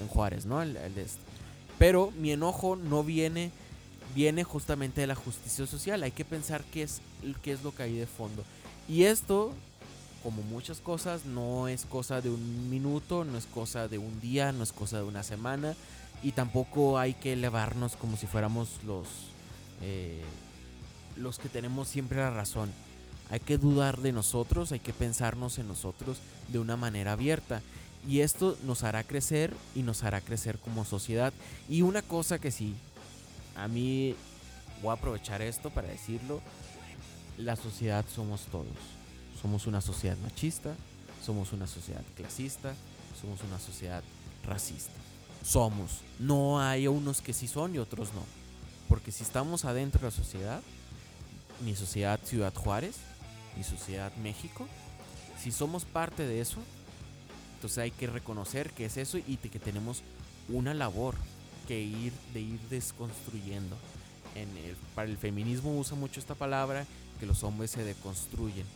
en 0.00 0.08
Juárez, 0.08 0.44
¿no? 0.44 0.60
El, 0.60 0.76
este. 0.76 1.20
Pero 1.78 2.12
mi 2.18 2.32
enojo 2.32 2.76
no 2.76 3.02
viene, 3.02 3.50
viene 4.14 4.44
justamente 4.44 5.00
de 5.00 5.06
la 5.06 5.14
justicia 5.14 5.66
social. 5.66 6.02
Hay 6.02 6.12
que 6.12 6.24
pensar 6.24 6.62
qué 6.64 6.82
es, 6.82 7.00
qué 7.42 7.52
es 7.52 7.62
lo 7.62 7.74
que 7.74 7.84
hay 7.84 7.96
de 7.96 8.06
fondo. 8.06 8.44
Y 8.88 9.04
esto, 9.04 9.52
como 10.22 10.42
muchas 10.42 10.80
cosas, 10.80 11.24
no 11.24 11.68
es 11.68 11.84
cosa 11.86 12.20
de 12.20 12.30
un 12.30 12.70
minuto, 12.70 13.24
no 13.24 13.38
es 13.38 13.46
cosa 13.46 13.88
de 13.88 13.98
un 13.98 14.20
día, 14.20 14.52
no 14.52 14.62
es 14.62 14.72
cosa 14.72 14.98
de 14.98 15.04
una 15.04 15.22
semana. 15.22 15.74
Y 16.22 16.32
tampoco 16.32 16.98
hay 16.98 17.14
que 17.14 17.32
elevarnos 17.32 17.96
como 17.96 18.16
si 18.16 18.26
fuéramos 18.26 18.68
los, 18.86 19.06
eh, 19.82 20.22
los 21.16 21.38
que 21.38 21.48
tenemos 21.48 21.88
siempre 21.88 22.18
la 22.18 22.30
razón. 22.30 22.70
Hay 23.30 23.40
que 23.40 23.58
dudar 23.58 23.98
de 23.98 24.12
nosotros, 24.12 24.72
hay 24.72 24.80
que 24.80 24.92
pensarnos 24.92 25.58
en 25.58 25.66
nosotros 25.66 26.18
de 26.48 26.58
una 26.58 26.76
manera 26.76 27.12
abierta. 27.12 27.62
Y 28.06 28.20
esto 28.20 28.56
nos 28.64 28.82
hará 28.82 29.02
crecer 29.02 29.54
y 29.74 29.82
nos 29.82 30.02
hará 30.04 30.20
crecer 30.20 30.58
como 30.58 30.84
sociedad. 30.84 31.32
Y 31.68 31.82
una 31.82 32.02
cosa 32.02 32.38
que 32.38 32.50
sí, 32.50 32.74
a 33.56 33.68
mí 33.68 34.14
voy 34.82 34.90
a 34.90 34.94
aprovechar 34.94 35.40
esto 35.40 35.70
para 35.70 35.88
decirlo, 35.88 36.40
la 37.38 37.56
sociedad 37.56 38.04
somos 38.14 38.42
todos. 38.46 38.66
Somos 39.40 39.66
una 39.66 39.80
sociedad 39.80 40.16
machista, 40.18 40.74
somos 41.24 41.52
una 41.52 41.66
sociedad 41.66 42.02
clasista, 42.16 42.74
somos 43.20 43.40
una 43.42 43.58
sociedad 43.58 44.02
racista. 44.46 44.92
Somos. 45.42 46.00
No 46.18 46.60
hay 46.60 46.86
unos 46.86 47.20
que 47.20 47.32
sí 47.32 47.48
son 47.48 47.74
y 47.74 47.78
otros 47.78 48.12
no. 48.14 48.22
Porque 48.88 49.12
si 49.12 49.22
estamos 49.22 49.64
adentro 49.64 50.00
de 50.00 50.06
la 50.06 50.10
sociedad, 50.10 50.62
mi 51.64 51.74
sociedad 51.74 52.20
Ciudad 52.24 52.54
Juárez, 52.54 52.96
mi 53.56 53.64
sociedad 53.64 54.14
México, 54.16 54.66
si 55.42 55.52
somos 55.52 55.84
parte 55.84 56.26
de 56.26 56.40
eso, 56.40 56.58
entonces 57.64 57.78
hay 57.78 57.92
que 57.92 58.08
reconocer 58.08 58.72
que 58.72 58.84
es 58.84 58.98
eso 58.98 59.16
y 59.16 59.38
que 59.38 59.58
tenemos 59.58 60.02
una 60.50 60.74
labor 60.74 61.14
que 61.66 61.80
ir 61.80 62.12
de 62.34 62.42
ir 62.42 62.60
desconstruyendo. 62.68 63.74
En 64.34 64.54
el, 64.58 64.76
para 64.94 65.08
el 65.08 65.16
feminismo 65.16 65.74
usa 65.78 65.96
mucho 65.96 66.20
esta 66.20 66.34
palabra 66.34 66.84
que 67.18 67.24
los 67.24 67.42
hombres 67.42 67.70
se 67.70 67.82
deconstruyen. 67.82 68.66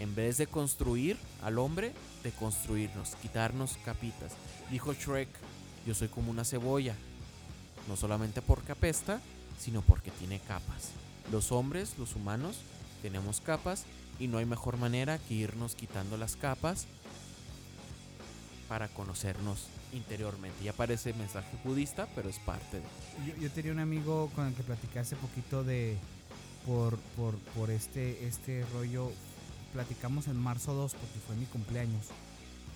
En 0.00 0.16
vez 0.16 0.38
de 0.38 0.48
construir 0.48 1.16
al 1.40 1.56
hombre, 1.60 1.92
deconstruirnos, 2.24 3.14
quitarnos 3.22 3.78
capitas. 3.84 4.32
Dijo 4.72 4.92
Shrek, 4.92 5.28
yo 5.86 5.94
soy 5.94 6.08
como 6.08 6.32
una 6.32 6.44
cebolla, 6.44 6.96
no 7.86 7.96
solamente 7.96 8.42
porque 8.42 8.72
apesta, 8.72 9.20
sino 9.56 9.82
porque 9.82 10.10
tiene 10.10 10.40
capas. 10.40 10.90
Los 11.30 11.52
hombres, 11.52 11.96
los 11.96 12.16
humanos, 12.16 12.56
tenemos 13.02 13.40
capas 13.40 13.84
y 14.18 14.26
no 14.26 14.38
hay 14.38 14.46
mejor 14.46 14.78
manera 14.78 15.18
que 15.18 15.34
irnos 15.34 15.76
quitando 15.76 16.16
las 16.16 16.34
capas 16.34 16.88
para 18.72 18.88
conocernos 18.88 19.66
interiormente. 19.92 20.64
Ya 20.64 20.72
parece 20.72 21.12
mensaje 21.12 21.58
budista, 21.62 22.08
pero 22.14 22.30
es 22.30 22.38
parte 22.38 22.78
de. 22.80 23.38
Yo, 23.38 23.50
tenía 23.50 23.70
un 23.70 23.80
amigo 23.80 24.30
con 24.34 24.46
el 24.46 24.54
que 24.54 24.62
platicé 24.62 24.98
hace 24.98 25.14
poquito 25.14 25.62
de. 25.62 25.98
Por, 26.64 26.96
por, 27.14 27.36
por 27.54 27.70
este, 27.70 28.26
este 28.26 28.64
rollo. 28.72 29.12
Platicamos 29.74 30.26
en 30.26 30.36
marzo 30.36 30.72
2 30.72 30.94
porque 30.94 31.18
fue 31.26 31.36
mi 31.36 31.44
cumpleaños. 31.44 32.06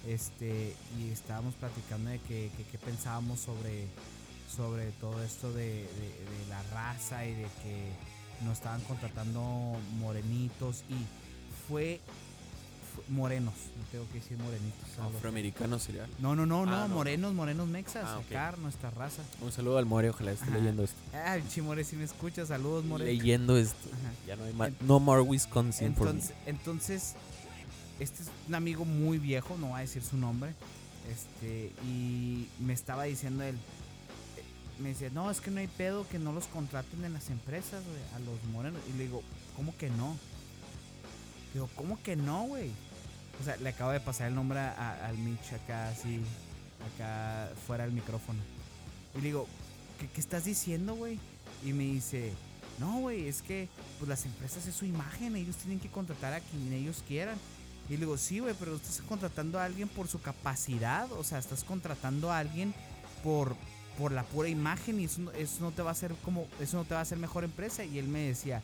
Este, 0.07 0.77
y 0.99 1.09
estábamos 1.13 1.55
platicando 1.55 2.11
de 2.11 2.19
que, 2.19 2.51
que, 2.71 2.77
pensábamos 2.77 3.41
sobre, 3.41 3.87
sobre 4.55 4.91
todo 5.01 5.23
esto 5.25 5.51
de, 5.51 5.77
de, 5.77 6.47
la 6.51 6.63
raza 6.75 7.25
y 7.25 7.33
de 7.33 7.49
que 7.63 8.45
nos 8.45 8.59
estaban 8.59 8.83
contratando 8.83 9.41
morenitos. 9.99 10.85
Y 10.91 11.07
fue 11.67 12.03
morenos, 13.09 13.55
no 13.77 13.85
tengo 13.91 14.07
que 14.09 14.15
decir 14.15 14.39
morenitos. 14.39 14.89
¿Afroamericanos 15.17 15.83
sería? 15.83 16.07
No, 16.19 16.35
no, 16.35 16.47
no, 16.47 16.67
no, 16.67 16.75
ah, 16.75 16.89
morenos, 16.89 17.35
morenos 17.35 17.69
mexas, 17.69 18.05
ah, 18.05 18.55
nuestra 18.61 18.91
raza. 18.91 19.23
Un 19.41 19.53
saludo 19.53 19.79
al 19.79 19.87
More, 19.87 20.11
ojalá 20.11 20.33
esté 20.33 20.51
leyendo 20.51 20.85
esto. 20.85 20.97
Ah, 21.15 21.39
Chimore, 21.49 21.85
si 21.85 21.97
me 21.97 22.05
escuchas, 22.05 22.49
saludos 22.49 22.85
More. 22.85 23.05
Leyendo 23.05 23.57
esto. 23.57 23.89
Ya 24.27 24.37
no 24.37 24.45
hay 24.45 24.53
más. 24.53 24.71
No 24.81 25.01
more 25.01 25.23
Wisconsin 25.23 25.89
entonces, 25.89 26.35
Entonces, 26.47 27.15
este 28.01 28.23
es 28.23 28.31
un 28.49 28.55
amigo 28.55 28.85
muy 28.85 29.19
viejo, 29.19 29.57
no 29.59 29.69
voy 29.69 29.79
a 29.79 29.81
decir 29.81 30.03
su 30.03 30.17
nombre. 30.17 30.55
Este, 31.11 31.73
y 31.85 32.49
me 32.59 32.73
estaba 32.73 33.05
diciendo 33.05 33.45
él, 33.45 33.55
eh, 33.55 34.43
me 34.81 34.91
dice, 34.91 35.11
no, 35.11 35.31
es 35.31 35.41
que 35.41 35.51
no 35.51 35.61
hay 35.61 35.69
pedo 35.69 36.07
que 36.09 36.19
no 36.19 36.33
los 36.33 36.47
contraten 36.47 37.05
en 37.05 37.13
las 37.13 37.31
empresas, 37.31 37.83
a 38.15 38.19
los 38.19 38.43
morenos. 38.53 38.81
Y 38.93 38.99
le 38.99 39.05
digo, 39.05 39.23
¿cómo 39.57 39.77
que 39.77 39.89
no? 39.91 40.17
Digo, 41.55 41.71
¿cómo 41.75 41.99
que 42.03 42.17
no, 42.17 42.43
güey? 42.43 42.71
O 43.41 43.45
sea, 43.45 43.57
le 43.57 43.69
acabo 43.69 43.91
de 43.91 44.01
pasar 44.01 44.29
el 44.29 44.35
nombre 44.35 44.59
al 44.59 45.19
Mitch 45.19 45.53
acá, 45.53 45.89
así, 45.89 46.21
acá 46.95 47.51
fuera 47.67 47.85
del 47.85 47.93
micrófono. 47.93 48.41
Y 49.15 49.19
le 49.19 49.25
digo, 49.25 49.47
¿qué, 49.99 50.09
qué 50.09 50.21
estás 50.21 50.45
diciendo, 50.45 50.95
güey? 50.95 51.19
Y 51.65 51.73
me 51.73 51.85
dice, 51.85 52.33
no, 52.79 52.99
güey, 53.01 53.29
es 53.29 53.43
que 53.43 53.69
pues 53.99 54.09
las 54.09 54.25
empresas 54.27 54.67
es 54.67 54.75
su 54.75 54.85
imagen, 54.85 55.37
ellos 55.37 55.57
tienen 55.57 55.81
que 55.81 55.89
contratar 55.89 56.35
a 56.35 56.41
quien 56.41 56.73
ellos 56.73 57.03
quieran. 57.07 57.37
Y 57.89 57.93
le 57.93 57.99
digo, 57.99 58.19
sí, 58.19 58.41
güey, 58.41 58.55
pero 58.59 58.77
estás 58.77 59.01
contratando 59.03 59.59
a 59.59 59.65
alguien 59.65 59.89
por 59.89 60.09
su 60.09 60.21
capacidad, 60.21 61.11
o 61.13 61.23
sea, 61.23 61.39
estás 61.39 61.63
contratando 61.63 62.33
a 62.33 62.39
alguien 62.39 62.75
por, 63.23 63.55
por 63.97 64.13
la 64.13 64.25
pura 64.25 64.49
imagen 64.49 65.01
y 65.01 65.05
eso, 65.05 65.33
eso 65.33 65.61
no 65.61 65.71
te 65.71 65.83
va 65.83 65.91
a 65.91 65.93
hacer 65.93 66.15
como, 66.25 66.47
eso 66.61 66.77
no 66.79 66.85
te 66.85 66.95
va 66.95 67.01
a 67.01 67.03
hacer 67.03 67.19
mejor 67.19 67.45
empresa. 67.45 67.85
Y 67.85 67.99
él 67.99 68.09
me 68.09 68.21
decía, 68.21 68.63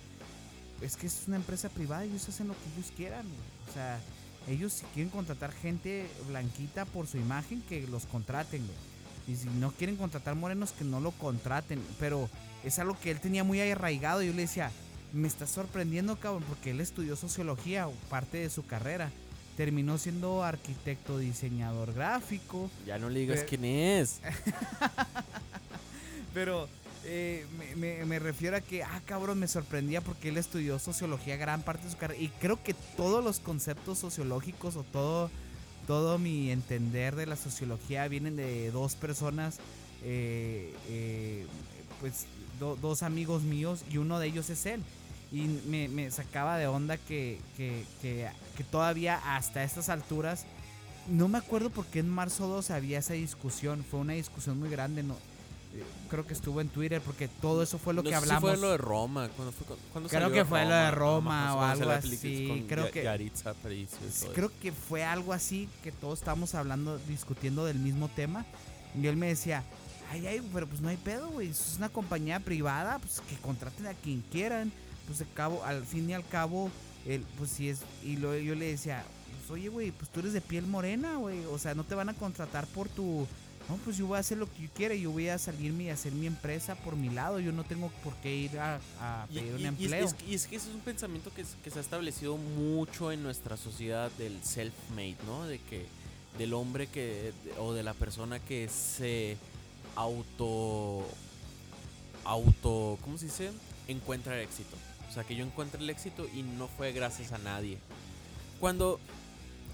es 0.81 0.97
que 0.97 1.07
es 1.07 1.25
una 1.29 1.37
empresa 1.37 1.69
privada 1.69 2.05
ellos 2.05 2.29
hacen 2.29 2.49
lo 2.49 2.55
que 2.55 2.75
ellos 2.75 2.93
quieran, 2.97 3.27
o 3.69 3.73
sea, 3.73 4.01
ellos 4.49 4.73
si 4.73 4.85
quieren 4.95 5.11
contratar 5.11 5.53
gente 5.53 6.07
blanquita 6.29 6.85
por 6.85 7.07
su 7.07 7.17
imagen, 7.19 7.63
que 7.69 7.87
los 7.87 8.07
contraten, 8.07 8.65
güey. 8.67 8.79
Y 9.29 9.37
si 9.41 9.49
no 9.51 9.71
quieren 9.73 9.97
contratar 9.97 10.35
morenos, 10.35 10.73
que 10.73 10.85
no 10.85 10.99
lo 11.01 11.13
contraten. 11.13 11.81
Pero 12.01 12.29
es 12.65 12.79
algo 12.79 12.99
que 13.01 13.11
él 13.13 13.21
tenía 13.21 13.45
muy 13.45 13.61
arraigado. 13.61 14.23
Y 14.23 14.27
yo 14.27 14.33
le 14.33 14.43
decía, 14.43 14.71
me 15.13 15.29
está 15.29 15.47
sorprendiendo, 15.47 16.17
cabrón, 16.17 16.43
porque 16.49 16.71
él 16.73 16.81
estudió 16.81 17.15
sociología, 17.15 17.89
parte 18.11 18.39
de 18.39 18.51
su 18.51 18.67
carrera. 18.67 19.11
Terminó 19.57 19.99
siendo 19.99 20.43
arquitecto, 20.43 21.19
diseñador 21.19 21.93
gráfico. 21.93 22.69
Ya 22.87 22.99
no 22.99 23.11
le 23.11 23.21
digas 23.21 23.37
Pero- 23.41 23.49
quién 23.49 23.65
es. 23.65 24.21
Pero 26.35 26.69
eh, 27.05 27.47
me, 27.59 27.75
me- 27.77 28.05
me 28.05 28.19
refiero 28.19 28.57
a 28.57 28.61
que, 28.61 28.83
ah, 28.83 29.01
cabrón, 29.05 29.39
me 29.39 29.49
sorprendía 29.49 30.01
porque 30.01 30.29
él 30.31 30.37
estudió 30.37 30.79
sociología 30.79 31.37
gran 31.37 31.63
parte 31.63 31.85
de 31.87 31.91
su 31.93 31.97
carrera. 31.99 32.21
Y 32.21 32.29
creo 32.41 32.63
que 32.63 32.75
todos 32.97 33.23
los 33.25 33.41
conceptos 33.41 33.99
sociológicos 33.99 34.77
o 34.77 34.85
todo, 34.85 35.31
todo 35.87 36.19
mi 36.19 36.51
entender 36.51 37.17
de 37.17 37.27
la 37.27 37.37
sociología 37.37 38.07
vienen 38.09 38.37
de 38.37 38.71
dos 38.71 38.95
personas, 38.95 39.59
eh, 40.05 40.73
eh, 40.89 41.47
pues 42.01 42.27
do- 42.61 42.77
dos 42.77 43.03
amigos 43.03 43.43
míos 43.43 43.85
y 43.91 43.97
uno 43.99 44.19
de 44.19 44.27
ellos 44.29 44.51
es 44.51 44.67
él. 44.67 44.83
Y 45.33 45.47
me, 45.67 46.11
sacaba 46.11 46.59
de 46.59 46.67
onda 46.67 46.99
que, 46.99 47.39
que, 47.57 47.85
que, 48.03 48.29
todavía 48.71 49.19
hasta 49.37 49.65
estas 49.65 49.89
alturas, 49.89 50.45
no 51.09 51.27
me 51.27 51.39
acuerdo 51.39 51.71
por 51.71 51.87
qué 51.87 52.01
en 52.01 52.09
marzo 52.11 52.47
2 52.49 52.71
había 52.71 52.99
esa 52.99 53.15
discusión, 53.15 53.83
fue 53.91 54.01
una 54.01 54.13
discusión 54.13 54.59
muy 54.59 54.69
grande, 54.69 55.03
no, 55.03 55.17
creo 56.09 56.27
que 56.27 56.35
estuvo 56.35 56.61
en 56.61 56.69
Twitter 56.69 57.01
porque 57.01 57.29
todo 57.29 57.63
eso 57.63 57.79
fue 57.79 57.95
lo 57.95 58.03
No 58.03 58.11
que 58.11 58.15
sé 58.15 58.21
si 58.21 58.25
hablamos. 58.31 58.51
fue 58.51 58.59
lo 58.61 58.71
de 58.71 58.77
Roma. 58.79 59.29
¿Cuándo 59.37 59.53
fue, 59.53 59.67
cuándo 59.93 60.09
Creo 60.11 60.23
salió 60.23 60.35
que 60.35 60.45
fue 60.45 60.65
lo 60.65 60.75
de 60.75 60.91
Roma 60.91 61.55
o 61.55 61.59
cuando 61.59 61.91
algo 61.91 61.93
así, 61.93 62.65
creo 62.69 62.91
que- 62.91 63.03
Yaritza 63.05 63.55
Creo 64.35 64.51
que 64.61 64.73
fue 64.73 65.05
algo 65.05 65.33
así 65.33 65.69
que 65.83 65.93
todos 65.93 66.19
estábamos 66.19 66.55
hablando, 66.55 66.99
discutiendo 67.09 67.65
del 67.65 67.79
mismo 67.79 68.09
tema. 68.09 68.45
Y 69.01 69.07
él 69.07 69.17
me 69.17 69.29
decía, 69.29 69.65
ay, 70.11 70.27
ay, 70.27 70.43
pero 70.53 70.67
pues 70.67 70.81
no 70.83 70.89
hay 70.89 70.99
pedo, 70.99 71.29
güey. 71.31 71.49
Es 71.49 71.75
una 71.79 71.89
compañía 71.89 72.41
privada, 72.41 72.99
pues 72.99 73.21
que 73.29 73.37
contraten 73.37 73.87
a 73.87 73.95
quien 73.95 74.23
quieran. 74.31 74.71
Pues 75.07 75.21
al 75.23 75.33
cabo, 75.35 75.65
al 75.65 75.85
fin 75.87 76.09
y 76.11 76.13
al 76.13 76.27
cabo, 76.29 76.71
él, 77.07 77.25
pues 77.39 77.51
sí 77.51 77.69
es. 77.71 77.81
Y 78.05 78.17
lo, 78.19 78.37
yo 78.37 78.55
le 78.55 78.67
decía, 78.67 79.03
pues 79.39 79.51
oye, 79.51 79.69
güey, 79.69 79.91
pues 79.93 80.11
tú 80.11 80.21
eres 80.21 80.33
de 80.35 80.41
piel 80.43 80.67
morena, 80.67 81.17
güey. 81.17 81.45
O 81.47 81.59
sea, 81.59 81.75
no 81.75 81.85
te 81.85 81.95
van 81.95 82.11
a 82.11 82.15
contratar 82.15 82.67
por 82.67 82.89
tu. 82.91 83.27
No, 83.69 83.77
pues 83.79 83.97
yo 83.97 84.07
voy 84.07 84.17
a 84.17 84.21
hacer 84.21 84.37
lo 84.39 84.53
que 84.53 84.63
yo 84.65 84.69
quiera. 84.75 84.95
Yo 84.95 85.11
voy 85.11 85.29
a 85.29 85.39
salirme 85.39 85.85
y 85.85 85.89
hacer 85.91 86.13
mi 86.13 86.27
empresa 86.27 86.75
por 86.75 86.97
mi 86.97 87.09
lado. 87.11 87.41
Yo 87.41 87.53
no 87.53 87.65
tengo 87.65 87.89
por 88.05 88.15
qué 88.17 88.35
ir 88.35 88.59
a, 88.59 88.81
a 89.01 89.27
Y, 89.31 89.35
pedir 89.39 89.55
un 89.55 89.61
y- 89.61 89.63
y 89.63 89.65
es, 89.65 89.69
empleo. 89.93 90.09
y 90.29 90.35
es 90.35 90.47
que 90.47 90.57
ese 90.57 90.69
es 90.69 90.75
un 90.75 90.81
pensamiento 90.83 91.33
que, 91.33 91.43
es- 91.43 91.57
que 91.65 91.71
se 91.71 91.79
ha 91.79 91.83
establecido 91.83 92.37
mucho 92.37 93.13
en 93.13 93.23
nuestra 93.23 93.57
sociedad 93.57 94.11
del 94.19 94.43
self-made, 94.43 95.17
¿no? 95.27 95.45
De 95.47 95.59
que 95.59 95.87
del 96.39 96.55
hombre 96.55 96.87
que 96.87 97.33
o 97.59 97.73
de 97.73 97.83
la 97.83 97.95
persona 97.95 98.39
que 98.41 98.69
se 98.69 99.37
auto 99.97 101.07
auto 102.25 102.99
¿cómo 103.03 103.19
se 103.19 103.27
dice? 103.27 103.51
encuentra 103.89 104.35
el 104.37 104.43
éxito. 104.43 104.77
O 105.11 105.13
sea, 105.15 105.25
que 105.25 105.35
yo 105.37 105.45
encuentre 105.45 105.81
el 105.83 105.91
éxito 105.91 106.27
y 106.35 106.43
no 106.43 106.69
fue 106.69 106.93
gracias 106.93 107.33
a 107.33 107.39
nadie. 107.39 107.79
Cuando 108.61 108.99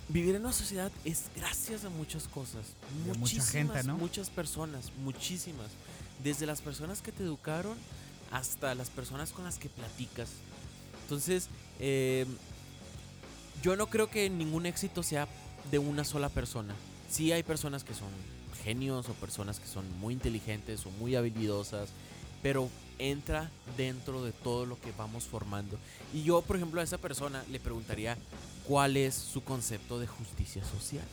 vivir 0.09 0.35
en 0.35 0.43
una 0.43 0.52
sociedad 0.52 0.90
es 1.05 1.24
gracias 1.36 1.85
a 1.85 1.90
muchas 1.90 2.28
cosas, 2.28 2.64
De 3.06 3.18
mucha 3.18 3.43
gente, 3.44 3.82
¿no? 3.85 3.97
muchas 3.98 4.30
personas, 4.30 4.93
muchísimas. 5.05 5.68
Desde 6.22 6.47
las 6.47 6.60
personas 6.60 7.02
que 7.02 7.12
te 7.12 7.22
educaron 7.22 7.76
hasta 8.32 8.74
las 8.74 8.90
personas 8.90 9.32
con 9.32 9.44
las 9.44 9.59
que 9.59 9.68
platicas. 9.68 10.30
Entonces, 11.02 11.48
eh, 11.78 12.26
yo 13.62 13.76
no 13.76 13.89
creo 13.89 14.10
que 14.10 14.28
ningún 14.28 14.66
éxito 14.66 15.02
sea 15.02 15.28
de 15.70 15.78
una 15.78 16.05
sola 16.05 16.28
persona. 16.28 16.74
Sí 17.10 17.32
hay 17.32 17.43
personas 17.43 17.85
que 17.85 17.94
son 17.94 18.09
genios 18.64 19.09
o 19.09 19.12
personas 19.14 19.60
que 19.60 19.66
son 19.66 19.85
muy 19.98 20.14
inteligentes 20.14 20.85
o 20.86 20.90
muy 20.93 21.16
habilidosas, 21.16 21.90
pero 22.43 22.68
entra 22.99 23.51
dentro 23.77 24.25
de 24.25 24.33
todo 24.33 24.66
lo 24.66 24.81
que 24.81 24.93
vamos 24.93 25.25
formando. 25.25 25.79
Y 26.12 26.23
yo, 26.23 26.43
por 26.43 26.57
ejemplo, 26.57 26.81
a 26.81 26.85
esa 26.85 26.99
persona 26.99 27.45
le 27.51 27.61
preguntaría 27.61 28.16
cuál 28.65 28.97
es 28.97 29.15
su 29.15 29.43
concepto 29.43 29.99
de 29.99 30.07
justicia 30.07 30.65
social. 30.65 31.05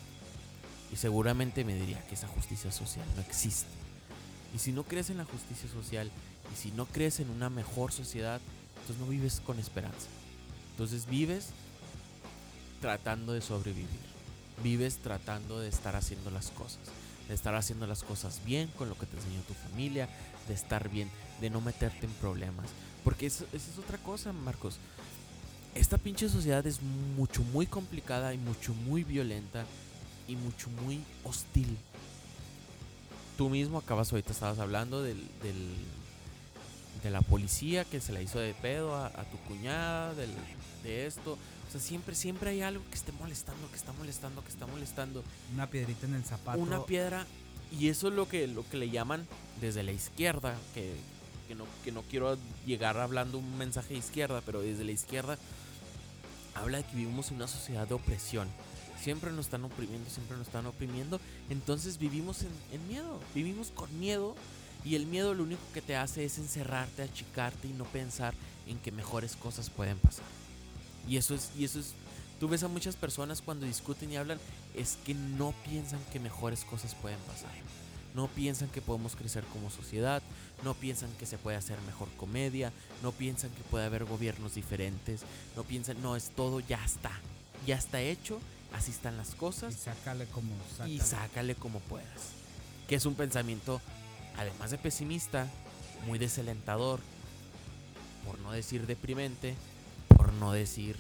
Y 0.92 0.98
seguramente 0.98 1.64
me 1.64 1.76
diría 1.76 2.06
que 2.08 2.16
esa 2.16 2.28
justicia 2.28 2.72
social 2.72 3.06
no 3.16 3.22
existe. 3.22 3.70
Y 4.56 4.60
si 4.60 4.72
no 4.72 4.84
crees 4.84 5.10
en 5.10 5.18
la 5.18 5.26
justicia 5.26 5.70
social 5.70 6.10
y 6.54 6.56
si 6.56 6.72
no 6.72 6.86
crees 6.86 7.20
en 7.20 7.30
una 7.30 7.50
mejor 7.50 7.92
sociedad, 7.92 8.40
entonces 8.82 8.98
no 8.98 9.08
vives 9.08 9.42
con 9.46 9.60
esperanza. 9.60 10.08
Entonces 10.72 11.08
vives 11.08 11.50
tratando 12.82 13.34
de 13.34 13.42
sobrevivir. 13.42 13.88
Vives 14.64 14.98
tratando 14.98 15.60
de 15.60 15.68
estar 15.68 15.96
haciendo 15.96 16.30
las 16.32 16.52
cosas. 16.52 16.80
De 17.28 17.34
estar 17.34 17.56
haciendo 17.56 17.88
las 17.88 18.04
cosas 18.04 18.42
bien 18.46 18.70
con 18.78 18.90
lo 18.90 18.98
que 18.98 19.06
te 19.06 19.18
enseñó 19.18 19.42
tu 19.42 19.54
familia. 19.54 20.08
De 20.48 20.54
estar 20.54 20.90
bien. 20.90 21.10
De 21.42 21.50
no 21.50 21.62
meterte 21.62 22.06
en 22.06 22.12
problemas. 22.14 22.68
Porque 23.04 23.26
eso- 23.28 23.46
esa 23.54 23.72
es 23.72 23.78
otra 23.78 23.98
cosa, 24.00 24.32
Marcos. 24.34 24.78
Esta 25.76 25.98
pinche 25.98 26.30
sociedad 26.30 26.66
es 26.66 26.82
mucho, 26.82 27.42
muy 27.44 27.66
complicada 27.68 28.34
y 28.34 28.38
mucho, 28.38 28.74
muy 28.74 29.04
violenta 29.04 29.66
y 30.28 30.36
mucho, 30.36 30.70
muy 30.70 31.04
hostil. 31.24 31.78
Tú 33.38 33.50
mismo 33.50 33.78
acabas 33.80 34.12
ahorita, 34.12 34.32
estabas 34.32 34.60
hablando 34.60 35.04
del, 35.04 35.18
del- 35.44 35.76
de 37.04 37.10
la 37.12 37.22
policía 37.22 37.84
que 37.84 38.00
se 38.00 38.14
la 38.14 38.22
hizo 38.22 38.40
de 38.40 38.54
pedo 38.54 38.96
a, 38.96 39.08
a 39.08 39.26
tu 39.26 39.38
cuñada, 39.48 40.14
del, 40.16 40.30
de 40.84 41.06
esto. 41.06 41.34
O 41.68 41.72
sea, 41.72 41.82
siempre, 41.82 42.16
siempre 42.16 42.52
hay 42.52 42.62
algo 42.62 42.82
que 42.90 42.96
esté 42.96 43.12
molestando, 43.12 43.70
que 43.70 43.76
está 43.76 43.92
molestando, 43.94 44.42
que 44.44 44.50
está 44.50 44.66
molestando. 44.66 45.24
Una 45.54 45.68
piedrita 45.70 46.08
en 46.08 46.14
el 46.16 46.24
zapato. 46.24 46.58
Una 46.58 46.84
piedra. 46.86 47.28
Y 47.78 47.90
eso 47.90 48.08
es 48.08 48.14
lo 48.14 48.30
que, 48.30 48.48
lo 48.48 48.68
que 48.70 48.78
le 48.78 48.90
llaman 48.90 49.28
desde 49.60 49.84
la 49.84 49.92
izquierda, 49.92 50.56
que, 50.74 50.96
que 51.48 51.56
no, 51.56 51.66
que 51.84 51.92
no 51.92 52.02
quiero 52.04 52.38
llegar 52.66 52.98
hablando 52.98 53.38
un 53.38 53.58
mensaje 53.58 53.94
de 53.94 54.00
izquierda, 54.00 54.42
pero 54.46 54.62
desde 54.62 54.84
la 54.84 54.92
izquierda 54.92 55.38
habla 56.56 56.78
de 56.78 56.84
que 56.86 56.96
vivimos 56.96 57.30
en 57.30 57.36
una 57.36 57.48
sociedad 57.48 57.88
de 57.88 57.94
opresión. 57.94 58.48
Siempre 59.00 59.32
nos 59.32 59.46
están 59.46 59.64
oprimiendo, 59.66 60.10
siempre 60.10 60.38
nos 60.38 60.48
están 60.48 60.66
oprimiendo. 60.66 61.20
Entonces 61.50 61.98
vivimos 61.98 62.44
en, 62.72 62.88
miedo, 62.88 63.20
vivimos 63.36 63.72
con 63.76 64.00
miedo. 64.00 64.36
Y 64.84 64.96
el 64.96 65.06
miedo 65.06 65.34
lo 65.34 65.44
único 65.44 65.62
que 65.74 65.82
te 65.82 65.96
hace 65.96 66.26
es 66.26 66.38
encerrarte, 66.38 67.04
achicarte 67.04 67.68
y 67.68 67.74
no 67.74 67.86
pensar 67.86 68.34
en 68.68 68.78
que 68.78 68.92
mejores 68.92 69.36
cosas 69.36 69.70
pueden 69.70 69.98
pasar. 69.98 70.26
Y 71.08 71.18
eso 71.18 71.36
es, 71.36 71.52
y 71.58 71.66
eso 71.66 71.80
es, 71.80 71.94
tú 72.40 72.48
ves 72.48 72.64
a 72.64 72.68
muchas 72.68 72.96
personas 72.96 73.42
cuando 73.42 73.66
discuten 73.66 74.12
y 74.12 74.18
hablan, 74.18 74.40
es 74.76 74.98
que 75.06 75.14
no 75.14 75.54
piensan 75.68 76.00
que 76.12 76.20
mejores 76.20 76.64
cosas 76.66 76.96
pueden 76.96 77.20
pasar. 77.22 77.52
No 78.14 78.28
piensan 78.28 78.70
que 78.70 78.82
podemos 78.82 79.16
crecer 79.16 79.44
como 79.46 79.70
sociedad, 79.70 80.22
no 80.64 80.74
piensan 80.74 81.12
que 81.14 81.26
se 81.26 81.38
puede 81.38 81.58
hacer 81.58 81.80
mejor 81.82 82.10
comedia, 82.18 82.72
no 83.04 83.12
piensan 83.12 83.52
que 83.52 83.64
puede 83.64 83.86
haber 83.86 84.06
gobiernos 84.06 84.56
diferentes, 84.56 85.22
no 85.56 85.64
piensan, 85.64 86.02
no, 86.02 86.16
es 86.16 86.30
todo, 86.30 86.60
ya 86.60 86.84
está, 86.84 87.12
ya 87.66 87.76
está 87.76 88.02
hecho, 88.02 88.40
así 88.74 88.92
están 88.92 89.18
las 89.18 89.34
Y 89.34 89.38
cosas 89.38 89.76
sácale 89.76 90.26
como. 90.26 90.54
y 90.88 91.00
sácale 91.00 91.56
como 91.56 91.80
puedas. 91.82 92.34
Que 92.88 92.96
es 92.96 93.06
un 93.06 93.16
pensamiento, 93.16 93.82
además 94.38 94.72
de 94.72 94.78
pesimista, 94.78 95.48
muy 96.06 96.20
desalentador, 96.20 97.00
por 98.26 98.40
no 98.40 98.52
decir 98.52 98.86
deprimente, 98.88 99.56
por 100.08 100.34
no 100.34 100.52
decir 100.52 100.96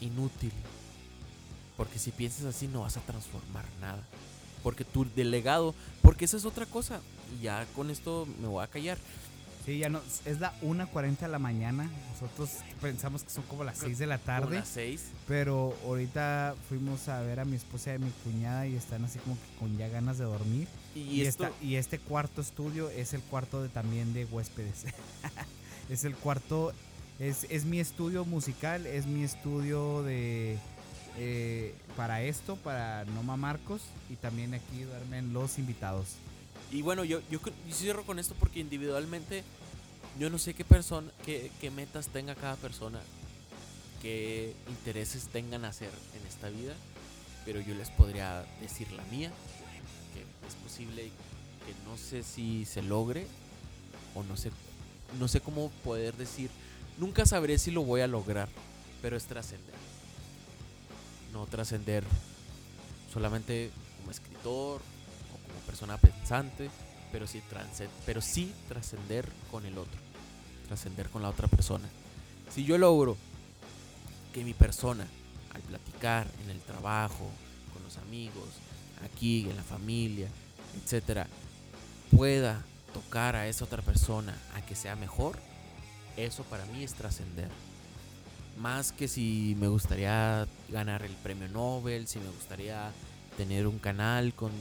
inútil. 0.00 0.52
Porque 1.76 1.98
si 1.98 2.10
piensas 2.10 2.44
así 2.44 2.68
no 2.68 2.82
vas 2.82 2.96
a 2.96 3.00
transformar 3.00 3.64
nada. 3.80 4.02
Porque 4.62 4.84
tu 4.84 5.06
delegado, 5.14 5.74
porque 6.02 6.24
esa 6.26 6.36
es 6.36 6.44
otra 6.44 6.66
cosa. 6.66 7.00
Y 7.38 7.42
ya 7.44 7.66
con 7.76 7.90
esto 7.90 8.26
me 8.40 8.48
voy 8.48 8.62
a 8.64 8.66
callar. 8.68 8.98
Sí, 9.66 9.78
ya 9.78 9.90
no. 9.90 10.00
Es 10.24 10.40
la 10.40 10.58
1.40 10.62 11.18
de 11.18 11.28
la 11.28 11.38
mañana. 11.38 11.90
Nosotros 12.12 12.50
pensamos 12.80 13.22
que 13.22 13.30
son 13.30 13.44
como 13.44 13.62
las 13.62 13.78
6 13.78 13.98
de 13.98 14.06
la 14.06 14.16
Como 14.18 14.26
tarde. 14.26 14.56
las 14.60 14.68
seis. 14.68 15.04
Pero 15.28 15.74
ahorita 15.84 16.54
fuimos 16.68 17.08
a 17.08 17.20
ver 17.20 17.40
a 17.40 17.44
mi 17.44 17.56
esposa 17.56 17.92
y 17.92 17.96
a 17.96 17.98
mi 17.98 18.10
cuñada 18.24 18.66
y 18.66 18.74
están 18.74 19.04
así 19.04 19.18
como 19.18 19.34
que 19.36 19.58
con 19.58 19.76
ya 19.76 19.88
ganas 19.88 20.16
de 20.18 20.24
dormir. 20.24 20.66
Y, 20.94 21.00
Y, 21.00 21.20
esto, 21.26 21.44
esta- 21.46 21.64
y 21.64 21.74
este 21.76 21.98
cuarto 21.98 22.40
estudio 22.40 22.88
es 22.90 23.12
el 23.12 23.20
cuarto 23.20 23.62
de, 23.62 23.68
también 23.68 24.12
de 24.14 24.24
huéspedes. 24.24 24.86
es 25.90 26.04
el 26.04 26.14
cuarto, 26.16 26.72
es, 27.18 27.46
es 27.50 27.64
mi 27.66 27.80
estudio 27.80 28.24
musical, 28.24 28.86
es 28.86 29.04
mi 29.06 29.22
estudio 29.24 30.02
de 30.02 30.58
eh, 31.16 31.74
para 31.96 32.22
esto, 32.22 32.56
para 32.56 33.04
Noma 33.06 33.36
Marcos 33.36 33.82
y 34.08 34.16
también 34.16 34.54
aquí 34.54 34.82
duermen 34.82 35.32
los 35.32 35.58
invitados. 35.58 36.16
Y 36.70 36.82
bueno, 36.82 37.04
yo, 37.04 37.20
yo, 37.30 37.40
cierro 37.72 38.04
con 38.04 38.18
esto 38.18 38.34
porque 38.38 38.60
individualmente 38.60 39.42
yo 40.18 40.30
no 40.30 40.38
sé 40.38 40.54
qué 40.54 40.64
persona, 40.64 41.10
qué, 41.24 41.50
metas 41.74 42.08
tenga 42.08 42.34
cada 42.34 42.56
persona, 42.56 43.00
qué 44.00 44.54
intereses 44.68 45.28
tengan 45.28 45.64
hacer 45.64 45.90
en 46.14 46.26
esta 46.28 46.48
vida, 46.48 46.74
pero 47.44 47.60
yo 47.60 47.74
les 47.74 47.90
podría 47.90 48.44
decir 48.60 48.90
la 48.92 49.02
mía, 49.04 49.32
que 50.14 50.20
es 50.46 50.54
posible 50.62 51.10
que 51.66 51.74
no 51.90 51.96
sé 51.96 52.22
si 52.22 52.64
se 52.64 52.82
logre 52.82 53.26
o 54.14 54.22
no 54.22 54.36
sé, 54.36 54.52
no 55.18 55.26
sé 55.26 55.40
cómo 55.40 55.70
poder 55.82 56.16
decir, 56.16 56.50
nunca 56.98 57.26
sabré 57.26 57.58
si 57.58 57.72
lo 57.72 57.82
voy 57.82 58.00
a 58.00 58.06
lograr, 58.06 58.48
pero 59.02 59.16
es 59.16 59.24
trascender. 59.24 59.89
No 61.32 61.46
trascender 61.46 62.04
solamente 63.12 63.70
como 63.98 64.10
escritor 64.10 64.80
o 64.80 65.46
como 65.46 65.60
persona 65.66 65.98
pensante, 65.98 66.70
pero 67.12 67.26
sí, 67.26 67.42
pero 68.06 68.20
sí 68.20 68.52
trascender 68.68 69.28
con 69.50 69.66
el 69.66 69.78
otro, 69.78 70.00
trascender 70.66 71.08
con 71.10 71.22
la 71.22 71.28
otra 71.28 71.48
persona. 71.48 71.88
Si 72.52 72.64
yo 72.64 72.78
logro 72.78 73.16
que 74.32 74.44
mi 74.44 74.54
persona, 74.54 75.06
al 75.54 75.62
platicar 75.62 76.26
en 76.44 76.50
el 76.50 76.60
trabajo, 76.60 77.28
con 77.72 77.82
los 77.82 77.96
amigos, 77.98 78.48
aquí, 79.04 79.48
en 79.48 79.56
la 79.56 79.62
familia, 79.62 80.28
etcétera, 80.82 81.26
pueda 82.16 82.64
tocar 82.92 83.36
a 83.36 83.46
esa 83.46 83.64
otra 83.64 83.82
persona 83.82 84.36
a 84.54 84.64
que 84.64 84.74
sea 84.74 84.96
mejor, 84.96 85.38
eso 86.16 86.44
para 86.44 86.64
mí 86.66 86.82
es 86.82 86.94
trascender. 86.94 87.48
Más 88.60 88.92
que 88.92 89.08
si 89.08 89.56
me 89.58 89.68
gustaría 89.68 90.46
ganar 90.68 91.02
el 91.02 91.12
premio 91.12 91.48
Nobel, 91.48 92.06
si 92.06 92.18
me 92.18 92.28
gustaría 92.28 92.92
tener 93.38 93.66
un 93.66 93.78
canal 93.78 94.34
con 94.34 94.52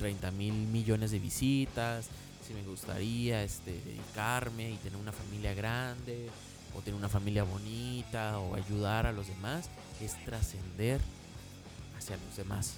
30 0.00 0.32
mil 0.32 0.52
millones 0.52 1.12
de 1.12 1.20
visitas, 1.20 2.08
si 2.44 2.54
me 2.54 2.62
gustaría 2.64 3.44
este, 3.44 3.80
dedicarme 3.84 4.72
y 4.72 4.76
tener 4.78 4.98
una 4.98 5.12
familia 5.12 5.54
grande, 5.54 6.28
o 6.74 6.80
tener 6.80 6.98
una 6.98 7.08
familia 7.08 7.44
bonita, 7.44 8.40
o 8.40 8.56
ayudar 8.56 9.06
a 9.06 9.12
los 9.12 9.28
demás, 9.28 9.70
es 10.00 10.16
trascender 10.24 11.00
hacia 11.96 12.16
los 12.16 12.36
demás. 12.36 12.74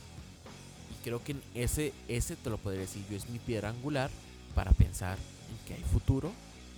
Y 0.93 1.03
creo 1.03 1.25
que 1.25 1.35
ese, 1.55 1.95
ese 2.09 2.37
te 2.37 2.51
lo 2.51 2.59
podría 2.59 2.83
decir 2.83 3.07
yo, 3.11 3.17
es 3.17 3.31
mi 3.31 3.39
piedra 3.39 3.71
angular 3.71 4.11
para 4.55 4.73
pensar 4.73 5.17
en 5.17 5.67
que 5.67 5.83
hay 5.83 5.91
futuro, 5.91 6.31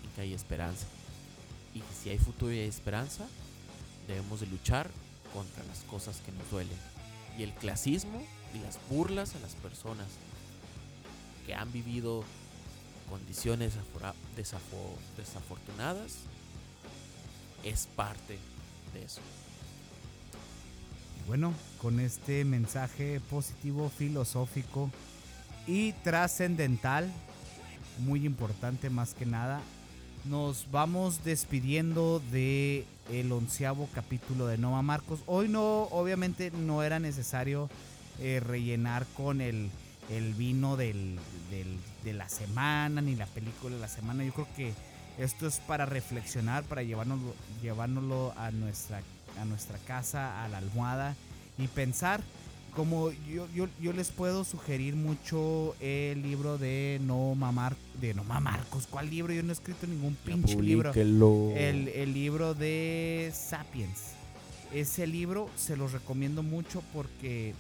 en 0.05 0.11
que 0.11 0.21
hay 0.21 0.33
esperanza. 0.33 0.87
Y 1.75 1.83
si 2.01 2.11
hay 2.11 2.19
futuro 2.19 2.53
y 2.53 2.61
esperanza, 2.61 3.27
debemos 4.11 4.41
de 4.41 4.47
luchar 4.47 4.91
contra 5.33 5.65
las 5.65 5.79
cosas 5.85 6.21
que 6.25 6.33
nos 6.33 6.51
duelen. 6.51 6.77
Y 7.39 7.43
el 7.43 7.53
clasismo 7.55 8.23
y 8.55 8.59
las 8.59 8.79
burlas 8.89 9.35
a 9.35 9.41
las 9.41 9.55
personas 9.55 10.07
que 11.47 11.55
han 11.55 11.73
vivido 11.73 12.25
condiciones 13.09 13.75
desafortunadas 14.37 16.17
es 17.65 17.87
parte 17.97 18.39
de 18.95 19.05
eso. 19.05 19.21
Bueno, 21.27 21.53
con 21.81 22.01
este 22.01 22.45
mensaje 22.45 23.21
positivo, 23.21 23.91
filosófico 23.97 24.91
y 25.67 25.93
trascendental, 25.93 27.11
muy 27.99 28.27
importante 28.27 28.91
más 28.91 29.15
que 29.15 29.27
nada, 29.27 29.61
nos 30.25 30.71
vamos 30.71 31.25
despidiendo 31.25 32.21
de 32.31 32.85
el 33.11 33.33
onceavo 33.33 33.89
capítulo 33.95 34.47
de 34.47 34.59
Nova 34.59 34.83
Marcos. 34.83 35.21
Hoy 35.27 35.49
no, 35.49 35.85
obviamente 35.85 36.51
no 36.51 36.83
era 36.83 36.99
necesario 36.99 37.69
eh, 38.21 38.41
rellenar 38.41 39.07
con 39.17 39.41
el, 39.41 39.71
el 40.11 40.35
vino 40.35 40.77
del, 40.77 41.19
de 42.05 42.13
la 42.13 42.29
semana 42.29 43.01
ni 43.01 43.17
la 43.17 43.27
película 43.27 43.75
de 43.75 43.81
la 43.81 43.89
semana. 43.89 44.25
Yo 44.25 44.33
creo 44.33 44.49
que 44.57 44.73
esto 45.19 45.47
es 45.47 45.59
para 45.61 45.87
reflexionar, 45.87 46.65
para 46.65 46.83
llevárnoslo, 46.83 48.33
a, 48.37 48.51
nuestra, 48.51 49.03
a 49.41 49.45
nuestra 49.45 49.79
casa, 49.79 50.45
a 50.45 50.49
la 50.49 50.59
almohada 50.59 51.17
y 51.59 51.67
pensar 51.67 52.21
como 52.75 53.11
yo, 53.11 53.49
yo, 53.55 53.69
yo, 53.81 53.93
les 53.93 54.11
puedo 54.11 54.45
sugerir 54.45 54.95
mucho 54.95 55.75
el 55.81 56.23
libro 56.23 56.59
de 56.59 57.01
No 57.03 57.35
Mamar, 57.35 57.77
de 58.01 58.15
No 58.15 58.25
Marcos. 58.25 58.87
¿Cuál 58.89 59.11
libro? 59.11 59.33
Yo 59.33 59.43
no 59.43 59.51
he 59.51 59.53
escrito 59.53 59.87
ningún 59.87 60.15
pinche 60.15 60.61
libro. 60.61 60.93
El, 60.95 61.89
el, 61.89 62.13
libro 62.13 62.55
de 62.55 63.33
Sapiens. 63.35 64.13
Ese 64.73 65.07
libro 65.07 65.49
se 65.57 65.77
los 65.77 65.93
recomiendo 65.93 66.43
mucho 66.43 66.83
porque 66.93 67.55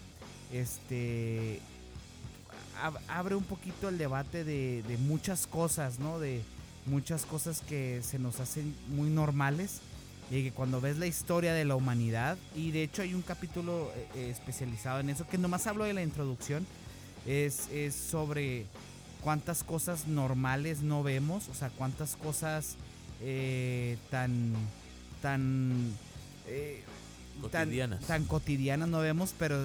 este 0.53 1.61
abre 3.09 3.35
un 3.35 3.45
poquito 3.45 3.89
el 3.89 3.99
debate 3.99 4.45
de, 4.45 4.83
de 4.89 4.97
muchas 4.97 5.47
cosas, 5.47 5.99
¿no? 5.99 6.19
De 6.19 6.43
muchas 6.87 7.27
cosas 7.27 7.61
que 7.61 8.01
se 8.03 8.19
nos 8.19 8.41
hacen 8.41 8.75
muy 8.89 9.11
normales 9.11 9.81
y 10.31 10.45
que 10.45 10.53
cuando 10.53 10.81
ves 10.81 10.97
la 10.99 11.07
historia 11.07 11.53
de 11.53 11.65
la 11.65 11.75
humanidad, 11.75 12.39
y 12.55 12.71
de 12.71 12.85
hecho 12.85 13.03
hay 13.03 13.15
un 13.15 13.23
capítulo 13.23 13.91
eh, 13.97 14.07
eh, 14.15 14.31
especializado 14.31 15.01
en 15.01 15.11
eso, 15.11 15.27
que 15.27 15.39
nomás 15.39 15.67
hablo 15.67 15.85
de 15.85 15.93
la 15.93 16.05
introducción, 16.05 16.65
es, 17.27 17.69
es, 17.71 17.95
sobre 17.97 18.67
cuántas 19.23 19.65
cosas 19.65 20.07
normales 20.07 20.83
no 20.83 21.03
vemos, 21.03 21.49
o 21.49 21.55
sea, 21.55 21.71
cuántas 21.71 22.15
cosas 22.15 22.77
eh, 23.23 23.99
tan, 24.09 24.53
tan, 25.21 25.93
cotidianas. 27.43 28.01
Tan, 28.07 28.25
cotidianas 28.25 28.89
no 28.89 29.01
vemos, 29.01 29.35
pero 29.37 29.59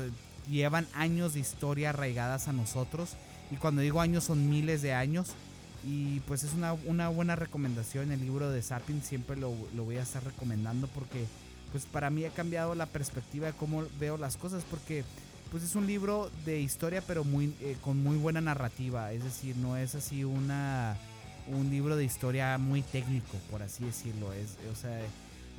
llevan 0.50 0.88
años 0.94 1.36
de 1.36 1.42
historia 1.42 1.92
arraigadas 1.92 2.48
a 2.48 2.54
nosotros, 2.54 3.12
y 3.52 3.58
cuando 3.58 3.84
digo 3.84 4.02
años 4.02 4.24
son 4.24 4.50
miles 4.50 4.82
de 4.82 4.94
años, 4.94 5.36
y 5.86 6.20
pues 6.22 6.44
es 6.44 6.54
una, 6.54 6.74
una 6.74 7.10
buena 7.10 7.36
recomendación. 7.36 8.12
El 8.12 8.22
libro 8.22 8.50
de 8.50 8.62
Sapiens 8.62 9.06
siempre 9.06 9.38
lo, 9.38 9.54
lo, 9.76 9.84
voy 9.84 9.98
a 9.98 10.02
estar 10.02 10.24
recomendando 10.24 10.88
porque 10.88 11.26
pues 11.72 11.86
para 11.86 12.10
mí 12.10 12.26
ha 12.26 12.32
cambiado 12.32 12.74
la 12.74 12.88
perspectiva 12.88 13.48
de 13.48 13.54
cómo 13.54 13.84
veo 14.00 14.18
las 14.18 14.38
cosas 14.38 14.64
porque 14.70 15.04
pues 15.52 15.64
es 15.64 15.76
un 15.76 15.86
libro 15.86 16.32
de 16.46 16.60
historia 16.60 17.04
pero 17.06 17.24
muy 17.24 17.54
eh, 17.62 17.78
con 17.82 18.02
muy 18.02 18.18
buena 18.18 18.42
narrativa. 18.42 19.14
Es 19.14 19.24
decir, 19.24 19.56
no 19.58 19.78
es 19.78 19.94
así 19.96 20.24
una 20.24 20.98
un 21.48 21.70
libro 21.70 21.96
de 21.96 22.04
historia 22.04 22.58
muy 22.58 22.82
técnico, 22.82 23.38
por 23.52 23.62
así 23.62 23.84
decirlo. 23.86 24.34
Es, 24.34 24.58
o 24.72 24.76
sea, 24.76 25.00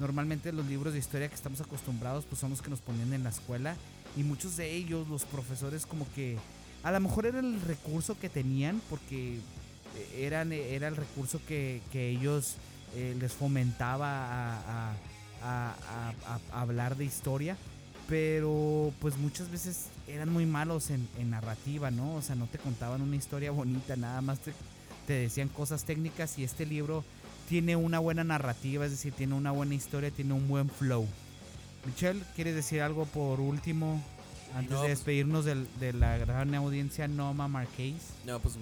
normalmente 0.01 0.53
los 0.53 0.67
libros 0.67 0.93
de 0.93 0.99
historia 0.99 1.29
que 1.29 1.37
estamos 1.37 1.61
acostumbrados 1.61 2.25
pues 2.25 2.41
son 2.41 2.51
los 2.51 2.63
que 2.63 2.71
nos 2.71 2.81
ponían 2.81 3.13
en 3.13 3.23
la 3.23 3.31
escuela 3.31 3.77
y 4.17 4.25
muchos 4.25 4.57
de 4.57 4.75
ellos 4.75 5.09
los 5.09 5.25
profesores 5.25 5.87
como 5.87 6.07
que 6.15 6.37
a 6.83 6.91
lo 6.91 7.01
mejor 7.01 7.27
era 7.27 7.41
el 7.41 7.61
recurso 7.63 8.19
que 8.19 8.29
tenían 8.29 8.81
porque 8.91 9.39
eran, 10.17 10.53
era 10.53 10.89
el 10.89 10.97
recurso 10.97 11.41
que, 11.47 11.81
ellos 11.93 12.57
eh, 12.95 13.17
les 13.19 13.33
fomentaba 13.33 14.61
a, 14.63 14.95
hablar 16.53 16.97
de 16.97 17.05
historia, 17.05 17.57
pero 18.09 18.93
pues 19.01 19.17
muchas 19.17 19.51
veces 19.51 19.87
eran 20.09 20.33
muy 20.33 20.45
malos 20.47 20.91
en, 20.91 21.09
narrativa, 21.31 21.91
¿no? 21.91 22.17
O 22.17 22.23
sea, 22.23 22.35
no 22.35 22.47
te 22.47 22.59
contaban 22.59 23.01
una 23.01 23.17
historia 23.17 23.51
bonita, 23.51 23.97
nada 23.97 24.21
más 24.23 24.41
te, 24.41 24.53
te 25.07 25.13
decían 25.13 25.49
cosas 25.49 25.85
técnicas 25.85 26.39
y 26.39 26.45
este 26.45 26.67
libro 26.67 27.05
tiene 27.49 27.77
una 27.77 27.99
buena 27.99 28.25
narrativa, 28.25 28.85
es 28.85 28.91
decir, 28.91 29.13
tiene 29.13 29.35
una 29.35 29.53
buena 29.53 29.75
historia, 29.75 30.11
tiene 30.11 30.33
un 30.33 30.49
buen 30.49 30.69
flow. 30.69 31.07
Michelle, 31.85 32.21
¿quieres 32.35 32.57
decir 32.57 32.83
algo 32.83 33.07
por 33.07 33.39
último? 33.39 34.03
Antes 34.55 34.71
de 34.71 34.77
pues 34.77 34.89
despedirnos 34.89 35.45
de 35.45 35.93
la 35.93 36.17
gran 36.19 36.55
audiencia 36.55 37.09
Noma 37.09 37.49
Marquez. 37.49 37.95
No, 38.25 38.39
pues 38.41 38.55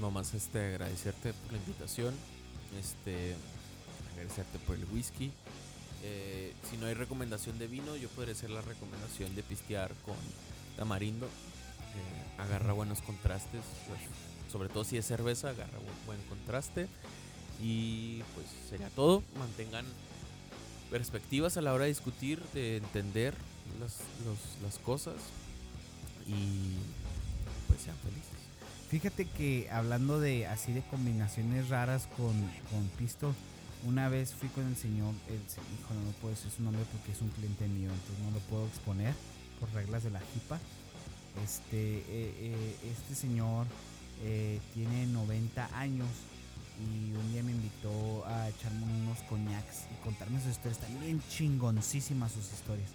nomás 0.00 0.34
este, 0.34 0.66
agradecerte 0.66 1.32
por 1.32 1.52
la 1.52 1.58
invitación. 1.58 2.14
Este, 2.78 3.34
agradecerte 4.12 4.58
por 4.60 4.76
el 4.76 4.84
whisky. 4.86 5.32
Eh, 6.04 6.52
si 6.68 6.76
no 6.76 6.86
hay 6.86 6.94
recomendación 6.94 7.58
de 7.58 7.68
vino, 7.68 7.96
yo 7.96 8.08
podría 8.10 8.34
hacer 8.34 8.50
la 8.50 8.60
recomendación 8.60 9.34
de 9.34 9.42
pistear 9.42 9.92
con 10.04 10.16
tamarindo. 10.76 11.26
Eh, 11.26 12.40
agarra 12.40 12.72
buenos 12.72 13.00
contrastes. 13.02 13.62
Pues, 13.88 14.00
sobre 14.50 14.68
todo 14.68 14.84
si 14.84 14.96
es 14.96 15.06
cerveza, 15.06 15.50
agarra 15.50 15.78
buen, 16.06 16.20
contraste. 16.28 16.88
Y 17.62 18.22
pues 18.34 18.46
sería 18.68 18.90
todo. 18.90 19.22
Mantengan 19.38 19.84
perspectivas 20.90 21.56
a 21.56 21.62
la 21.62 21.72
hora 21.72 21.84
de 21.84 21.90
discutir, 21.90 22.42
de 22.52 22.76
entender 22.76 23.34
las, 23.80 23.98
las 24.62 24.78
cosas 24.78 25.14
y 26.26 26.76
pues 27.68 27.82
sean 27.82 27.96
felices. 27.98 28.32
Fíjate 28.88 29.24
que 29.24 29.70
hablando 29.70 30.20
de 30.20 30.46
así 30.46 30.72
de 30.72 30.82
combinaciones 30.82 31.68
raras 31.70 32.08
con, 32.16 32.34
con 32.70 32.86
pisto, 32.98 33.34
una 33.84 34.08
vez 34.08 34.34
fui 34.34 34.48
con 34.50 34.66
el 34.66 34.76
señor, 34.76 35.14
el, 35.28 35.36
hijo 35.36 35.94
no 35.94 36.12
puedo 36.20 36.34
decir 36.34 36.50
su 36.50 36.62
nombre 36.62 36.84
porque 36.92 37.12
es 37.12 37.20
un 37.20 37.28
cliente 37.30 37.66
mío, 37.68 37.90
entonces 37.90 38.24
no 38.24 38.30
lo 38.30 38.38
puedo 38.40 38.66
exponer 38.66 39.14
por 39.58 39.72
reglas 39.72 40.04
de 40.04 40.10
la 40.10 40.20
JIPA. 40.20 40.58
Este, 41.42 41.98
eh, 41.98 42.04
eh, 42.08 42.76
este 42.92 43.14
señor 43.14 43.66
eh, 44.22 44.60
tiene 44.74 45.06
90 45.06 45.78
años 45.78 46.08
y 46.78 47.12
un 47.12 47.32
día 47.32 47.42
me 47.42 47.52
invitó 47.52 48.26
a 48.26 48.48
echarme 48.50 48.84
unos 48.84 49.18
coñacs 49.22 49.86
y 49.90 50.04
contarme 50.04 50.40
sus 50.40 50.50
historias. 50.50 50.78
Bien 51.00 51.22
chingoncísimas 51.28 52.32
sus 52.32 52.52
historias. 52.52 52.90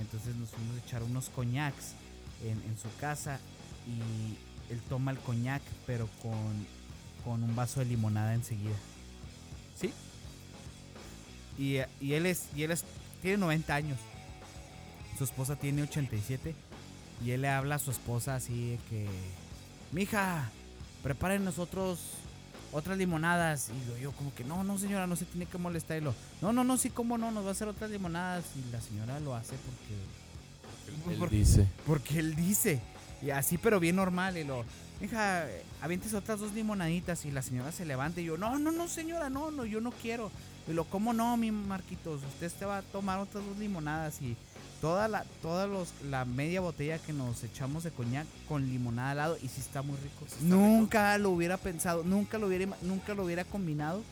Entonces 0.00 0.34
nos 0.36 0.50
fuimos 0.50 0.76
a 0.76 0.86
echar 0.86 1.02
unos 1.02 1.28
coñacs 1.28 1.94
en, 2.42 2.76
su 2.78 2.88
casa 3.00 3.38
y 3.86 4.72
él 4.72 4.80
toma 4.88 5.12
el 5.12 5.18
coñac 5.18 5.62
pero 5.86 6.08
con, 6.20 6.66
con 7.24 7.42
un 7.42 7.54
vaso 7.56 7.80
de 7.80 7.86
limonada 7.86 8.34
enseguida. 8.34 8.76
¿Sí? 9.80 9.92
Y, 11.58 11.76
él 12.12 12.26
es, 12.26 12.48
y 12.54 12.64
él 12.64 12.72
es, 12.72 12.84
tiene 13.22 13.38
90 13.38 13.74
años. 13.74 13.98
Su 15.16 15.24
esposa 15.24 15.56
tiene 15.56 15.82
87. 15.82 16.54
Y 17.24 17.30
él 17.30 17.42
le 17.42 17.48
habla 17.48 17.76
a 17.76 17.78
su 17.78 17.90
esposa 17.90 18.34
así 18.34 18.70
de 18.70 18.78
que, 18.90 19.06
mija, 19.92 20.50
preparen 21.02 21.44
nosotros 21.44 22.00
otras 22.74 22.98
limonadas. 22.98 23.70
Y 23.70 24.02
yo, 24.02 24.12
como 24.12 24.34
que, 24.34 24.44
no, 24.44 24.64
no 24.64 24.76
señora, 24.78 25.06
no 25.06 25.16
se 25.16 25.24
tiene 25.24 25.46
que 25.46 25.56
molestar. 25.56 25.96
Y 25.96 26.00
lo, 26.00 26.14
no, 26.42 26.52
no, 26.52 26.64
no, 26.64 26.76
sí, 26.76 26.90
cómo 26.90 27.16
no, 27.16 27.30
nos 27.30 27.44
va 27.44 27.50
a 27.50 27.52
hacer 27.52 27.68
otras 27.68 27.90
limonadas. 27.90 28.44
Y 28.56 28.70
la 28.70 28.80
señora 28.80 29.18
lo 29.20 29.34
hace 29.34 29.54
porque 29.56 31.14
Él 31.14 31.30
dice. 31.30 31.66
Porque 31.86 32.18
él 32.18 32.34
dice. 32.34 32.80
Y 33.22 33.30
así, 33.30 33.56
pero 33.56 33.80
bien 33.80 33.96
normal. 33.96 34.36
Y 34.36 34.44
lo, 34.44 34.64
hija, 35.00 35.46
avientes 35.80 36.12
otras 36.12 36.40
dos 36.40 36.52
limonaditas. 36.52 37.24
Y 37.24 37.30
la 37.30 37.42
señora 37.42 37.72
se 37.72 37.84
levanta 37.84 38.20
y 38.20 38.24
yo, 38.24 38.36
no, 38.36 38.58
no, 38.58 38.72
no, 38.72 38.88
señora, 38.88 39.30
no, 39.30 39.50
no, 39.50 39.64
yo 39.64 39.80
no 39.80 39.92
quiero. 39.92 40.30
Y 40.66 40.72
lo, 40.72 40.84
¿cómo 40.84 41.12
no, 41.12 41.36
mi 41.36 41.50
Marquitos? 41.52 42.22
Usted 42.24 42.50
te 42.52 42.64
va 42.64 42.78
a 42.78 42.82
tomar 42.82 43.20
otras 43.20 43.44
dos 43.44 43.56
limonadas. 43.58 44.20
Y 44.20 44.36
toda 44.80 45.08
la, 45.08 45.24
toda 45.42 45.66
los, 45.66 45.88
la 46.10 46.24
media 46.24 46.60
botella 46.60 46.98
que 46.98 47.12
nos 47.12 47.42
echamos 47.44 47.84
de 47.84 47.90
coñac 47.90 48.26
con 48.48 48.68
limonada 48.68 49.10
al 49.12 49.16
lado. 49.16 49.38
Y 49.42 49.48
sí 49.48 49.60
está 49.60 49.82
muy 49.82 49.96
rico. 49.96 50.24
Sí 50.28 50.34
está 50.42 50.44
nunca 50.44 51.18
lo 51.18 51.30
hubiera 51.30 51.56
pensado, 51.56 52.02
nunca 52.04 52.38
lo 52.38 52.46
hubiera, 52.48 52.66
nunca 52.82 53.14
lo 53.14 53.24
hubiera 53.24 53.44
combinado. 53.44 54.02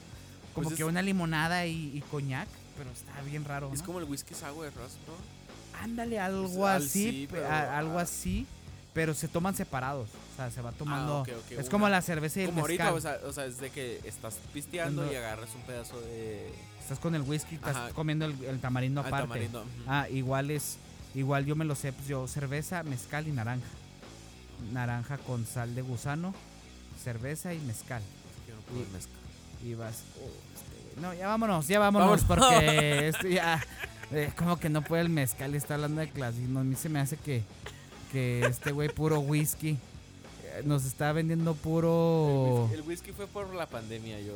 Como 0.55 0.65
Pues 0.69 0.77
que 0.77 0.83
es- 0.83 0.89
una 0.89 1.03
limonada 1.03 1.67
y, 1.67 1.97
y 1.97 2.01
coñac. 2.11 2.49
Pero 2.77 2.91
está 2.91 3.21
bien 3.23 3.45
raro. 3.45 3.71
Es 3.73 3.81
¿no? 3.81 3.87
como 3.87 3.99
el 4.01 4.05
whisky 4.05 4.35
sour, 4.35 4.67
¿no? 4.75 5.81
Ándale, 5.81 6.19
algo 6.19 6.43
Pues, 6.49 6.59
al- 6.71 6.83
así, 6.83 7.11
sí, 7.11 7.27
pe- 7.31 7.37
pero, 7.39 7.49
a- 7.49 7.79
algo 7.79 7.99
ah. 7.99 8.03
así, 8.03 8.47
pero 8.95 9.15
se 9.15 9.29
toman 9.29 9.55
separados. 9.55 10.09
O 10.33 10.37
sea, 10.37 10.51
se 10.51 10.61
va 10.63 10.73
tomando. 10.73 11.21
ok, 11.23 11.29
es 11.51 11.59
una- 11.59 11.69
como 11.71 11.89
la 11.89 12.01
cerveza 12.03 12.41
y 12.41 12.43
el 12.45 12.49
Como 12.51 12.63
ahorita, 12.63 12.93
o 12.95 13.01
sea, 13.01 13.19
o 13.27 13.33
sea, 13.33 13.45
es 13.47 13.59
de 13.59 13.71
que 13.71 14.01
estás 14.05 14.37
pisteando 14.55 15.11
y 15.11 15.15
agarras 15.15 15.51
un 15.55 15.63
pedazo 15.63 16.01
de 16.01 16.51
Estás 16.93 17.03
con 17.03 17.15
el 17.15 17.23
whisky, 17.23 17.55
estás 17.55 17.75
Ajá. 17.75 17.91
comiendo 17.95 18.27
el, 18.27 18.45
el 18.45 18.61
tamarindo 18.61 19.01
aparte. 19.01 19.23
tamarindo. 19.27 19.61
ujú. 19.63 19.71
Ah, 19.87 20.07
igual 20.11 20.51
es, 20.51 20.77
igual 21.15 21.47
yo 21.47 21.57
me 21.57 21.65
lo 21.65 21.75
sé, 21.75 21.91
pues 21.91 22.07
yo 22.07 22.29
cerveza, 22.29 22.83
mezcal 22.83 23.27
y 23.27 23.33
naranja. 23.33 23.65
Naranja 24.75 25.17
con 25.17 25.47
sal 25.47 25.75
de 25.75 25.81
gusano, 25.81 26.35
cerveza 27.03 27.55
y 27.55 27.59
mezcal. 27.61 28.03
Yo 28.47 28.55
no 28.57 28.61
puedo 28.63 28.81
y- 28.81 28.83
el 28.85 28.91
mezcal. 28.91 29.15
Y 29.65 29.75
vas, 29.75 30.03
oh, 30.21 30.29
este 30.55 31.01
no, 31.01 31.15
ya 31.15 31.29
vámonos, 31.29 31.67
ya 31.67 31.79
vámonos, 31.79 32.27
Vámonos. 32.29 32.51
porque 32.53 33.09
esto 33.09 33.27
ya, 33.27 33.65
eh, 34.11 34.31
como 34.37 34.59
que 34.59 34.69
no 34.69 34.83
puede 34.83 35.01
el 35.03 35.09
mezcal 35.09 35.55
y 35.55 35.57
está 35.57 35.77
hablando 35.77 36.03
de 36.03 36.11
clasismo. 36.11 36.61
A 36.61 36.65
mí 36.65 36.75
se 36.77 36.91
me 36.91 37.01
hace 37.01 37.17
que, 37.17 37.43
que 38.13 38.45
este 38.45 38.71
güey 38.73 38.91
puro 38.91 39.21
whisky 39.21 39.71
eh, 40.45 40.63
nos 40.67 40.85
está 40.85 41.13
vendiendo 41.13 41.55
puro... 41.55 42.69
El 42.71 42.81
whisky, 42.81 42.83
el 42.83 42.89
whisky 42.89 43.13
fue 43.13 43.27
por 43.29 43.55
la 43.55 43.65
pandemia, 43.67 44.21
yo. 44.21 44.35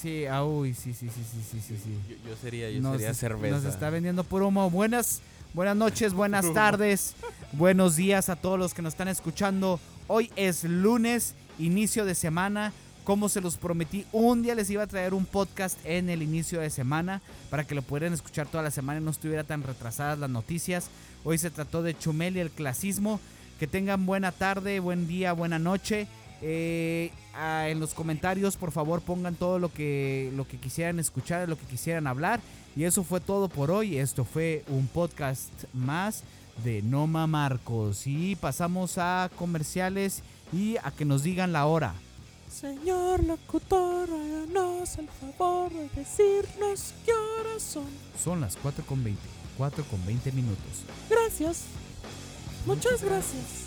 Sí, 0.00 0.26
ah, 0.26 0.44
uy, 0.44 0.74
sí, 0.74 0.92
sí, 0.92 1.08
sí, 1.08 1.22
sí, 1.24 1.40
sí, 1.50 1.60
sí, 1.66 1.76
sí. 1.82 1.98
Yo, 2.08 2.30
yo 2.30 2.36
sería, 2.36 2.70
yo 2.70 2.80
Nos, 2.80 2.92
sería 2.98 3.14
cerveza. 3.14 3.56
nos 3.56 3.64
está 3.64 3.90
vendiendo 3.90 4.24
puro 4.24 4.48
humo. 4.48 4.70
Buenas, 4.70 5.22
buenas 5.54 5.76
noches, 5.76 6.12
buenas 6.12 6.52
tardes, 6.54 7.14
buenos 7.52 7.96
días 7.96 8.28
a 8.28 8.36
todos 8.36 8.58
los 8.58 8.74
que 8.74 8.82
nos 8.82 8.92
están 8.94 9.08
escuchando. 9.08 9.80
Hoy 10.06 10.30
es 10.36 10.64
lunes, 10.64 11.34
inicio 11.58 12.04
de 12.04 12.14
semana. 12.14 12.72
Como 13.04 13.28
se 13.28 13.40
los 13.40 13.56
prometí, 13.56 14.04
un 14.10 14.42
día 14.42 14.56
les 14.56 14.68
iba 14.68 14.82
a 14.82 14.86
traer 14.88 15.14
un 15.14 15.26
podcast 15.26 15.78
en 15.84 16.10
el 16.10 16.22
inicio 16.24 16.58
de 16.60 16.70
semana 16.70 17.22
para 17.50 17.62
que 17.64 17.76
lo 17.76 17.82
pudieran 17.82 18.12
escuchar 18.12 18.48
toda 18.48 18.64
la 18.64 18.72
semana 18.72 18.98
y 19.00 19.02
no 19.04 19.12
estuviera 19.12 19.44
tan 19.44 19.62
retrasadas 19.62 20.18
las 20.18 20.28
noticias. 20.28 20.88
Hoy 21.22 21.38
se 21.38 21.50
trató 21.52 21.84
de 21.84 21.96
Chumel 21.96 22.36
y 22.36 22.40
el 22.40 22.50
clasismo. 22.50 23.20
Que 23.60 23.68
tengan 23.68 24.06
buena 24.06 24.32
tarde, 24.32 24.80
buen 24.80 25.06
día, 25.06 25.32
buena 25.32 25.60
noche. 25.60 26.08
Eh, 26.42 27.10
ah, 27.34 27.68
en 27.68 27.80
los 27.80 27.94
comentarios, 27.94 28.56
por 28.56 28.72
favor, 28.72 29.00
pongan 29.00 29.34
todo 29.34 29.58
lo 29.58 29.72
que, 29.72 30.32
lo 30.34 30.46
que 30.46 30.58
quisieran 30.58 30.98
escuchar, 30.98 31.48
lo 31.48 31.58
que 31.58 31.66
quisieran 31.66 32.06
hablar. 32.06 32.40
Y 32.76 32.84
eso 32.84 33.04
fue 33.04 33.20
todo 33.20 33.48
por 33.48 33.70
hoy. 33.70 33.98
Esto 33.98 34.24
fue 34.24 34.64
un 34.68 34.86
podcast 34.86 35.50
más 35.72 36.22
de 36.64 36.82
Noma 36.82 37.26
Marcos. 37.26 38.06
Y 38.06 38.36
pasamos 38.36 38.98
a 38.98 39.30
comerciales 39.36 40.22
y 40.52 40.76
a 40.82 40.90
que 40.90 41.04
nos 41.04 41.22
digan 41.22 41.52
la 41.52 41.66
hora. 41.66 41.94
Señor 42.50 43.24
locutor, 43.24 44.08
háganos 44.08 44.98
el 44.98 45.08
favor 45.08 45.72
de 45.72 45.88
decirnos 45.94 46.94
qué 47.04 47.12
horas 47.12 47.62
son. 47.62 47.86
Son 48.22 48.40
las 48.40 48.56
4 48.56 48.84
con 48.86 49.02
20. 49.02 49.20
4 49.58 49.84
con 49.84 50.04
20 50.06 50.32
minutos. 50.32 50.84
Gracias. 51.10 51.64
Muchas 52.66 53.02
gracias. 53.02 53.65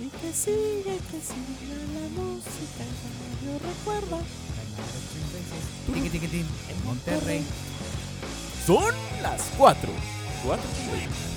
Y 0.00 0.08
que 0.08 0.32
siga, 0.32 0.94
que 1.10 1.20
siga 1.20 1.76
la 1.94 2.08
música. 2.20 2.84
Yo 3.44 3.58
tin, 6.28 6.46
en 6.68 6.84
Monterrey. 6.84 7.44
Son 8.66 8.92
las 9.22 9.42
4. 9.56 9.90
4 10.44 11.33